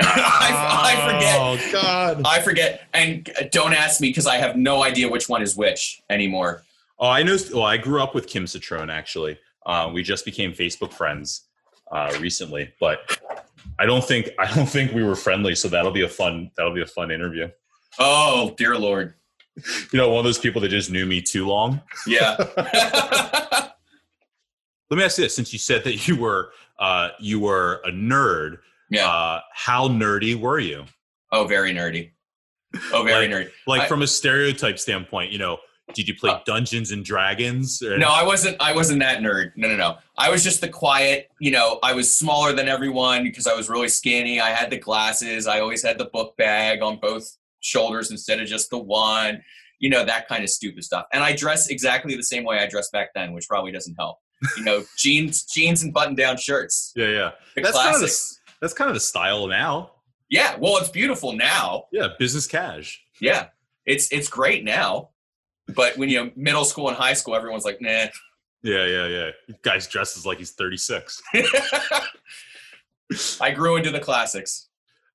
I, 0.00 0.94
I 0.96 1.12
forget. 1.12 1.38
Oh 1.40 1.72
God. 1.72 2.22
I 2.24 2.40
forget. 2.40 2.82
And 2.94 3.28
don't 3.50 3.72
ask 3.72 4.00
me 4.00 4.08
because 4.08 4.26
I 4.26 4.36
have 4.36 4.56
no 4.56 4.82
idea 4.82 5.08
which 5.08 5.28
one 5.28 5.42
is 5.42 5.56
which 5.56 6.02
anymore. 6.10 6.62
Oh, 6.98 7.08
I 7.08 7.22
know. 7.22 7.36
Well, 7.52 7.64
I 7.64 7.76
grew 7.76 8.02
up 8.02 8.14
with 8.14 8.26
Kim 8.26 8.44
Citrone. 8.44 8.90
Actually, 8.92 9.38
uh, 9.66 9.90
we 9.92 10.02
just 10.02 10.24
became 10.24 10.52
Facebook 10.52 10.92
friends 10.92 11.42
uh, 11.92 12.16
recently, 12.20 12.72
but 12.80 13.20
I 13.78 13.86
don't 13.86 14.04
think 14.04 14.30
I 14.38 14.52
don't 14.54 14.68
think 14.68 14.92
we 14.92 15.02
were 15.02 15.16
friendly. 15.16 15.54
So 15.54 15.68
that'll 15.68 15.92
be 15.92 16.02
a 16.02 16.08
fun 16.08 16.50
that'll 16.56 16.74
be 16.74 16.82
a 16.82 16.86
fun 16.86 17.10
interview. 17.10 17.48
Oh 17.98 18.54
dear 18.56 18.76
lord. 18.76 19.14
You 19.92 19.98
know, 19.98 20.08
one 20.10 20.18
of 20.18 20.24
those 20.24 20.38
people 20.38 20.60
that 20.60 20.68
just 20.68 20.88
knew 20.88 21.04
me 21.04 21.20
too 21.20 21.44
long. 21.44 21.80
Yeah. 22.06 22.36
Let 24.90 24.96
me 24.96 25.02
ask 25.02 25.18
you 25.18 25.24
this: 25.24 25.34
since 25.34 25.52
you 25.52 25.58
said 25.58 25.82
that 25.82 26.06
you 26.06 26.14
were 26.16 26.52
uh, 26.78 27.08
you 27.18 27.40
were 27.40 27.80
a 27.84 27.90
nerd, 27.90 28.58
yeah. 28.90 29.08
uh, 29.08 29.40
how 29.54 29.88
nerdy 29.88 30.38
were 30.38 30.58
you? 30.60 30.84
oh, 31.32 31.46
very 31.46 31.72
nerdy. 31.74 32.10
Oh, 32.92 33.02
very 33.02 33.28
nerdy. 33.28 33.50
Like 33.66 33.82
I- 33.82 33.86
from 33.86 34.02
a 34.02 34.06
stereotype 34.06 34.78
standpoint, 34.78 35.32
you 35.32 35.38
know, 35.38 35.58
did 35.94 36.06
you 36.06 36.14
play 36.14 36.30
Uh, 36.30 36.40
Dungeons 36.44 36.90
and 36.90 37.02
Dragons? 37.04 37.80
Or- 37.82 37.96
No, 37.96 38.08
I 38.08 38.22
wasn't. 38.22 38.56
I 38.60 38.74
wasn't 38.74 39.00
that 39.00 39.20
nerd. 39.20 39.52
No, 39.56 39.68
no, 39.68 39.76
no. 39.76 39.96
I 40.18 40.30
was 40.30 40.44
just 40.44 40.60
the 40.60 40.68
quiet. 40.68 41.28
You 41.40 41.50
know, 41.50 41.78
I 41.82 41.94
was 41.94 42.14
smaller 42.14 42.52
than 42.52 42.68
everyone 42.68 43.22
because 43.22 43.46
I 43.46 43.54
was 43.54 43.70
really 43.70 43.88
skinny. 43.88 44.38
I 44.40 44.50
had 44.50 44.68
the 44.70 44.76
glasses. 44.78 45.46
I 45.46 45.60
always 45.60 45.82
had 45.82 45.96
the 45.96 46.04
book 46.06 46.36
bag 46.36 46.82
on 46.82 46.98
both 47.00 47.26
shoulders 47.60 48.10
instead 48.10 48.38
of 48.40 48.46
just 48.46 48.68
the 48.68 48.78
one. 48.78 49.42
You 49.78 49.88
know, 49.88 50.04
that 50.04 50.28
kind 50.28 50.44
of 50.44 50.50
stupid 50.50 50.84
stuff. 50.84 51.06
And 51.12 51.22
I 51.24 51.34
dress 51.34 51.68
exactly 51.68 52.16
the 52.16 52.22
same 52.22 52.44
way 52.44 52.58
I 52.58 52.66
dressed 52.66 52.92
back 52.92 53.10
then, 53.14 53.32
which 53.32 53.48
probably 53.48 53.72
doesn't 53.72 53.94
help. 53.98 54.18
You 54.58 54.64
know, 54.64 54.84
jeans, 54.98 55.44
jeans, 55.44 55.82
and 55.84 55.94
button-down 55.94 56.36
shirts. 56.36 56.92
Yeah, 56.96 57.06
yeah. 57.08 57.30
The 57.54 57.62
That's 57.62 57.76
kind 57.76 57.94
of 57.94 58.00
the 58.00 58.06
classics. 58.06 58.37
That's 58.60 58.74
kind 58.74 58.88
of 58.88 58.94
the 58.94 59.00
style 59.00 59.46
now. 59.46 59.92
Yeah. 60.28 60.56
Well, 60.58 60.76
it's 60.78 60.90
beautiful 60.90 61.32
now. 61.32 61.84
Yeah, 61.92 62.08
business 62.18 62.46
cash. 62.46 63.02
Yeah, 63.20 63.46
it's 63.86 64.12
it's 64.12 64.28
great 64.28 64.64
now. 64.64 65.10
But 65.74 65.96
when 65.96 66.08
you 66.08 66.24
know 66.24 66.30
middle 66.36 66.64
school 66.64 66.88
and 66.88 66.96
high 66.96 67.12
school, 67.12 67.34
everyone's 67.34 67.64
like, 67.64 67.80
nah. 67.80 68.06
Yeah, 68.62 68.86
yeah, 68.86 69.06
yeah. 69.06 69.30
Guy's 69.62 69.86
dresses 69.86 70.26
like 70.26 70.38
he's 70.38 70.52
36. 70.52 71.22
I 73.40 73.50
grew 73.52 73.76
into 73.76 73.90
the 73.90 74.00
classics. 74.00 74.68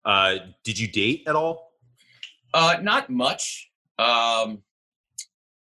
Uh, 0.06 0.36
did 0.64 0.80
you 0.80 0.88
date 0.88 1.24
at 1.28 1.36
all? 1.36 1.74
Uh, 2.54 2.78
not 2.82 3.10
much. 3.10 3.70
Um, 4.00 4.64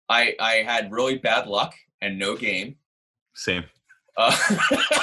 I 0.08 0.34
I 0.40 0.64
had 0.66 0.90
really 0.90 1.18
bad 1.18 1.46
luck 1.46 1.74
and 2.00 2.18
no 2.18 2.36
game. 2.36 2.76
Same. 3.34 3.64
Uh, 4.16 4.36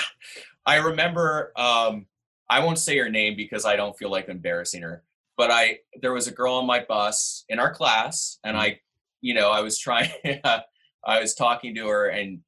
I 0.66 0.78
remember. 0.78 1.54
Um, 1.56 2.08
I 2.50 2.64
won't 2.64 2.80
say 2.80 2.98
her 2.98 3.10
name 3.10 3.36
because 3.36 3.66
I 3.66 3.76
don't 3.76 3.98
feel 3.98 4.10
like 4.10 4.30
embarrassing 4.30 4.82
her. 4.82 5.04
But 5.36 5.52
I 5.52 5.80
there 6.02 6.14
was 6.14 6.28
a 6.28 6.32
girl 6.32 6.54
on 6.54 6.66
my 6.66 6.84
bus 6.88 7.46
in 7.50 7.60
our 7.60 7.74
class, 7.74 8.40
and 8.44 8.58
I, 8.58 8.80
you 9.22 9.34
know, 9.34 9.52
I 9.52 9.62
was 9.62 9.78
trying. 9.78 10.12
I 11.06 11.22
was 11.22 11.36
talking 11.36 11.76
to 11.76 11.88
her, 11.88 12.08
and 12.08 12.40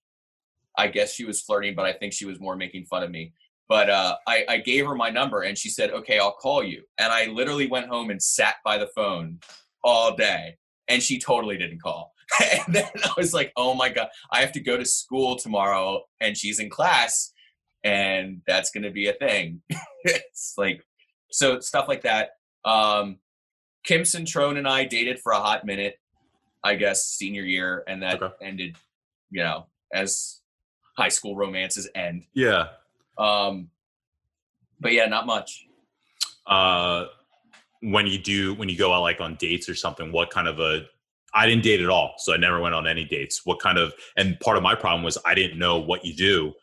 I 0.78 0.88
guess 0.88 1.14
she 1.14 1.26
was 1.26 1.42
flirting, 1.42 1.76
but 1.76 1.86
I 1.86 1.94
think 1.94 2.14
she 2.14 2.26
was 2.26 2.40
more 2.40 2.56
making 2.56 2.86
fun 2.86 3.04
of 3.04 3.12
me. 3.12 3.34
But 3.68 3.90
uh, 3.90 4.16
I, 4.28 4.46
I 4.50 4.58
gave 4.58 4.88
her 4.88 4.96
my 4.96 5.12
number, 5.12 5.44
and 5.44 5.58
she 5.58 5.70
said, 5.70 5.92
"Okay, 5.92 6.18
I'll 6.18 6.34
call 6.34 6.64
you." 6.64 6.82
And 6.98 7.14
I 7.14 7.28
literally 7.28 7.68
went 7.68 7.88
home 7.88 8.10
and 8.10 8.22
sat 8.22 8.56
by 8.66 8.80
the 8.80 8.88
phone 8.96 9.40
all 9.84 10.16
day, 10.16 10.58
and 10.88 11.02
she 11.02 11.20
totally 11.20 11.58
didn't 11.58 11.82
call. 11.82 12.14
and 12.66 12.74
then 12.74 12.90
I 13.04 13.14
was 13.18 13.34
like, 13.34 13.52
"Oh 13.56 13.76
my 13.76 13.90
god, 13.90 14.08
I 14.32 14.42
have 14.42 14.52
to 14.54 14.60
go 14.60 14.78
to 14.78 14.86
school 14.86 15.36
tomorrow, 15.36 16.02
and 16.20 16.36
she's 16.36 16.60
in 16.60 16.72
class, 16.72 17.32
and 17.84 18.42
that's 18.48 18.72
going 18.72 18.84
to 18.84 18.92
be 18.92 19.08
a 19.08 19.14
thing." 19.14 19.62
it's 20.04 20.54
like 20.58 20.86
so 21.32 21.60
stuff 21.60 21.88
like 21.88 22.02
that. 22.04 22.32
Um, 22.66 23.18
Kim 23.84 24.02
Centrone 24.02 24.58
and 24.58 24.68
I 24.68 24.86
dated 24.86 25.20
for 25.20 25.32
a 25.32 25.40
hot 25.40 25.66
minute, 25.66 26.00
I 26.64 26.76
guess, 26.76 27.06
senior 27.06 27.44
year, 27.44 27.84
and 27.88 28.04
that 28.04 28.22
Okay. 28.22 28.34
ended, 28.46 28.76
you 29.32 29.42
know, 29.44 29.68
as 29.94 30.42
high 30.98 31.10
school 31.10 31.36
romances 31.36 31.88
end. 31.96 32.26
Yeah. 32.34 32.68
Um, 33.18 33.70
but 34.80 34.94
yeah, 34.94 35.06
not 35.06 35.26
much. 35.26 35.66
Uh, 36.46 37.06
when 37.82 38.08
you 38.08 38.18
do 38.18 38.54
when 38.56 38.68
you 38.68 38.78
go 38.78 38.94
out 38.94 39.02
like 39.02 39.22
on 39.22 39.36
dates 39.36 39.70
or 39.70 39.76
something, 39.76 40.12
what 40.12 40.30
kind 40.30 40.48
of 40.48 40.60
a 40.60 40.86
I 41.34 41.48
didn't 41.48 41.64
date 41.64 41.80
at 41.82 41.90
all, 41.90 42.16
so 42.18 42.34
I 42.34 42.38
never 42.38 42.60
went 42.60 42.74
on 42.76 42.88
any 42.88 43.06
dates. 43.06 43.46
What 43.46 43.60
kind 43.60 43.78
of 43.78 43.94
and 44.18 44.40
part 44.40 44.58
of 44.58 44.64
my 44.64 44.76
problem 44.76 45.04
was 45.04 45.18
I 45.26 45.36
didn't 45.36 45.60
know 45.60 45.80
what 45.80 46.04
you 46.04 46.14
do 46.16 46.54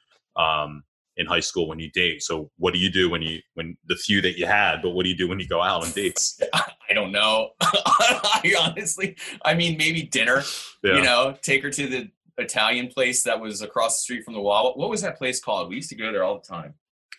um, 0.41 0.83
in 1.17 1.27
high 1.27 1.41
school 1.41 1.69
when 1.69 1.79
you 1.79 1.91
date. 1.91 2.23
So 2.23 2.51
what 2.59 2.75
do 2.75 2.79
you 2.81 2.91
do 2.91 3.09
when 3.11 3.23
you 3.23 3.41
when 3.55 3.77
the 3.87 3.97
few 3.97 4.21
that 4.23 4.37
you 4.39 4.47
had? 4.47 4.83
But 4.83 4.91
what 4.91 5.05
do 5.05 5.09
you 5.11 5.17
do 5.17 5.29
when 5.29 5.41
you 5.41 5.49
go 5.49 5.63
out 5.63 5.85
on 5.85 5.91
dates? 5.93 6.41
I 6.53 6.95
don't 6.95 7.11
know. 7.13 7.51
I 7.61 8.55
honestly, 8.61 9.17
I 9.45 9.55
mean, 9.55 9.77
maybe 9.79 10.03
dinner. 10.03 10.43
Yeah. 10.85 10.97
You 10.97 11.03
know, 11.03 11.37
take 11.43 11.63
her 11.63 11.71
to 11.71 11.87
the 11.89 12.11
Italian 12.39 12.89
place 12.89 13.23
that 13.25 13.41
was 13.41 13.63
across 13.63 13.97
the 13.99 14.03
street 14.03 14.25
from 14.25 14.35
the 14.35 14.41
Wawa. 14.41 14.73
What 14.77 14.91
was 14.91 15.03
that 15.03 15.17
place 15.19 15.41
called? 15.41 15.69
We 15.71 15.77
used 15.77 15.89
to 15.91 15.97
go 15.97 16.13
there 16.13 16.23
all 16.23 16.39
the 16.39 16.47
time. 16.47 16.75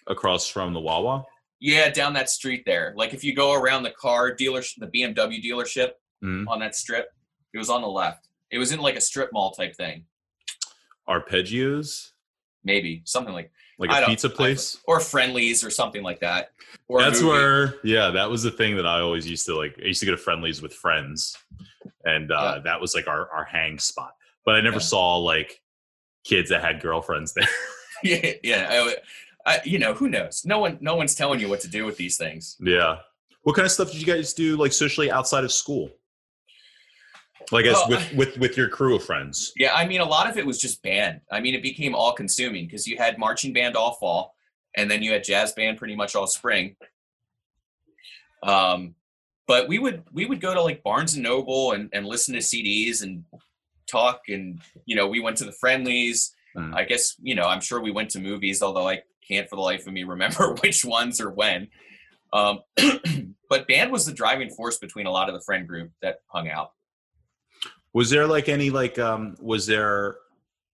Across 0.07 0.47
from 0.47 0.73
the 0.73 0.79
Wawa. 0.79 1.25
Yeah, 1.59 1.89
down 1.89 2.13
that 2.13 2.29
street 2.29 2.63
there. 2.67 2.93
Like 2.95 3.13
if 3.15 3.23
you 3.23 3.33
go 3.33 3.53
around 3.53 3.81
the 3.83 3.91
car 3.91 4.33
dealership, 4.35 4.75
the 4.77 4.87
BMW 4.87 5.43
dealership 5.43 5.91
Mhm. 6.23 6.45
on 6.47 6.59
that 6.59 6.75
strip, 6.75 7.09
it 7.53 7.57
was 7.57 7.69
on 7.69 7.81
the 7.81 7.87
left. 7.87 8.27
It 8.51 8.59
was 8.59 8.71
in 8.71 8.79
like 8.79 8.95
a 8.95 9.01
strip 9.01 9.33
mall 9.33 9.51
type 9.51 9.75
thing, 9.75 10.05
Arpeggios, 11.09 12.11
maybe 12.63 13.01
something 13.05 13.33
like 13.33 13.51
like 13.79 13.91
a 13.91 14.05
pizza 14.05 14.29
place. 14.29 14.77
or 14.87 14.99
Friendlies 14.99 15.63
or 15.63 15.69
something 15.69 16.03
like 16.03 16.19
that. 16.21 16.51
Or 16.87 17.01
That's 17.01 17.21
where, 17.21 17.75
yeah, 17.83 18.09
that 18.11 18.29
was 18.29 18.43
the 18.43 18.51
thing 18.51 18.75
that 18.77 18.85
I 18.87 18.99
always 19.01 19.27
used 19.29 19.45
to 19.47 19.55
like. 19.55 19.75
I 19.81 19.85
used 19.87 19.99
to 19.99 20.05
go 20.05 20.11
to 20.13 20.17
friendlies 20.17 20.61
with 20.61 20.73
friends, 20.73 21.37
and 22.05 22.31
uh, 22.31 22.53
Yeah. 22.55 22.61
that 22.63 22.81
was 22.81 22.95
like 22.95 23.07
our 23.07 23.29
our 23.31 23.43
hang 23.43 23.77
spot. 23.79 24.13
But 24.45 24.55
I 24.55 24.61
never 24.61 24.77
Yeah. 24.77 24.81
saw 24.83 25.17
like 25.17 25.61
kids 26.23 26.49
that 26.49 26.63
had 26.63 26.81
girlfriends 26.81 27.33
there. 27.33 27.47
yeah, 28.03 28.31
yeah. 28.43 28.67
I, 28.71 28.95
I, 29.53 29.61
you 29.65 29.79
know, 29.79 29.93
who 29.93 30.07
knows? 30.09 30.43
No 30.45 30.59
one, 30.59 30.77
no 30.81 30.95
one's 30.95 31.15
telling 31.15 31.39
you 31.39 31.49
what 31.49 31.61
to 31.61 31.67
do 31.67 31.85
with 31.85 31.97
these 31.97 32.15
things. 32.17 32.55
yeah. 32.59 32.97
What 33.43 33.55
kind 33.55 33.65
of 33.65 33.71
stuff 33.71 33.91
did 33.91 33.99
you 33.99 34.05
guys 34.05 34.33
do 34.33 34.57
like 34.57 34.73
socially 34.73 35.09
outside 35.09 35.43
of 35.45 35.51
school? 35.53 35.89
Like 37.51 37.65
as 37.65 37.75
Well, 37.75 37.89
with 37.89 38.13
with 38.13 38.37
with 38.37 38.57
your 38.57 38.69
crew 38.69 38.95
of 38.95 39.03
friends. 39.03 39.53
Yeah, 39.55 39.73
I 39.73 39.87
mean, 39.87 40.01
a 40.01 40.05
lot 40.05 40.29
of 40.29 40.37
it 40.37 40.45
was 40.45 40.59
just 40.59 40.81
band. 40.83 41.21
I 41.31 41.39
mean, 41.39 41.55
it 41.55 41.61
became 41.61 41.95
all 41.95 42.13
consuming 42.13 42.65
because 42.65 42.87
you 42.87 42.97
had 42.97 43.17
marching 43.17 43.53
band 43.53 43.75
all 43.75 43.93
fall, 43.93 44.35
and 44.75 44.89
then 44.89 45.01
you 45.01 45.11
had 45.11 45.23
jazz 45.23 45.53
band 45.53 45.77
pretty 45.77 45.95
much 45.95 46.15
all 46.15 46.27
spring. 46.27 46.75
Um, 48.43 48.95
but 49.47 49.67
we 49.67 49.79
would 49.79 50.03
we 50.11 50.25
would 50.25 50.41
go 50.41 50.53
to 50.53 50.61
like 50.61 50.83
Barnes 50.83 51.13
and 51.13 51.23
Noble 51.23 51.71
and, 51.71 51.89
and 51.93 52.05
listen 52.05 52.33
to 52.33 52.41
CDs 52.41 53.01
and 53.01 53.23
talk, 53.89 54.21
and 54.27 54.59
you 54.85 54.95
know, 54.95 55.07
we 55.07 55.19
went 55.19 55.37
to 55.37 55.45
the 55.45 55.53
friendlies. 55.53 56.33
Mm. 56.55 56.75
I 56.75 56.83
guess 56.83 57.15
you 57.21 57.35
know, 57.35 57.47
I'm 57.47 57.61
sure 57.61 57.81
we 57.81 57.91
went 57.91 58.09
to 58.11 58.19
movies, 58.19 58.61
although 58.61 58.87
I 58.87 59.03
can't 59.27 59.49
for 59.49 59.55
the 59.55 59.61
life 59.61 59.87
of 59.87 59.93
me 59.93 60.03
remember 60.05 60.55
which 60.61 60.83
ones 60.83 61.21
or 61.21 61.31
when. 61.31 61.69
Um, 62.33 62.59
but 63.49 63.67
band 63.67 63.91
was 63.91 64.05
the 64.05 64.11
driving 64.11 64.49
force 64.49 64.77
between 64.77 65.05
a 65.05 65.11
lot 65.11 65.29
of 65.29 65.35
the 65.35 65.41
friend 65.41 65.67
group 65.67 65.91
that 66.01 66.19
hung 66.27 66.49
out. 66.49 66.71
Was 67.97 68.11
there 68.11 68.27
like 68.27 68.47
any 68.47 68.69
like 68.69 68.99
um 68.99 69.35
was 69.41 69.65
there 69.65 70.17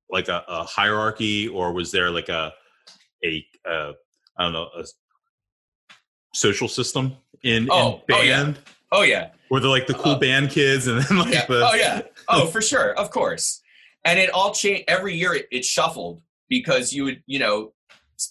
like 0.09 0.27
a, 0.27 0.43
a 0.47 0.63
hierarchy 0.63 1.47
or 1.47 1.71
was 1.71 1.91
there 1.91 2.09
like 2.09 2.29
a 2.29 2.51
a 3.23 3.45
uh, 3.63 3.91
I 4.39 4.43
don't 4.43 4.53
know 4.53 4.69
a 4.75 4.83
social 6.33 6.67
system 6.67 7.15
in, 7.43 7.67
Oh, 7.69 8.01
in 8.09 8.15
oh, 8.15 8.21
yeah. 8.21 8.43
band? 8.43 8.59
Oh 8.91 9.03
yeah, 9.03 9.29
Were 9.51 9.59
there 9.59 9.69
like 9.69 9.85
the 9.85 9.93
cool 9.93 10.13
Uh, 10.13 10.17
band 10.17 10.49
kids 10.49 10.87
and 10.87 10.99
then 10.99 11.19
like 11.19 11.31
yeah. 11.31 11.45
the 11.45 11.63
oh 11.63 11.75
yeah. 11.75 12.01
Oh, 12.27 12.47
for 12.47 12.59
sure, 12.59 12.97
of 12.97 13.11
course. 13.11 13.61
And 14.03 14.17
it 14.17 14.31
all 14.31 14.51
changed 14.51 14.85
every 14.87 15.13
year. 15.13 15.35
It, 15.35 15.45
it 15.51 15.63
shuffled 15.63 16.23
because 16.49 16.91
you 16.91 17.03
would, 17.03 17.21
you 17.27 17.37
know, 17.37 17.71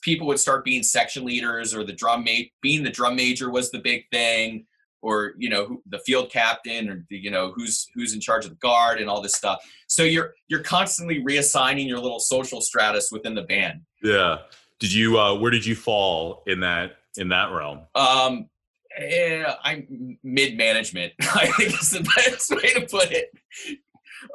people 0.03 0.27
would 0.27 0.41
start 0.41 0.65
being 0.65 0.83
section 0.83 1.25
leaders, 1.25 1.77
or 1.77 1.85
the 1.85 1.93
drum 1.93 2.25
mate 2.25 2.55
being 2.61 2.83
the 2.83 2.91
drum 2.91 3.15
major 3.15 3.51
was 3.53 3.71
the 3.71 3.79
big 3.79 4.03
thing, 4.11 4.67
or 5.03 5.33
you 5.39 5.49
know, 5.49 5.67
who, 5.67 5.83
the 5.87 5.99
field 6.01 6.31
captain, 6.31 6.89
or 6.89 7.05
the, 7.09 7.17
you 7.17 7.31
know, 7.31 7.53
who's 7.55 7.89
who's 7.95 8.15
in 8.15 8.21
charge 8.21 8.45
of 8.45 8.51
the 8.51 8.57
guard 8.57 9.01
and 9.01 9.09
all 9.09 9.21
this 9.21 9.35
stuff. 9.35 9.59
So 9.87 10.03
you're 10.03 10.35
you're 10.49 10.63
constantly 10.63 11.23
reassigning 11.23 11.89
your 11.89 11.99
little 11.99 12.21
social 12.21 12.61
stratus 12.61 13.11
within 13.11 13.35
the 13.35 13.43
band. 13.43 13.83
yeah. 14.03 14.39
Did 14.79 14.93
you 14.95 15.19
uh 15.19 15.39
where 15.39 15.51
did 15.51 15.67
you 15.67 15.75
fall 15.75 16.43
in 16.47 16.61
that 16.61 16.97
in 17.17 17.29
that 17.29 17.53
realm? 17.53 17.81
Um, 17.95 18.49
eh, 18.97 19.45
I'm 19.63 20.19
mid 20.23 20.57
management. 20.57 21.13
I 21.21 21.47
think 21.57 21.81
is 21.81 21.91
the 21.91 22.03
best 22.17 22.51
way 22.51 22.73
to 22.73 22.87
put 22.87 23.11
it. 23.13 23.31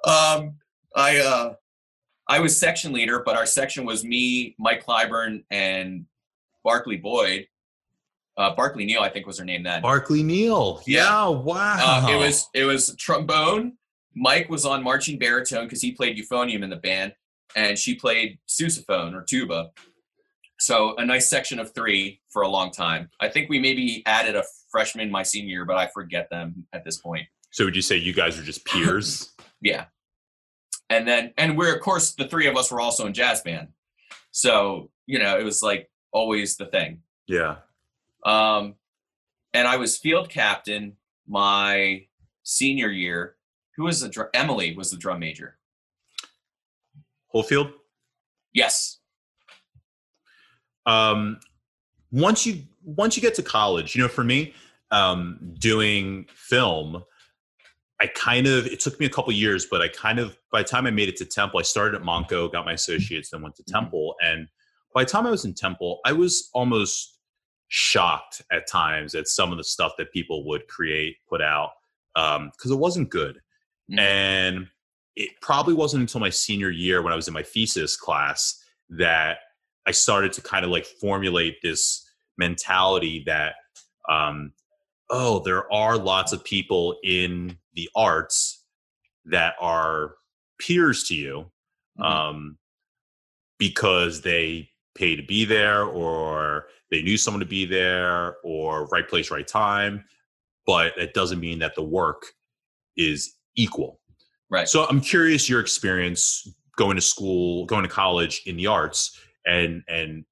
Um, 0.03 0.55
I 0.95 1.17
uh, 1.19 1.53
I 2.27 2.39
was 2.39 2.57
section 2.57 2.93
leader, 2.93 3.21
but 3.25 3.35
our 3.35 3.45
section 3.45 3.85
was 3.85 4.03
me, 4.03 4.55
Mike 4.57 4.85
Clyburn, 4.85 5.43
and 5.51 6.05
Barkley 6.63 6.97
Boyd. 6.97 7.47
Uh, 8.37 8.53
Barkley 8.55 8.85
Neal, 8.85 9.01
I 9.01 9.09
think, 9.09 9.25
was 9.27 9.39
her 9.39 9.45
name 9.45 9.63
then. 9.63 9.81
Barkley 9.81 10.21
Neal. 10.23 10.81
Yeah, 10.85 11.27
wow. 11.29 11.77
Uh, 12.05 12.11
it 12.11 12.17
was 12.17 12.49
it 12.53 12.65
was 12.65 12.95
trombone. 12.97 13.77
Mike 14.15 14.49
was 14.49 14.65
on 14.65 14.83
marching 14.83 15.17
baritone 15.19 15.65
because 15.65 15.81
he 15.81 15.91
played 15.91 16.17
euphonium 16.17 16.63
in 16.63 16.69
the 16.69 16.75
band, 16.75 17.13
and 17.55 17.77
she 17.77 17.95
played 17.95 18.39
sousaphone 18.47 19.13
or 19.13 19.23
tuba. 19.23 19.71
So 20.59 20.95
a 20.97 21.05
nice 21.05 21.29
section 21.29 21.59
of 21.59 21.73
three 21.73 22.21
for 22.29 22.41
a 22.41 22.47
long 22.47 22.71
time. 22.71 23.09
I 23.19 23.27
think 23.29 23.49
we 23.49 23.59
maybe 23.59 24.03
added 24.05 24.35
a 24.35 24.43
freshman 24.71 25.11
my 25.11 25.23
senior 25.23 25.49
year, 25.49 25.65
but 25.65 25.75
I 25.77 25.87
forget 25.87 26.29
them 26.29 26.65
at 26.73 26.83
this 26.85 26.97
point. 26.97 27.27
So 27.51 27.65
would 27.65 27.75
you 27.75 27.81
say 27.81 27.97
you 27.97 28.13
guys 28.13 28.37
are 28.39 28.43
just 28.43 28.65
peers? 28.65 29.31
Yeah. 29.61 29.85
And 30.91 31.07
then 31.07 31.33
and 31.39 31.57
we're 31.57 31.73
of 31.73 31.81
course 31.81 32.11
the 32.13 32.27
three 32.27 32.45
of 32.45 32.55
us 32.55 32.71
were 32.71 32.79
also 32.79 33.07
in 33.07 33.13
jazz 33.13 33.41
band. 33.41 33.69
So, 34.31 34.91
you 35.07 35.17
know, 35.17 35.39
it 35.39 35.43
was 35.43 35.63
like 35.63 35.89
always 36.11 36.55
the 36.57 36.67
thing. 36.67 37.01
yeah. 37.27 37.55
Um 38.25 38.75
and 39.53 39.67
I 39.67 39.77
was 39.77 39.97
field 39.97 40.29
captain 40.29 40.97
my 41.27 42.05
senior 42.43 42.89
year. 42.89 43.35
Who 43.77 43.83
was 43.83 44.01
the 44.01 44.09
drum? 44.09 44.27
Emily 44.33 44.75
was 44.75 44.91
the 44.91 44.97
drum 44.97 45.19
major. 45.19 45.57
Holefield. 47.33 47.71
Yes. 48.53 48.99
um, 50.85 51.39
once 52.11 52.45
you 52.45 52.61
once 52.83 53.15
you 53.17 53.21
get 53.21 53.33
to 53.35 53.43
college, 53.43 53.95
you 53.95 54.01
know, 54.01 54.07
for 54.07 54.23
me, 54.23 54.53
um, 54.91 55.39
doing 55.59 56.25
film, 56.33 57.03
I 57.99 58.07
kind 58.07 58.45
of 58.47 58.67
it 58.67 58.79
took 58.79 58.99
me 58.99 59.05
a 59.05 59.09
couple 59.09 59.33
years, 59.33 59.65
but 59.69 59.81
I 59.81 59.87
kind 59.89 60.19
of 60.19 60.37
by 60.51 60.61
the 60.61 60.67
time 60.67 60.85
I 60.85 60.91
made 60.91 61.09
it 61.09 61.17
to 61.17 61.25
Temple, 61.25 61.59
I 61.59 61.63
started 61.63 61.95
at 61.95 62.03
Montco, 62.05 62.51
got 62.51 62.65
my 62.65 62.73
associates, 62.73 63.29
then 63.31 63.41
went 63.41 63.55
to 63.55 63.63
Mhm. 63.63 63.73
Temple, 63.73 64.15
and 64.21 64.47
by 64.93 65.03
the 65.03 65.09
time 65.09 65.25
I 65.27 65.31
was 65.31 65.43
in 65.43 65.53
Temple, 65.53 65.99
I 66.05 66.13
was 66.13 66.49
almost 66.53 67.14
shocked 67.67 68.41
at 68.51 68.67
times 68.67 69.15
at 69.15 69.27
some 69.27 69.51
of 69.51 69.57
the 69.57 69.63
stuff 69.63 69.93
that 69.97 70.11
people 70.11 70.45
would 70.45 70.67
create, 70.67 71.17
put 71.27 71.41
out, 71.41 71.71
because 72.13 72.71
it 72.71 72.75
wasn't 72.75 73.09
good, 73.09 73.41
Mhm. 73.91 73.99
and 73.99 74.69
it 75.15 75.29
probably 75.41 75.73
wasn't 75.73 76.01
until 76.01 76.19
my 76.21 76.29
senior 76.29 76.69
year 76.69 77.01
when 77.01 77.13
I 77.13 77.15
was 77.15 77.27
in 77.27 77.33
my 77.33 77.43
thesis 77.43 77.95
class 77.95 78.61
that 78.89 79.39
I 79.85 79.91
started 79.91 80.33
to 80.33 80.41
kind 80.41 80.65
of 80.65 80.71
like 80.71 80.85
formulate 80.85 81.61
this 81.61 82.09
mentality 82.37 83.23
that, 83.25 83.55
um, 84.09 84.53
oh, 85.09 85.39
there 85.39 85.71
are 85.71 85.97
lots 85.97 86.33
of 86.33 86.43
people 86.43 86.99
in 87.03 87.57
the 87.73 87.89
arts 87.95 88.65
that 89.25 89.55
are 89.59 90.17
peers 90.59 91.03
to 91.05 91.15
you 91.15 91.51
Mhm. 91.99 92.05
um, 92.05 92.57
because 93.57 94.21
they 94.21 94.71
pay 94.95 95.15
to 95.15 95.23
be 95.23 95.45
there 95.45 95.83
or 95.83 96.67
they 96.91 97.01
knew 97.01 97.17
someone 97.17 97.39
to 97.39 97.45
be 97.45 97.65
there 97.65 98.37
or 98.43 98.85
right 98.87 99.07
place, 99.07 99.31
right 99.31 99.47
time. 99.47 100.03
But 100.65 100.97
it 100.97 101.13
doesn't 101.13 101.39
mean 101.39 101.59
that 101.59 101.75
the 101.75 101.83
work 101.83 102.25
is 102.97 103.33
equal. 103.55 103.99
Right. 104.49 104.67
So 104.67 104.85
I'm 104.85 105.01
curious 105.01 105.49
your 105.49 105.59
experience 105.59 106.47
going 106.77 106.95
to 106.95 107.01
school, 107.01 107.65
going 107.65 107.83
to 107.83 107.89
college 107.89 108.43
in 108.45 108.57
the 108.57 108.67
arts, 108.67 109.19
and 109.45 109.83
and 109.87 110.25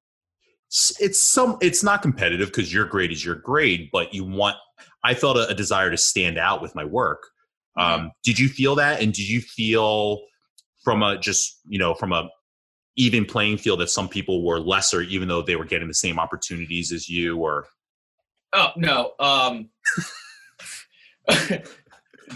it's 0.98 1.22
some 1.22 1.56
it's 1.60 1.82
not 1.82 2.02
competitive 2.02 2.48
because 2.48 2.72
your 2.72 2.84
grade 2.84 3.12
is 3.12 3.24
your 3.24 3.36
grade, 3.36 3.88
but 3.92 4.14
you 4.14 4.24
want. 4.24 4.56
I 5.04 5.14
felt 5.14 5.36
a, 5.36 5.48
a 5.48 5.54
desire 5.54 5.90
to 5.90 5.96
stand 5.96 6.38
out 6.38 6.62
with 6.62 6.74
my 6.74 6.84
work. 6.84 7.22
Um, 7.76 8.12
did 8.22 8.38
you 8.38 8.48
feel 8.48 8.74
that, 8.76 9.00
and 9.00 9.12
did 9.12 9.28
you 9.28 9.40
feel 9.40 10.22
from 10.82 11.02
a 11.02 11.18
just 11.18 11.60
you 11.66 11.78
know 11.78 11.94
from 11.94 12.12
a 12.12 12.28
even 12.96 13.24
playing 13.24 13.58
field 13.58 13.80
that 13.80 13.90
some 13.90 14.08
people 14.08 14.42
were 14.44 14.60
lesser, 14.60 15.00
even 15.02 15.28
though 15.28 15.42
they 15.42 15.56
were 15.56 15.64
getting 15.64 15.88
the 15.88 15.94
same 15.94 16.18
opportunities 16.18 16.92
as 16.92 17.08
you, 17.08 17.36
or 17.38 17.66
Oh 18.52 18.68
no. 18.76 19.12
Um 19.18 19.68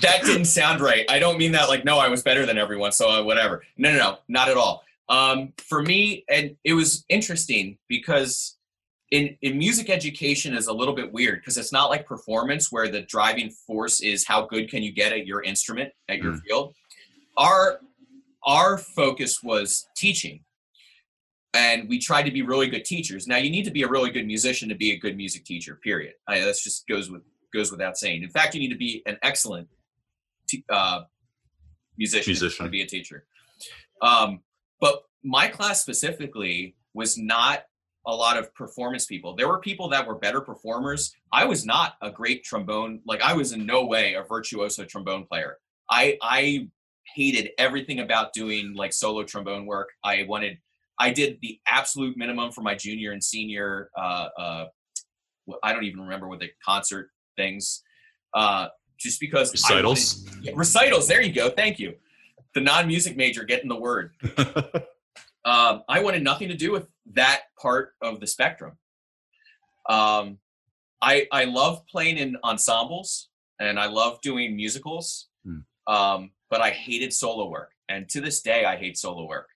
that 0.01 0.23
didn't 0.23 0.47
sound 0.47 0.81
right. 0.81 1.05
I 1.11 1.19
don't 1.19 1.39
mean 1.39 1.53
that 1.53 1.69
like 1.69 1.85
no, 1.85 1.99
I 1.99 2.09
was 2.09 2.23
better 2.23 2.45
than 2.47 2.59
everyone, 2.59 2.93
so 2.93 3.09
uh, 3.11 3.23
whatever. 3.23 3.63
No, 3.77 3.93
no, 3.93 3.99
no, 3.99 4.19
not 4.29 4.49
at 4.49 4.57
all. 4.57 4.85
Um, 5.09 5.53
for 5.57 5.83
me, 5.83 6.25
and 6.29 6.55
it 6.65 6.75
was 6.75 7.05
interesting 7.09 7.79
because 7.89 8.57
in 9.11 9.37
in 9.41 9.57
music 9.57 9.89
education 9.89 10.55
is 10.55 10.67
a 10.67 10.73
little 10.73 10.95
bit 10.95 11.11
weird 11.13 11.41
because 11.41 11.57
it's 11.57 11.73
not 11.73 11.89
like 11.89 12.07
performance 12.07 12.71
where 12.71 12.89
the 12.89 13.03
driving 13.03 13.51
force 13.51 14.01
is 14.01 14.27
how 14.27 14.45
good 14.47 14.71
can 14.71 14.83
you 14.83 14.93
get 14.93 15.13
at 15.13 15.27
your 15.27 15.43
instrument 15.43 15.93
at 16.09 16.19
your 16.19 16.35
Mm. 16.35 16.43
field. 16.43 16.75
Our 17.37 17.81
our 18.45 18.79
focus 18.79 19.43
was 19.43 19.89
teaching 19.97 20.41
and 21.59 21.89
we 21.89 21.99
tried 21.99 22.23
to 22.23 22.31
be 22.31 22.43
really 22.43 22.69
good 22.69 22.85
teachers. 22.85 23.27
Now 23.27 23.37
you 23.37 23.51
need 23.51 23.65
to 23.65 23.71
be 23.71 23.83
a 23.83 23.89
really 23.89 24.11
good 24.11 24.27
musician 24.27 24.69
to 24.69 24.75
be 24.75 24.93
a 24.93 24.97
good 24.97 25.17
music 25.17 25.45
teacher. 25.45 25.75
Period. 25.83 26.15
I, 26.29 26.41
that's 26.41 26.63
just 26.63 26.87
goes 26.87 27.11
with 27.11 27.23
goes 27.53 27.71
without 27.71 27.97
saying. 27.97 28.23
In 28.23 28.31
fact, 28.31 28.55
you 28.55 28.61
need 28.61 28.69
to 28.69 28.77
be 28.79 29.03
an 29.07 29.19
excellent 29.23 29.69
t- 30.49 30.65
uh, 30.69 31.01
musician, 31.97 32.31
Musician. 32.31 32.67
to 32.67 32.71
be 32.71 32.83
a 32.83 32.87
teacher. 32.87 33.25
Um, 34.03 34.41
but 34.81 35.03
my 35.25 35.49
class 35.49 35.81
specifically 35.81 36.77
was 36.95 37.19
not 37.19 37.65
a 38.07 38.15
lot 38.15 38.37
of 38.37 38.55
performance 38.55 39.07
people. 39.07 39.35
There 39.35 39.49
were 39.49 39.59
people 39.59 39.89
that 39.89 40.07
were 40.07 40.15
better 40.15 40.41
performers. 40.41 41.15
I 41.33 41.45
was 41.45 41.67
not 41.67 41.97
a 42.01 42.11
great 42.11 42.45
trombone. 42.45 43.01
Like 43.05 43.23
I 43.23 43.33
was 43.35 43.53
in 43.53 43.67
no 43.67 43.85
way 43.85 44.15
a 44.15 44.23
virtuoso 44.23 44.85
trombone 44.85 45.25
player. 45.25 45.59
I 45.91 46.19
I 46.23 46.69
hated 47.15 47.51
everything 47.59 48.01
about 48.01 48.33
doing 48.33 48.75
like 48.75 48.93
solo 48.93 49.25
trombone 49.25 49.67
work. 49.67 49.89
I 50.05 50.25
wanted 50.29 50.59
I 50.99 51.11
did 51.11 51.39
the 51.43 51.61
absolute 51.67 52.17
minimum 52.17 52.53
for 52.53 52.63
my 52.63 52.75
junior 52.75 53.13
and 53.13 53.23
senior. 53.23 53.91
Uh, 53.97 54.29
uh, 54.39 54.65
I 55.63 55.73
don't 55.73 55.85
even 55.85 56.01
remember 56.01 56.29
what 56.29 56.41
the 56.41 56.51
concert 56.65 57.11
things. 57.37 57.83
Uh, 58.35 58.69
just 58.99 59.21
because 59.21 59.49
wanted- 59.49 59.85
recitals? 59.85 60.27
yeah, 60.43 60.53
recitals. 60.57 61.07
There 61.09 61.23
you 61.23 61.33
go. 61.33 61.51
Thank 61.51 61.79
you. 61.79 61.95
The 62.55 62.61
non-music 62.61 63.17
major 63.17 63.45
getting 63.45 63.69
the 63.69 63.77
word. 63.77 64.13
Um, 65.45 65.83
I 65.89 66.01
wanted 66.03 66.23
nothing 66.25 66.49
to 66.49 66.55
do 66.55 66.73
with 66.73 66.89
that 67.15 67.43
part 67.59 67.95
of 68.03 68.21
the 68.21 68.27
spectrum. 68.27 68.77
Um, 69.89 70.39
I 71.01 71.27
I 71.33 71.45
love 71.45 71.87
playing 71.87 72.19
in 72.19 72.37
ensembles 72.45 73.29
and 73.59 73.79
I 73.81 73.87
love 73.87 74.21
doing 74.21 74.57
musicals, 74.57 75.29
Hmm. 75.47 75.61
um, 75.87 76.33
but 76.51 76.61
I 76.61 76.71
hated 76.71 77.15
solo 77.15 77.49
work. 77.49 77.73
And 77.89 78.09
to 78.11 78.21
this 78.21 78.43
day, 78.43 78.67
I 78.67 78.77
hate 78.77 78.99
solo 78.99 79.27
work. 79.27 79.49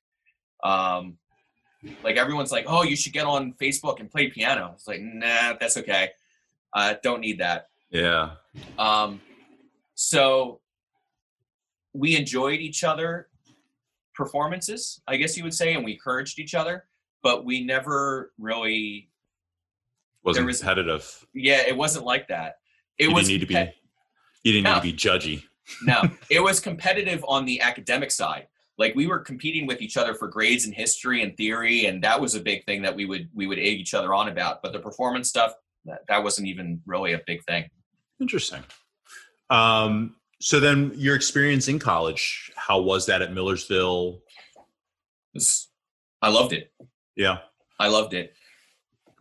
Um, 0.64 1.18
like 2.04 2.16
everyone's 2.16 2.52
like, 2.52 2.64
"Oh, 2.68 2.82
you 2.82 2.96
should 2.96 3.12
get 3.12 3.26
on 3.26 3.54
Facebook 3.60 4.00
and 4.00 4.10
play 4.10 4.28
piano." 4.28 4.70
It's 4.74 4.86
like, 4.86 5.00
nah, 5.00 5.54
that's 5.60 5.76
okay. 5.78 6.10
I 6.74 6.96
don't 7.02 7.20
need 7.20 7.38
that. 7.38 7.68
yeah. 7.90 8.30
Um, 8.78 9.20
so 9.94 10.60
we 11.92 12.16
enjoyed 12.16 12.60
each 12.60 12.82
other 12.84 13.28
performances, 14.14 15.00
I 15.06 15.16
guess 15.16 15.36
you 15.36 15.44
would 15.44 15.54
say, 15.54 15.74
and 15.74 15.84
we 15.84 15.92
encouraged 15.92 16.38
each 16.38 16.54
other, 16.54 16.84
but 17.22 17.44
we 17.44 17.64
never 17.64 18.32
really 18.38 19.10
Wasn't 20.22 20.46
was- 20.46 20.58
competitive. 20.58 21.26
yeah, 21.34 21.62
it 21.66 21.76
wasn't 21.76 22.04
like 22.04 22.28
that. 22.28 22.56
It 22.98 23.08
you 23.08 23.14
was 23.14 23.26
didn't 23.28 23.40
need 23.40 23.46
to 23.48 23.54
be. 23.66 23.72
You 24.44 24.52
didn't 24.52 24.64
No. 24.64 24.74
need 24.74 24.80
to 24.80 24.82
be 24.82 24.92
judgy. 24.94 25.44
no, 25.82 26.02
it 26.30 26.40
was 26.40 26.60
competitive 26.60 27.24
on 27.28 27.44
the 27.44 27.60
academic 27.60 28.10
side. 28.10 28.46
Like 28.78 28.94
we 28.94 29.06
were 29.06 29.18
competing 29.18 29.66
with 29.66 29.80
each 29.82 29.96
other 29.96 30.14
for 30.14 30.28
grades 30.28 30.66
in 30.66 30.72
history 30.72 31.22
and 31.22 31.36
theory, 31.36 31.86
and 31.86 32.02
that 32.02 32.20
was 32.20 32.34
a 32.34 32.40
big 32.40 32.64
thing 32.64 32.82
that 32.82 32.94
we 32.96 33.04
would 33.04 33.28
we 33.34 33.46
would 33.46 33.58
egg 33.58 33.78
each 33.78 33.94
other 33.94 34.14
on 34.14 34.28
about. 34.28 34.62
But 34.62 34.72
the 34.72 34.80
performance 34.80 35.28
stuff, 35.28 35.52
that, 35.84 36.00
that 36.08 36.22
wasn't 36.22 36.48
even 36.48 36.80
really 36.86 37.12
a 37.12 37.20
big 37.26 37.44
thing. 37.44 37.68
Interesting. 38.20 38.62
Um, 39.50 40.16
so 40.40 40.58
then, 40.58 40.92
your 40.96 41.14
experience 41.14 41.68
in 41.68 41.78
college, 41.78 42.50
how 42.56 42.80
was 42.80 43.06
that 43.06 43.22
at 43.22 43.32
Millersville? 43.32 44.20
I 46.20 46.28
loved 46.28 46.52
it. 46.52 46.72
Yeah. 47.16 47.38
I 47.78 47.88
loved 47.88 48.14
it. 48.14 48.34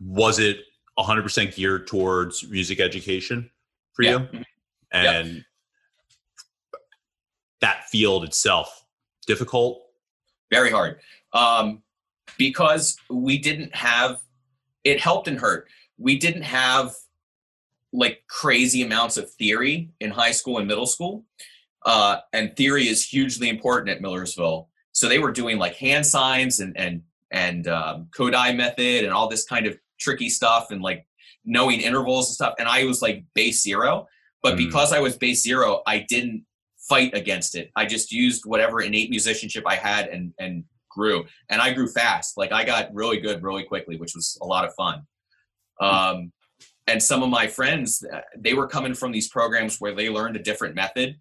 Was 0.00 0.38
it 0.38 0.60
100% 0.98 1.54
geared 1.54 1.86
towards 1.86 2.48
music 2.48 2.80
education 2.80 3.50
for 3.94 4.02
Yeah. 4.02 4.26
you? 4.32 4.44
And 4.92 5.44
that 7.60 7.84
field 7.88 8.24
itself, 8.24 8.81
difficult? 9.26 9.82
very 10.50 10.70
hard. 10.70 10.98
Um, 11.32 11.82
because 12.36 12.98
we 13.08 13.38
didn't 13.38 13.74
have 13.74 14.20
it 14.84 15.00
helped 15.00 15.26
and 15.28 15.38
hurt. 15.38 15.66
We 15.96 16.18
didn't 16.18 16.42
have 16.42 16.94
like 17.92 18.22
crazy 18.28 18.82
amounts 18.82 19.16
of 19.16 19.30
theory 19.30 19.90
in 20.00 20.10
high 20.10 20.32
school 20.32 20.58
and 20.58 20.66
middle 20.68 20.84
school. 20.86 21.24
Uh, 21.86 22.18
and 22.34 22.54
theory 22.56 22.86
is 22.88 23.02
hugely 23.06 23.48
important 23.48 23.88
at 23.88 24.02
millersville. 24.02 24.68
So 24.92 25.08
they 25.08 25.18
were 25.18 25.32
doing 25.32 25.58
like 25.58 25.74
hand 25.76 26.04
signs 26.06 26.60
and 26.60 26.76
and 26.76 27.02
and 27.30 27.66
um, 27.68 28.08
Kodály 28.16 28.54
method 28.54 29.04
and 29.04 29.12
all 29.12 29.28
this 29.28 29.44
kind 29.44 29.66
of 29.66 29.78
tricky 29.98 30.28
stuff 30.28 30.70
and 30.70 30.82
like 30.82 31.06
knowing 31.46 31.80
intervals 31.80 32.28
and 32.28 32.34
stuff. 32.34 32.54
And 32.58 32.68
i 32.68 32.84
was 32.84 33.00
like 33.00 33.24
base 33.34 33.62
zero. 33.62 34.06
But 34.42 34.54
Mm. 34.54 34.58
because 34.66 34.92
i 34.92 34.98
was 35.00 35.16
base 35.16 35.42
zero 35.42 35.82
i 35.86 36.00
didn't 36.08 36.44
fight 36.88 37.14
against 37.14 37.54
it. 37.54 37.70
I 37.76 37.86
just 37.86 38.12
used 38.12 38.44
whatever 38.44 38.80
innate 38.80 39.10
musicianship 39.10 39.64
I 39.66 39.76
had 39.76 40.08
and 40.08 40.32
and 40.38 40.64
grew. 40.90 41.24
And 41.48 41.60
I 41.60 41.72
grew 41.72 41.88
fast. 41.88 42.36
Like 42.36 42.52
I 42.52 42.64
got 42.64 42.94
really 42.94 43.18
good 43.20 43.42
really 43.42 43.64
quickly, 43.64 43.96
which 43.96 44.14
was 44.14 44.36
a 44.42 44.46
lot 44.46 44.64
of 44.64 44.74
fun. 44.74 45.06
Um, 45.80 46.32
and 46.86 47.02
some 47.02 47.22
of 47.22 47.30
my 47.30 47.46
friends 47.46 48.04
uh, 48.12 48.20
they 48.36 48.54
were 48.54 48.66
coming 48.66 48.94
from 48.94 49.12
these 49.12 49.28
programs 49.28 49.80
where 49.80 49.94
they 49.94 50.08
learned 50.08 50.36
a 50.36 50.42
different 50.42 50.74
method 50.74 51.16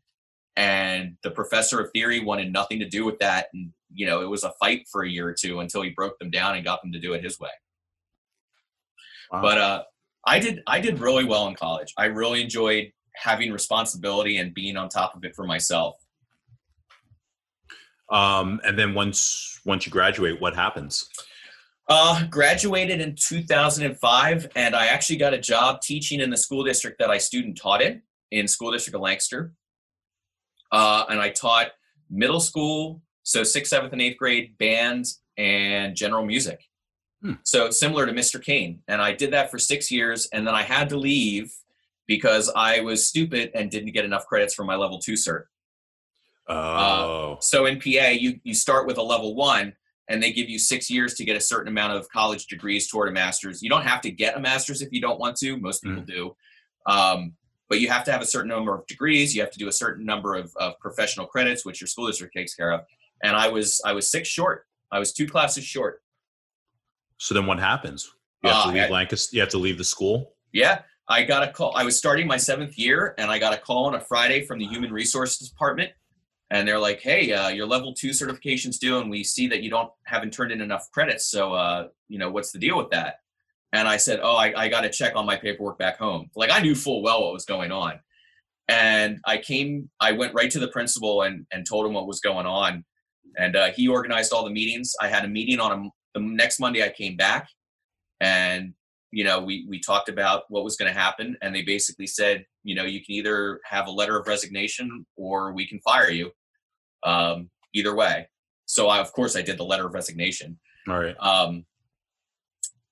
and 0.57 1.15
the 1.23 1.31
professor 1.31 1.79
of 1.79 1.91
theory 1.91 2.19
wanted 2.19 2.51
nothing 2.51 2.79
to 2.79 2.87
do 2.87 3.05
with 3.05 3.17
that 3.19 3.47
and 3.53 3.71
you 3.93 4.05
know 4.05 4.21
it 4.21 4.29
was 4.29 4.43
a 4.43 4.51
fight 4.59 4.85
for 4.91 5.03
a 5.03 5.09
year 5.09 5.27
or 5.27 5.33
two 5.33 5.59
until 5.59 5.81
he 5.81 5.89
broke 5.91 6.17
them 6.19 6.29
down 6.29 6.55
and 6.55 6.65
got 6.65 6.81
them 6.81 6.91
to 6.91 6.99
do 6.99 7.13
it 7.13 7.23
his 7.23 7.39
way 7.39 7.49
wow. 9.31 9.41
but 9.41 9.57
uh 9.57 9.83
i 10.25 10.39
did 10.39 10.61
i 10.67 10.79
did 10.79 10.99
really 10.99 11.25
well 11.25 11.47
in 11.47 11.55
college 11.55 11.93
i 11.97 12.05
really 12.05 12.41
enjoyed 12.41 12.91
having 13.15 13.51
responsibility 13.51 14.37
and 14.37 14.53
being 14.53 14.77
on 14.77 14.89
top 14.89 15.15
of 15.15 15.23
it 15.23 15.35
for 15.35 15.45
myself 15.45 15.95
um 18.09 18.59
and 18.65 18.77
then 18.77 18.93
once 18.93 19.59
once 19.65 19.85
you 19.85 19.91
graduate 19.91 20.39
what 20.41 20.55
happens 20.55 21.09
uh, 21.93 22.25
graduated 22.27 23.01
in 23.01 23.15
2005, 23.15 24.47
and 24.55 24.75
I 24.75 24.85
actually 24.85 25.17
got 25.17 25.33
a 25.33 25.37
job 25.37 25.81
teaching 25.81 26.21
in 26.21 26.29
the 26.29 26.37
school 26.37 26.63
district 26.63 26.99
that 26.99 27.09
I 27.09 27.17
student 27.17 27.57
taught 27.57 27.81
in, 27.81 28.01
in 28.31 28.47
school 28.47 28.71
district 28.71 28.95
of 28.95 29.01
Lancaster. 29.01 29.51
Uh, 30.71 31.03
and 31.09 31.19
I 31.19 31.31
taught 31.31 31.71
middle 32.09 32.39
school, 32.39 33.01
so 33.23 33.43
sixth, 33.43 33.71
seventh, 33.71 33.91
and 33.91 34.01
eighth 34.01 34.17
grade 34.17 34.57
band 34.57 35.05
and 35.37 35.93
general 35.93 36.25
music. 36.25 36.61
Hmm. 37.21 37.33
So 37.43 37.69
similar 37.71 38.05
to 38.05 38.13
Mr. 38.13 38.41
Kane. 38.41 38.79
And 38.87 39.01
I 39.01 39.11
did 39.11 39.33
that 39.33 39.51
for 39.51 39.59
six 39.59 39.91
years, 39.91 40.29
and 40.31 40.47
then 40.47 40.55
I 40.55 40.63
had 40.63 40.87
to 40.89 40.97
leave 40.97 41.53
because 42.11 42.51
I 42.57 42.81
was 42.81 43.07
stupid 43.07 43.51
and 43.55 43.71
didn't 43.71 43.93
get 43.93 44.03
enough 44.03 44.25
credits 44.25 44.53
for 44.53 44.65
my 44.65 44.75
level 44.75 44.99
two 44.99 45.13
cert. 45.13 45.43
Uh, 46.49 46.53
oh. 46.53 47.33
Uh, 47.37 47.39
so 47.39 47.67
in 47.67 47.79
PA, 47.79 48.09
you 48.09 48.37
you 48.43 48.53
start 48.53 48.85
with 48.85 48.97
a 48.97 49.01
level 49.01 49.33
one, 49.33 49.71
and 50.09 50.21
they 50.21 50.33
give 50.33 50.49
you 50.49 50.59
six 50.59 50.89
years 50.89 51.13
to 51.13 51.23
get 51.23 51.37
a 51.37 51.39
certain 51.39 51.69
amount 51.69 51.93
of 51.93 52.09
college 52.09 52.47
degrees 52.47 52.89
toward 52.89 53.07
a 53.07 53.13
master's. 53.13 53.63
You 53.63 53.69
don't 53.69 53.83
have 53.83 54.01
to 54.01 54.11
get 54.11 54.35
a 54.35 54.41
master's 54.41 54.81
if 54.81 54.91
you 54.91 54.99
don't 54.99 55.21
want 55.21 55.37
to. 55.37 55.55
Most 55.55 55.83
people 55.83 56.01
mm. 56.01 56.05
do. 56.05 56.35
Um, 56.85 57.31
but 57.69 57.79
you 57.79 57.87
have 57.87 58.03
to 58.03 58.11
have 58.11 58.21
a 58.21 58.25
certain 58.25 58.49
number 58.49 58.75
of 58.75 58.85
degrees. 58.87 59.33
You 59.33 59.39
have 59.39 59.51
to 59.51 59.57
do 59.57 59.69
a 59.69 59.71
certain 59.71 60.05
number 60.05 60.35
of, 60.35 60.51
of 60.57 60.77
professional 60.81 61.27
credits, 61.27 61.63
which 61.63 61.79
your 61.79 61.87
school 61.87 62.07
district 62.07 62.35
takes 62.35 62.53
care 62.55 62.73
of. 62.73 62.81
And 63.23 63.37
I 63.37 63.47
was 63.47 63.79
I 63.85 63.93
was 63.93 64.11
six 64.11 64.27
short. 64.27 64.65
I 64.91 64.99
was 64.99 65.13
two 65.13 65.29
classes 65.29 65.63
short. 65.63 66.01
So 67.19 67.33
then 67.33 67.45
what 67.45 67.59
happens? 67.59 68.11
You 68.43 68.49
have 68.49 68.65
uh, 68.65 68.71
to 68.71 68.77
leave 68.77 68.89
Lancaster. 68.89 69.33
You 69.33 69.39
have 69.39 69.49
to 69.51 69.59
leave 69.59 69.77
the 69.77 69.85
school. 69.85 70.33
Yeah, 70.51 70.81
I 71.11 71.23
got 71.23 71.43
a 71.43 71.51
call. 71.51 71.73
I 71.75 71.83
was 71.83 71.97
starting 71.97 72.25
my 72.25 72.37
seventh 72.37 72.77
year, 72.77 73.13
and 73.17 73.29
I 73.29 73.37
got 73.37 73.53
a 73.53 73.57
call 73.57 73.85
on 73.85 73.95
a 73.95 73.99
Friday 73.99 74.45
from 74.45 74.59
the 74.59 74.65
Human 74.65 74.91
Resources 74.91 75.49
Department 75.49 75.91
and 76.51 76.67
they're 76.67 76.79
like, 76.79 76.99
"Hey, 76.99 77.31
uh, 77.31 77.47
your 77.47 77.65
level 77.65 77.93
two 77.93 78.13
certification's 78.13 78.77
due, 78.77 78.99
and 78.99 79.09
we 79.09 79.23
see 79.23 79.47
that 79.47 79.63
you 79.63 79.69
don't 79.69 79.89
haven't 80.05 80.31
turned 80.31 80.51
in 80.51 80.61
enough 80.61 80.91
credits. 80.91 81.31
So, 81.31 81.53
uh, 81.53 81.87
you 82.09 82.19
know, 82.19 82.29
what's 82.29 82.51
the 82.51 82.59
deal 82.59 82.77
with 82.77 82.89
that?" 82.91 83.15
And 83.71 83.87
I 83.87 83.97
said, 83.97 84.19
"Oh, 84.21 84.35
I, 84.35 84.53
I 84.55 84.67
got 84.67 84.81
to 84.81 84.89
check 84.89 85.15
on 85.15 85.25
my 85.25 85.37
paperwork 85.37 85.79
back 85.79 85.97
home." 85.97 86.29
Like 86.35 86.51
I 86.51 86.59
knew 86.59 86.75
full 86.75 87.01
well 87.01 87.23
what 87.23 87.33
was 87.33 87.45
going 87.45 87.71
on, 87.71 88.01
and 88.67 89.19
I 89.25 89.37
came, 89.37 89.89
I 90.01 90.11
went 90.11 90.33
right 90.33 90.51
to 90.51 90.59
the 90.59 90.67
principal 90.67 91.21
and 91.23 91.45
and 91.53 91.65
told 91.65 91.85
him 91.85 91.93
what 91.93 92.05
was 92.05 92.19
going 92.19 92.45
on, 92.45 92.83
and 93.37 93.55
uh, 93.55 93.71
he 93.71 93.87
organized 93.87 94.33
all 94.33 94.43
the 94.43 94.51
meetings. 94.51 94.93
I 95.01 95.07
had 95.07 95.23
a 95.23 95.29
meeting 95.29 95.61
on 95.61 95.71
a, 95.71 96.19
the 96.19 96.25
next 96.25 96.59
Monday. 96.59 96.83
I 96.83 96.89
came 96.89 97.15
back, 97.15 97.47
and 98.19 98.73
you 99.11 99.23
know, 99.23 99.39
we 99.39 99.65
we 99.67 99.79
talked 99.79 100.09
about 100.09 100.43
what 100.49 100.63
was 100.63 100.77
going 100.77 100.91
to 100.91 100.97
happen, 100.97 101.37
and 101.41 101.53
they 101.53 101.61
basically 101.63 102.07
said, 102.07 102.45
you 102.63 102.75
know, 102.75 102.83
you 102.85 102.99
can 103.03 103.15
either 103.15 103.59
have 103.65 103.87
a 103.87 103.91
letter 103.91 104.17
of 104.17 104.27
resignation 104.27 105.05
or 105.17 105.51
we 105.51 105.67
can 105.67 105.79
fire 105.79 106.09
you 106.09 106.31
um, 107.03 107.49
either 107.73 107.95
way. 107.95 108.27
So 108.65 108.87
I, 108.87 108.99
of 108.99 109.11
course, 109.11 109.35
I 109.35 109.41
did 109.41 109.57
the 109.57 109.65
letter 109.65 109.85
of 109.85 109.93
resignation. 109.93 110.57
All 110.87 110.99
right. 110.99 111.15
Um, 111.19 111.65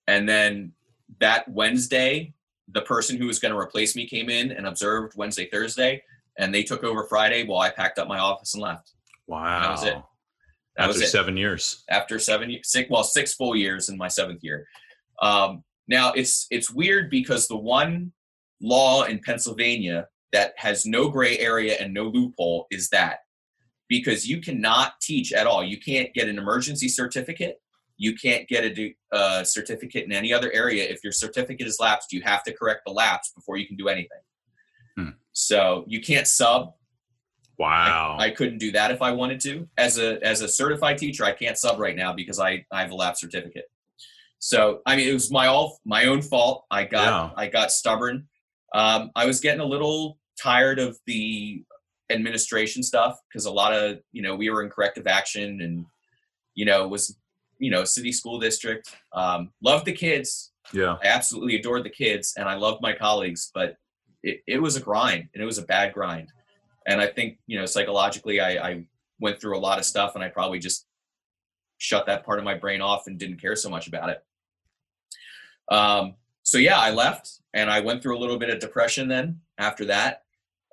and 0.07 0.27
then 0.27 0.73
that 1.21 1.47
Wednesday, 1.47 2.33
the 2.71 2.81
person 2.81 3.17
who 3.17 3.27
was 3.27 3.39
going 3.39 3.53
to 3.53 3.57
replace 3.57 3.95
me 3.95 4.05
came 4.05 4.29
in 4.29 4.51
and 4.51 4.67
observed 4.67 5.13
Wednesday, 5.15 5.47
Thursday, 5.49 6.03
and 6.37 6.53
they 6.53 6.63
took 6.63 6.83
over 6.83 7.05
Friday 7.05 7.45
while 7.45 7.61
I 7.61 7.69
packed 7.69 7.97
up 7.97 8.07
my 8.07 8.19
office 8.19 8.53
and 8.55 8.63
left. 8.63 8.91
Wow. 9.27 9.61
That 9.61 9.71
was 9.71 9.83
it. 9.83 9.93
That 10.75 10.83
After 10.83 10.87
was 10.87 11.01
it. 11.01 11.07
seven 11.07 11.37
years. 11.37 11.83
After 11.89 12.19
seven, 12.19 12.57
six, 12.63 12.89
well, 12.89 13.03
six 13.03 13.35
full 13.35 13.55
years 13.55 13.89
in 13.89 13.97
my 13.97 14.07
seventh 14.07 14.43
year. 14.43 14.67
Um, 15.21 15.63
now 15.89 16.13
it's 16.13 16.47
it's 16.51 16.71
weird 16.71 17.09
because 17.09 17.47
the 17.47 17.57
one 17.57 18.13
law 18.61 19.03
in 19.03 19.19
Pennsylvania 19.19 20.07
that 20.31 20.53
has 20.57 20.85
no 20.85 21.09
gray 21.09 21.37
area 21.39 21.75
and 21.79 21.93
no 21.93 22.03
loophole 22.03 22.67
is 22.69 22.89
that 22.89 23.19
because 23.89 24.27
you 24.27 24.39
cannot 24.39 24.93
teach 25.01 25.33
at 25.33 25.47
all. 25.47 25.63
You 25.63 25.79
can't 25.79 26.13
get 26.13 26.29
an 26.29 26.37
emergency 26.37 26.87
certificate. 26.87 27.57
You 27.97 28.15
can't 28.15 28.47
get 28.47 28.63
a 28.63 28.95
uh, 29.11 29.43
certificate 29.43 30.05
in 30.05 30.11
any 30.13 30.31
other 30.31 30.51
area. 30.53 30.83
If 30.83 31.03
your 31.03 31.11
certificate 31.11 31.67
is 31.67 31.79
lapsed, 31.79 32.13
you 32.13 32.21
have 32.21 32.43
to 32.43 32.53
correct 32.53 32.81
the 32.85 32.93
lapse 32.93 33.31
before 33.35 33.57
you 33.57 33.67
can 33.67 33.75
do 33.75 33.89
anything. 33.89 34.19
Hmm. 34.95 35.09
So 35.33 35.83
you 35.87 35.99
can't 35.99 36.27
sub. 36.27 36.73
Wow. 37.57 38.15
I, 38.17 38.25
I, 38.25 38.29
couldn't 38.29 38.59
do 38.59 38.71
that 38.71 38.91
if 38.91 39.01
I 39.01 39.11
wanted 39.11 39.41
to. 39.41 39.67
As 39.77 39.97
a 39.97 40.23
as 40.25 40.39
a 40.41 40.47
certified 40.47 40.97
teacher, 40.97 41.25
I 41.25 41.33
can't 41.33 41.57
sub 41.57 41.77
right 41.77 41.95
now 41.95 42.13
because 42.13 42.39
I, 42.39 42.63
I 42.71 42.81
have 42.81 42.91
a 42.91 42.95
lapse 42.95 43.19
certificate. 43.19 43.65
So 44.39 44.81
I 44.85 44.95
mean, 44.95 45.07
it 45.07 45.13
was 45.13 45.31
my 45.31 45.47
all 45.47 45.79
my 45.85 46.05
own 46.05 46.21
fault. 46.21 46.65
I 46.71 46.85
got 46.85 47.07
yeah. 47.07 47.29
I 47.35 47.47
got 47.47 47.71
stubborn. 47.71 48.27
Um, 48.73 49.11
I 49.15 49.25
was 49.25 49.39
getting 49.39 49.61
a 49.61 49.65
little 49.65 50.17
tired 50.41 50.79
of 50.79 50.97
the 51.05 51.63
administration 52.09 52.81
stuff 52.81 53.19
because 53.27 53.45
a 53.45 53.51
lot 53.51 53.73
of 53.73 53.99
you 54.11 54.21
know 54.21 54.35
we 54.35 54.49
were 54.49 54.63
in 54.63 54.69
corrective 54.69 55.07
action 55.07 55.61
and 55.61 55.85
you 56.55 56.65
know 56.65 56.87
was 56.87 57.17
you 57.59 57.69
know 57.69 57.83
city 57.83 58.11
school 58.11 58.39
district 58.39 58.95
um, 59.13 59.51
loved 59.61 59.85
the 59.85 59.91
kids 59.91 60.51
yeah 60.71 60.97
i 61.03 61.07
absolutely 61.07 61.55
adored 61.55 61.83
the 61.83 61.89
kids 61.89 62.33
and 62.37 62.47
i 62.47 62.55
loved 62.55 62.81
my 62.81 62.93
colleagues 62.93 63.51
but 63.53 63.75
it, 64.23 64.41
it 64.47 64.61
was 64.61 64.75
a 64.75 64.79
grind 64.79 65.27
and 65.33 65.41
it 65.41 65.45
was 65.45 65.57
a 65.57 65.63
bad 65.63 65.93
grind 65.93 66.31
and 66.87 66.99
i 66.99 67.07
think 67.07 67.37
you 67.47 67.59
know 67.59 67.65
psychologically 67.65 68.39
I, 68.39 68.69
I 68.69 68.85
went 69.19 69.39
through 69.39 69.57
a 69.57 69.59
lot 69.59 69.79
of 69.79 69.85
stuff 69.85 70.15
and 70.15 70.23
i 70.23 70.29
probably 70.29 70.59
just 70.59 70.85
shut 71.77 72.05
that 72.07 72.25
part 72.25 72.39
of 72.39 72.45
my 72.45 72.55
brain 72.55 72.81
off 72.81 73.07
and 73.07 73.17
didn't 73.17 73.41
care 73.41 73.55
so 73.55 73.69
much 73.69 73.87
about 73.87 74.09
it 74.09 74.23
um, 75.69 76.15
so 76.43 76.57
yeah 76.57 76.79
i 76.79 76.91
left 76.91 77.41
and 77.53 77.69
i 77.69 77.79
went 77.79 78.01
through 78.01 78.17
a 78.17 78.19
little 78.19 78.37
bit 78.37 78.49
of 78.49 78.59
depression 78.59 79.07
then 79.07 79.39
after 79.57 79.85
that 79.85 80.23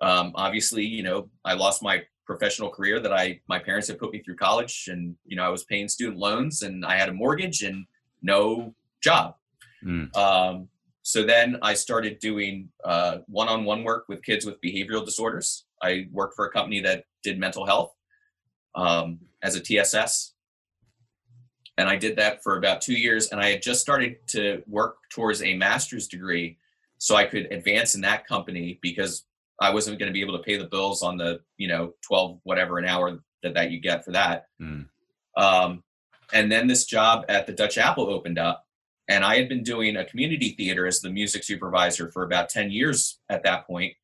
um, 0.02 0.32
obviously, 0.34 0.84
you 0.84 1.02
know, 1.02 1.30
I 1.44 1.54
lost 1.54 1.82
my 1.82 2.02
professional 2.26 2.70
career 2.70 3.00
that 3.00 3.12
I 3.12 3.40
my 3.48 3.58
parents 3.58 3.88
had 3.88 3.98
put 3.98 4.12
me 4.12 4.22
through 4.22 4.36
college, 4.36 4.88
and 4.90 5.16
you 5.24 5.36
know, 5.36 5.44
I 5.44 5.48
was 5.48 5.64
paying 5.64 5.88
student 5.88 6.18
loans, 6.18 6.62
and 6.62 6.84
I 6.84 6.96
had 6.96 7.08
a 7.08 7.12
mortgage 7.12 7.62
and 7.62 7.86
no 8.22 8.74
job. 9.02 9.36
Mm. 9.84 10.14
Um, 10.16 10.68
so 11.02 11.22
then 11.22 11.58
I 11.62 11.74
started 11.74 12.18
doing 12.18 12.68
uh, 12.84 13.18
one-on-one 13.28 13.84
work 13.84 14.06
with 14.08 14.24
kids 14.24 14.44
with 14.44 14.60
behavioral 14.60 15.04
disorders. 15.04 15.64
I 15.80 16.08
worked 16.10 16.34
for 16.34 16.46
a 16.46 16.50
company 16.50 16.80
that 16.80 17.04
did 17.22 17.38
mental 17.38 17.64
health 17.64 17.94
um, 18.74 19.20
as 19.42 19.54
a 19.54 19.60
TSS, 19.60 20.34
and 21.78 21.88
I 21.88 21.96
did 21.96 22.16
that 22.16 22.42
for 22.42 22.56
about 22.56 22.80
two 22.80 22.94
years. 22.94 23.28
And 23.28 23.40
I 23.40 23.50
had 23.50 23.62
just 23.62 23.80
started 23.80 24.16
to 24.28 24.62
work 24.66 24.96
towards 25.10 25.42
a 25.42 25.56
master's 25.56 26.08
degree, 26.08 26.58
so 26.98 27.16
I 27.16 27.24
could 27.24 27.52
advance 27.52 27.94
in 27.94 28.00
that 28.02 28.26
company 28.26 28.78
because 28.82 29.24
I 29.60 29.70
wasn't 29.70 29.98
going 29.98 30.08
to 30.08 30.12
be 30.12 30.20
able 30.20 30.36
to 30.36 30.42
pay 30.42 30.56
the 30.56 30.66
bills 30.66 31.02
on 31.02 31.16
the 31.16 31.40
you 31.56 31.68
know 31.68 31.94
twelve 32.02 32.40
whatever 32.44 32.78
an 32.78 32.86
hour 32.86 33.18
that 33.42 33.54
that 33.54 33.70
you 33.70 33.80
get 33.80 34.04
for 34.04 34.12
that. 34.12 34.46
Mm. 34.60 34.86
Um, 35.36 35.82
and 36.32 36.50
then 36.50 36.66
this 36.66 36.86
job 36.86 37.24
at 37.28 37.46
the 37.46 37.52
Dutch 37.52 37.78
Apple 37.78 38.08
opened 38.08 38.38
up, 38.38 38.64
and 39.08 39.24
I 39.24 39.36
had 39.36 39.48
been 39.48 39.62
doing 39.62 39.96
a 39.96 40.04
community 40.04 40.50
theater 40.50 40.86
as 40.86 41.00
the 41.00 41.10
music 41.10 41.44
supervisor 41.44 42.10
for 42.10 42.24
about 42.24 42.48
ten 42.48 42.70
years 42.70 43.18
at 43.28 43.42
that 43.44 43.66
point. 43.66 43.94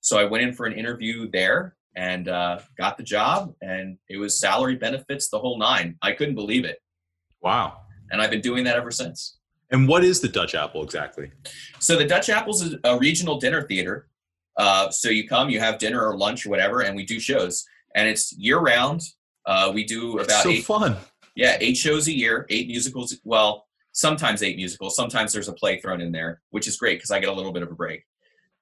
So 0.00 0.18
I 0.18 0.24
went 0.24 0.44
in 0.44 0.52
for 0.52 0.66
an 0.66 0.72
interview 0.72 1.30
there 1.30 1.76
and 1.94 2.28
uh, 2.28 2.58
got 2.76 2.96
the 2.96 3.02
job, 3.02 3.54
and 3.60 3.98
it 4.08 4.16
was 4.16 4.38
salary 4.38 4.76
benefits 4.76 5.28
the 5.28 5.38
whole 5.38 5.58
nine. 5.58 5.96
I 6.02 6.12
couldn't 6.12 6.34
believe 6.34 6.64
it. 6.64 6.82
Wow! 7.42 7.78
And 8.10 8.20
I've 8.20 8.30
been 8.30 8.40
doing 8.40 8.64
that 8.64 8.76
ever 8.76 8.90
since. 8.90 9.38
And 9.70 9.88
what 9.88 10.04
is 10.04 10.20
the 10.20 10.28
Dutch 10.28 10.54
Apple 10.54 10.82
exactly? 10.82 11.30
So 11.80 11.96
the 11.96 12.04
Dutch 12.04 12.28
Apple 12.28 12.52
is 12.54 12.76
a 12.84 12.98
regional 12.98 13.38
dinner 13.38 13.62
theater 13.62 14.08
uh, 14.56 14.90
so 14.90 15.08
you 15.08 15.26
come, 15.26 15.50
you 15.50 15.60
have 15.60 15.78
dinner 15.78 16.06
or 16.06 16.16
lunch 16.16 16.44
or 16.46 16.50
whatever, 16.50 16.82
and 16.82 16.94
we 16.94 17.04
do 17.04 17.18
shows, 17.18 17.64
and 17.94 18.08
it's 18.08 18.36
year 18.36 18.58
round. 18.58 19.02
Uh, 19.46 19.70
we 19.74 19.84
do 19.84 20.18
about 20.18 20.42
so 20.42 20.50
eight, 20.50 20.64
fun. 20.64 20.96
Yeah, 21.34 21.56
eight 21.60 21.76
shows 21.76 22.06
a 22.08 22.12
year, 22.12 22.46
eight 22.50 22.68
musicals. 22.68 23.16
Well, 23.24 23.66
sometimes 23.92 24.42
eight 24.42 24.56
musicals. 24.56 24.94
Sometimes 24.94 25.32
there's 25.32 25.48
a 25.48 25.54
play 25.54 25.80
thrown 25.80 26.00
in 26.00 26.12
there, 26.12 26.42
which 26.50 26.68
is 26.68 26.76
great 26.76 26.98
because 26.98 27.10
I 27.10 27.18
get 27.18 27.28
a 27.28 27.32
little 27.32 27.52
bit 27.52 27.62
of 27.62 27.70
a 27.70 27.74
break. 27.74 28.04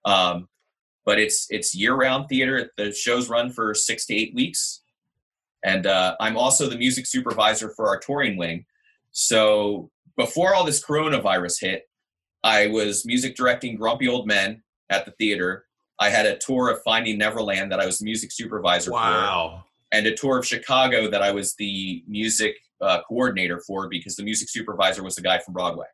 Um, 0.04 0.48
but 1.04 1.18
it's 1.18 1.46
it's 1.50 1.74
year 1.74 1.94
round 1.94 2.28
theater. 2.28 2.70
The 2.76 2.92
shows 2.92 3.28
run 3.28 3.50
for 3.50 3.74
six 3.74 4.06
to 4.06 4.14
eight 4.14 4.34
weeks, 4.34 4.82
and 5.64 5.86
uh, 5.86 6.14
I'm 6.20 6.36
also 6.36 6.68
the 6.68 6.78
music 6.78 7.06
supervisor 7.06 7.70
for 7.70 7.88
our 7.88 7.98
touring 7.98 8.36
wing. 8.36 8.64
So 9.12 9.90
before 10.16 10.54
all 10.54 10.64
this 10.64 10.84
coronavirus 10.84 11.60
hit, 11.60 11.88
I 12.42 12.68
was 12.68 13.04
music 13.04 13.36
directing 13.36 13.76
Grumpy 13.76 14.08
Old 14.08 14.26
Men 14.26 14.62
at 14.88 15.04
the 15.04 15.12
theater 15.12 15.66
I 16.00 16.08
had 16.08 16.24
a 16.24 16.36
tour 16.38 16.70
of 16.70 16.82
Finding 16.82 17.18
Neverland 17.18 17.70
that 17.70 17.78
I 17.78 17.84
was 17.84 17.98
the 17.98 18.06
music 18.06 18.32
supervisor 18.32 18.90
wow. 18.90 19.64
for, 19.64 19.96
and 19.96 20.06
a 20.06 20.14
tour 20.14 20.38
of 20.38 20.46
Chicago 20.46 21.10
that 21.10 21.20
I 21.20 21.30
was 21.30 21.54
the 21.56 22.02
music 22.08 22.56
uh, 22.80 23.02
coordinator 23.06 23.60
for 23.60 23.86
because 23.88 24.16
the 24.16 24.22
music 24.22 24.48
supervisor 24.48 25.02
was 25.04 25.14
the 25.14 25.22
guy 25.22 25.38
from 25.38 25.52
Broadway. 25.52 25.86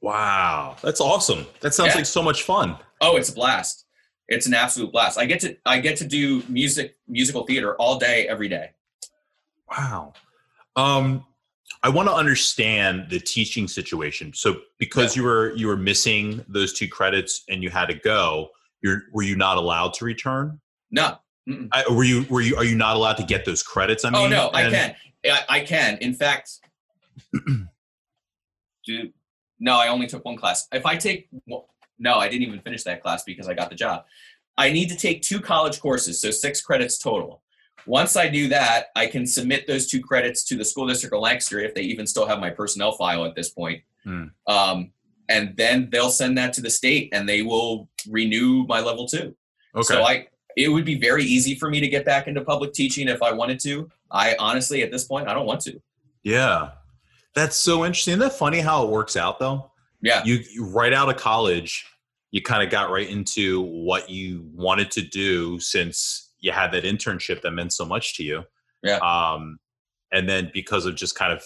Wow, 0.00 0.76
that's 0.80 1.00
awesome. 1.00 1.46
That 1.60 1.74
sounds 1.74 1.90
Yeah. 1.90 1.96
like 1.96 2.06
so 2.06 2.22
much 2.22 2.44
fun. 2.44 2.78
Oh, 3.00 3.16
it's 3.16 3.30
a 3.30 3.32
blast. 3.32 3.86
It's 4.28 4.46
an 4.46 4.54
absolute 4.54 4.92
blast. 4.92 5.18
I 5.18 5.26
get 5.26 5.40
to 5.40 5.56
I 5.66 5.80
get 5.80 5.96
to 5.96 6.06
do 6.06 6.42
music 6.48 6.96
musical 7.08 7.44
theater 7.44 7.74
all 7.76 7.98
day 7.98 8.28
every 8.28 8.48
day. 8.48 8.70
Wow. 9.68 10.12
Um, 10.76 11.24
I 11.82 11.88
want 11.88 12.08
to 12.08 12.14
understand 12.14 13.10
the 13.10 13.20
teaching 13.20 13.68
situation. 13.68 14.32
So, 14.34 14.56
because 14.78 15.16
you 15.16 15.22
were 15.22 15.54
you 15.54 15.66
were 15.66 15.76
missing 15.76 16.44
those 16.48 16.72
two 16.72 16.88
credits 16.88 17.44
and 17.48 17.62
you 17.62 17.70
had 17.70 17.86
to 17.86 17.94
go, 17.94 18.50
you're 18.82 19.02
were 19.12 19.22
you 19.22 19.36
not 19.36 19.56
allowed 19.56 19.94
to 19.94 20.04
return? 20.04 20.60
No. 20.90 21.18
I, 21.72 21.84
were 21.90 22.04
you 22.04 22.24
were 22.30 22.40
you 22.40 22.56
are 22.56 22.64
you 22.64 22.74
not 22.74 22.96
allowed 22.96 23.18
to 23.18 23.22
get 23.22 23.44
those 23.44 23.62
credits? 23.62 24.04
I 24.04 24.08
oh, 24.08 24.12
mean, 24.12 24.32
oh 24.32 24.36
no, 24.36 24.50
I 24.54 24.70
can. 24.70 24.94
I, 25.26 25.40
I 25.48 25.60
can. 25.60 25.98
In 25.98 26.14
fact, 26.14 26.50
do 28.86 29.10
no. 29.60 29.74
I 29.74 29.88
only 29.88 30.06
took 30.06 30.24
one 30.24 30.36
class. 30.36 30.66
If 30.72 30.86
I 30.86 30.96
take 30.96 31.28
well, 31.46 31.68
no, 31.98 32.14
I 32.14 32.28
didn't 32.28 32.46
even 32.46 32.60
finish 32.60 32.82
that 32.84 33.02
class 33.02 33.24
because 33.24 33.46
I 33.46 33.54
got 33.54 33.68
the 33.68 33.76
job. 33.76 34.04
I 34.56 34.70
need 34.70 34.88
to 34.88 34.96
take 34.96 35.20
two 35.20 35.40
college 35.40 35.80
courses, 35.80 36.20
so 36.20 36.30
six 36.30 36.62
credits 36.62 36.98
total. 36.98 37.42
Once 37.86 38.16
I 38.16 38.28
do 38.28 38.48
that, 38.48 38.86
I 38.96 39.06
can 39.06 39.26
submit 39.26 39.66
those 39.66 39.86
two 39.86 40.00
credits 40.00 40.44
to 40.44 40.56
the 40.56 40.64
school 40.64 40.86
district 40.86 41.14
of 41.14 41.20
Lancaster 41.20 41.58
if 41.58 41.74
they 41.74 41.82
even 41.82 42.06
still 42.06 42.26
have 42.26 42.40
my 42.40 42.50
personnel 42.50 42.92
file 42.92 43.24
at 43.24 43.34
this 43.34 43.50
point. 43.50 43.82
Hmm. 44.04 44.24
Um, 44.46 44.92
and 45.28 45.56
then 45.56 45.88
they'll 45.90 46.10
send 46.10 46.36
that 46.38 46.52
to 46.54 46.60
the 46.60 46.70
state, 46.70 47.10
and 47.12 47.28
they 47.28 47.42
will 47.42 47.88
renew 48.08 48.64
my 48.66 48.80
level 48.80 49.06
two. 49.06 49.34
Okay. 49.74 49.82
So 49.82 50.02
I 50.02 50.28
it 50.56 50.68
would 50.68 50.84
be 50.84 50.98
very 50.98 51.24
easy 51.24 51.54
for 51.56 51.68
me 51.68 51.80
to 51.80 51.88
get 51.88 52.04
back 52.04 52.28
into 52.28 52.40
public 52.42 52.72
teaching 52.72 53.08
if 53.08 53.22
I 53.22 53.32
wanted 53.32 53.58
to. 53.60 53.90
I 54.10 54.36
honestly 54.38 54.82
at 54.82 54.90
this 54.92 55.04
point 55.04 55.28
I 55.28 55.34
don't 55.34 55.46
want 55.46 55.60
to. 55.62 55.80
yeah, 56.22 56.70
that's 57.34 57.56
so 57.56 57.84
interesting. 57.84 58.12
Isn't 58.12 58.20
that 58.20 58.34
funny 58.34 58.60
how 58.60 58.84
it 58.84 58.90
works 58.90 59.16
out 59.16 59.38
though? 59.38 59.70
Yeah. 60.00 60.22
You, 60.24 60.40
you 60.52 60.66
right 60.66 60.92
out 60.92 61.08
of 61.08 61.16
college, 61.16 61.86
you 62.30 62.42
kind 62.42 62.62
of 62.62 62.70
got 62.70 62.90
right 62.90 63.08
into 63.08 63.62
what 63.62 64.10
you 64.10 64.48
wanted 64.54 64.90
to 64.92 65.02
do 65.02 65.58
since 65.58 66.23
you 66.44 66.52
had 66.52 66.70
that 66.72 66.84
internship 66.84 67.40
that 67.40 67.52
meant 67.52 67.72
so 67.72 67.86
much 67.86 68.14
to 68.16 68.22
you. 68.22 68.44
Yeah. 68.82 68.98
Um, 68.98 69.58
and 70.12 70.28
then 70.28 70.50
because 70.52 70.84
of 70.84 70.94
just 70.94 71.14
kind 71.16 71.32
of 71.32 71.42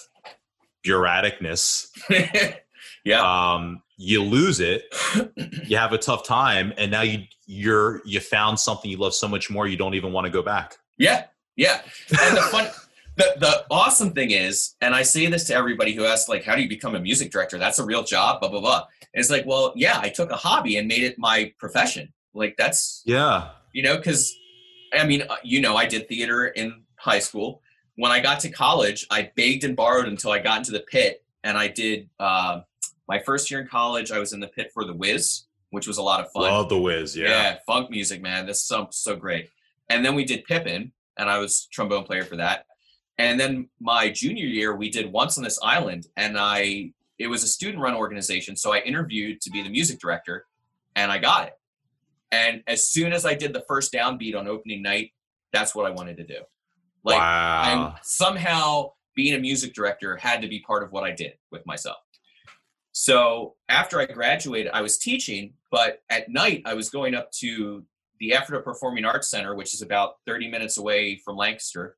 bureaucraticness, 0.85 1.87
yeah. 3.05 3.20
um, 3.55 3.81
you 3.97 4.23
lose 4.23 4.61
it. 4.61 4.83
You 5.69 5.77
have 5.77 5.93
a 5.93 5.99
tough 5.99 6.25
time, 6.27 6.73
and 6.79 6.91
now 6.91 7.03
you 7.03 7.25
you're 7.45 8.01
you 8.07 8.20
found 8.20 8.59
something 8.59 8.91
you 8.91 8.97
love 8.97 9.12
so 9.15 9.29
much 9.29 9.51
more. 9.51 9.66
You 9.69 9.77
don't 9.77 9.95
even 9.95 10.12
want 10.12 10.25
to 10.25 10.31
go 10.31 10.43
back. 10.43 10.77
yeah. 10.97 11.25
Yeah. 11.57 11.83
And 12.23 12.37
the 12.37 12.41
fun 12.43 12.69
the, 13.16 13.35
the 13.39 13.65
awesome 13.70 14.12
thing 14.12 14.31
is, 14.31 14.77
and 14.81 14.95
I 14.95 15.03
say 15.03 15.27
this 15.27 15.45
to 15.49 15.55
everybody 15.55 15.93
who 15.93 16.05
asks, 16.07 16.29
like, 16.29 16.43
how 16.45 16.55
do 16.57 16.62
you 16.62 16.69
become 16.69 16.95
a 16.95 17.01
music 17.01 17.31
director? 17.31 17.59
That's 17.59 17.79
a 17.81 17.85
real 17.85 18.03
job, 18.05 18.41
blah, 18.41 18.49
blah, 18.49 18.61
blah. 18.61 18.87
And 19.12 19.20
it's 19.20 19.29
like, 19.31 19.45
well, 19.45 19.73
yeah, 19.77 19.99
I 20.01 20.09
took 20.09 20.31
a 20.31 20.37
hobby 20.37 20.77
and 20.79 20.87
made 20.89 21.03
it 21.03 21.19
my 21.19 21.53
profession. 21.59 22.12
Like 22.33 22.55
that's 22.57 23.03
Yeah. 23.05 23.51
you 23.75 23.83
know 23.83 23.97
because 23.99 24.35
i 24.93 25.05
mean 25.05 25.23
uh, 25.28 25.36
you 25.43 25.60
know 25.60 25.77
i 25.77 25.86
did 25.86 26.09
theater 26.09 26.47
in 26.48 26.82
high 26.97 27.19
school. 27.19 27.62
When 27.97 28.12
i 28.12 28.20
got 28.20 28.40
to 28.40 28.51
college 28.51 29.06
i 29.10 29.31
begged 29.36 29.65
and 29.65 29.77
borrowed 29.77 30.06
until 30.06 30.31
i 30.31 30.39
got 30.39 30.59
into 30.59 30.73
the 30.73 30.81
pit 30.81 31.24
and 31.44 31.59
i 31.59 31.69
did 31.69 32.09
uh, 32.20 32.60
my 33.09 33.19
first 33.20 33.51
year 33.51 33.60
in 33.60 33.66
college 33.66 34.12
i 34.12 34.19
was 34.19 34.32
in 34.32 34.40
the 34.40 34.48
pit 34.48 34.70
for 34.73 34.85
the 34.85 34.94
Wiz 34.94 35.44
which 35.70 35.86
was 35.86 35.98
a 35.98 36.02
lot 36.02 36.20
of 36.20 36.32
fun. 36.32 36.44
Love 36.44 36.70
the 36.70 36.78
Wiz. 36.78 37.15
Yeah. 37.15 37.28
Yeah, 37.28 37.59
funk 37.66 37.90
music 37.90 38.23
man. 38.23 38.47
That's 38.47 38.62
so, 38.62 38.89
so 38.90 39.15
great. 39.15 39.51
And 39.90 40.02
then 40.02 40.15
we 40.15 40.24
did 40.24 40.44
pippin 40.44 40.93
and 41.19 41.28
i 41.28 41.39
was 41.39 41.66
trombone 41.73 42.05
player 42.05 42.24
for 42.24 42.36
that. 42.36 42.65
And 43.19 43.39
then 43.39 43.69
my 43.81 44.10
junior 44.10 44.47
year 44.47 44.77
we 44.77 44.90
did 44.90 45.10
once 45.12 45.36
on 45.36 45.44
this 45.44 45.59
island 45.62 46.06
and 46.16 46.39
i 46.39 46.93
it 47.19 47.27
was 47.27 47.43
a 47.43 47.48
student 47.48 47.82
run 47.82 47.94
organization 47.94 48.56
so 48.56 48.73
i 48.73 48.78
interviewed 48.78 49.40
to 49.40 49.51
be 49.51 49.62
the 49.62 49.69
music 49.69 49.98
director 49.98 50.47
and 50.94 51.10
i 51.10 51.19
got 51.19 51.48
it 51.48 51.58
and 52.33 52.63
as 52.67 52.89
soon 52.89 53.13
as 53.13 53.25
I 53.25 53.35
did 53.35 53.53
the 53.53 53.65
first 53.69 53.93
downbeat 53.93 54.37
on 54.37 54.47
opening 54.49 54.83
night, 54.83 55.13
that's 55.53 55.75
what 55.75 55.87
I 55.87 55.91
wanted 55.91 56.17
to 56.19 56.27
do. 56.27 56.41
Like 57.05 57.19
wow. 57.19 57.63
I'm 57.63 57.95
somehow 58.03 58.93
being 59.15 59.35
a 59.35 59.39
music 59.39 59.75
director 59.75 60.17
had 60.17 60.43
to 60.43 60.49
be 60.49 60.61
part 60.61 60.83
of 60.83 60.93
what 60.93 61.05
I 61.05 61.13
did 61.13 61.33
with 61.51 61.67
myself. 61.67 61.97
So 62.93 63.55
after 63.69 64.01
I 64.01 64.07
graduated, 64.07 64.73
I 64.73 64.83
was 64.83 64.99
teaching, 64.99 65.55
but 65.71 66.01
at 66.11 66.29
night 66.29 66.63
I 66.65 66.75
was 66.75 66.91
going 66.91 67.15
up 67.15 67.31
to 67.41 67.85
the 68.21 68.33
Ephrata 68.33 68.63
Performing 68.63 69.05
Arts 69.05 69.31
Center, 69.31 69.55
which 69.55 69.73
is 69.73 69.83
about 69.83 70.15
30 70.27 70.49
minutes 70.49 70.79
away 70.79 71.21
from 71.25 71.37
Lancaster. 71.37 71.97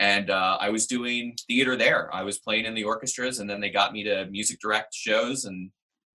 And 0.00 0.30
uh, 0.30 0.58
I 0.60 0.70
was 0.70 0.86
doing 0.86 1.36
theater 1.48 1.76
there. 1.76 2.14
I 2.14 2.22
was 2.22 2.38
playing 2.38 2.66
in 2.66 2.74
the 2.74 2.84
orchestras, 2.84 3.40
and 3.40 3.50
then 3.50 3.60
they 3.60 3.70
got 3.70 3.92
me 3.92 4.04
to 4.04 4.26
music 4.26 4.60
direct 4.60 4.94
shows. 4.94 5.44
And 5.44 5.70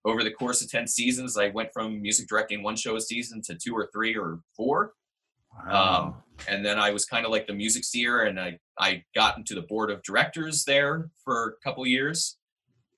over 0.05 0.25
the 0.25 0.31
course 0.33 0.63
of 0.63 0.71
10 0.71 0.87
seasons, 0.89 1.37
I 1.39 1.49
went 1.49 1.71
from 1.73 2.03
music 2.03 2.29
directing 2.29 2.63
one 2.63 2.77
show 2.77 2.97
a 2.97 3.01
season 3.01 3.41
to 3.43 3.55
two 3.55 3.75
or 3.75 3.89
three 3.93 4.17
or 4.17 4.41
four. 4.57 4.93
Wow. 5.67 6.05
Um, 6.05 6.15
and 6.49 6.65
then 6.65 6.79
I 6.79 6.91
was 6.91 7.05
kind 7.05 7.25
of 7.27 7.31
like 7.31 7.47
the 7.47 7.53
music 7.53 7.85
seer, 7.85 8.23
and 8.25 8.41
I 8.41 8.59
I 8.79 9.05
got 9.15 9.37
into 9.37 9.55
the 9.55 9.63
board 9.63 9.91
of 9.91 10.03
directors 10.03 10.65
there 10.65 11.11
for 11.25 11.57
a 11.61 11.69
couple 11.69 11.87
years, 11.87 12.39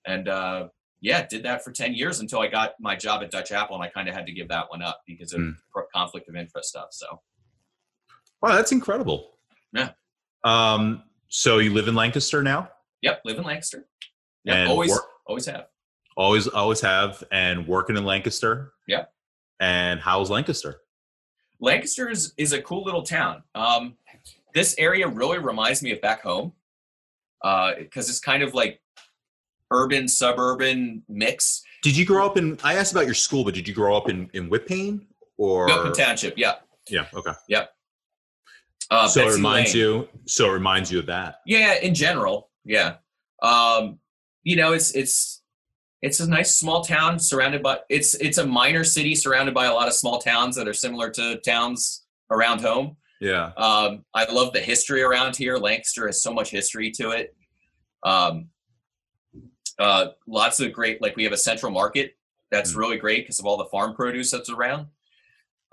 and 0.06 0.28
uh, 0.28 0.68
yeah, 1.00 1.26
did 1.26 1.42
that 1.42 1.64
for 1.64 1.72
ten 1.72 1.94
years 1.94 2.20
until 2.20 2.38
I 2.40 2.46
got 2.46 2.74
my 2.80 2.94
job 2.94 3.22
at 3.24 3.32
Dutch 3.32 3.50
Apple, 3.50 3.74
and 3.74 3.84
I 3.84 3.88
kind 3.88 4.08
of 4.08 4.14
had 4.14 4.24
to 4.26 4.32
give 4.32 4.48
that 4.48 4.70
one 4.70 4.82
up 4.82 5.00
because 5.04 5.32
of 5.32 5.42
pro- 5.72 5.82
conflict 5.92 6.28
of 6.28 6.36
interest 6.36 6.68
stuff. 6.68 6.88
So 6.92 7.20
wow, 8.40 8.52
that's 8.54 8.70
incredible. 8.72 9.32
Yeah. 9.72 9.90
Um. 10.44 11.02
So 11.28 11.58
you 11.58 11.72
live 11.74 11.88
in 11.88 11.94
Lancaster 11.96 12.42
now? 12.42 12.70
yep, 13.02 13.20
live 13.24 13.36
in 13.36 13.44
Lancaster. 13.44 13.84
Yep, 14.44 14.56
And 14.56 14.68
always 14.70 14.92
work- 14.92 15.04
always 15.26 15.44
have. 15.46 15.66
Always, 16.16 16.46
always 16.48 16.80
have, 16.80 17.24
and 17.32 17.66
working 17.66 17.96
in 17.96 18.04
Lancaster. 18.04 18.72
Yeah. 18.86 19.04
And 19.60 20.00
how's 20.00 20.30
Lancaster? 20.30 20.80
Lancaster 21.60 22.08
is, 22.08 22.34
is 22.36 22.52
a 22.52 22.62
cool 22.62 22.84
little 22.84 23.02
town. 23.02 23.42
Um, 23.54 23.96
this 24.54 24.74
area 24.78 25.08
really 25.08 25.38
reminds 25.38 25.82
me 25.82 25.92
of 25.92 26.00
back 26.00 26.22
home 26.22 26.52
because 27.42 28.08
it's 28.08 28.20
kind 28.20 28.42
of 28.42 28.54
like 28.54 28.80
urban 29.70 30.08
suburban 30.08 31.02
mix. 31.08 31.62
Did 31.82 31.96
you 31.96 32.06
grow 32.06 32.26
up 32.26 32.36
in? 32.36 32.58
I 32.62 32.74
asked 32.76 32.92
about 32.92 33.06
your 33.06 33.14
school, 33.14 33.44
but 33.44 33.54
did 33.54 33.68
you 33.68 33.74
grow 33.74 33.96
up 33.96 34.08
in 34.08 34.30
in 34.32 34.48
Whitpain 34.48 35.04
or? 35.36 35.66
Milton 35.66 35.92
Township, 35.92 36.38
yeah. 36.38 36.54
Yeah. 36.88 37.06
Okay. 37.14 37.32
Uh, 38.90 39.08
so 39.08 39.26
it 39.26 39.34
reminds 39.34 39.74
Lane. 39.74 39.82
you. 39.82 40.08
So 40.26 40.50
it 40.50 40.52
reminds 40.52 40.92
you 40.92 40.98
of 40.98 41.06
that. 41.06 41.36
Yeah, 41.46 41.74
in 41.74 41.94
general, 41.94 42.50
yeah. 42.64 42.96
Um, 43.42 43.98
you 44.42 44.56
know, 44.56 44.72
it's 44.72 44.92
it's 44.92 45.33
it's 46.06 46.20
a 46.20 46.28
nice 46.28 46.54
small 46.56 46.84
town 46.84 47.18
surrounded 47.18 47.62
by 47.62 47.78
it's 47.88 48.14
it's 48.26 48.38
a 48.38 48.46
minor 48.46 48.84
city 48.84 49.14
surrounded 49.14 49.54
by 49.54 49.64
a 49.66 49.72
lot 49.72 49.88
of 49.88 49.94
small 49.94 50.18
towns 50.18 50.54
that 50.56 50.68
are 50.68 50.74
similar 50.74 51.08
to 51.10 51.38
towns 51.40 52.04
around 52.30 52.60
home. 52.60 52.96
Yeah. 53.20 53.52
Um, 53.56 54.04
I 54.12 54.30
love 54.30 54.52
the 54.52 54.60
history 54.60 55.02
around 55.02 55.34
here. 55.34 55.56
Lancaster 55.56 56.06
has 56.06 56.22
so 56.22 56.32
much 56.32 56.50
history 56.50 56.90
to 56.98 57.10
it. 57.12 57.34
Um, 58.02 58.48
uh, 59.78 60.08
lots 60.26 60.60
of 60.60 60.72
great, 60.72 61.00
like 61.00 61.16
we 61.16 61.24
have 61.24 61.32
a 61.32 61.38
central 61.50 61.72
market 61.72 62.16
that's 62.50 62.72
Mm. 62.72 62.76
really 62.76 62.96
great 62.98 63.22
because 63.24 63.40
of 63.40 63.46
all 63.46 63.56
the 63.56 63.70
farm 63.74 63.94
produce 63.94 64.30
that's 64.30 64.50
around. 64.50 64.88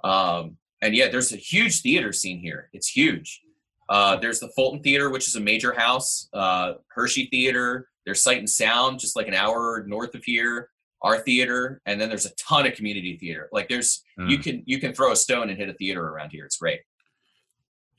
Um, 0.04 0.58
and 0.82 0.96
yeah, 0.96 1.10
there's 1.10 1.34
a 1.34 1.38
huge 1.38 1.82
theater 1.82 2.14
scene 2.14 2.40
here. 2.40 2.70
It's 2.74 2.88
huge. 2.88 3.42
Uh, 3.90 4.16
there's 4.16 4.40
the 4.40 4.48
Fulton 4.56 4.82
Theater, 4.82 5.10
which 5.10 5.28
is 5.28 5.36
a 5.36 5.40
major 5.42 5.74
house. 5.74 6.30
Uh, 6.34 6.76
Hershey 6.88 7.28
Theater. 7.30 7.90
There's 8.06 8.22
Sight 8.24 8.38
and 8.40 8.50
Sound, 8.50 9.00
just 9.00 9.16
like 9.16 9.28
an 9.28 9.34
hour 9.34 9.84
north 9.88 10.16
of 10.16 10.24
here. 10.24 10.70
Our 11.04 11.18
theater, 11.18 11.82
and 11.88 12.00
then 12.00 12.10
there's 12.10 12.28
a 12.28 12.36
ton 12.36 12.68
of 12.68 12.74
community 12.76 13.18
theater. 13.18 13.50
Like 13.52 13.68
there's 13.70 14.04
you 14.20 14.38
Mm. 14.38 14.44
can 14.44 14.64
you 14.68 14.80
can 14.80 14.94
throw 14.94 15.12
a 15.12 15.16
stone 15.16 15.50
and 15.50 15.58
hit 15.58 15.68
a 15.68 15.74
theater 15.74 16.06
around 16.08 16.30
here. 16.30 16.46
It's 16.46 16.58
great. 16.58 16.82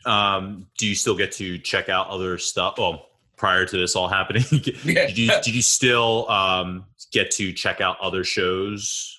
Um. 0.05 0.67
Do 0.79 0.87
you 0.87 0.95
still 0.95 1.17
get 1.17 1.33
to 1.33 1.59
check 1.59 1.89
out 1.89 2.09
other 2.09 2.39
stuff? 2.39 2.75
Well, 2.79 3.09
prior 3.37 3.65
to 3.67 3.77
this 3.77 3.97
all 3.97 4.09
happening, 4.09 4.43
did 4.51 5.19
you 5.19 5.29
did 5.43 5.49
you 5.55 5.63
still 5.63 6.29
um 6.31 6.85
get 7.13 7.31
to 7.33 7.53
check 7.53 7.81
out 7.81 7.97
other 8.01 8.25
shows? 8.25 9.19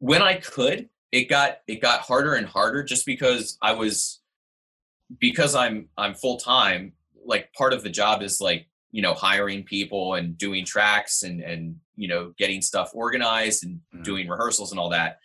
when 0.00 0.22
I 0.22 0.34
could, 0.34 0.88
it 1.10 1.28
got 1.28 1.58
it 1.66 1.80
got 1.80 2.00
harder 2.00 2.34
and 2.34 2.46
harder 2.46 2.82
just 2.84 3.04
because 3.06 3.58
I 3.62 3.72
was 3.72 4.20
because 5.18 5.54
I'm 5.56 5.88
I'm 5.96 6.14
full 6.14 6.36
time. 6.38 6.92
Like 7.24 7.52
part 7.52 7.72
of 7.72 7.82
the 7.82 7.90
job 7.90 8.22
is 8.22 8.40
like 8.40 8.66
you 8.90 9.02
know 9.02 9.14
hiring 9.14 9.62
people 9.64 10.14
and 10.14 10.36
doing 10.38 10.64
tracks 10.64 11.22
and 11.22 11.40
and 11.40 11.76
you 11.96 12.08
know 12.08 12.32
getting 12.38 12.62
stuff 12.62 12.90
organized 12.94 13.64
and 13.64 13.80
Mm. 13.94 14.04
doing 14.04 14.28
rehearsals 14.28 14.70
and 14.72 14.80
all 14.80 14.88
that. 14.90 15.18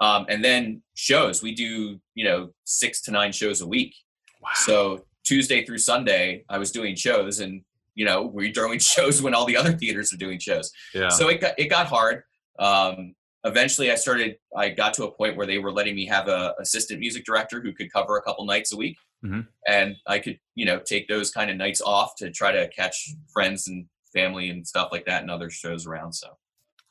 Um, 0.00 0.26
and 0.28 0.44
then 0.44 0.82
shows 0.94 1.42
we 1.42 1.54
do 1.54 1.98
you 2.14 2.24
know 2.24 2.50
six 2.64 3.00
to 3.02 3.10
nine 3.10 3.32
shows 3.32 3.60
a 3.60 3.66
week. 3.66 3.94
Wow. 4.42 4.50
So 4.54 5.04
Tuesday 5.24 5.64
through 5.64 5.78
Sunday, 5.78 6.44
I 6.48 6.58
was 6.58 6.70
doing 6.70 6.94
shows, 6.94 7.40
and 7.40 7.62
you 7.94 8.04
know 8.04 8.22
we're 8.26 8.52
doing 8.52 8.78
shows 8.94 9.22
when 9.22 9.34
all 9.34 9.46
the 9.46 9.56
other 9.56 9.72
theaters 9.72 10.12
are 10.12 10.18
doing 10.18 10.38
shows. 10.38 10.70
yeah. 10.94 11.08
So 11.08 11.28
it 11.28 11.40
got 11.40 11.54
it 11.58 11.68
got 11.68 11.86
hard. 11.86 12.22
Um, 12.58 13.14
eventually, 13.44 13.90
I 13.90 13.94
started. 13.96 14.36
I 14.56 14.68
got 14.70 14.92
to 14.94 15.04
a 15.04 15.10
point 15.10 15.36
where 15.36 15.46
they 15.46 15.58
were 15.58 15.72
letting 15.72 15.94
me 15.96 16.06
have 16.06 16.28
a 16.28 16.54
assistant 16.60 17.00
music 17.00 17.24
director 17.24 17.60
who 17.62 17.72
could 17.72 17.92
cover 17.92 18.16
a 18.18 18.22
couple 18.22 18.44
nights 18.44 18.72
a 18.72 18.76
week, 18.76 18.96
Mhm. 19.24 19.46
and 19.66 19.96
I 20.06 20.18
could 20.18 20.38
you 20.54 20.64
know 20.66 20.78
take 20.78 21.08
those 21.08 21.30
kind 21.30 21.50
of 21.50 21.56
nights 21.56 21.80
off 21.80 22.14
to 22.16 22.30
try 22.30 22.52
to 22.52 22.68
catch 22.68 23.10
friends 23.32 23.66
and 23.68 23.86
family 24.14 24.50
and 24.50 24.66
stuff 24.66 24.90
like 24.92 25.06
that 25.06 25.22
and 25.22 25.30
other 25.30 25.50
shows 25.50 25.86
around. 25.86 26.12
So 26.12 26.36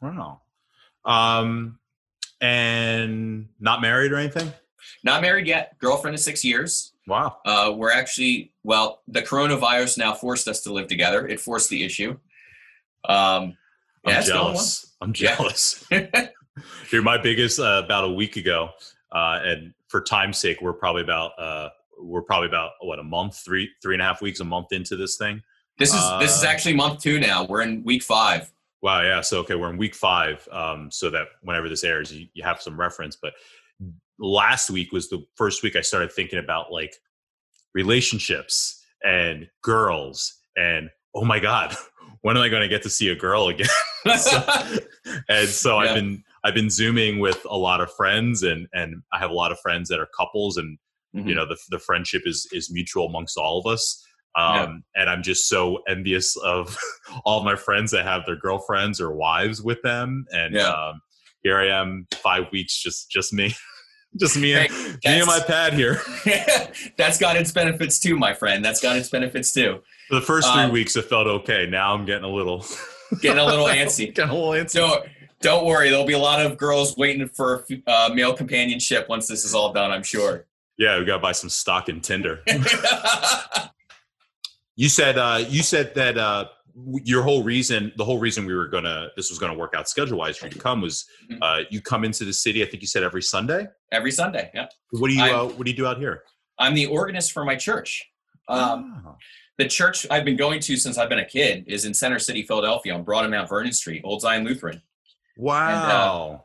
Wow. 0.02 0.42
Um, 1.06 1.80
and 2.42 3.48
not 3.60 3.82
married 3.82 4.12
or 4.12 4.18
anything? 4.18 4.52
Not 5.04 5.22
married 5.22 5.48
yet. 5.48 5.78
Girlfriend 5.80 6.16
of 6.16 6.20
six 6.22 6.44
years. 6.44 6.94
Wow. 7.08 7.38
Uh, 7.46 7.74
we're 7.76 7.92
actually 7.92 8.54
well. 8.64 9.02
The 9.08 9.22
coronavirus 9.22 9.98
now 9.98 10.14
forced 10.14 10.48
us 10.48 10.62
to 10.64 10.74
live 10.74 10.88
together. 10.88 11.28
It 11.28 11.40
forced 11.40 11.70
the 11.70 11.84
issue. 11.84 12.12
Um, 13.08 13.56
I'm 14.06 14.14
yeah, 14.14 14.22
jealous. 14.22 14.96
I'm 15.02 15.14
Yeah. 15.16 15.36
jealous. 15.36 15.86
You're 16.92 17.02
my 17.04 17.18
biggest 17.18 17.60
uh, 17.60 17.82
about 17.84 18.04
a 18.06 18.12
week 18.12 18.36
ago, 18.38 18.70
uh, 19.12 19.40
and 19.44 19.74
for 19.88 20.02
time's 20.02 20.38
sake, 20.38 20.62
we're 20.62 20.74
probably 20.74 21.02
about 21.04 21.32
uh, 21.40 21.70
we're 22.00 22.22
probably 22.22 22.48
about 22.48 22.72
what 22.82 23.00
a 23.00 23.04
month, 23.04 23.38
three 23.44 23.70
three 23.82 23.96
and 23.96 24.02
a 24.02 24.06
half 24.06 24.22
weeks, 24.22 24.40
a 24.40 24.44
month 24.46 24.68
into 24.72 24.96
this 24.96 25.18
thing. 25.18 25.42
This 25.78 25.94
is 25.94 26.02
this 26.20 26.38
is 26.38 26.44
Uh, 26.44 26.48
actually 26.48 26.74
month 26.76 27.02
two 27.02 27.20
now. 27.20 27.46
We're 27.46 27.62
in 27.62 27.84
week 27.84 28.04
five. 28.04 28.52
Wow, 28.82 29.02
yeah. 29.02 29.22
So 29.22 29.40
okay, 29.40 29.56
we're 29.56 29.70
in 29.72 29.78
week 29.78 29.96
five, 29.96 30.48
um, 30.52 30.90
so 30.92 31.10
that 31.10 31.28
whenever 31.42 31.68
this 31.70 31.84
airs, 31.84 32.14
you, 32.14 32.28
you 32.34 32.44
have 32.44 32.62
some 32.62 32.80
reference. 32.80 33.16
But 33.16 33.34
last 34.20 34.70
week 34.70 34.92
was 34.92 35.10
the 35.10 35.26
first 35.36 35.64
week 35.64 35.76
I 35.76 35.82
started 35.82 36.12
thinking 36.12 36.40
about 36.40 36.72
like 36.72 36.96
relationships 37.74 38.84
and 39.04 39.48
girls, 39.62 40.40
and 40.56 40.90
oh 41.14 41.26
my 41.26 41.40
god, 41.40 41.76
when 42.22 42.38
am 42.38 42.44
I 42.44 42.50
going 42.50 42.62
to 42.62 42.68
get 42.68 42.82
to 42.84 42.90
see 42.90 43.10
a 43.10 43.16
girl 43.16 43.48
again? 43.48 43.68
So- 44.18 44.44
and 45.30 45.48
so 45.50 45.82
Yeah. 45.82 45.90
I've 45.90 45.96
been 45.96 46.24
I've 46.44 46.54
been 46.54 46.70
zooming 46.70 47.18
with 47.20 47.44
a 47.50 47.58
lot 47.58 47.82
of 47.82 47.92
friends, 47.94 48.44
and 48.44 48.68
and 48.74 49.02
I 49.12 49.18
have 49.20 49.32
a 49.32 49.34
lot 49.34 49.52
of 49.52 49.60
friends 49.62 49.90
that 49.90 50.00
are 50.00 50.08
couples, 50.16 50.58
and 50.58 50.78
Mhm. 51.16 51.28
you 51.30 51.36
know 51.36 51.46
the 51.46 51.58
the 51.70 51.80
friendship 51.80 52.24
is 52.26 52.48
is 52.52 52.72
mutual 52.72 53.06
amongst 53.08 53.38
all 53.38 53.60
of 53.60 53.66
us. 53.72 54.04
Um, 54.38 54.84
And 54.96 55.10
I'm 55.10 55.24
just 55.24 55.48
so 55.48 55.82
envious 55.88 56.36
of 56.36 56.78
all 57.26 57.44
my 57.44 57.56
friends 57.56 57.92
that 57.92 58.04
have 58.04 58.26
their 58.26 58.36
girlfriends 58.36 59.00
or 59.00 59.12
wives 59.16 59.62
with 59.62 59.82
them, 59.82 60.26
and 60.32 60.54
Yeah. 60.54 60.68
um, 60.70 61.02
here 61.42 61.58
I 61.58 61.68
am, 61.68 62.06
five 62.16 62.52
weeks, 62.52 62.78
just 62.82 63.10
just 63.10 63.32
me, 63.32 63.56
just 64.20 64.36
me 64.38 64.54
and 64.56 64.70
Hey, 64.72 65.14
me 65.14 65.20
and 65.20 65.28
my 65.28 65.40
pad 65.40 65.74
here. 65.74 66.02
That's 66.98 67.18
got 67.18 67.38
its 67.38 67.52
benefits 67.52 67.98
too, 68.00 68.18
my 68.18 68.34
friend. 68.34 68.64
That's 68.66 68.82
got 68.82 68.98
its 68.98 69.10
benefits 69.10 69.54
too. 69.54 69.82
For 70.10 70.16
the 70.16 70.22
first 70.22 70.52
three 70.52 70.64
Um, 70.64 70.72
weeks, 70.72 70.96
it 70.98 71.06
felt 71.06 71.28
okay. 71.28 71.66
Now 71.66 71.94
I'm 71.94 72.06
getting 72.06 72.26
a 72.26 72.30
little 72.34 72.66
Getting 73.22 73.40
a 73.40 73.46
little 73.46 73.68
antsy. 73.68 74.14
getting 74.14 74.32
a 74.32 74.34
little 74.34 74.50
antsy. 74.52 74.74
Don't 74.76 75.06
don't 75.42 75.66
worry. 75.66 75.90
There'll 75.92 76.06
be 76.06 76.14
a 76.14 76.20
lot 76.20 76.44
of 76.46 76.58
girls 76.58 76.98
waiting 76.98 77.28
for 77.28 77.66
uh, 77.88 78.10
male 78.14 78.34
companionship 78.34 79.08
once 79.08 79.28
this 79.28 79.46
is 79.46 79.54
all 79.54 79.72
done. 79.72 79.92
I'm 79.92 80.04
sure. 80.04 80.46
Yeah, 80.78 81.00
we 81.00 81.06
gotta 81.06 81.22
buy 81.22 81.32
some 81.32 81.50
stock 81.50 81.90
in 81.90 82.02
Tinder. 82.02 82.42
You 84.78 84.90
said 84.90 85.18
uh, 85.18 85.42
you 85.48 85.64
said 85.64 85.96
that 85.96 86.18
uh, 86.18 86.50
your 87.06 87.24
whole 87.24 87.44
reason, 87.44 87.94
the 87.96 88.04
whole 88.04 88.20
reason 88.20 88.46
we 88.46 88.54
were 88.54 88.68
gonna 88.68 89.08
this 89.16 89.30
was 89.30 89.40
gonna 89.40 89.54
work 89.58 89.74
out 89.74 89.88
schedule 89.88 90.18
wise 90.18 90.36
for 90.36 90.48
you 90.48 90.52
to 90.52 90.60
come 90.60 90.82
was 90.82 91.06
Mhm. 91.32 91.38
uh, 91.42 91.64
you 91.70 91.80
come 91.82 92.04
into 92.04 92.26
the 92.26 92.34
city. 92.34 92.62
I 92.62 92.66
think 92.66 92.82
you 92.82 92.88
said 92.88 93.02
every 93.02 93.22
Sunday. 93.22 93.68
Every 93.94 94.12
Sunday. 94.12 94.52
Yeah. 94.54 94.66
What 94.92 95.08
do 95.08 95.14
you 95.14 95.24
uh, 95.24 95.46
What 95.48 95.64
do 95.64 95.72
you 95.72 95.78
do 95.78 95.88
out 95.88 95.98
here? 95.98 96.24
I'm 96.60 96.74
the 96.74 96.88
organist 96.88 97.32
for 97.32 97.46
my 97.46 97.56
church. 97.56 98.04
Um, 98.50 99.02
Oh. 99.08 99.16
the 99.58 99.68
church 99.70 100.06
I've 100.12 100.26
been 100.26 100.36
going 100.36 100.60
to 100.60 100.76
since 100.76 100.98
I've 100.98 101.08
been 101.08 101.20
a 101.20 101.26
kid 101.26 101.64
is 101.68 101.86
in 101.86 101.94
Center 101.94 102.20
City, 102.20 102.44
Philadelphia, 102.44 102.94
on 102.96 103.04
Broad 103.06 103.24
and 103.24 103.32
Mount 103.32 103.48
Vernon 103.48 103.72
Street, 103.72 104.02
Old 104.04 104.20
Zion 104.24 104.44
Lutheran. 104.44 104.82
Wow. 105.38 106.44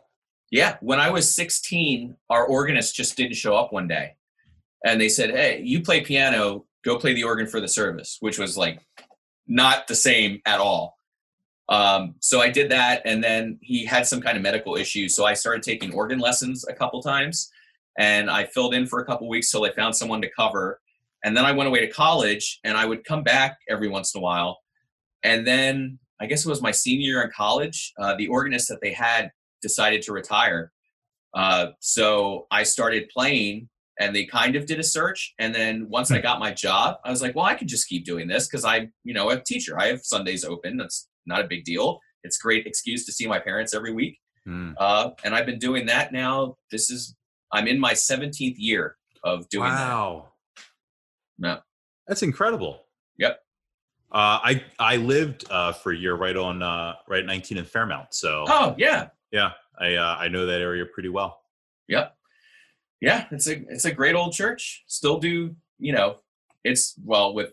Yeah, 0.52 0.76
when 0.82 1.00
I 1.00 1.10
was 1.10 1.32
16, 1.34 2.16
our 2.28 2.44
organist 2.46 2.94
just 2.94 3.16
didn't 3.16 3.34
show 3.34 3.56
up 3.56 3.72
one 3.72 3.88
day. 3.88 4.14
And 4.84 5.00
they 5.00 5.08
said, 5.08 5.30
Hey, 5.30 5.60
you 5.62 5.82
play 5.82 6.00
piano, 6.02 6.64
go 6.84 6.98
play 6.98 7.14
the 7.14 7.24
organ 7.24 7.46
for 7.46 7.60
the 7.60 7.68
service, 7.68 8.16
which 8.20 8.38
was 8.38 8.56
like 8.56 8.80
not 9.46 9.86
the 9.86 9.94
same 9.94 10.40
at 10.46 10.60
all. 10.60 10.96
Um, 11.68 12.16
so 12.18 12.40
I 12.40 12.50
did 12.50 12.70
that. 12.70 13.02
And 13.04 13.22
then 13.22 13.58
he 13.62 13.84
had 13.84 14.06
some 14.06 14.20
kind 14.20 14.36
of 14.36 14.42
medical 14.42 14.76
issue. 14.76 15.08
So 15.08 15.24
I 15.24 15.34
started 15.34 15.62
taking 15.62 15.94
organ 15.94 16.18
lessons 16.18 16.66
a 16.68 16.74
couple 16.74 17.00
times. 17.00 17.50
And 17.98 18.30
I 18.30 18.44
filled 18.44 18.74
in 18.74 18.86
for 18.86 19.00
a 19.00 19.04
couple 19.04 19.28
weeks 19.28 19.50
till 19.50 19.64
I 19.64 19.72
found 19.72 19.94
someone 19.94 20.20
to 20.22 20.30
cover. 20.30 20.80
And 21.24 21.36
then 21.36 21.44
I 21.44 21.52
went 21.52 21.68
away 21.68 21.80
to 21.80 21.92
college 21.92 22.60
and 22.64 22.76
I 22.76 22.86
would 22.86 23.04
come 23.04 23.22
back 23.22 23.58
every 23.68 23.88
once 23.88 24.14
in 24.14 24.20
a 24.20 24.22
while. 24.22 24.58
And 25.22 25.46
then 25.46 25.98
I 26.20 26.26
guess 26.26 26.44
it 26.44 26.48
was 26.48 26.62
my 26.62 26.70
senior 26.70 27.06
year 27.06 27.22
in 27.22 27.30
college, 27.30 27.92
uh, 27.98 28.14
the 28.16 28.28
organist 28.28 28.68
that 28.68 28.80
they 28.80 28.92
had 28.92 29.30
decided 29.62 30.02
to 30.02 30.12
retire. 30.12 30.72
Uh, 31.34 31.68
so 31.78 32.46
I 32.50 32.62
started 32.62 33.08
playing 33.10 33.68
and 34.00 34.16
they 34.16 34.24
kind 34.24 34.56
of 34.56 34.66
did 34.66 34.80
a 34.80 34.82
search. 34.82 35.34
And 35.38 35.54
then 35.54 35.86
once 35.88 36.10
I 36.10 36.20
got 36.20 36.40
my 36.40 36.52
job, 36.52 36.96
I 37.04 37.10
was 37.10 37.20
like, 37.22 37.36
well, 37.36 37.44
I 37.44 37.54
could 37.54 37.68
just 37.68 37.86
keep 37.88 38.04
doing 38.04 38.26
this 38.26 38.48
because 38.48 38.64
I'm, 38.64 38.92
you 39.04 39.14
know, 39.14 39.30
a 39.30 39.38
teacher. 39.40 39.78
I 39.78 39.86
have 39.88 40.00
Sundays 40.02 40.44
open. 40.44 40.76
That's 40.78 41.08
not 41.26 41.40
a 41.42 41.46
big 41.46 41.64
deal. 41.64 42.00
It's 42.24 42.38
a 42.38 42.42
great 42.42 42.66
excuse 42.66 43.04
to 43.06 43.12
see 43.12 43.26
my 43.28 43.38
parents 43.38 43.74
every 43.74 43.92
week. 43.92 44.18
Hmm. 44.46 44.72
Uh, 44.78 45.10
and 45.22 45.34
I've 45.34 45.46
been 45.46 45.58
doing 45.58 45.86
that 45.86 46.12
now. 46.12 46.56
This 46.72 46.90
is, 46.90 47.14
I'm 47.52 47.68
in 47.68 47.78
my 47.78 47.92
17th 47.92 48.54
year 48.56 48.96
of 49.22 49.48
doing 49.50 49.68
that. 49.70 49.88
Wow. 49.88 50.28
Yeah. 51.38 51.58
That's 52.08 52.22
incredible. 52.22 52.84
Yep. 53.18 53.38
Uh, 54.12 54.40
I 54.42 54.64
I 54.80 54.96
lived 54.96 55.44
uh, 55.50 55.72
for 55.72 55.92
a 55.92 55.96
year 55.96 56.14
right 56.16 56.36
on 56.36 56.62
uh, 56.62 56.94
right 57.06 57.24
19 57.24 57.58
in 57.58 57.64
Fairmount. 57.64 58.12
So 58.12 58.44
Oh, 58.48 58.74
yeah. 58.76 59.10
yeah, 59.30 59.52
I 59.78 59.94
uh, 59.94 60.16
I 60.18 60.26
know 60.26 60.46
that 60.46 60.60
area 60.60 60.84
pretty 60.84 61.10
well. 61.10 61.40
Yep. 61.86 62.16
Yeah, 63.00 63.26
it's 63.30 63.48
a 63.48 63.62
it's 63.68 63.84
a 63.86 63.92
great 63.92 64.14
old 64.14 64.32
church. 64.32 64.84
Still 64.86 65.18
do, 65.18 65.56
you 65.78 65.92
know, 65.92 66.16
it's 66.64 66.94
well 67.02 67.34
with 67.34 67.52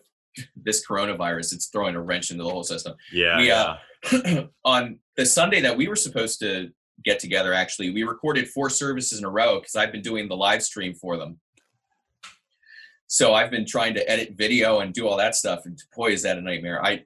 this 0.56 0.86
coronavirus, 0.86 1.54
it's 1.54 1.66
throwing 1.66 1.94
a 1.94 2.00
wrench 2.00 2.30
into 2.30 2.44
the 2.44 2.50
whole 2.50 2.64
system. 2.64 2.94
Yeah. 3.12 3.38
We, 3.38 3.48
yeah. 3.48 3.76
uh, 4.12 4.46
on 4.64 4.98
the 5.16 5.26
Sunday 5.26 5.60
that 5.60 5.76
we 5.76 5.88
were 5.88 5.96
supposed 5.96 6.38
to 6.40 6.70
get 7.04 7.18
together, 7.18 7.52
actually, 7.52 7.90
we 7.90 8.02
recorded 8.02 8.48
four 8.48 8.70
services 8.70 9.18
in 9.18 9.24
a 9.24 9.30
row 9.30 9.58
because 9.60 9.76
I've 9.76 9.92
been 9.92 10.02
doing 10.02 10.28
the 10.28 10.36
live 10.36 10.62
stream 10.62 10.94
for 10.94 11.16
them. 11.16 11.38
So 13.10 13.32
I've 13.32 13.50
been 13.50 13.64
trying 13.64 13.94
to 13.94 14.10
edit 14.10 14.34
video 14.36 14.80
and 14.80 14.92
do 14.92 15.08
all 15.08 15.16
that 15.16 15.34
stuff, 15.34 15.64
and 15.64 15.78
boy, 15.96 16.12
is 16.12 16.22
that 16.22 16.36
a 16.36 16.42
nightmare! 16.42 16.84
I 16.84 17.04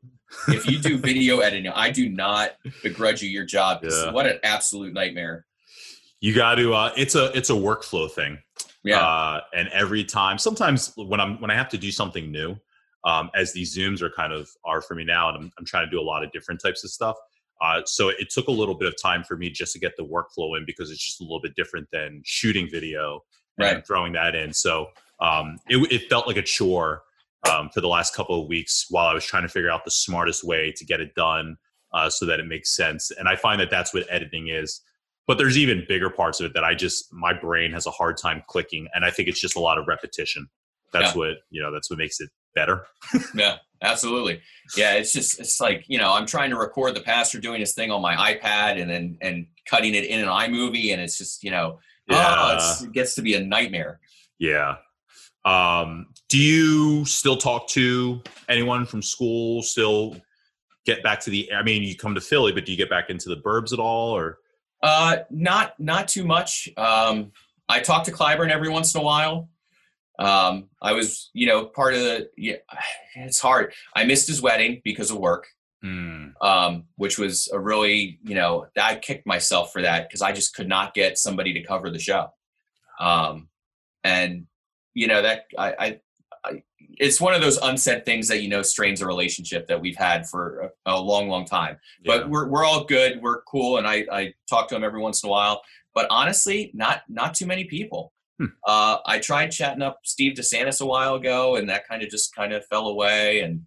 if 0.49 0.67
you 0.67 0.81
do 0.81 0.99
video 0.99 1.39
editing, 1.39 1.71
I 1.71 1.91
do 1.91 2.09
not 2.09 2.57
begrudge 2.83 3.23
you 3.23 3.31
your 3.31 3.45
job. 3.45 3.85
Yeah. 3.85 4.11
What 4.11 4.27
an 4.27 4.41
absolute 4.43 4.95
nightmare! 4.95 5.47
You 6.23 6.33
got 6.33 6.55
to. 6.55 6.73
Uh, 6.73 6.93
it's 6.97 7.15
a 7.15 7.37
it's 7.37 7.51
a 7.51 7.55
workflow 7.55 8.11
thing. 8.11 8.39
Yeah, 8.85 9.01
Uh, 9.01 9.41
and 9.55 9.69
every 9.69 10.05
time, 10.05 10.39
sometimes 10.39 10.93
when 10.97 11.21
I'm 11.21 11.41
when 11.41 11.51
I 11.51 11.55
have 11.55 11.69
to 11.71 11.79
do 11.79 11.93
something 11.93 12.33
new, 12.33 12.57
um, 13.05 13.31
as 13.35 13.53
these 13.53 13.77
zooms 13.77 14.01
are 14.01 14.11
kind 14.11 14.33
of 14.33 14.49
are 14.65 14.81
for 14.81 14.95
me 14.95 15.05
now, 15.05 15.29
and 15.29 15.37
I'm, 15.39 15.53
I'm 15.59 15.65
trying 15.67 15.85
to 15.87 15.91
do 15.91 16.01
a 16.01 16.03
lot 16.13 16.25
of 16.25 16.33
different 16.33 16.61
types 16.61 16.83
of 16.85 16.91
stuff. 16.91 17.17
Uh, 17.61 17.83
so 17.85 18.09
it 18.09 18.29
took 18.31 18.49
a 18.49 18.51
little 18.51 18.75
bit 18.75 18.89
of 18.89 18.95
time 19.01 19.23
for 19.23 19.37
me 19.37 19.51
just 19.51 19.73
to 19.75 19.79
get 19.79 19.93
the 19.97 20.05
workflow 20.05 20.57
in 20.57 20.65
because 20.67 20.91
it's 20.91 21.05
just 21.05 21.21
a 21.21 21.25
little 21.25 21.41
bit 21.41 21.55
different 21.55 21.87
than 21.93 22.21
shooting 22.25 22.69
video 22.69 23.21
and 23.59 23.67
Right. 23.77 23.87
throwing 23.87 24.13
that 24.15 24.35
in. 24.35 24.53
So 24.53 24.89
um, 25.21 25.59
it, 25.69 25.77
it 25.93 26.09
felt 26.09 26.27
like 26.27 26.37
a 26.39 26.43
chore 26.43 27.03
um, 27.49 27.69
for 27.69 27.81
the 27.81 27.87
last 27.87 28.17
couple 28.17 28.41
of 28.41 28.49
weeks 28.49 28.87
while 28.91 29.07
I 29.07 29.15
was 29.15 29.25
trying 29.25 29.43
to 29.45 29.49
figure 29.49 29.71
out 29.71 29.85
the 29.85 29.91
smartest 29.93 30.43
way 30.43 30.73
to 30.77 30.85
get 30.85 31.01
it 31.01 31.15
done 31.15 31.57
uh, 31.93 32.09
so 32.11 32.27
that 32.27 32.41
it 32.41 32.47
makes 32.47 32.75
sense. 32.75 33.13
And 33.13 33.29
I 33.29 33.37
find 33.37 33.61
that 33.61 33.71
that's 33.71 33.93
what 33.95 34.07
editing 34.11 34.49
is. 34.49 34.81
But 35.27 35.39
there's 35.39 35.57
even 35.57 35.85
bigger 35.89 36.11
parts 36.11 36.41
of 36.41 36.47
it 36.47 36.55
that 36.55 36.65
I 36.65 36.75
just 36.75 37.13
my 37.13 37.33
brain 37.33 37.73
has 37.73 37.87
a 37.87 37.91
hard 37.91 38.17
time 38.17 38.43
clicking, 38.49 38.89
and 38.95 39.05
I 39.05 39.11
think 39.11 39.29
it's 39.29 39.41
just 39.41 39.57
a 39.57 39.61
lot 39.61 39.79
of 39.79 39.87
repetition. 39.87 40.49
That's 40.93 41.13
Yeah. 41.15 41.19
what 41.19 41.37
you 41.51 41.63
know. 41.63 41.73
That's 41.73 41.89
what 41.91 41.99
makes 41.99 42.21
it 42.21 42.29
better. 42.55 42.87
yeah, 43.35 43.57
absolutely. 43.83 44.41
Yeah, 44.77 44.95
it's 44.95 45.13
just 45.13 45.39
it's 45.39 45.61
like 45.61 45.85
you 45.87 45.99
know 45.99 46.13
I'm 46.13 46.27
trying 46.27 46.51
to 46.51 46.57
record 46.57 46.95
the 46.95 47.01
pastor 47.01 47.41
doing 47.41 47.61
his 47.61 47.73
thing 47.73 47.91
on 47.91 48.03
my 48.03 48.15
iPad 48.35 48.81
and 48.81 48.91
then 48.91 49.17
and 49.21 49.47
cutting 49.67 49.95
it 49.95 50.05
in 50.05 50.21
an 50.21 50.27
iMovie, 50.27 50.93
and 50.93 51.01
it's 51.01 51.17
just 51.17 51.45
you 51.45 51.51
know 51.51 51.79
oh, 52.11 52.55
it's, 52.57 52.83
it 52.83 52.93
gets 52.93 53.15
to 53.15 53.23
be 53.23 53.35
a 53.35 53.41
nightmare. 53.41 54.01
Yeah. 54.39 54.77
Um, 55.45 56.07
do 56.29 56.39
you 56.39 57.05
still 57.05 57.37
talk 57.37 57.69
to 57.69 58.23
anyone 58.49 58.87
from 58.87 59.03
school? 59.03 59.63
Still 59.63 60.17
get 60.85 61.03
back 61.03 61.21
to 61.21 61.31
the? 61.31 61.53
I 61.53 61.63
mean, 61.63 61.83
you 61.83 61.97
come 61.97 62.15
to 62.15 62.21
Philly, 62.21 62.53
but 62.53 62.67
do 62.67 62.73
you 62.73 62.79
get 62.79 62.91
back 62.91 63.09
into 63.11 63.29
the 63.29 63.37
burbs 63.37 63.73
at 63.73 63.79
all? 63.79 64.17
Or 64.17 64.39
Uh, 64.83 65.19
not 65.31 65.79
not 65.79 66.09
too 66.09 66.25
much. 66.25 66.69
Um, 66.77 67.33
I 67.69 67.81
talk 67.81 68.05
to 68.05 68.13
Clyburn 68.13 68.51
every 68.51 68.69
once 68.69 68.95
in 68.95 69.01
a 69.01 69.05
while. 69.05 69.49
Um, 70.19 70.69
I 70.81 70.93
was, 70.93 71.31
you 71.33 71.47
know, 71.47 71.65
part 71.67 71.95
of 71.95 72.01
the. 72.01 72.31
Yeah, 72.37 72.57
it's 73.15 73.41
hard. 73.41 73.73
I 73.95 74.05
missed 74.05 74.27
his 74.27 74.43
wedding 74.43 74.81
because 74.85 75.11
of 75.11 75.19
work, 75.19 75.47
um, 76.41 76.85
which 76.97 77.19
was 77.19 77.49
a 77.53 77.59
really, 77.59 78.19
you 78.25 78.35
know, 78.35 78.67
I 78.81 78.97
kicked 78.97 79.27
myself 79.27 79.73
for 79.73 79.83
that 79.83 80.09
because 80.09 80.23
I 80.23 80.33
just 80.33 80.55
could 80.55 80.69
not 80.69 80.95
get 80.95 81.19
somebody 81.19 81.55
to 81.55 81.63
cover 81.63 81.91
the 81.91 81.99
show. 81.99 82.33
Um, 83.01 83.49
and 84.05 84.47
you 84.95 85.07
know 85.07 85.23
that 85.23 85.47
I, 85.57 85.75
I, 85.79 86.01
it's 86.99 87.21
one 87.21 87.35
of 87.35 87.41
those 87.41 87.57
unsaid 87.59 88.05
things 88.05 88.29
that 88.29 88.43
you 88.43 88.49
know 88.49 88.63
strains 88.63 89.01
a 89.01 89.07
relationship 89.07 89.67
that 89.69 89.81
we've 89.81 89.97
had 89.97 90.29
for 90.29 90.71
a, 90.87 90.93
a 90.93 91.01
long, 91.01 91.29
long 91.29 91.45
time 91.45 91.79
but 92.05 92.29
we're 92.29 92.49
we're 92.49 92.65
all 92.65 92.85
good. 92.85 93.21
We're 93.23 93.43
cool, 93.43 93.79
and 93.79 93.87
I 93.87 94.05
I 94.11 94.35
talk 94.49 94.69
to 94.69 94.77
him 94.77 94.85
every 94.85 95.01
once 95.01 95.23
in 95.23 95.29
a 95.29 95.31
while. 95.31 95.63
But 95.95 96.07
honestly, 96.11 96.71
not 96.75 97.03
not 97.09 97.35
too 97.35 97.47
many 97.47 97.65
people. 97.65 98.13
Hmm. 98.39 98.47
Uh, 98.67 98.99
I 99.05 99.19
tried 99.19 99.51
chatting 99.51 99.83
up 99.83 100.01
Steve 100.05 100.37
DeSantis 100.37 100.81
a 100.81 100.87
while 100.87 101.15
ago, 101.15 101.57
and 101.57 101.69
that 101.69 101.87
kind 101.89 102.03
of 102.03 102.09
just 102.09 102.35
kind 102.35 102.53
of 102.53 102.65
fell 102.67 102.89
away. 102.89 103.41
And 103.41 103.63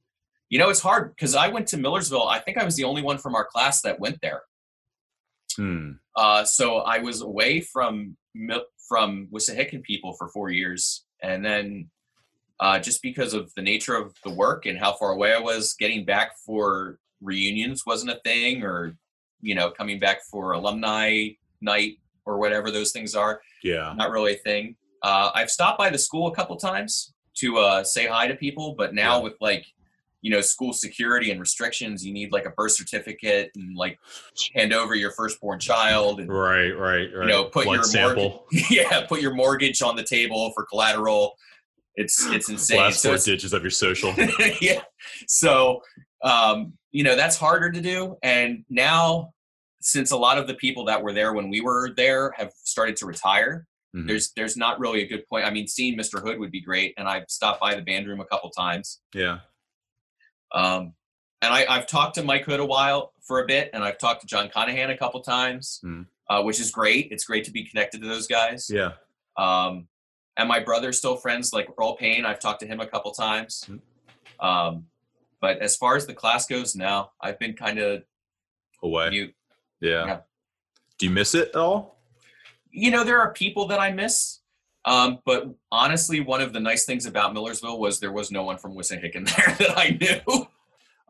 you 0.49 0.59
know, 0.59 0.69
it's 0.69 0.81
hard 0.81 1.15
because 1.15 1.35
I 1.35 1.47
went 1.47 1.67
to 1.67 1.77
Millersville. 1.77 2.27
I 2.27 2.39
think 2.39 2.57
I 2.57 2.65
was 2.65 2.75
the 2.75 2.83
only 2.83 3.01
one 3.01 3.17
from 3.17 3.35
our 3.35 3.45
class 3.45 3.81
that 3.81 3.99
went 3.99 4.19
there. 4.21 4.43
Hmm. 5.55 5.91
Uh, 6.15 6.43
so 6.43 6.77
I 6.77 6.99
was 6.99 7.21
away 7.21 7.61
from 7.61 8.17
from 8.87 9.27
Wissahickon 9.33 9.83
people 9.83 10.13
for 10.13 10.27
four 10.29 10.49
years, 10.49 11.05
and 11.21 11.43
then 11.45 11.89
uh, 12.59 12.79
just 12.79 13.01
because 13.01 13.33
of 13.33 13.51
the 13.55 13.61
nature 13.61 13.95
of 13.95 14.13
the 14.23 14.29
work 14.33 14.65
and 14.65 14.77
how 14.77 14.93
far 14.93 15.11
away 15.11 15.33
I 15.33 15.39
was, 15.39 15.73
getting 15.73 16.05
back 16.05 16.37
for 16.37 16.99
reunions 17.21 17.83
wasn't 17.85 18.11
a 18.11 18.19
thing, 18.23 18.63
or 18.63 18.97
you 19.41 19.55
know, 19.55 19.69
coming 19.71 19.99
back 19.99 20.23
for 20.23 20.53
alumni 20.53 21.27
night 21.61 21.97
or 22.25 22.37
whatever 22.39 22.71
those 22.71 22.91
things 22.91 23.13
are, 23.15 23.41
Yeah. 23.63 23.93
not 23.95 24.09
really 24.09 24.33
a 24.33 24.37
thing. 24.37 24.75
Uh, 25.03 25.29
I've 25.35 25.51
stopped 25.51 25.77
by 25.77 25.89
the 25.89 25.97
school 25.99 26.27
a 26.27 26.35
couple 26.35 26.55
times 26.55 27.13
to 27.35 27.57
uh, 27.57 27.83
say 27.83 28.07
hi 28.07 28.27
to 28.27 28.35
people, 28.35 28.73
but 28.77 28.93
now 28.95 29.17
Yeah. 29.17 29.23
with 29.23 29.33
like 29.41 29.65
you 30.21 30.31
know 30.31 30.41
school 30.41 30.73
security 30.73 31.29
and 31.29 31.39
restrictions, 31.39 32.03
you 32.03 32.11
need 32.11 32.31
like 32.31 32.45
a 32.45 32.49
birth 32.51 32.71
certificate 32.71 33.51
and 33.55 33.75
like 33.77 33.99
hand 34.55 34.73
over 34.73 34.95
your 34.95 35.11
firstborn 35.11 35.59
child 35.59 36.19
and 36.19 36.29
Right, 36.31 36.71
right, 36.71 37.13
right. 37.13 37.27
know, 37.27 37.43
put 37.43 37.65
Blood 37.65 37.75
your 37.75 37.83
sample. 37.83 38.47
yeah, 38.71 39.05
put 39.05 39.21
your 39.21 39.35
mortgage 39.35 39.83
on 39.83 39.95
the 39.95 40.03
table 40.03 40.51
for 40.55 40.65
collateral. 40.65 41.37
It's 41.95 42.25
it's 42.27 42.49
insane. 42.49 42.77
Last 42.79 43.01
four 43.03 43.11
it's- 43.11 43.23
digits 43.25 43.53
of 43.53 43.61
your 43.61 43.71
social. 43.71 44.13
yeah. 44.61 44.81
So 45.27 45.81
um, 46.23 46.73
you 46.91 47.03
know, 47.03 47.15
that's 47.15 47.37
harder 47.37 47.71
to 47.71 47.81
do. 47.81 48.17
And 48.23 48.65
now 48.69 49.31
since 49.81 50.11
a 50.11 50.17
lot 50.17 50.37
of 50.39 50.47
the 50.47 50.55
people 50.55 50.85
that 50.85 51.03
were 51.03 51.13
there 51.13 51.33
when 51.33 51.49
we 51.49 51.61
were 51.61 51.91
there 51.95 52.33
have 52.37 52.51
started 52.63 52.95
to 52.97 53.05
retire, 53.05 53.67
Mhm. 53.95 54.07
there's 54.07 54.31
there's 54.35 54.57
not 54.57 54.79
really 54.79 55.03
a 55.03 55.07
good 55.07 55.25
point. 55.29 55.45
I 55.45 55.51
mean, 55.51 55.67
seeing 55.67 55.97
Mr. 55.97 56.21
Hood 56.21 56.37
would 56.39 56.51
be 56.51 56.59
great, 56.61 56.93
and 56.97 57.07
I've 57.07 57.25
stopped 57.29 57.61
by 57.61 57.75
the 57.75 57.81
band 57.81 58.07
room 58.07 58.19
a 58.19 58.25
couple 58.25 58.49
times. 58.49 58.99
yeah. 59.13 59.39
Um, 60.51 60.93
and 61.41 61.53
I, 61.53 61.65
I've 61.69 61.85
talked 61.87 62.15
to 62.15 62.23
Mike 62.23 62.45
Hood 62.45 62.59
a 62.59 62.65
while 62.65 63.13
for 63.27 63.43
a 63.43 63.45
bit, 63.45 63.69
and 63.73 63.83
I've 63.83 63.97
talked 63.97 64.21
to 64.21 64.27
John 64.27 64.49
Conahan 64.49 64.89
a 64.89 64.97
couple 64.97 65.21
times, 65.21 65.79
Mhm. 65.85 66.07
uh, 66.29 66.41
which 66.43 66.59
is 66.59 66.71
great. 66.71 67.09
It's 67.11 67.25
great 67.25 67.43
to 67.45 67.51
be 67.51 67.65
connected 67.65 68.01
to 68.01 68.07
those 68.07 68.27
guys. 68.27 68.67
Yeah. 68.69 68.93
Um, 69.37 69.87
and 70.37 70.49
my 70.49 70.59
brother's 70.59 70.97
still 70.97 71.15
friends, 71.15 71.53
like 71.53 71.67
Earl 71.79 71.95
Payne. 71.95 72.25
I've 72.25 72.39
talked 72.39 72.59
to 72.61 72.67
him 72.67 72.79
a 72.79 72.87
couple 72.87 73.11
times. 73.11 73.65
Mm. 73.69 74.45
Um, 74.45 74.85
but 75.41 75.59
as 75.59 75.75
far 75.75 75.95
as 75.95 76.05
the 76.05 76.13
class 76.13 76.47
goes, 76.47 76.75
now, 76.75 77.11
I've 77.21 77.39
been 77.39 77.53
kind 77.53 77.79
of 77.79 78.03
Away. 78.83 79.09
mute. 79.09 79.35
yeah. 79.79 80.05
yeah. 80.05 80.17
Do 80.97 81.05
you 81.05 81.11
miss 81.11 81.35
it 81.35 81.49
at 81.49 81.55
all? 81.55 81.99
You 82.71 82.91
know, 82.91 83.03
there 83.03 83.19
are 83.19 83.33
people 83.33 83.67
that 83.67 83.79
I 83.79 83.91
miss. 83.91 84.39
Um, 84.85 85.19
but 85.25 85.49
honestly, 85.71 86.19
one 86.19 86.41
of 86.41 86.53
the 86.53 86.59
nice 86.59 86.85
things 86.85 87.05
about 87.05 87.33
Millersville 87.33 87.79
was 87.79 87.99
there 87.99 88.11
was 88.11 88.31
no 88.31 88.43
one 88.43 88.57
from 88.57 88.75
Wissahickon 88.75 89.25
there 89.35 89.55
that 89.67 89.77
I 89.77 89.97
knew. 89.99 90.47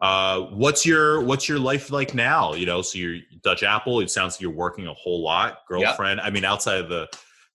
Uh, 0.01 0.41
what's 0.51 0.85
your 0.85 1.21
what's 1.21 1.47
your 1.47 1.59
life 1.59 1.89
like 1.91 2.13
now? 2.13 2.53
You 2.53 2.65
know, 2.65 2.81
so 2.81 2.97
you're 2.97 3.17
Dutch 3.43 3.63
Apple. 3.63 4.01
It 4.01 4.09
sounds 4.09 4.35
like 4.35 4.41
you're 4.41 4.51
working 4.51 4.87
a 4.87 4.93
whole 4.93 5.23
lot. 5.23 5.59
Girlfriend. 5.67 6.19
I 6.21 6.29
mean, 6.29 6.45
outside 6.45 6.79
of 6.79 6.89
the 6.89 7.07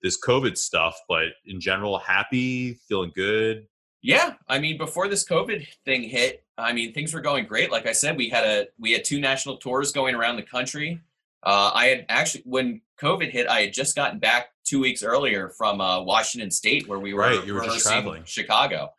this 0.03 0.19
COVID 0.21 0.57
stuff, 0.57 0.99
but 1.09 1.29
in 1.47 1.61
general, 1.61 1.99
happy, 1.99 2.75
feeling 2.89 3.13
good. 3.15 3.67
Yeah, 4.03 4.35
I 4.49 4.59
mean, 4.59 4.79
before 4.79 5.09
this 5.09 5.29
COVID 5.29 5.67
thing 5.85 6.03
hit, 6.03 6.45
I 6.57 6.73
mean, 6.73 6.93
things 6.93 7.13
were 7.13 7.21
going 7.21 7.45
great. 7.45 7.71
Like 7.71 7.87
I 7.87 7.93
said, 7.93 8.17
we 8.17 8.29
had 8.29 8.45
a 8.45 8.67
we 8.79 8.93
had 8.93 9.05
two 9.05 9.21
national 9.21 9.59
tours 9.59 9.93
going 9.93 10.15
around 10.15 10.37
the 10.37 10.43
country. 10.43 11.01
Uh, 11.43 11.71
I 11.75 11.87
had 11.87 12.07
actually, 12.09 12.43
when 12.47 12.81
COVID 13.01 13.31
hit, 13.31 13.49
I 13.49 13.63
had 13.63 13.73
just 13.73 13.97
gotten 13.97 14.19
back 14.19 14.49
two 14.65 14.81
weeks 14.81 15.03
earlier 15.03 15.51
from 15.51 15.81
uh, 15.81 16.03
Washington 16.03 16.51
State, 16.51 16.87
where 16.87 16.99
we 16.99 17.15
were, 17.15 17.21
Right, 17.21 17.47
you 17.47 17.55
were 17.55 17.65
just 17.65 17.83
traveling. 17.83 18.25
Chicago. 18.25 18.91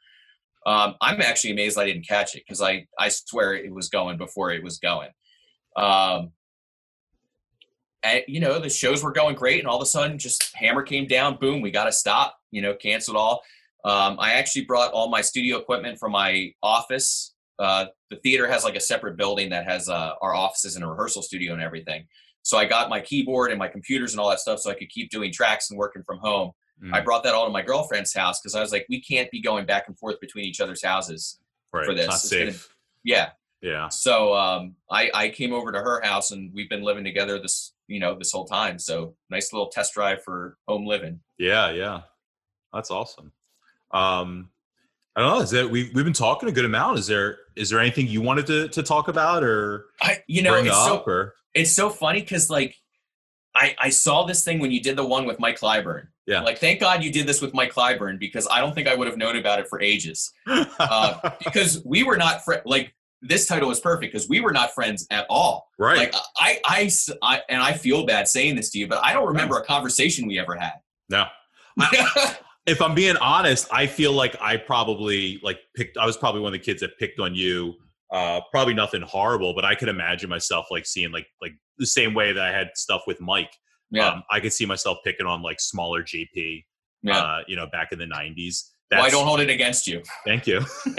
Um, 0.66 0.96
I'm 1.02 1.22
actually 1.22 1.52
amazed 1.52 1.80
I 1.80 1.86
didn't 1.86 2.08
catch 2.08 2.36
it 2.36 2.44
because 2.46 2.62
I 2.62 2.86
I 3.00 3.10
swear 3.10 3.56
it 3.56 3.74
was 3.74 3.90
going 3.90 4.18
before 4.18 4.52
it 4.52 4.64
was 4.64 4.78
going. 4.78 5.10
Um, 5.76 6.32
and 8.04 8.24
you 8.28 8.40
know 8.40 8.60
the 8.60 8.70
shows 8.70 9.04
were 9.04 9.12
going 9.12 9.36
great, 9.36 9.60
and 9.60 9.68
all 9.68 9.78
of 9.78 9.82
a 9.84 9.86
sudden, 9.86 10.18
just 10.18 10.52
hammer 10.56 10.84
came 10.84 11.08
down. 11.08 11.38
Boom, 11.38 11.62
we 11.62 11.72
got 11.72 11.86
to 11.86 11.92
stop. 11.92 12.38
You 12.52 12.62
know, 12.62 12.74
canceled 12.74 13.18
all. 13.18 13.42
Um, 13.84 14.18
I 14.20 14.34
actually 14.34 14.66
brought 14.66 14.92
all 14.92 15.10
my 15.10 15.22
studio 15.22 15.58
equipment 15.58 15.98
from 16.00 16.12
my 16.12 16.54
office. 16.62 17.34
Uh, 17.58 17.86
the 18.10 18.18
theater 18.18 18.48
has 18.48 18.64
like 18.64 18.76
a 18.76 18.80
separate 18.80 19.18
building 19.18 19.50
that 19.50 19.66
has 19.66 19.88
uh, 19.90 20.14
our 20.22 20.34
offices 20.34 20.76
and 20.76 20.84
a 20.84 20.88
rehearsal 20.88 21.22
studio 21.22 21.54
and 21.54 21.62
everything. 21.62 22.06
So 22.44 22.58
I 22.58 22.66
got 22.66 22.90
my 22.90 23.00
keyboard 23.00 23.52
and 23.52 23.60
my 23.60 23.68
computers 23.68 24.14
and 24.14 24.20
all 24.20 24.30
that 24.30 24.40
stuff 24.40 24.60
so 24.60 24.72
I 24.72 24.74
could 24.74 24.90
keep 24.90 25.10
doing 25.12 25.32
tracks 25.32 25.70
and 25.70 25.78
working 25.78 26.02
from 26.04 26.18
home. 26.20 26.52
Mm, 26.84 26.92
I 26.94 27.02
brought 27.02 27.24
that 27.24 27.36
all 27.36 27.46
to 27.46 27.52
my 27.52 27.62
girlfriend's 27.62 28.14
house 28.16 28.40
because 28.42 28.56
I 28.56 28.62
was 28.62 28.72
like, 28.72 28.88
we 28.90 29.00
can't 29.02 29.30
be 29.30 29.40
going 29.42 29.66
back 29.68 29.88
and 29.88 29.98
forth 29.98 30.20
between 30.20 30.46
each 30.46 30.60
other's 30.60 30.84
houses. 30.84 31.40
right. 31.72 31.86
for 31.86 31.94
this. 31.94 32.08
Not 32.08 32.16
It's 32.16 32.30
gonna- 32.32 32.52
safe. 32.52 32.76
Yeah. 33.04 33.30
Yeah. 33.62 33.90
So 33.90 34.34
um, 34.36 34.76
I, 34.90 35.12
I 35.14 35.30
came 35.30 35.54
over 35.54 35.72
to 35.72 35.78
her 35.80 36.02
house 36.04 36.32
and 36.32 36.52
we've 36.54 36.70
been 36.70 36.82
living 36.82 37.04
together 37.04 37.38
this, 37.40 37.74
you 37.92 38.00
know, 38.00 38.16
this 38.18 38.32
whole 38.32 38.46
time. 38.46 38.80
So 38.80 39.16
nice 39.30 39.52
little 39.54 39.70
test 39.70 39.94
drive 39.94 40.24
for 40.24 40.58
home 40.68 40.86
living. 40.86 41.20
Yeah. 41.38 41.72
Yeah. 41.72 42.02
That's 42.74 42.92
awesome. 42.92 43.32
Um, 43.92 44.50
I 45.16 45.22
don't 45.22 45.36
know. 45.36 45.42
Is 45.42 45.52
that 45.52 45.70
we've 45.70 45.94
we've 45.94 46.06
been 46.06 46.14
talking 46.14 46.48
a 46.48 46.54
good 46.54 46.66
amount? 46.66 47.00
Is 47.00 47.08
there 47.08 47.40
is 47.56 47.70
there 47.70 47.80
anything 47.80 48.08
you 48.08 48.22
wanted 48.22 48.48
to 48.48 48.70
to 48.70 48.82
talk 48.82 49.10
about 49.10 49.44
or 49.44 49.88
I, 50.02 50.24
you 50.28 50.42
know, 50.42 50.52
bring 50.52 50.68
it's 50.68 50.76
up 50.76 51.04
so 51.06 51.12
or 51.12 51.34
it's 51.54 51.72
so 51.72 51.90
funny 51.90 52.22
because 52.22 52.50
like 52.50 52.78
I 53.54 53.76
I 53.78 53.90
saw 53.90 54.24
this 54.26 54.46
thing 54.46 54.60
when 54.60 54.72
you 54.72 54.82
did 54.82 54.96
the 54.96 55.06
one 55.06 55.26
with 55.26 55.40
Mike 55.40 55.60
Clyburn. 55.60 56.08
Yeah. 56.26 56.42
Like, 56.42 56.60
thank 56.60 56.80
God 56.80 57.04
you 57.04 57.12
did 57.12 57.28
this 57.28 57.42
with 57.42 57.54
Mike 57.54 57.74
Clyburn 57.74 58.20
because 58.20 58.48
I 58.50 58.62
don't 58.62 58.74
think 58.74 58.88
I 58.88 58.96
would 58.96 59.08
have 59.08 59.18
known 59.18 59.36
about 59.36 59.60
it 59.60 59.68
for 59.68 59.82
ages. 59.82 60.32
Uh, 60.48 61.32
because 61.44 61.84
we 61.84 62.04
were 62.04 62.16
not 62.16 62.46
fri 62.46 62.58
like 62.66 62.94
this 63.22 63.48
title 63.48 63.70
is 63.72 63.80
perfect 63.80 64.14
because 64.14 64.28
we 64.28 64.40
were 64.40 64.52
not 64.52 64.74
friends 64.74 65.06
at 65.12 65.26
all. 65.30 65.70
right. 65.78 65.98
Like 65.98 66.16
I, 66.38 66.90
I, 67.22 67.42
and 67.50 67.62
I 67.62 67.74
feel 67.74 68.06
bad 68.06 68.28
saying 68.28 68.56
this 68.56 68.70
to 68.72 68.80
you, 68.80 68.88
but 68.88 69.04
I 69.04 69.14
don't 69.14 69.28
remember 69.28 69.58
a 69.58 69.64
conversation 69.64 70.28
we 70.28 70.40
ever 70.40 70.56
had. 70.56 70.74
no. 71.10 71.26
if 72.66 72.82
I'm 72.82 72.94
being 72.94 73.18
honest, 73.18 73.68
I 73.72 73.88
feel 73.88 74.12
like 74.14 74.36
I 74.42 74.58
probably 74.58 75.40
like 75.44 75.60
picked. 75.76 75.98
I 75.98 76.06
was 76.06 76.18
probably 76.18 76.42
one 76.42 76.50
of 76.54 76.60
the 76.60 76.66
kids 76.66 76.82
that 76.82 76.98
picked 76.98 77.20
on 77.20 77.34
you. 77.36 77.76
Uh, 78.12 78.42
probably 78.52 78.74
nothing 78.74 79.02
horrible, 79.02 79.54
but 79.56 79.64
I 79.64 79.74
could 79.74 79.88
imagine 79.88 80.30
myself 80.30 80.66
like 80.70 80.86
seeing 80.86 81.12
like 81.12 81.28
like 81.42 81.54
the 81.78 81.86
same 81.86 82.14
way 82.14 82.34
that 82.34 82.44
I 82.44 82.52
had 82.52 82.70
stuff 82.76 83.04
with 83.08 83.22
Mike. 83.22 83.52
yeah, 83.90 84.10
Um, 84.10 84.24
I 84.30 84.40
could 84.42 84.52
see 84.52 84.66
myself 84.66 84.98
picking 85.06 85.26
on 85.26 85.42
like 85.42 85.62
smaller 85.62 86.04
JP. 86.04 86.66
yeah. 87.04 87.18
Uh, 87.18 87.40
you 87.48 87.56
know, 87.56 87.68
back 87.72 87.92
in 87.94 88.00
the 88.00 88.06
'90s. 88.06 88.71
Well, 89.00 89.08
I 89.08 89.10
don't 89.10 89.26
hold 89.26 89.40
it 89.40 89.50
against 89.50 89.88
you. 89.88 90.04
Thank 90.26 90.48
you. 90.48 90.62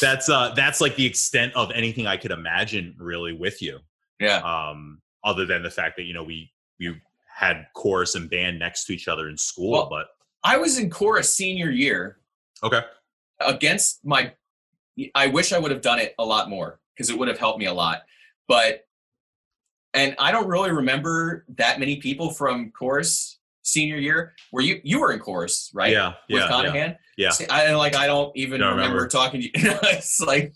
That's 0.00 0.28
uh, 0.28 0.52
that's 0.54 0.80
like 0.80 0.94
the 0.96 1.04
extent 1.04 1.52
of 1.56 1.70
anything 1.72 2.06
I 2.06 2.16
could 2.16 2.30
imagine 2.30 2.94
really 2.98 3.32
with 3.32 3.60
you. 3.60 3.80
yeah, 4.20 4.36
Um, 4.38 5.00
other 5.24 5.44
than 5.44 5.62
the 5.62 5.70
fact 5.70 5.96
that 5.96 6.04
you 6.04 6.14
know 6.14 6.22
we 6.22 6.52
we 6.78 6.94
had 7.34 7.66
chorus 7.74 8.14
and 8.14 8.30
band 8.30 8.58
next 8.58 8.84
to 8.86 8.94
each 8.94 9.08
other 9.08 9.28
in 9.28 9.36
school, 9.36 9.72
Well- 9.72 9.88
but 9.90 10.08
I 10.44 10.56
was 10.56 10.78
in 10.78 10.88
chorus 10.90 11.34
senior 11.34 11.70
year 11.70 12.18
okay. 12.62 12.80
against 13.40 14.04
my. 14.04 14.32
I 15.14 15.26
wish 15.26 15.52
I 15.52 15.58
would 15.58 15.70
have 15.70 15.82
done 15.82 15.98
it 15.98 16.14
a 16.18 16.24
lot 16.24 16.48
more 16.48 16.80
because 16.94 17.10
it 17.10 17.18
would 17.18 17.28
have 17.28 17.38
helped 17.38 17.58
me 17.58 17.66
a 17.66 17.74
lot. 17.74 18.02
But, 18.48 18.86
and 19.94 20.14
I 20.18 20.30
don't 20.32 20.46
really 20.48 20.70
remember 20.70 21.44
that 21.56 21.78
many 21.80 21.96
people 21.96 22.30
from 22.30 22.70
chorus 22.70 23.38
senior 23.70 23.96
year. 23.96 24.34
where 24.50 24.64
you 24.64 24.80
you 24.84 25.00
were 25.00 25.12
in 25.12 25.18
chorus 25.18 25.70
right? 25.74 25.92
Yeah, 25.92 26.08
With 26.28 26.40
yeah, 26.40 26.46
yeah. 26.46 26.48
Conahan. 26.50 26.96
Yeah. 27.16 27.30
See, 27.30 27.46
I 27.48 27.74
like. 27.74 27.94
I 27.94 28.06
don't 28.06 28.34
even 28.36 28.60
Don't 28.60 28.70
remember, 28.70 28.94
remember. 28.94 29.08
talking 29.08 29.42
to 29.42 29.46
you. 29.46 29.50
it's 29.84 30.20
like, 30.20 30.54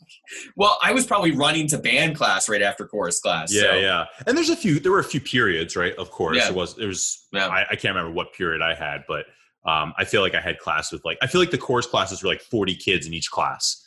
well, 0.57 0.79
I 0.83 0.93
was 0.93 1.07
probably 1.07 1.33
running 1.33 1.67
to 1.69 1.79
band 1.79 2.17
class 2.17 2.49
right 2.49 2.63
after 2.63 2.87
chorus 2.87 3.21
class. 3.21 3.53
Yeah, 3.53 3.63
so, 3.63 3.75
yeah. 3.75 4.05
And 4.27 4.37
there's 4.37 4.49
a 4.51 4.57
few. 4.57 4.79
There 4.81 4.91
were 4.93 5.01
a 5.01 5.05
few 5.05 5.21
periods, 5.21 5.77
right? 5.77 5.95
Of 5.97 6.11
course, 6.11 6.37
Yeah. 6.39 6.45
there 6.47 6.55
was. 6.55 6.75
There 6.77 6.89
was. 6.89 7.27
Yeah. 7.33 7.49
I, 7.49 7.63
I 7.71 7.77
can't 7.77 7.95
remember 7.95 8.13
what 8.13 8.33
period 8.33 8.63
I 8.63 8.75
had, 8.75 9.05
but 9.07 9.27
um, 9.67 9.93
I 9.99 10.05
feel 10.05 10.23
like 10.23 10.35
I 10.35 10.41
had 10.41 10.59
class 10.59 10.91
with 10.91 11.05
like. 11.05 11.19
I 11.23 11.27
feel 11.27 11.41
like 11.41 11.51
the 11.51 11.59
chorus 11.59 11.87
classes 11.87 12.23
were 12.23 12.29
like 12.31 12.41
40 12.41 12.75
kids 12.77 13.07
in 13.07 13.13
each 13.13 13.31
class 13.31 13.87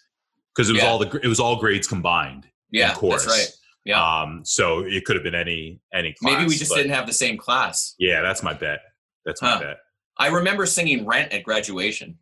because 0.55 0.69
it 0.69 0.73
was 0.73 0.83
Yeah. 0.83 0.89
all 0.89 0.99
the. 0.99 1.19
It 1.23 1.27
was 1.27 1.39
all 1.39 1.55
grades 1.55 1.87
combined. 1.87 2.47
yeah, 2.71 2.93
chorus. 2.93 3.25
that's 3.25 3.37
right. 3.37 3.51
Yeah. 3.85 4.03
Um. 4.21 4.41
So 4.45 4.81
it 4.81 5.03
could 5.05 5.15
have 5.15 5.23
been 5.23 5.33
any 5.33 5.79
any 5.93 6.13
class. 6.13 6.33
Maybe 6.33 6.47
we 6.49 6.55
just 6.57 6.75
didn't 6.75 6.91
have 6.91 7.07
the 7.07 7.13
same 7.13 7.37
class. 7.37 7.95
Yeah, 7.97 8.21
that's 8.21 8.43
my 8.43 8.53
bet. 8.53 8.81
That's 9.27 9.41
my 9.41 9.49
Huh. 9.49 9.59
bet. 9.59 9.79
I 10.17 10.29
remember 10.29 10.65
singing 10.65 11.05
"Rent" 11.05 11.31
at 11.31 11.43
graduation. 11.43 12.17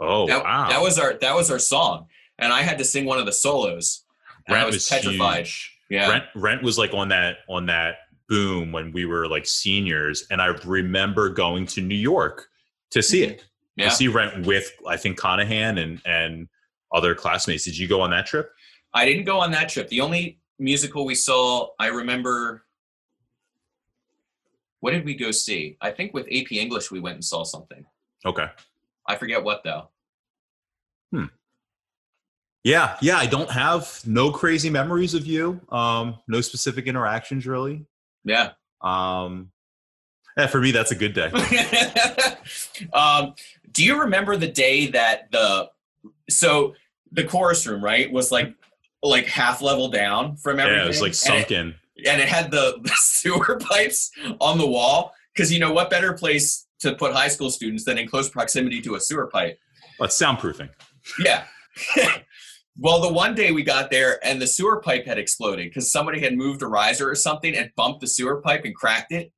Oh 0.00 0.26
that, 0.26 0.42
wow. 0.42 0.68
that 0.68 0.82
was 0.82 0.98
our 0.98 1.14
that 1.14 1.34
was 1.34 1.50
our 1.50 1.60
song, 1.60 2.08
and 2.38 2.52
I 2.52 2.62
had 2.62 2.78
to 2.78 2.84
sing 2.84 3.04
one 3.04 3.18
of 3.18 3.26
the 3.26 3.32
solos. 3.32 4.02
And 4.46 4.56
I 4.56 4.60
Rent 4.60 4.66
was, 4.66 4.76
was 4.76 4.88
petrified. 4.88 5.46
huge. 5.46 5.78
Yeah, 5.88 6.10
Rent 6.10 6.24
Rent 6.34 6.62
was 6.62 6.78
like 6.78 6.92
on 6.94 7.08
that 7.10 7.38
on 7.48 7.66
that 7.66 7.98
boom 8.28 8.72
when 8.72 8.90
we 8.90 9.04
were 9.04 9.28
like 9.28 9.46
seniors, 9.46 10.26
and 10.30 10.42
I 10.42 10.46
remember 10.64 11.30
going 11.30 11.66
to 11.66 11.80
New 11.80 11.94
York 11.94 12.48
to 12.90 13.02
see 13.02 13.22
mm-hmm. 13.22 13.32
it. 13.32 13.44
yeah. 13.76 13.88
To 13.90 13.94
see 13.94 14.08
Rent 14.08 14.46
with 14.46 14.72
I 14.88 14.96
think 14.96 15.18
Conahan 15.20 15.80
and 15.80 16.00
and 16.04 16.48
other 16.92 17.14
classmates. 17.14 17.64
Did 17.64 17.78
you 17.78 17.86
go 17.86 18.00
on 18.00 18.10
that 18.10 18.26
trip? 18.26 18.50
I 18.94 19.04
didn't 19.04 19.24
go 19.24 19.38
on 19.38 19.50
that 19.52 19.68
trip. 19.68 19.88
The 19.88 20.00
only 20.00 20.40
musical 20.58 21.04
we 21.04 21.14
saw, 21.14 21.68
I 21.78 21.88
remember. 21.88 22.64
What 24.86 24.92
did 24.92 25.04
we 25.04 25.16
go 25.16 25.32
see? 25.32 25.76
I 25.80 25.90
think 25.90 26.14
with 26.14 26.26
AP 26.26 26.52
English 26.52 26.92
we 26.92 27.00
went 27.00 27.16
and 27.16 27.24
saw 27.24 27.42
something. 27.42 27.84
Okay. 28.24 28.46
I 29.04 29.16
forget 29.16 29.42
what 29.42 29.64
though. 29.64 29.88
Hmm. 31.10 31.24
Yeah, 32.62 32.96
yeah. 33.02 33.16
I 33.16 33.26
don't 33.26 33.50
have 33.50 34.00
no 34.06 34.30
crazy 34.30 34.70
memories 34.70 35.12
of 35.14 35.26
you. 35.26 35.60
Um, 35.70 36.18
no 36.28 36.40
specific 36.40 36.86
interactions 36.86 37.48
really. 37.48 37.84
Yeah. 38.22 38.50
Um, 38.80 39.50
yeah, 40.38 40.46
for 40.46 40.60
me 40.60 40.70
that's 40.70 40.92
a 40.92 40.94
good 40.94 41.14
day. 41.14 41.32
um, 42.92 43.34
do 43.72 43.84
you 43.84 44.00
remember 44.02 44.36
the 44.36 44.46
day 44.46 44.86
that 44.92 45.32
the 45.32 45.68
so 46.30 46.76
the 47.10 47.24
chorus 47.24 47.66
room 47.66 47.82
right 47.82 48.12
was 48.12 48.30
like 48.30 48.54
like 49.02 49.26
half 49.26 49.62
level 49.62 49.88
down 49.88 50.36
from 50.36 50.60
everything? 50.60 50.78
Yeah, 50.78 50.84
it 50.84 50.86
was 50.86 51.02
like 51.02 51.14
sunken. 51.14 51.74
And 52.04 52.20
it 52.20 52.28
had 52.28 52.50
the, 52.50 52.78
the 52.82 52.92
sewer 52.94 53.58
pipes 53.70 54.10
on 54.40 54.58
the 54.58 54.66
wall 54.66 55.12
because 55.34 55.52
you 55.52 55.58
know 55.58 55.72
what 55.72 55.90
better 55.90 56.12
place 56.12 56.66
to 56.80 56.94
put 56.94 57.12
high 57.12 57.28
school 57.28 57.50
students 57.50 57.84
than 57.84 57.98
in 57.98 58.08
close 58.08 58.28
proximity 58.28 58.80
to 58.82 58.94
a 58.94 59.00
sewer 59.00 59.26
pipe? 59.26 59.58
But 59.98 60.10
soundproofing. 60.10 60.70
Yeah. 61.24 61.44
well, 62.78 63.00
the 63.00 63.12
one 63.12 63.34
day 63.34 63.52
we 63.52 63.62
got 63.62 63.90
there 63.90 64.24
and 64.24 64.40
the 64.40 64.46
sewer 64.46 64.80
pipe 64.80 65.06
had 65.06 65.18
exploded 65.18 65.68
because 65.68 65.90
somebody 65.90 66.20
had 66.20 66.36
moved 66.36 66.62
a 66.62 66.66
riser 66.66 67.08
or 67.08 67.14
something 67.14 67.54
and 67.54 67.70
bumped 67.76 68.00
the 68.00 68.06
sewer 68.06 68.40
pipe 68.40 68.64
and 68.64 68.74
cracked 68.74 69.12
it. 69.12 69.32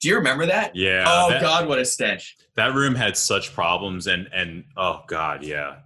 Do 0.00 0.08
you 0.08 0.16
remember 0.16 0.46
that? 0.46 0.74
Yeah. 0.74 1.04
Oh 1.06 1.30
that, 1.30 1.42
God, 1.42 1.68
what 1.68 1.78
a 1.78 1.84
stench! 1.84 2.36
That 2.56 2.74
room 2.74 2.94
had 2.94 3.18
such 3.18 3.52
problems, 3.52 4.06
and 4.06 4.30
and 4.32 4.64
oh 4.74 5.02
God, 5.06 5.44
yeah. 5.44 5.80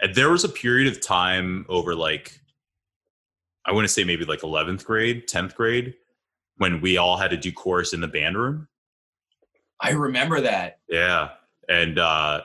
And 0.00 0.14
there 0.14 0.30
was 0.30 0.44
a 0.44 0.48
period 0.48 0.86
of 0.86 1.00
time 1.00 1.66
over 1.68 1.94
like, 1.94 2.39
I 3.66 3.72
want 3.72 3.86
to 3.86 3.92
say 3.92 4.04
maybe 4.04 4.24
like 4.24 4.42
eleventh 4.42 4.84
grade, 4.84 5.28
tenth 5.28 5.54
grade, 5.54 5.94
when 6.56 6.80
we 6.80 6.96
all 6.96 7.16
had 7.16 7.30
to 7.30 7.36
do 7.36 7.52
chorus 7.52 7.92
in 7.92 8.00
the 8.00 8.08
band 8.08 8.36
room. 8.36 8.68
I 9.80 9.90
remember 9.90 10.40
that. 10.42 10.80
Yeah, 10.88 11.30
and 11.68 11.98
uh, 11.98 12.42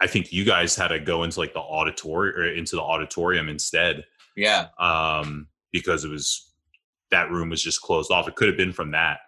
I 0.00 0.06
think 0.06 0.32
you 0.32 0.44
guys 0.44 0.76
had 0.76 0.88
to 0.88 0.98
go 0.98 1.22
into 1.22 1.40
like 1.40 1.54
the 1.54 1.60
auditorium 1.60 2.38
or 2.38 2.46
into 2.46 2.76
the 2.76 2.82
auditorium 2.82 3.48
instead. 3.48 4.04
Yeah. 4.36 4.68
Um, 4.78 5.48
because 5.72 6.04
it 6.04 6.10
was 6.10 6.50
that 7.10 7.30
room 7.30 7.50
was 7.50 7.62
just 7.62 7.80
closed 7.80 8.10
off. 8.10 8.28
It 8.28 8.36
could 8.36 8.48
have 8.48 8.56
been 8.56 8.72
from 8.72 8.90
that. 8.90 9.20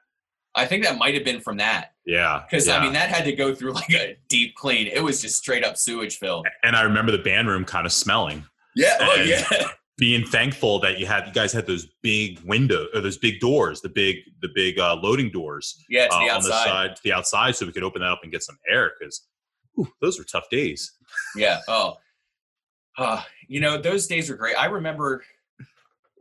I 0.54 0.66
think 0.66 0.84
that 0.84 0.98
might 0.98 1.14
have 1.14 1.24
been 1.24 1.40
from 1.40 1.58
that. 1.58 1.92
Yeah. 2.04 2.42
Because 2.48 2.66
yeah. 2.66 2.78
I 2.78 2.82
mean, 2.82 2.92
that 2.94 3.08
had 3.08 3.24
to 3.24 3.32
go 3.32 3.54
through 3.54 3.72
like 3.74 3.90
a 3.90 4.16
deep 4.28 4.54
clean. 4.56 4.88
It 4.88 5.00
was 5.00 5.22
just 5.22 5.36
straight 5.36 5.64
up 5.64 5.76
sewage 5.76 6.18
filled. 6.18 6.46
And 6.62 6.76
I 6.76 6.82
remember 6.82 7.12
the 7.12 7.18
band 7.18 7.48
room 7.48 7.64
kind 7.64 7.86
of 7.86 7.92
smelling. 7.92 8.44
Yeah. 8.74 8.96
Oh, 9.00 9.16
And 9.18 9.28
yeah. 9.28 9.44
Being 9.98 10.24
thankful 10.24 10.78
that 10.80 10.98
you 10.98 11.06
had 11.06 11.26
you 11.26 11.32
guys 11.32 11.52
had 11.52 11.66
those 11.66 11.86
big 12.02 12.38
window 12.40 12.86
or 12.94 13.00
those 13.00 13.18
big 13.18 13.40
doors, 13.40 13.80
the 13.80 13.88
big 13.88 14.16
the 14.40 14.48
big 14.54 14.78
uh, 14.78 14.96
loading 15.02 15.30
doors 15.30 15.84
Yeah, 15.88 16.06
to 16.06 16.14
uh, 16.14 16.18
the 16.20 16.30
on 16.30 16.42
the 16.42 16.48
side 16.48 16.96
to 16.96 17.02
the 17.02 17.12
outside, 17.12 17.56
so 17.56 17.66
we 17.66 17.72
could 17.72 17.82
open 17.82 18.02
that 18.02 18.08
up 18.10 18.20
and 18.22 18.30
get 18.30 18.44
some 18.44 18.58
air 18.70 18.92
because 18.98 19.26
those 20.00 20.18
were 20.18 20.24
tough 20.24 20.48
days. 20.50 20.92
Yeah. 21.36 21.58
Oh. 21.68 21.96
Uh, 22.96 23.22
you 23.46 23.60
know, 23.60 23.76
those 23.80 24.06
days 24.06 24.28
were 24.28 24.36
great. 24.36 24.56
I 24.56 24.66
remember 24.66 25.24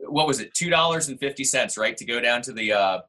what 0.06 0.26
was 0.26 0.40
it, 0.40 0.54
two 0.54 0.70
dollars 0.70 1.08
and 1.08 1.18
fifty 1.18 1.44
cents, 1.44 1.76
right? 1.76 1.96
To 1.96 2.04
go 2.04 2.20
down 2.20 2.42
to 2.42 2.52
the 2.52 2.72
uh, 2.72 3.00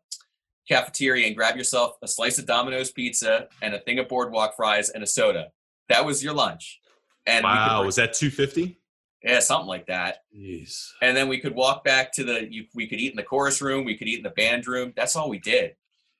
cafeteria 0.67 1.27
and 1.27 1.35
grab 1.35 1.55
yourself 1.55 1.97
a 2.01 2.07
slice 2.07 2.39
of 2.39 2.45
Domino's 2.45 2.91
pizza 2.91 3.47
and 3.61 3.73
a 3.73 3.79
thing 3.79 3.99
of 3.99 4.07
boardwalk 4.07 4.55
fries 4.55 4.89
and 4.89 5.03
a 5.03 5.07
soda. 5.07 5.51
That 5.87 6.05
was 6.05 6.23
your 6.23 6.33
lunch. 6.33 6.79
And 7.25 7.43
wow, 7.43 7.85
was 7.85 7.95
that 7.97 8.13
two 8.13 8.29
fifty? 8.29 8.78
Yeah, 9.23 9.39
something 9.39 9.67
like 9.67 9.87
that. 9.87 10.19
Jeez. 10.35 10.89
And 11.01 11.15
then 11.15 11.27
we 11.27 11.39
could 11.39 11.55
walk 11.55 11.83
back 11.83 12.11
to 12.13 12.23
the. 12.23 12.47
You, 12.51 12.65
we 12.73 12.87
could 12.87 12.99
eat 12.99 13.11
in 13.11 13.17
the 13.17 13.23
chorus 13.23 13.61
room. 13.61 13.83
We 13.85 13.97
could 13.97 14.07
eat 14.07 14.17
in 14.17 14.23
the 14.23 14.29
band 14.31 14.67
room. 14.67 14.93
That's 14.95 15.15
all 15.15 15.29
we 15.29 15.39
did. 15.39 15.75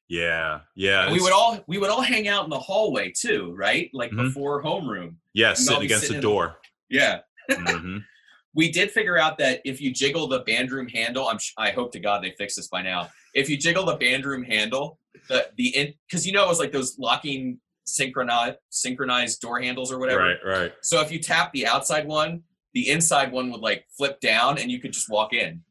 Yeah, 0.07 0.61
yeah. 0.75 1.03
And 1.03 1.13
we 1.13 1.21
would 1.21 1.31
all 1.33 1.63
we 1.67 1.77
would 1.77 1.89
all 1.91 2.01
hang 2.01 2.27
out 2.27 2.43
in 2.43 2.49
the 2.49 2.59
hallway 2.59 3.11
too, 3.15 3.53
right? 3.55 3.89
Like 3.93 4.11
Mhm. 4.11 4.25
before 4.25 4.63
homeroom. 4.63 5.15
yeah, 5.33 5.53
sitting 5.53 5.83
against 5.83 6.01
sitting 6.07 6.17
the 6.17 6.21
door. 6.21 6.57
Yeah. 6.89 7.19
hmm 7.55 7.97
we 8.55 8.71
did 8.71 8.89
figure 8.91 9.17
out 9.19 9.37
that 9.37 9.61
if 9.63 9.79
you 9.79 9.93
jiggle 9.93 10.27
the 10.27 10.39
band 10.39 10.71
room 10.71 10.87
handle, 10.87 11.27
I'm 11.27 11.37
sh- 11.37 11.53
I 11.57 11.69
hope 11.69 11.91
to 11.93 11.99
God 11.99 12.23
they 12.23 12.31
fix 12.31 12.55
this 12.55 12.67
by 12.67 12.81
now. 12.81 13.09
If 13.35 13.47
you 13.49 13.57
jiggle 13.57 13.85
the 13.85 13.95
band 13.97 14.25
room 14.25 14.43
handle, 14.43 14.99
the 15.27 15.47
the 15.57 15.67
in 15.77 15.93
because 16.07 16.25
you 16.25 16.33
know 16.33 16.43
it 16.45 16.49
was 16.49 16.59
like 16.59 16.71
those 16.71 16.97
locking 16.97 17.59
synchronized 17.85 18.57
synchronized 18.69 19.39
door 19.41 19.59
handles 19.61 19.91
or 19.91 19.99
whatever. 19.99 20.21
Right, 20.23 20.37
right. 20.43 20.73
So 20.81 21.01
if 21.01 21.11
you 21.11 21.19
tap 21.19 21.53
the 21.53 21.67
outside 21.67 22.07
one, 22.07 22.41
the 22.73 22.89
inside 22.89 23.31
one 23.31 23.51
would 23.51 23.61
like 23.61 23.85
flip 23.97 24.19
down, 24.19 24.57
and 24.57 24.69
you 24.71 24.79
could 24.79 24.93
just 24.93 25.09
walk 25.09 25.33
in. 25.33 25.61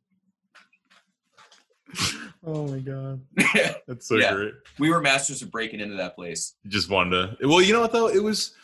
Oh 2.47 2.67
my 2.69 2.79
god, 2.79 3.21
that's 3.87 4.07
so 4.09 4.17
Yeah. 4.17 4.35
great. 4.35 4.55
we 4.79 4.91
were 4.91 5.01
masters 5.01 5.43
of 5.43 5.51
breaking 5.51 5.81
into 5.81 5.97
that 5.97 6.15
place. 6.15 6.55
Just 6.67 6.91
wanted 6.91 7.39
to. 7.41 7.49
Well, 7.49 7.63
you 7.63 7.73
know 7.73 7.81
what 7.81 7.93
though? 7.93 8.09
It 8.09 8.23
was. 8.23 8.55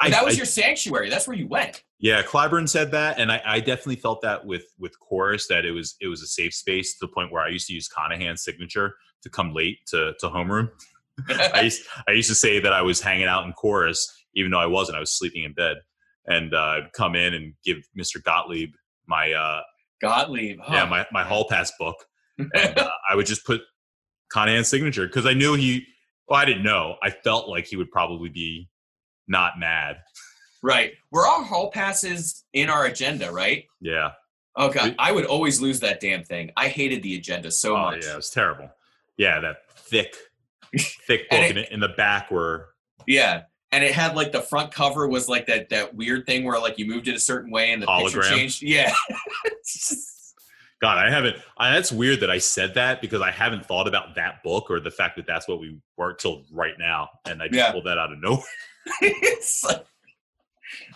I, 0.00 0.08
that 0.10 0.24
was 0.24 0.34
I- 0.34 0.38
your 0.38 0.46
sanctuary. 0.46 1.10
That's 1.10 1.26
where 1.28 1.36
you 1.36 1.46
went. 1.46 1.82
Yeah, 2.00 2.22
Clyburn 2.22 2.68
said 2.68 2.90
that, 2.92 3.18
and 3.18 3.30
I, 3.32 3.42
I 3.44 3.58
definitely 3.60 3.96
felt 3.96 4.22
that 4.22 4.44
with 4.46 4.64
with 4.78 4.98
chorus 5.00 5.46
that 5.48 5.64
it 5.64 5.72
was 5.72 5.96
it 6.00 6.06
was 6.08 6.22
a 6.22 6.26
safe 6.26 6.54
space 6.54 6.92
to 6.94 7.06
the 7.06 7.12
point 7.12 7.32
where 7.32 7.42
I 7.42 7.48
used 7.48 7.66
to 7.68 7.74
use 7.74 7.88
Conahan's 7.88 8.42
signature 8.44 8.94
to 9.22 9.28
come 9.30 9.52
late 9.52 9.78
to 9.88 10.14
to 10.20 10.28
homeroom. 10.28 10.70
I 11.28 11.62
used 11.62 11.82
I 12.08 12.12
used 12.12 12.28
to 12.30 12.34
say 12.34 12.60
that 12.60 12.72
I 12.72 12.80
was 12.82 13.00
hanging 13.00 13.26
out 13.26 13.44
in 13.46 13.52
chorus, 13.52 14.10
even 14.34 14.50
though 14.52 14.60
I 14.60 14.66
wasn't. 14.66 14.96
I 14.96 15.00
was 15.00 15.10
sleeping 15.12 15.42
in 15.44 15.52
bed, 15.52 15.78
and 16.28 16.54
uh, 16.54 16.58
I'd 16.58 16.92
come 16.92 17.14
in 17.16 17.34
and 17.34 17.54
give 17.64 17.78
Mr. 17.98 18.22
Gottlieb 18.22 18.70
my 19.06 19.32
uh, 19.32 19.62
Gottlieb. 20.00 20.58
yeah 20.70 20.84
my 20.84 21.06
my 21.12 21.24
hall 21.24 21.46
pass 21.48 21.72
book, 21.78 21.96
and 22.38 22.52
uh, 22.78 22.90
I 23.10 23.14
would 23.16 23.26
just 23.26 23.44
put 23.46 23.62
Conahan's 24.32 24.68
signature 24.68 25.06
because 25.06 25.26
I 25.26 25.32
knew 25.34 25.54
he. 25.54 25.84
Well, 26.28 26.38
I 26.38 26.44
didn't 26.44 26.62
know. 26.62 26.96
I 27.02 27.08
felt 27.10 27.48
like 27.48 27.66
he 27.66 27.76
would 27.76 27.90
probably 27.90 28.28
be 28.28 28.68
not 29.26 29.58
mad. 29.58 29.96
right. 30.62 30.92
We're 31.10 31.26
all 31.26 31.42
hall 31.42 31.70
passes 31.70 32.44
in 32.52 32.68
our 32.68 32.84
agenda, 32.84 33.32
right? 33.32 33.64
Yeah. 33.80 34.10
Oh 34.56 34.68
god, 34.70 34.94
I 34.98 35.12
would 35.12 35.24
always 35.24 35.60
lose 35.60 35.80
that 35.80 36.00
damn 36.00 36.24
thing. 36.24 36.50
I 36.56 36.68
hated 36.68 37.02
the 37.02 37.16
agenda 37.16 37.50
so 37.50 37.76
oh 37.76 37.80
much. 37.82 38.04
yeah, 38.04 38.12
it 38.12 38.16
was 38.16 38.30
terrible. 38.30 38.68
Yeah, 39.16 39.40
that 39.40 39.56
thick, 39.76 40.14
thick 41.06 41.28
book, 41.30 41.38
And 41.38 41.50
and 41.50 41.58
it- 41.58 41.72
in 41.72 41.80
the 41.80 41.88
back 41.90 42.30
were 42.30 42.68
Yeah. 43.06 43.42
And 43.70 43.84
it 43.84 43.92
had 43.92 44.16
like 44.16 44.32
the 44.32 44.40
front 44.40 44.72
cover 44.72 45.06
was 45.08 45.28
like 45.28 45.46
that 45.46 45.68
that 45.68 45.94
weird 45.94 46.24
thing 46.26 46.44
where 46.44 46.58
like 46.58 46.78
you 46.78 46.86
moved 46.86 47.06
it 47.08 47.14
a 47.14 47.20
certain 47.20 47.50
way 47.50 47.72
and 47.72 47.82
the 47.82 47.86
picture 47.86 48.20
Hologram. 48.20 48.30
changed. 48.30 48.62
Yeah. 48.62 48.92
God. 50.80 50.98
I 50.98 51.10
haven't. 51.10 51.36
I, 51.56 51.72
that's 51.74 51.90
weird 51.92 52.20
that 52.20 52.30
I 52.30 52.38
said 52.38 52.74
that 52.74 53.00
because 53.00 53.20
I 53.20 53.30
haven't 53.30 53.66
thought 53.66 53.88
about 53.88 54.14
that 54.14 54.42
book 54.42 54.70
or 54.70 54.80
the 54.80 54.90
fact 54.90 55.16
that 55.16 55.26
that's 55.26 55.48
what 55.48 55.60
we 55.60 55.78
work 55.96 56.18
till 56.18 56.44
right 56.52 56.74
now, 56.78 57.10
and 57.26 57.42
I 57.42 57.48
just 57.48 57.56
Yeah. 57.58 57.72
pulled 57.72 57.84
that 57.86 57.98
out 57.98 58.12
of 58.12 58.18
nowhere. 58.20 58.42
Like- 59.64 59.84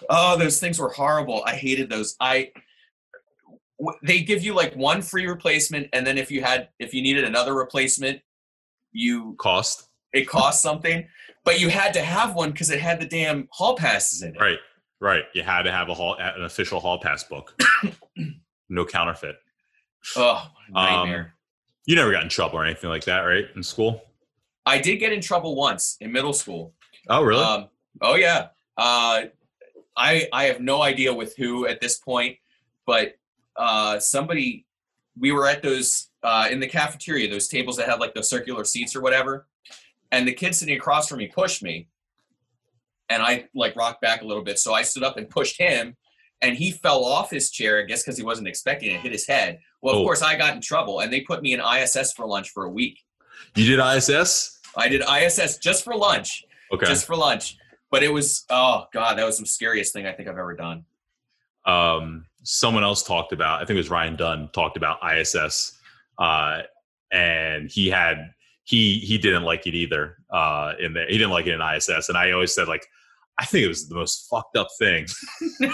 oh, 0.09 0.37
those 0.39 0.61
things 0.61 0.79
were 0.79 0.91
horrible. 0.91 1.43
I 1.47 1.55
hated 1.57 1.91
those. 1.91 2.17
I 2.21 2.53
w- 3.79 3.99
they 4.03 4.21
give 4.21 4.43
you 4.43 4.55
like 4.55 4.75
one 4.77 5.03
free 5.03 5.27
replacement 5.27 5.89
and 5.93 6.07
then 6.07 6.17
if 6.19 6.31
you 6.31 6.43
had 6.43 6.69
if 6.79 6.93
you 6.95 7.03
needed 7.03 7.25
another 7.25 7.55
replacement, 7.55 8.21
you 8.93 9.35
Cost 9.39 9.89
it 10.13 10.29
cost 10.29 10.61
something, 10.63 11.07
but 11.45 11.61
you 11.61 11.69
had 11.69 11.95
to 11.95 12.03
have 12.03 12.35
one 12.35 12.51
because 12.53 12.71
it 12.71 12.81
had 12.81 13.01
the 13.01 13.07
damn 13.07 13.49
hall 13.51 13.77
passes 13.77 14.23
in 14.23 14.35
it. 14.35 14.41
right, 14.41 14.59
right. 15.01 15.25
You 15.35 15.43
had 15.43 15.63
to 15.63 15.73
have 15.73 15.89
a 15.89 15.95
hall, 15.95 16.17
an 16.19 16.45
official 16.45 16.81
hall 16.81 16.99
pass 17.01 17.25
book. 17.25 17.61
no 18.69 18.85
counterfeit. 18.85 19.37
Oh, 20.17 20.51
a 20.75 20.79
Um, 20.79 20.85
nightmare. 20.85 21.35
You 21.87 21.97
never 21.97 22.13
got 22.13 22.23
in 22.23 22.29
trouble 22.29 22.59
or 22.59 22.65
anything 22.65 22.91
like 22.91 23.05
that, 23.05 23.21
right? 23.21 23.47
In 23.57 23.63
school? 23.63 24.03
I 24.67 24.79
did 24.79 24.97
get 24.99 25.13
in 25.13 25.21
trouble 25.21 25.57
once 25.57 25.97
in 26.01 26.13
middle 26.13 26.33
school. 26.33 26.75
Oh, 27.09 27.23
really? 27.23 27.43
Um, 27.43 27.69
oh 28.01 28.15
yeah. 28.15 28.49
Uh, 28.77 29.23
I 29.97 30.29
I 30.33 30.45
have 30.45 30.61
no 30.61 30.83
idea 30.83 31.13
with 31.13 31.37
who 31.37 31.67
at 31.67 31.81
this 31.81 31.99
point, 31.99 32.37
but 32.87 33.15
uh, 33.57 33.99
somebody 33.99 34.67
we 35.19 35.33
were 35.33 35.47
at 35.49 35.63
those 35.63 36.09
uh, 36.23 36.47
in 36.51 36.61
the 36.61 36.67
cafeteria, 36.69 37.29
those 37.29 37.49
tables 37.49 37.77
that 37.77 37.89
have 37.89 37.99
like 38.01 38.15
the 38.15 38.23
circular 38.23 38.65
seats 38.65 38.95
or 38.97 39.03
whatever, 39.03 39.47
and 40.13 40.29
the 40.29 40.33
kid 40.33 40.55
sitting 40.55 40.77
across 40.77 41.09
from 41.09 41.19
me 41.19 41.27
pushed 41.27 41.63
me, 41.63 41.89
and 43.09 43.23
I 43.23 43.49
like 43.55 43.75
rocked 43.75 44.01
back 44.01 44.23
a 44.23 44.25
little 44.25 44.45
bit, 44.45 44.59
so 44.61 44.73
I 44.73 44.83
stood 44.83 45.03
up 45.03 45.17
and 45.17 45.29
pushed 45.29 45.59
him, 45.59 45.97
and 46.41 46.57
he 46.57 46.71
fell 46.71 47.05
off 47.05 47.31
his 47.31 47.51
chair, 47.51 47.81
I 47.81 47.83
guess 47.83 48.03
because 48.03 48.17
he 48.17 48.23
wasn't 48.25 48.47
expecting 48.49 48.93
it, 48.95 49.01
hit 49.01 49.13
his 49.13 49.27
head. 49.27 49.59
Well, 49.81 49.95
of 49.95 50.01
Oh. 50.01 50.05
course, 50.05 50.23
I 50.23 50.37
got 50.37 50.55
in 50.55 50.61
trouble, 50.61 51.01
and 51.01 51.13
they 51.13 51.23
put 51.23 51.43
me 51.43 51.53
in 51.55 51.61
ISS 51.61 52.13
for 52.13 52.27
lunch 52.27 52.51
for 52.51 52.65
a 52.65 52.71
week. 52.71 53.01
you 53.57 53.65
did 53.67 53.81
ISS? 53.81 54.61
I 54.77 54.89
did 54.89 55.03
ISS 55.03 55.59
just 55.59 55.83
for 55.85 55.95
lunch 55.97 56.45
Okay. 56.73 56.87
just 56.87 57.05
for 57.07 57.17
lunch. 57.17 57.57
But 57.91 58.03
it 58.03 58.09
was 58.09 58.47
oh 58.49 58.87
god, 58.93 59.19
that 59.19 59.25
was 59.27 59.39
the 59.39 59.45
scariest 59.47 59.93
thing 59.93 60.07
I 60.07 60.13
think 60.13 60.29
I've 60.29 60.39
ever 60.39 60.55
done. 60.55 60.85
um, 61.65 62.25
someone 62.45 62.83
else 62.83 63.03
talked 63.05 63.33
about, 63.33 63.57
I 63.63 63.65
think 63.65 63.77
it 63.77 63.81
was 63.81 63.91
Ryan 63.91 64.17
Dunn 64.17 64.49
talked 64.53 64.77
about 64.77 64.99
ISS, 65.05 65.79
uh, 66.19 66.63
and 67.13 67.71
he 67.71 67.89
had 67.89 68.33
he 68.65 68.99
he 69.01 69.19
didn't 69.19 69.43
like 69.45 69.67
it 69.67 69.75
either. 69.75 70.19
Uh, 70.31 70.73
in 70.81 70.93
there, 70.95 71.07
he 71.07 71.19
didn't 71.19 71.31
like 71.33 71.47
it 71.47 71.55
in 71.55 71.61
ISS, 71.61 72.09
and 72.09 72.17
I 72.19 72.31
always 72.33 72.55
said 72.55 72.69
like, 72.69 72.87
I 73.39 73.45
think 73.45 73.65
it 73.65 73.69
was 73.69 73.89
the 73.89 73.95
most 73.95 74.29
fucked 74.31 74.57
up 74.57 74.69
thing. 74.79 75.07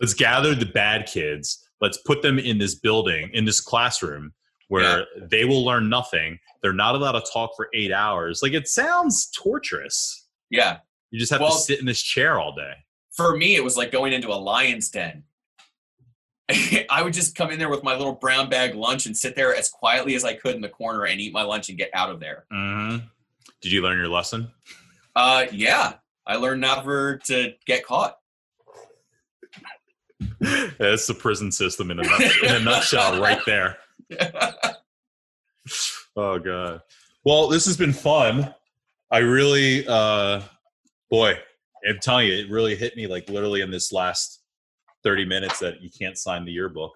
Let's 0.00 0.14
gather 0.14 0.54
the 0.54 0.66
bad 0.66 1.06
kids. 1.06 1.64
Let's 1.80 1.98
put 1.98 2.22
them 2.22 2.38
in 2.38 2.58
this 2.58 2.74
building, 2.76 3.30
in 3.32 3.44
this 3.44 3.60
classroom, 3.60 4.32
where 4.68 5.06
they 5.30 5.44
will 5.44 5.64
learn 5.64 5.88
nothing. 5.88 6.38
They're 6.62 6.72
not 6.72 6.94
allowed 6.94 7.12
to 7.12 7.24
talk 7.32 7.50
for 7.56 7.68
eight 7.74 7.92
hours. 7.92 8.40
Like 8.42 8.52
it 8.52 8.68
sounds 8.68 9.30
torturous. 9.30 10.26
yeah. 10.50 10.78
You 11.10 11.18
just 11.18 11.32
have 11.32 11.40
Well- 11.40 11.52
to 11.52 11.58
sit 11.58 11.80
in 11.80 11.86
this 11.86 12.02
chair 12.02 12.38
all 12.38 12.54
day. 12.54 12.72
for 13.16 13.34
me, 13.36 13.56
it 13.56 13.64
was 13.64 13.76
like 13.78 13.90
going 13.90 14.12
into 14.12 14.28
a 14.28 14.36
lion's 14.36 14.90
den. 14.90 15.24
I 16.90 17.02
would 17.02 17.12
just 17.12 17.34
come 17.34 17.50
in 17.50 17.58
there 17.58 17.68
with 17.68 17.82
my 17.82 17.94
little 17.94 18.14
brown 18.14 18.48
bag 18.48 18.74
lunch 18.74 19.06
and 19.06 19.16
sit 19.16 19.36
there 19.36 19.54
as 19.54 19.68
quietly 19.68 20.14
as 20.14 20.24
I 20.24 20.34
could 20.34 20.54
in 20.54 20.62
the 20.62 20.68
corner 20.68 21.04
and 21.04 21.20
eat 21.20 21.32
my 21.32 21.42
lunch 21.42 21.68
and 21.68 21.76
get 21.76 21.90
out 21.92 22.10
of 22.10 22.20
there. 22.20 22.46
Mm-hmm. 22.52 23.04
Did 23.60 23.72
you 23.72 23.82
learn 23.82 23.98
your 23.98 24.08
lesson? 24.08 24.50
Uh, 25.14 25.46
yeah, 25.52 25.94
I 26.26 26.36
learned 26.36 26.60
never 26.60 27.18
to 27.24 27.52
get 27.66 27.84
caught. 27.84 28.18
That's 30.40 31.06
the 31.06 31.14
prison 31.14 31.52
system 31.52 31.90
in 31.90 32.00
a, 32.00 32.02
nut- 32.02 32.42
in 32.42 32.54
a 32.54 32.60
nutshell, 32.60 33.20
right 33.20 33.40
there. 33.44 33.76
oh 36.16 36.38
god. 36.38 36.82
Well, 37.24 37.48
this 37.48 37.66
has 37.66 37.76
been 37.76 37.92
fun. 37.92 38.54
I 39.10 39.18
really, 39.18 39.86
uh, 39.86 40.40
boy, 41.10 41.34
I'm 41.86 41.98
telling 42.00 42.28
you, 42.28 42.34
it 42.34 42.50
really 42.50 42.76
hit 42.76 42.96
me 42.96 43.06
like 43.06 43.28
literally 43.28 43.60
in 43.60 43.70
this 43.70 43.92
last 43.92 44.37
30 45.04 45.24
minutes 45.24 45.58
that 45.60 45.80
you 45.82 45.90
can't 45.90 46.16
sign 46.18 46.44
the 46.44 46.52
yearbook. 46.52 46.92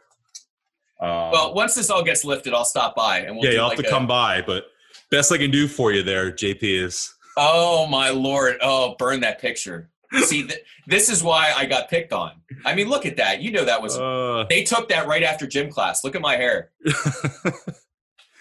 Um, 1.01 1.31
well, 1.33 1.55
once 1.55 1.75
this 1.75 1.91
all 1.91 2.03
gets 2.05 2.25
lifted, 2.25 2.55
I'll 2.55 2.65
stop 2.65 2.95
by 2.95 3.19
and 3.19 3.37
we'll 3.37 3.45
yeah, 3.47 3.53
you'll 3.53 3.69
like 3.69 3.77
have 3.77 3.85
to 3.85 3.89
a- 3.89 3.91
come 3.91 4.07
by, 4.07 4.41
but 4.43 4.67
best 5.11 5.33
I 5.33 5.39
can 5.39 5.51
do 5.51 5.67
for 5.67 5.93
you 5.93 6.03
there, 6.03 6.31
JP, 6.31 6.63
is 6.63 7.13
Oh 7.37 7.87
my 7.87 8.11
lord! 8.11 8.57
Oh, 8.61 8.95
burn 8.99 9.21
that 9.21 9.41
picture. 9.41 9.89
See, 10.25 10.47
th- 10.47 10.61
this 10.87 11.09
is 11.09 11.23
why 11.23 11.53
I 11.57 11.65
got 11.65 11.89
picked 11.89 12.13
on. 12.13 12.33
I 12.67 12.75
mean, 12.75 12.91
look 12.91 13.07
at 13.07 13.17
that. 13.17 13.41
You 13.41 13.51
know 13.53 13.65
that 13.65 13.81
was. 13.81 13.97
uh, 13.99 14.45
They 14.51 14.63
took 14.65 14.91
that 14.91 15.07
right 15.07 15.23
after 15.23 15.47
gym 15.47 15.71
class. 15.71 16.05
Look 16.05 16.15
at 16.15 16.21
my 16.21 16.37
hair. 16.37 16.71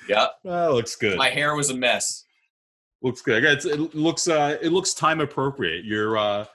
Yeah, 0.09 0.27
that 0.43 0.73
looks 0.73 0.95
good. 0.95 1.17
my 1.17 1.29
hair 1.29 1.55
was 1.55 1.69
a 1.69 1.75
mess. 1.75 2.25
looks 3.01 3.21
good. 3.21 3.43
It 3.45 3.95
looks 3.95 4.27
uh, 4.27 4.57
it 4.61 4.71
looks 4.73 4.93
time 4.93 5.21
appropriate. 5.21 5.85
You're 5.85 6.17
uh, 6.17 6.45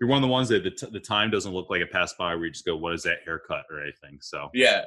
you're 0.00 0.08
one 0.08 0.16
of 0.18 0.22
the 0.22 0.28
ones 0.28 0.48
that 0.50 0.62
the, 0.64 0.70
t- 0.70 0.88
the 0.92 1.00
time 1.00 1.30
doesn't 1.30 1.52
look 1.52 1.70
like 1.70 1.80
it 1.80 1.90
passed 1.90 2.16
by 2.18 2.34
where 2.34 2.44
you 2.46 2.50
just 2.52 2.64
go, 2.64 2.76
"What 2.76 2.94
is 2.94 3.02
that 3.02 3.18
haircut?" 3.24 3.64
or 3.70 3.80
anything. 3.82 4.18
So 4.20 4.48
Yeah, 4.54 4.84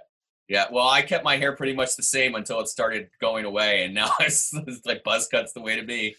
yeah. 0.48 0.66
Well, 0.72 0.88
I 0.88 1.02
kept 1.02 1.24
my 1.24 1.38
hair 1.38 1.54
pretty 1.56 1.74
much 1.74 1.96
the 1.96 2.04
same 2.04 2.36
until 2.36 2.60
it 2.62 2.68
started 2.68 3.10
going 3.20 3.46
away, 3.46 3.84
and 3.86 3.94
now 4.02 4.12
it's, 4.20 4.54
it's 4.54 4.86
like 4.86 5.04
buzz 5.04 5.28
cuts 5.28 5.54
the 5.54 5.62
way 5.62 5.76
to 5.80 5.86
be. 5.86 6.16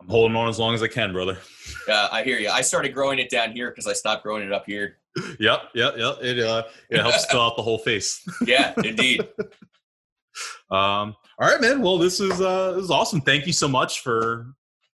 I'm 0.00 0.08
holding 0.08 0.36
on 0.36 0.48
as 0.48 0.58
long 0.58 0.74
as 0.74 0.82
I 0.82 0.88
can, 0.88 1.12
brother. 1.12 1.38
Yeah, 1.86 2.08
I 2.10 2.24
hear 2.24 2.38
you. 2.38 2.48
I 2.50 2.62
started 2.62 2.92
growing 2.92 3.20
it 3.20 3.30
down 3.30 3.52
here 3.52 3.70
because 3.70 3.86
I 3.86 3.92
stopped 3.92 4.24
growing 4.24 4.42
it 4.44 4.52
up 4.52 4.64
here. 4.66 4.98
Yep, 5.38 5.60
yep, 5.76 5.94
yep. 5.96 6.16
It 6.22 6.40
uh, 6.40 6.64
it 6.90 7.00
helps 7.00 7.24
fill 7.30 7.40
out 7.40 7.54
the 7.56 7.62
whole 7.62 7.78
face. 7.78 8.20
Yeah, 8.44 8.74
indeed. 8.84 9.20
Um, 10.70 11.14
all 11.38 11.48
right, 11.48 11.60
man. 11.60 11.80
Well, 11.82 11.98
this 11.98 12.18
is 12.18 12.40
uh, 12.40 12.72
this 12.72 12.84
is 12.84 12.90
awesome. 12.90 13.20
Thank 13.20 13.46
you 13.46 13.52
so 13.52 13.68
much 13.68 14.00
for 14.00 14.46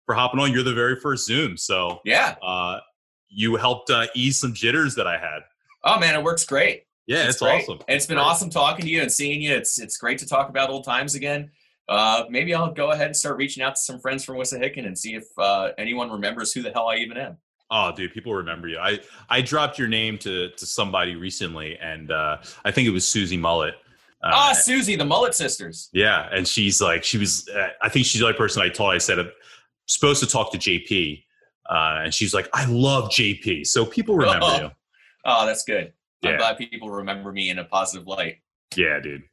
for 0.08 0.16
hopping 0.16 0.40
on. 0.40 0.52
You're 0.52 0.64
the 0.64 0.74
very 0.74 0.96
first 1.00 1.26
Zoom, 1.28 1.56
so 1.58 2.00
Yeah. 2.04 2.36
uh, 2.42 2.80
you 3.30 3.56
helped 3.56 3.90
uh, 3.90 4.08
ease 4.16 4.40
some 4.40 4.54
jitters 4.54 4.96
that 4.96 5.08
I 5.08 5.18
had. 5.18 5.40
Oh 5.84 6.00
man, 6.00 6.16
it 6.16 6.24
works 6.24 6.46
great. 6.46 6.84
Yeah, 7.08 7.30
it's, 7.30 7.40
great. 7.40 7.62
awesome. 7.64 7.80
And 7.88 7.96
it's 7.96 8.06
been 8.06 8.18
Great. 8.18 8.26
awesome 8.26 8.50
talking 8.50 8.84
to 8.84 8.92
you 8.92 9.02
and 9.02 9.12
seeing 9.12 9.42
you. 9.42 9.54
It's 9.56 9.80
it's 9.80 9.98
great 9.98 10.18
to 10.20 10.28
talk 10.28 10.50
about 10.50 10.70
old 10.70 10.84
times 10.84 11.16
again. 11.16 11.50
Uh, 11.88 12.26
maybe 12.30 12.54
I'll 12.54 12.74
go 12.74 12.92
ahead 12.92 13.08
and 13.08 13.16
start 13.16 13.38
reaching 13.38 13.64
out 13.64 13.76
to 13.76 13.82
some 13.82 14.00
friends 14.00 14.26
from 14.26 14.36
Wissahickon 14.36 14.86
and 14.86 14.98
see 14.98 15.16
if 15.16 15.24
uh, 15.38 15.70
anyone 15.78 16.12
remembers 16.12 16.52
who 16.52 16.62
the 16.62 16.72
hell 16.72 16.88
I 16.90 16.96
even 16.98 17.16
am. 17.16 17.38
Oh, 17.72 17.94
dude, 17.94 18.14
people 18.14 18.34
remember 18.34 18.68
you. 18.68 18.78
I 18.78 19.00
I 19.30 19.42
dropped 19.42 19.80
your 19.80 19.88
name 19.88 20.18
to 20.20 20.50
to 20.50 20.66
somebody 20.66 21.16
recently, 21.16 21.78
and 21.78 22.12
uh, 22.12 22.38
I 22.66 22.72
think 22.72 22.88
it 22.90 22.92
was 22.92 23.08
Susie 23.08 23.38
Mullet. 23.38 23.76
Uh, 24.22 24.32
ah, 24.34 24.54
Susie, 24.54 24.96
the 24.98 25.06
Mullet 25.06 25.36
Sisters. 25.36 25.90
yeah, 25.94 26.28
and 26.32 26.46
she's 26.48 26.82
like, 26.82 27.04
she 27.06 27.18
was. 27.18 27.48
Uh, 27.48 27.70
I 27.82 27.88
think 27.88 28.06
she's 28.06 28.20
the 28.20 28.26
only 28.28 28.38
person 28.38 28.62
I 28.62 28.70
told. 28.70 28.94
I 28.94 28.98
said, 28.98 29.20
I'm 29.20 29.32
supposed 29.86 30.22
to 30.22 30.28
talk 30.30 30.52
to 30.52 30.58
JP, 30.58 31.24
uh, 31.70 32.02
and 32.04 32.14
she's 32.14 32.34
like, 32.34 32.50
I 32.54 32.66
love 32.66 33.10
JP. 33.10 33.66
So 33.68 33.86
people 33.86 34.16
remember 34.18 34.46
Oh. 34.46 34.62
you. 34.62 34.72
Oh, 35.26 35.46
that's 35.46 35.64
good. 35.64 35.94
Yeah. 36.22 36.32
I'm 36.32 36.38
glad 36.38 36.58
people 36.58 36.90
remember 36.90 37.32
me 37.32 37.50
in 37.50 37.60
a 37.60 37.64
positive 37.66 38.08
light. 38.08 38.38
Yeah, 38.76 39.00
dude. 39.00 39.24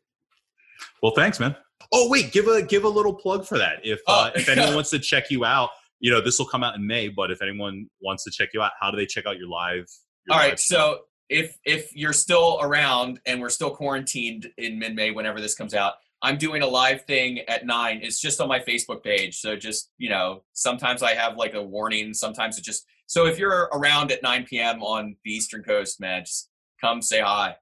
Well, 1.02 1.12
thanks, 1.14 1.38
man. 1.40 1.56
Oh, 1.92 2.08
wait, 2.08 2.32
give 2.32 2.46
a 2.48 2.62
give 2.62 2.84
a 2.84 2.88
little 2.88 3.14
plug 3.14 3.46
for 3.46 3.58
that. 3.58 3.80
If 3.84 4.00
uh, 4.06 4.30
Oh. 4.34 4.38
if 4.38 4.48
anyone 4.48 4.74
wants 4.76 4.90
to 4.90 4.98
check 4.98 5.30
you 5.30 5.44
out, 5.44 5.70
you 6.00 6.10
know, 6.10 6.20
this 6.20 6.38
will 6.38 6.46
come 6.46 6.64
out 6.64 6.74
in 6.74 6.86
May. 6.86 7.08
But 7.08 7.30
if 7.30 7.42
anyone 7.42 7.88
wants 8.00 8.24
to 8.24 8.30
check 8.30 8.50
you 8.54 8.62
out, 8.62 8.72
how 8.80 8.90
do 8.90 8.96
they 8.96 9.06
check 9.06 9.26
out 9.26 9.38
your 9.38 9.48
live? 9.48 9.86
Your 10.26 10.36
All 10.36 10.38
live 10.38 10.50
right, 10.50 10.58
so 10.58 11.00
if 11.28 11.56
if 11.64 11.94
you're 11.94 12.12
still 12.12 12.58
around 12.62 13.20
and 13.26 13.40
we're 13.40 13.48
still 13.50 13.70
quarantined 13.70 14.50
in 14.58 14.78
mid-May 14.78 15.10
whenever 15.10 15.40
this 15.40 15.54
comes 15.54 15.74
out, 15.74 15.94
I'm 16.24 16.38
doing 16.38 16.62
a 16.62 16.66
live 16.66 17.02
thing 17.02 17.40
at 17.40 17.66
9. 17.66 18.00
It's 18.02 18.18
just 18.18 18.40
on 18.40 18.48
my 18.48 18.58
Facebook 18.58 19.04
page. 19.04 19.40
So 19.40 19.56
just, 19.56 19.90
you 19.98 20.08
know, 20.08 20.42
sometimes 20.54 21.02
I 21.02 21.12
have 21.12 21.36
like 21.36 21.52
a 21.52 21.62
warning, 21.62 22.14
sometimes 22.14 22.58
it 22.58 22.64
just 22.64 22.86
So 23.06 23.26
if 23.26 23.38
you're 23.38 23.68
around 23.74 24.10
at 24.10 24.22
9 24.22 24.46
p.m. 24.46 24.82
on 24.82 25.16
the 25.22 25.30
Eastern 25.30 25.62
Coast, 25.62 26.00
man, 26.00 26.24
just 26.24 26.48
come 26.80 27.02
say 27.02 27.20
hi. 27.20 27.56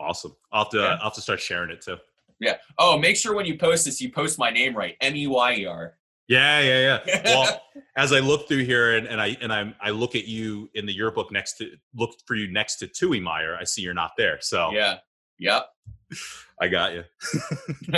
Awesome. 0.00 0.34
I'll 0.52 0.64
have 0.64 0.70
to 0.70 0.78
Yeah. 0.78 0.84
I'll 0.94 1.04
have 1.10 1.14
to 1.14 1.20
start 1.20 1.38
sharing 1.38 1.70
it 1.70 1.82
too. 1.82 1.98
Yeah. 2.40 2.56
Oh, 2.78 2.98
make 2.98 3.16
sure 3.16 3.34
when 3.34 3.44
you 3.44 3.58
post 3.58 3.84
this, 3.84 4.00
you 4.00 4.10
post 4.10 4.38
my 4.38 4.50
name 4.50 4.74
right. 4.74 4.96
M 5.02 5.14
E 5.14 5.26
Y 5.26 5.54
E 5.56 5.66
R. 5.66 5.98
Yeah, 6.28 6.60
yeah, 6.60 6.98
yeah. 7.06 7.20
Well, 7.24 7.62
as 7.96 8.12
I 8.12 8.20
look 8.20 8.48
through 8.48 8.64
here 8.64 8.96
and, 8.96 9.06
and 9.06 9.20
I 9.20 9.36
and 9.42 9.52
I'm 9.52 9.74
I 9.80 9.90
look 9.90 10.14
at 10.14 10.26
you 10.26 10.70
in 10.74 10.86
the 10.86 10.92
yearbook 10.92 11.30
next 11.30 11.58
to 11.58 11.70
look 11.94 12.10
for 12.26 12.34
you 12.36 12.50
next 12.50 12.76
to 12.76 12.86
Tui 12.86 13.20
Meyer, 13.20 13.56
I 13.60 13.64
see 13.64 13.82
you're 13.82 13.94
not 13.94 14.12
there. 14.16 14.38
So 14.40 14.70
yeah. 14.72 14.98
Yep. 15.38 15.66
I 16.60 16.68
got 16.68 16.92
you. 16.94 17.04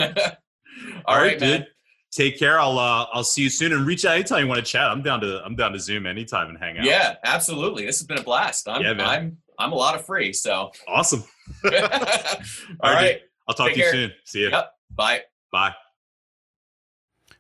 All 1.07 1.17
right, 1.17 1.41
man. 1.41 1.61
dude. 1.61 1.67
Take 2.11 2.39
care. 2.39 2.59
I'll 2.59 2.79
uh 2.79 3.07
I'll 3.13 3.23
see 3.25 3.43
you 3.43 3.51
soon 3.51 3.73
and 3.73 3.87
reach 3.87 4.05
out 4.07 4.15
anytime 4.15 4.41
you 4.43 4.49
want 4.49 4.65
to 4.65 4.71
chat. 4.71 4.91
I'm 4.91 5.03
down 5.03 5.21
to 5.21 5.43
I'm 5.45 5.55
down 5.57 5.73
to 5.73 5.79
Zoom 5.79 6.07
anytime 6.07 6.49
and 6.49 6.59
hang 6.59 6.79
out. 6.79 6.85
Yeah, 6.85 7.17
absolutely. 7.25 7.85
This 7.85 7.99
has 7.99 8.07
been 8.07 8.19
a 8.19 8.23
blast. 8.23 8.67
I'm 8.69 8.81
Yeah, 8.83 8.95
man. 8.95 9.07
I'm 9.07 9.37
I'm 9.59 9.73
a 9.73 9.75
lot 9.75 9.95
of 9.95 10.07
free. 10.07 10.33
So 10.33 10.71
Awesome. 10.89 11.23
all 11.65 11.71
All 11.73 11.81
right. 11.81 12.95
right, 12.95 13.21
I'll 13.47 13.55
talk 13.55 13.67
Take 13.69 13.75
to 13.75 13.81
you 13.81 13.85
care. 13.85 13.93
soon. 13.93 14.13
See 14.25 14.41
you. 14.41 14.51
Yep. 14.51 14.73
Bye. 14.95 15.21
Bye. 15.53 15.75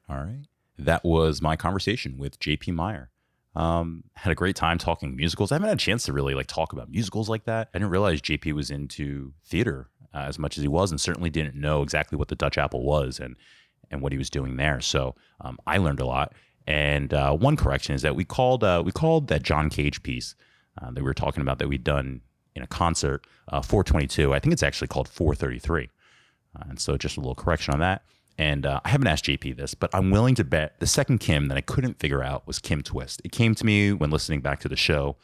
All 0.09 0.17
right. 0.17 0.45
That 0.79 1.03
was 1.05 1.41
my 1.43 1.57
conversation 1.57 2.19
with 2.19 2.39
JP 2.39 2.75
Meyer. 2.75 3.11
Um, 3.59 4.05
had 4.15 4.31
a 4.31 4.37
great 4.37 4.55
time 4.55 4.79
talking 4.79 5.17
musicals. 5.17 5.51
I 5.51 5.57
haven't 5.57 5.69
had 5.69 5.79
a 5.79 5.81
chance 5.81 6.05
to 6.05 6.13
really 6.13 6.35
like 6.35 6.47
talk 6.47 6.73
about 6.73 6.91
musicals 6.91 7.29
like 7.29 7.45
that. 7.45 7.69
I 7.75 7.79
didn't 7.79 7.91
realize 7.91 8.23
JP 8.23 8.53
was 8.53 8.71
into 8.71 9.33
theater 9.45 9.89
uh, 10.15 10.19
as 10.19 10.39
much 10.39 10.57
as 10.57 10.63
he 10.63 10.69
was, 10.69 10.93
and 10.93 11.01
certainly 11.01 11.29
didn't 11.29 11.57
know 11.57 11.83
exactly 11.83 12.17
what 12.17 12.29
the 12.29 12.37
Dutch 12.37 12.57
Apple 12.57 12.85
was 12.85 13.19
and 13.19 13.35
and 13.91 14.01
what 14.01 14.13
he 14.13 14.19
was 14.19 14.31
doing 14.31 14.57
there. 14.57 14.81
So 14.81 15.17
um, 15.41 15.59
I 15.67 15.79
learned 15.79 16.01
a 16.01 16.07
lot. 16.07 16.35
And 16.69 17.13
uh, 17.15 17.33
one 17.35 17.57
correction 17.57 17.95
is 17.95 18.03
that 18.03 18.15
we 18.15 18.25
called 18.25 18.63
uh, 18.63 18.83
we 18.85 18.93
called 18.93 19.27
that 19.29 19.43
John 19.43 19.71
Cage 19.71 20.03
piece 20.03 20.37
uh, 20.81 20.91
that 20.93 20.97
we 20.97 21.03
were 21.03 21.15
talking 21.15 21.41
about 21.41 21.59
that 21.59 21.69
we'd 21.69 21.83
done 21.83 22.21
in 22.55 22.63
a 22.63 22.67
concert 22.67 23.27
uh, 23.49 23.63
422. 23.63 24.35
I 24.35 24.39
think 24.39 24.53
it's 24.53 24.63
actually 24.63 24.89
called 24.89 25.09
433. 25.09 25.89
Uh, 26.55 26.65
and 26.69 26.79
so 26.79 26.97
just 26.97 27.17
a 27.17 27.21
little 27.21 27.35
correction 27.35 27.75
on 27.75 27.81
that. 27.81 28.03
And 28.39 28.65
uh, 28.65 28.81
I 28.85 28.91
haven't 28.91 29.09
asked 29.09 29.25
JP 29.25 29.57
this, 29.57 29.75
but 29.75 29.91
I'm 29.93 30.11
willing 30.11 30.37
to 30.37 30.45
bet 30.45 30.79
the 30.79 30.87
second 30.87 31.19
Kim 31.19 31.49
that 31.49 31.59
I 31.59 31.61
couldn't 31.61 31.99
figure 31.99 32.23
out 32.23 32.47
was 32.47 32.61
Kim 32.61 32.83
Twist. 32.83 33.21
It 33.25 33.33
came 33.33 33.55
to 33.57 33.67
me 33.67 33.93
when 33.93 34.11
listening 34.11 34.41
back 34.41 34.61
to 34.61 34.69
the 34.69 34.77
show. 34.77 35.17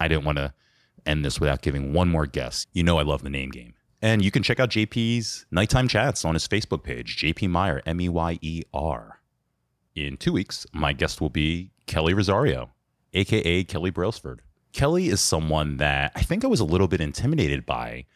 I 0.00 0.08
didn't 0.08 0.24
want 0.24 0.38
to 0.38 0.54
end 1.04 1.24
this 1.24 1.38
without 1.38 1.60
giving 1.60 1.92
one 1.92 2.08
more 2.08 2.24
guess. 2.26 2.66
You 2.72 2.82
know, 2.82 2.98
I 2.98 3.02
love 3.02 3.22
the 3.22 3.28
name 3.30 3.50
game. 3.50 3.74
And 4.00 4.24
you 4.24 4.30
can 4.30 4.42
check 4.42 4.60
out 4.60 4.70
JP's 4.70 5.44
nighttime 5.50 5.88
chats 5.88 6.24
on 6.24 6.34
his 6.34 6.48
Facebook 6.48 6.82
page, 6.82 7.16
JP 7.18 7.50
Meyer, 7.50 7.82
M 7.84 8.00
E 8.00 8.08
Y 8.08 8.38
E 8.40 8.62
R. 8.72 9.20
In 9.94 10.16
two 10.16 10.32
weeks, 10.32 10.66
my 10.72 10.92
guest 10.92 11.20
will 11.20 11.30
be 11.30 11.70
Kelly 11.86 12.14
Rosario, 12.14 12.70
AKA 13.12 13.64
Kelly 13.64 13.90
Brailsford. 13.90 14.40
Kelly 14.72 15.08
is 15.08 15.20
someone 15.20 15.76
that 15.76 16.12
I 16.16 16.22
think 16.22 16.44
I 16.44 16.48
was 16.48 16.60
a 16.60 16.64
little 16.64 16.88
bit 16.88 17.00
intimidated 17.00 17.64
by 17.64 18.06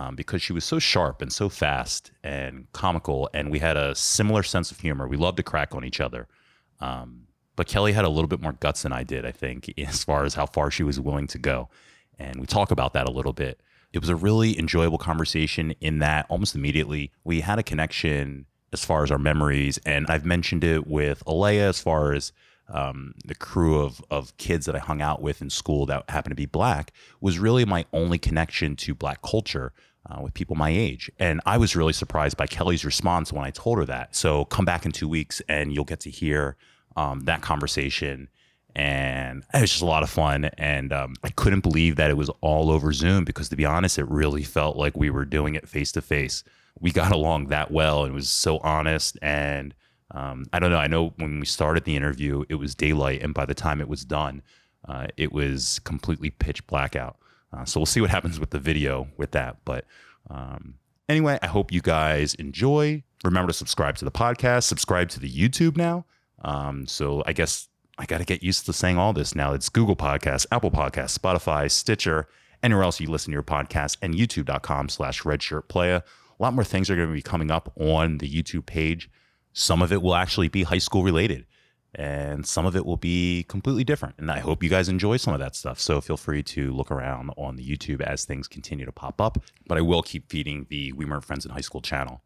um, 0.00 0.16
because 0.16 0.40
she 0.40 0.54
was 0.54 0.64
so 0.64 0.78
sharp 0.78 1.20
and 1.20 1.30
so 1.30 1.50
fast 1.50 2.10
and 2.24 2.66
comical, 2.72 3.28
and 3.34 3.50
we 3.50 3.58
had 3.58 3.76
a 3.76 3.94
similar 3.94 4.42
sense 4.42 4.70
of 4.70 4.80
humor. 4.80 5.06
We 5.06 5.18
loved 5.18 5.36
to 5.36 5.42
crack 5.42 5.74
on 5.74 5.84
each 5.84 6.00
other. 6.00 6.26
Um, 6.80 7.26
but 7.54 7.66
Kelly 7.66 7.92
had 7.92 8.06
a 8.06 8.08
little 8.08 8.26
bit 8.26 8.40
more 8.40 8.54
guts 8.54 8.82
than 8.82 8.94
I 8.94 9.02
did, 9.02 9.26
I 9.26 9.30
think, 9.30 9.70
as 9.78 10.02
far 10.02 10.24
as 10.24 10.34
how 10.34 10.46
far 10.46 10.70
she 10.70 10.82
was 10.82 10.98
willing 10.98 11.26
to 11.26 11.38
go. 11.38 11.68
And 12.18 12.40
we 12.40 12.46
talk 12.46 12.70
about 12.70 12.94
that 12.94 13.06
a 13.06 13.12
little 13.12 13.34
bit. 13.34 13.60
It 13.92 13.98
was 13.98 14.08
a 14.08 14.16
really 14.16 14.58
enjoyable 14.58 14.96
conversation 14.96 15.74
in 15.82 15.98
that 15.98 16.24
almost 16.30 16.54
immediately 16.54 17.12
we 17.22 17.42
had 17.42 17.58
a 17.58 17.62
connection 17.62 18.46
as 18.72 18.82
far 18.82 19.02
as 19.02 19.10
our 19.10 19.18
memories. 19.18 19.78
And 19.84 20.06
I've 20.08 20.24
mentioned 20.24 20.64
it 20.64 20.86
with 20.86 21.22
Alea 21.26 21.68
as 21.68 21.78
far 21.78 22.14
as 22.14 22.32
um, 22.68 23.14
the 23.24 23.34
crew 23.34 23.82
of, 23.82 24.02
of 24.10 24.36
kids 24.36 24.64
that 24.66 24.76
I 24.76 24.78
hung 24.78 25.02
out 25.02 25.20
with 25.20 25.42
in 25.42 25.50
school 25.50 25.86
that 25.86 26.08
happened 26.08 26.30
to 26.30 26.36
be 26.36 26.46
black 26.46 26.92
was 27.20 27.38
really 27.38 27.64
my 27.64 27.84
only 27.92 28.18
connection 28.18 28.76
to 28.76 28.94
black 28.94 29.22
culture 29.22 29.72
uh, 30.10 30.20
with 30.20 30.34
people 30.34 30.56
my 30.56 30.70
age. 30.70 31.10
And 31.18 31.40
I 31.46 31.56
was 31.58 31.76
really 31.76 31.92
surprised 31.92 32.36
by 32.36 32.46
Kelly's 32.46 32.84
response 32.84 33.32
when 33.32 33.44
I 33.44 33.50
told 33.50 33.78
her 33.78 33.86
that. 33.86 34.16
So 34.16 34.44
come 34.46 34.64
back 34.64 34.84
in 34.84 34.92
two 34.92 35.08
weeks 35.08 35.40
and 35.48 35.72
you'll 35.72 35.84
get 35.84 36.00
to 36.00 36.10
hear 36.10 36.56
um, 36.96 37.20
that 37.20 37.40
conversation. 37.40 38.28
And 38.74 39.44
it 39.54 39.60
was 39.60 39.70
just 39.70 39.82
a 39.82 39.86
lot 39.86 40.02
of 40.02 40.10
fun. 40.10 40.46
And 40.58 40.92
um, 40.92 41.14
I 41.22 41.30
couldn't 41.30 41.60
believe 41.60 41.96
that 41.96 42.10
it 42.10 42.16
was 42.16 42.30
all 42.40 42.70
over 42.70 42.92
Zoom 42.92 43.24
because, 43.24 43.48
to 43.48 43.56
be 43.56 43.64
honest, 43.64 43.98
it 43.98 44.08
really 44.08 44.42
felt 44.42 44.76
like 44.76 44.96
we 44.96 45.10
were 45.10 45.24
doing 45.24 45.54
it 45.54 45.68
face 45.68 45.92
to 45.92 46.02
face. 46.02 46.44
We 46.78 46.90
got 46.90 47.12
along 47.12 47.48
that 47.48 47.70
well 47.70 48.04
and 48.04 48.12
it 48.12 48.14
was 48.14 48.30
so 48.30 48.58
honest. 48.58 49.18
And 49.22 49.74
um, 50.10 50.46
I 50.52 50.58
don't 50.58 50.70
know. 50.70 50.78
I 50.78 50.88
know 50.88 51.12
when 51.16 51.40
we 51.40 51.46
started 51.46 51.84
the 51.84 51.96
interview, 51.96 52.44
it 52.48 52.56
was 52.56 52.74
daylight. 52.74 53.22
And 53.22 53.34
by 53.34 53.46
the 53.46 53.54
time 53.54 53.80
it 53.80 53.88
was 53.88 54.04
done, 54.04 54.42
Uh, 54.88 55.06
it 55.16 55.30
was 55.30 55.78
completely 55.84 56.30
pitch 56.30 56.66
black 56.66 56.96
out. 56.96 57.16
Uh, 57.52 57.64
so 57.64 57.80
we'll 57.80 57.86
see 57.86 58.00
what 58.00 58.10
happens 58.10 58.38
with 58.38 58.50
the 58.50 58.58
video 58.58 59.08
with 59.16 59.32
that. 59.32 59.58
But 59.64 59.84
um, 60.28 60.74
anyway, 61.08 61.38
I 61.42 61.46
hope 61.46 61.72
you 61.72 61.80
guys 61.80 62.34
enjoy. 62.34 63.02
Remember 63.24 63.52
to 63.52 63.56
subscribe 63.56 63.96
to 63.96 64.04
the 64.04 64.10
podcast, 64.10 64.64
subscribe 64.64 65.08
to 65.10 65.20
the 65.20 65.30
YouTube 65.30 65.76
now. 65.76 66.06
Um, 66.42 66.86
so 66.86 67.22
I 67.26 67.32
guess 67.32 67.68
I 67.98 68.06
got 68.06 68.18
to 68.18 68.24
get 68.24 68.42
used 68.42 68.66
to 68.66 68.72
saying 68.72 68.96
all 68.96 69.12
this 69.12 69.34
now. 69.34 69.52
It's 69.52 69.68
Google 69.68 69.96
Podcasts, 69.96 70.46
Apple 70.50 70.70
Podcasts, 70.70 71.18
Spotify, 71.18 71.70
Stitcher, 71.70 72.28
anywhere 72.62 72.84
else 72.84 73.00
you 73.00 73.10
listen 73.10 73.32
to 73.32 73.34
your 73.34 73.42
podcast, 73.42 73.98
and 74.00 74.14
youtube.com 74.14 74.88
slash 74.88 75.22
redshirtplaya. 75.22 75.98
A 75.98 76.42
lot 76.42 76.54
more 76.54 76.64
things 76.64 76.88
are 76.88 76.96
going 76.96 77.08
to 77.08 77.14
be 77.14 77.20
coming 77.20 77.50
up 77.50 77.72
on 77.76 78.18
the 78.18 78.30
YouTube 78.30 78.64
page. 78.64 79.10
Some 79.52 79.82
of 79.82 79.92
it 79.92 80.00
will 80.00 80.14
actually 80.14 80.48
be 80.48 80.62
high 80.62 80.78
school 80.78 81.02
related 81.02 81.44
and 81.94 82.46
some 82.46 82.66
of 82.66 82.76
it 82.76 82.86
will 82.86 82.96
be 82.96 83.44
completely 83.48 83.84
different. 83.84 84.14
And 84.18 84.30
I 84.30 84.38
hope 84.38 84.62
you 84.62 84.70
guys 84.70 84.88
enjoy 84.88 85.16
some 85.16 85.34
of 85.34 85.40
that 85.40 85.56
stuff. 85.56 85.80
So 85.80 86.00
feel 86.00 86.16
free 86.16 86.42
to 86.44 86.72
look 86.72 86.90
around 86.90 87.30
on 87.36 87.56
the 87.56 87.68
YouTube 87.68 88.00
as 88.00 88.24
things 88.24 88.46
continue 88.46 88.86
to 88.86 88.92
pop 88.92 89.20
up. 89.20 89.38
But 89.66 89.78
I 89.78 89.80
will 89.80 90.02
keep 90.02 90.30
feeding 90.30 90.66
the 90.68 90.92
We 90.92 91.04
Weren't 91.04 91.24
Friends 91.24 91.44
in 91.44 91.50
High 91.50 91.60
School 91.60 91.80
channel. 91.80 92.22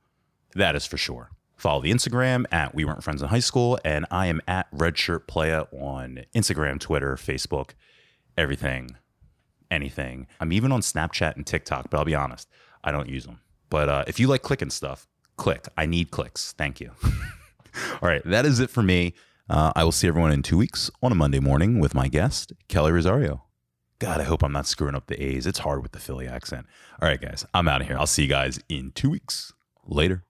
That 0.55 0.77
is 0.77 0.87
for 0.87 0.97
sure. 0.97 1.31
Follow 1.57 1.81
the 1.81 1.91
Instagram 1.91 2.45
at 2.53 2.75
We 2.75 2.85
Weren't 2.85 3.03
Friends 3.03 3.23
in 3.23 3.29
High 3.29 3.39
School, 3.39 3.79
and 3.85 4.07
I 4.11 4.27
am 4.27 4.41
at 4.47 4.71
Redshirt 4.73 5.27
Playa 5.27 5.67
on 5.73 6.25
Instagram, 6.35 6.81
Twitter, 6.81 7.17
Facebook, 7.17 7.71
everything, 8.37 8.97
anything. 9.71 10.27
I'm 10.41 10.53
even 10.53 10.73
on 10.73 10.81
Snapchat 10.81 11.37
and 11.37 11.47
TikTok, 11.47 11.91
but 11.91 11.99
I'll 11.99 12.05
be 12.05 12.15
honest, 12.15 12.49
I 12.83 12.91
don't 12.91 13.09
use 13.09 13.25
them. 13.25 13.41
But 13.71 13.89
uh, 13.89 14.05
if 14.07 14.21
you 14.21 14.27
like 14.27 14.43
clicking 14.43 14.71
stuff, 14.71 15.07
click. 15.37 15.67
I 15.77 15.87
need 15.87 16.11
clicks. 16.11 16.53
Thank 16.53 16.81
you. 16.81 16.91
All 18.03 18.09
right, 18.09 18.23
that 18.25 18.45
is 18.45 18.61
it 18.61 18.71
for 18.71 18.83
me. 18.83 19.15
Uh, 19.49 19.73
I 19.77 19.85
will 19.85 19.93
see 19.93 20.09
everyone 20.09 20.33
in 20.33 20.43
two 20.43 20.57
weeks 20.57 20.91
on 21.03 21.13
a 21.13 21.15
Monday 21.15 21.41
morning 21.41 21.79
with 21.79 21.95
my 21.95 22.09
guest, 22.09 22.53
Kelly 22.69 22.93
Rosario. 22.93 23.45
God, 23.99 24.21
I 24.21 24.25
hope 24.25 24.43
I'm 24.43 24.53
not 24.53 24.67
screwing 24.67 24.95
up 24.95 25.07
the 25.07 25.23
A's. 25.23 25.47
It's 25.47 25.61
hard 25.61 25.83
with 25.83 25.93
the 25.93 25.99
Philly 26.01 26.27
accent. 26.27 26.67
All 27.01 27.09
right, 27.09 27.21
guys, 27.21 27.45
I'm 27.53 27.69
out 27.69 27.81
of 27.83 27.87
here. 27.87 27.99
I'll 27.99 28.07
see 28.07 28.23
you 28.23 28.29
guys 28.29 28.59
in 28.69 28.93
two 28.93 29.11
weeks. 29.11 29.53
Later. 29.87 30.25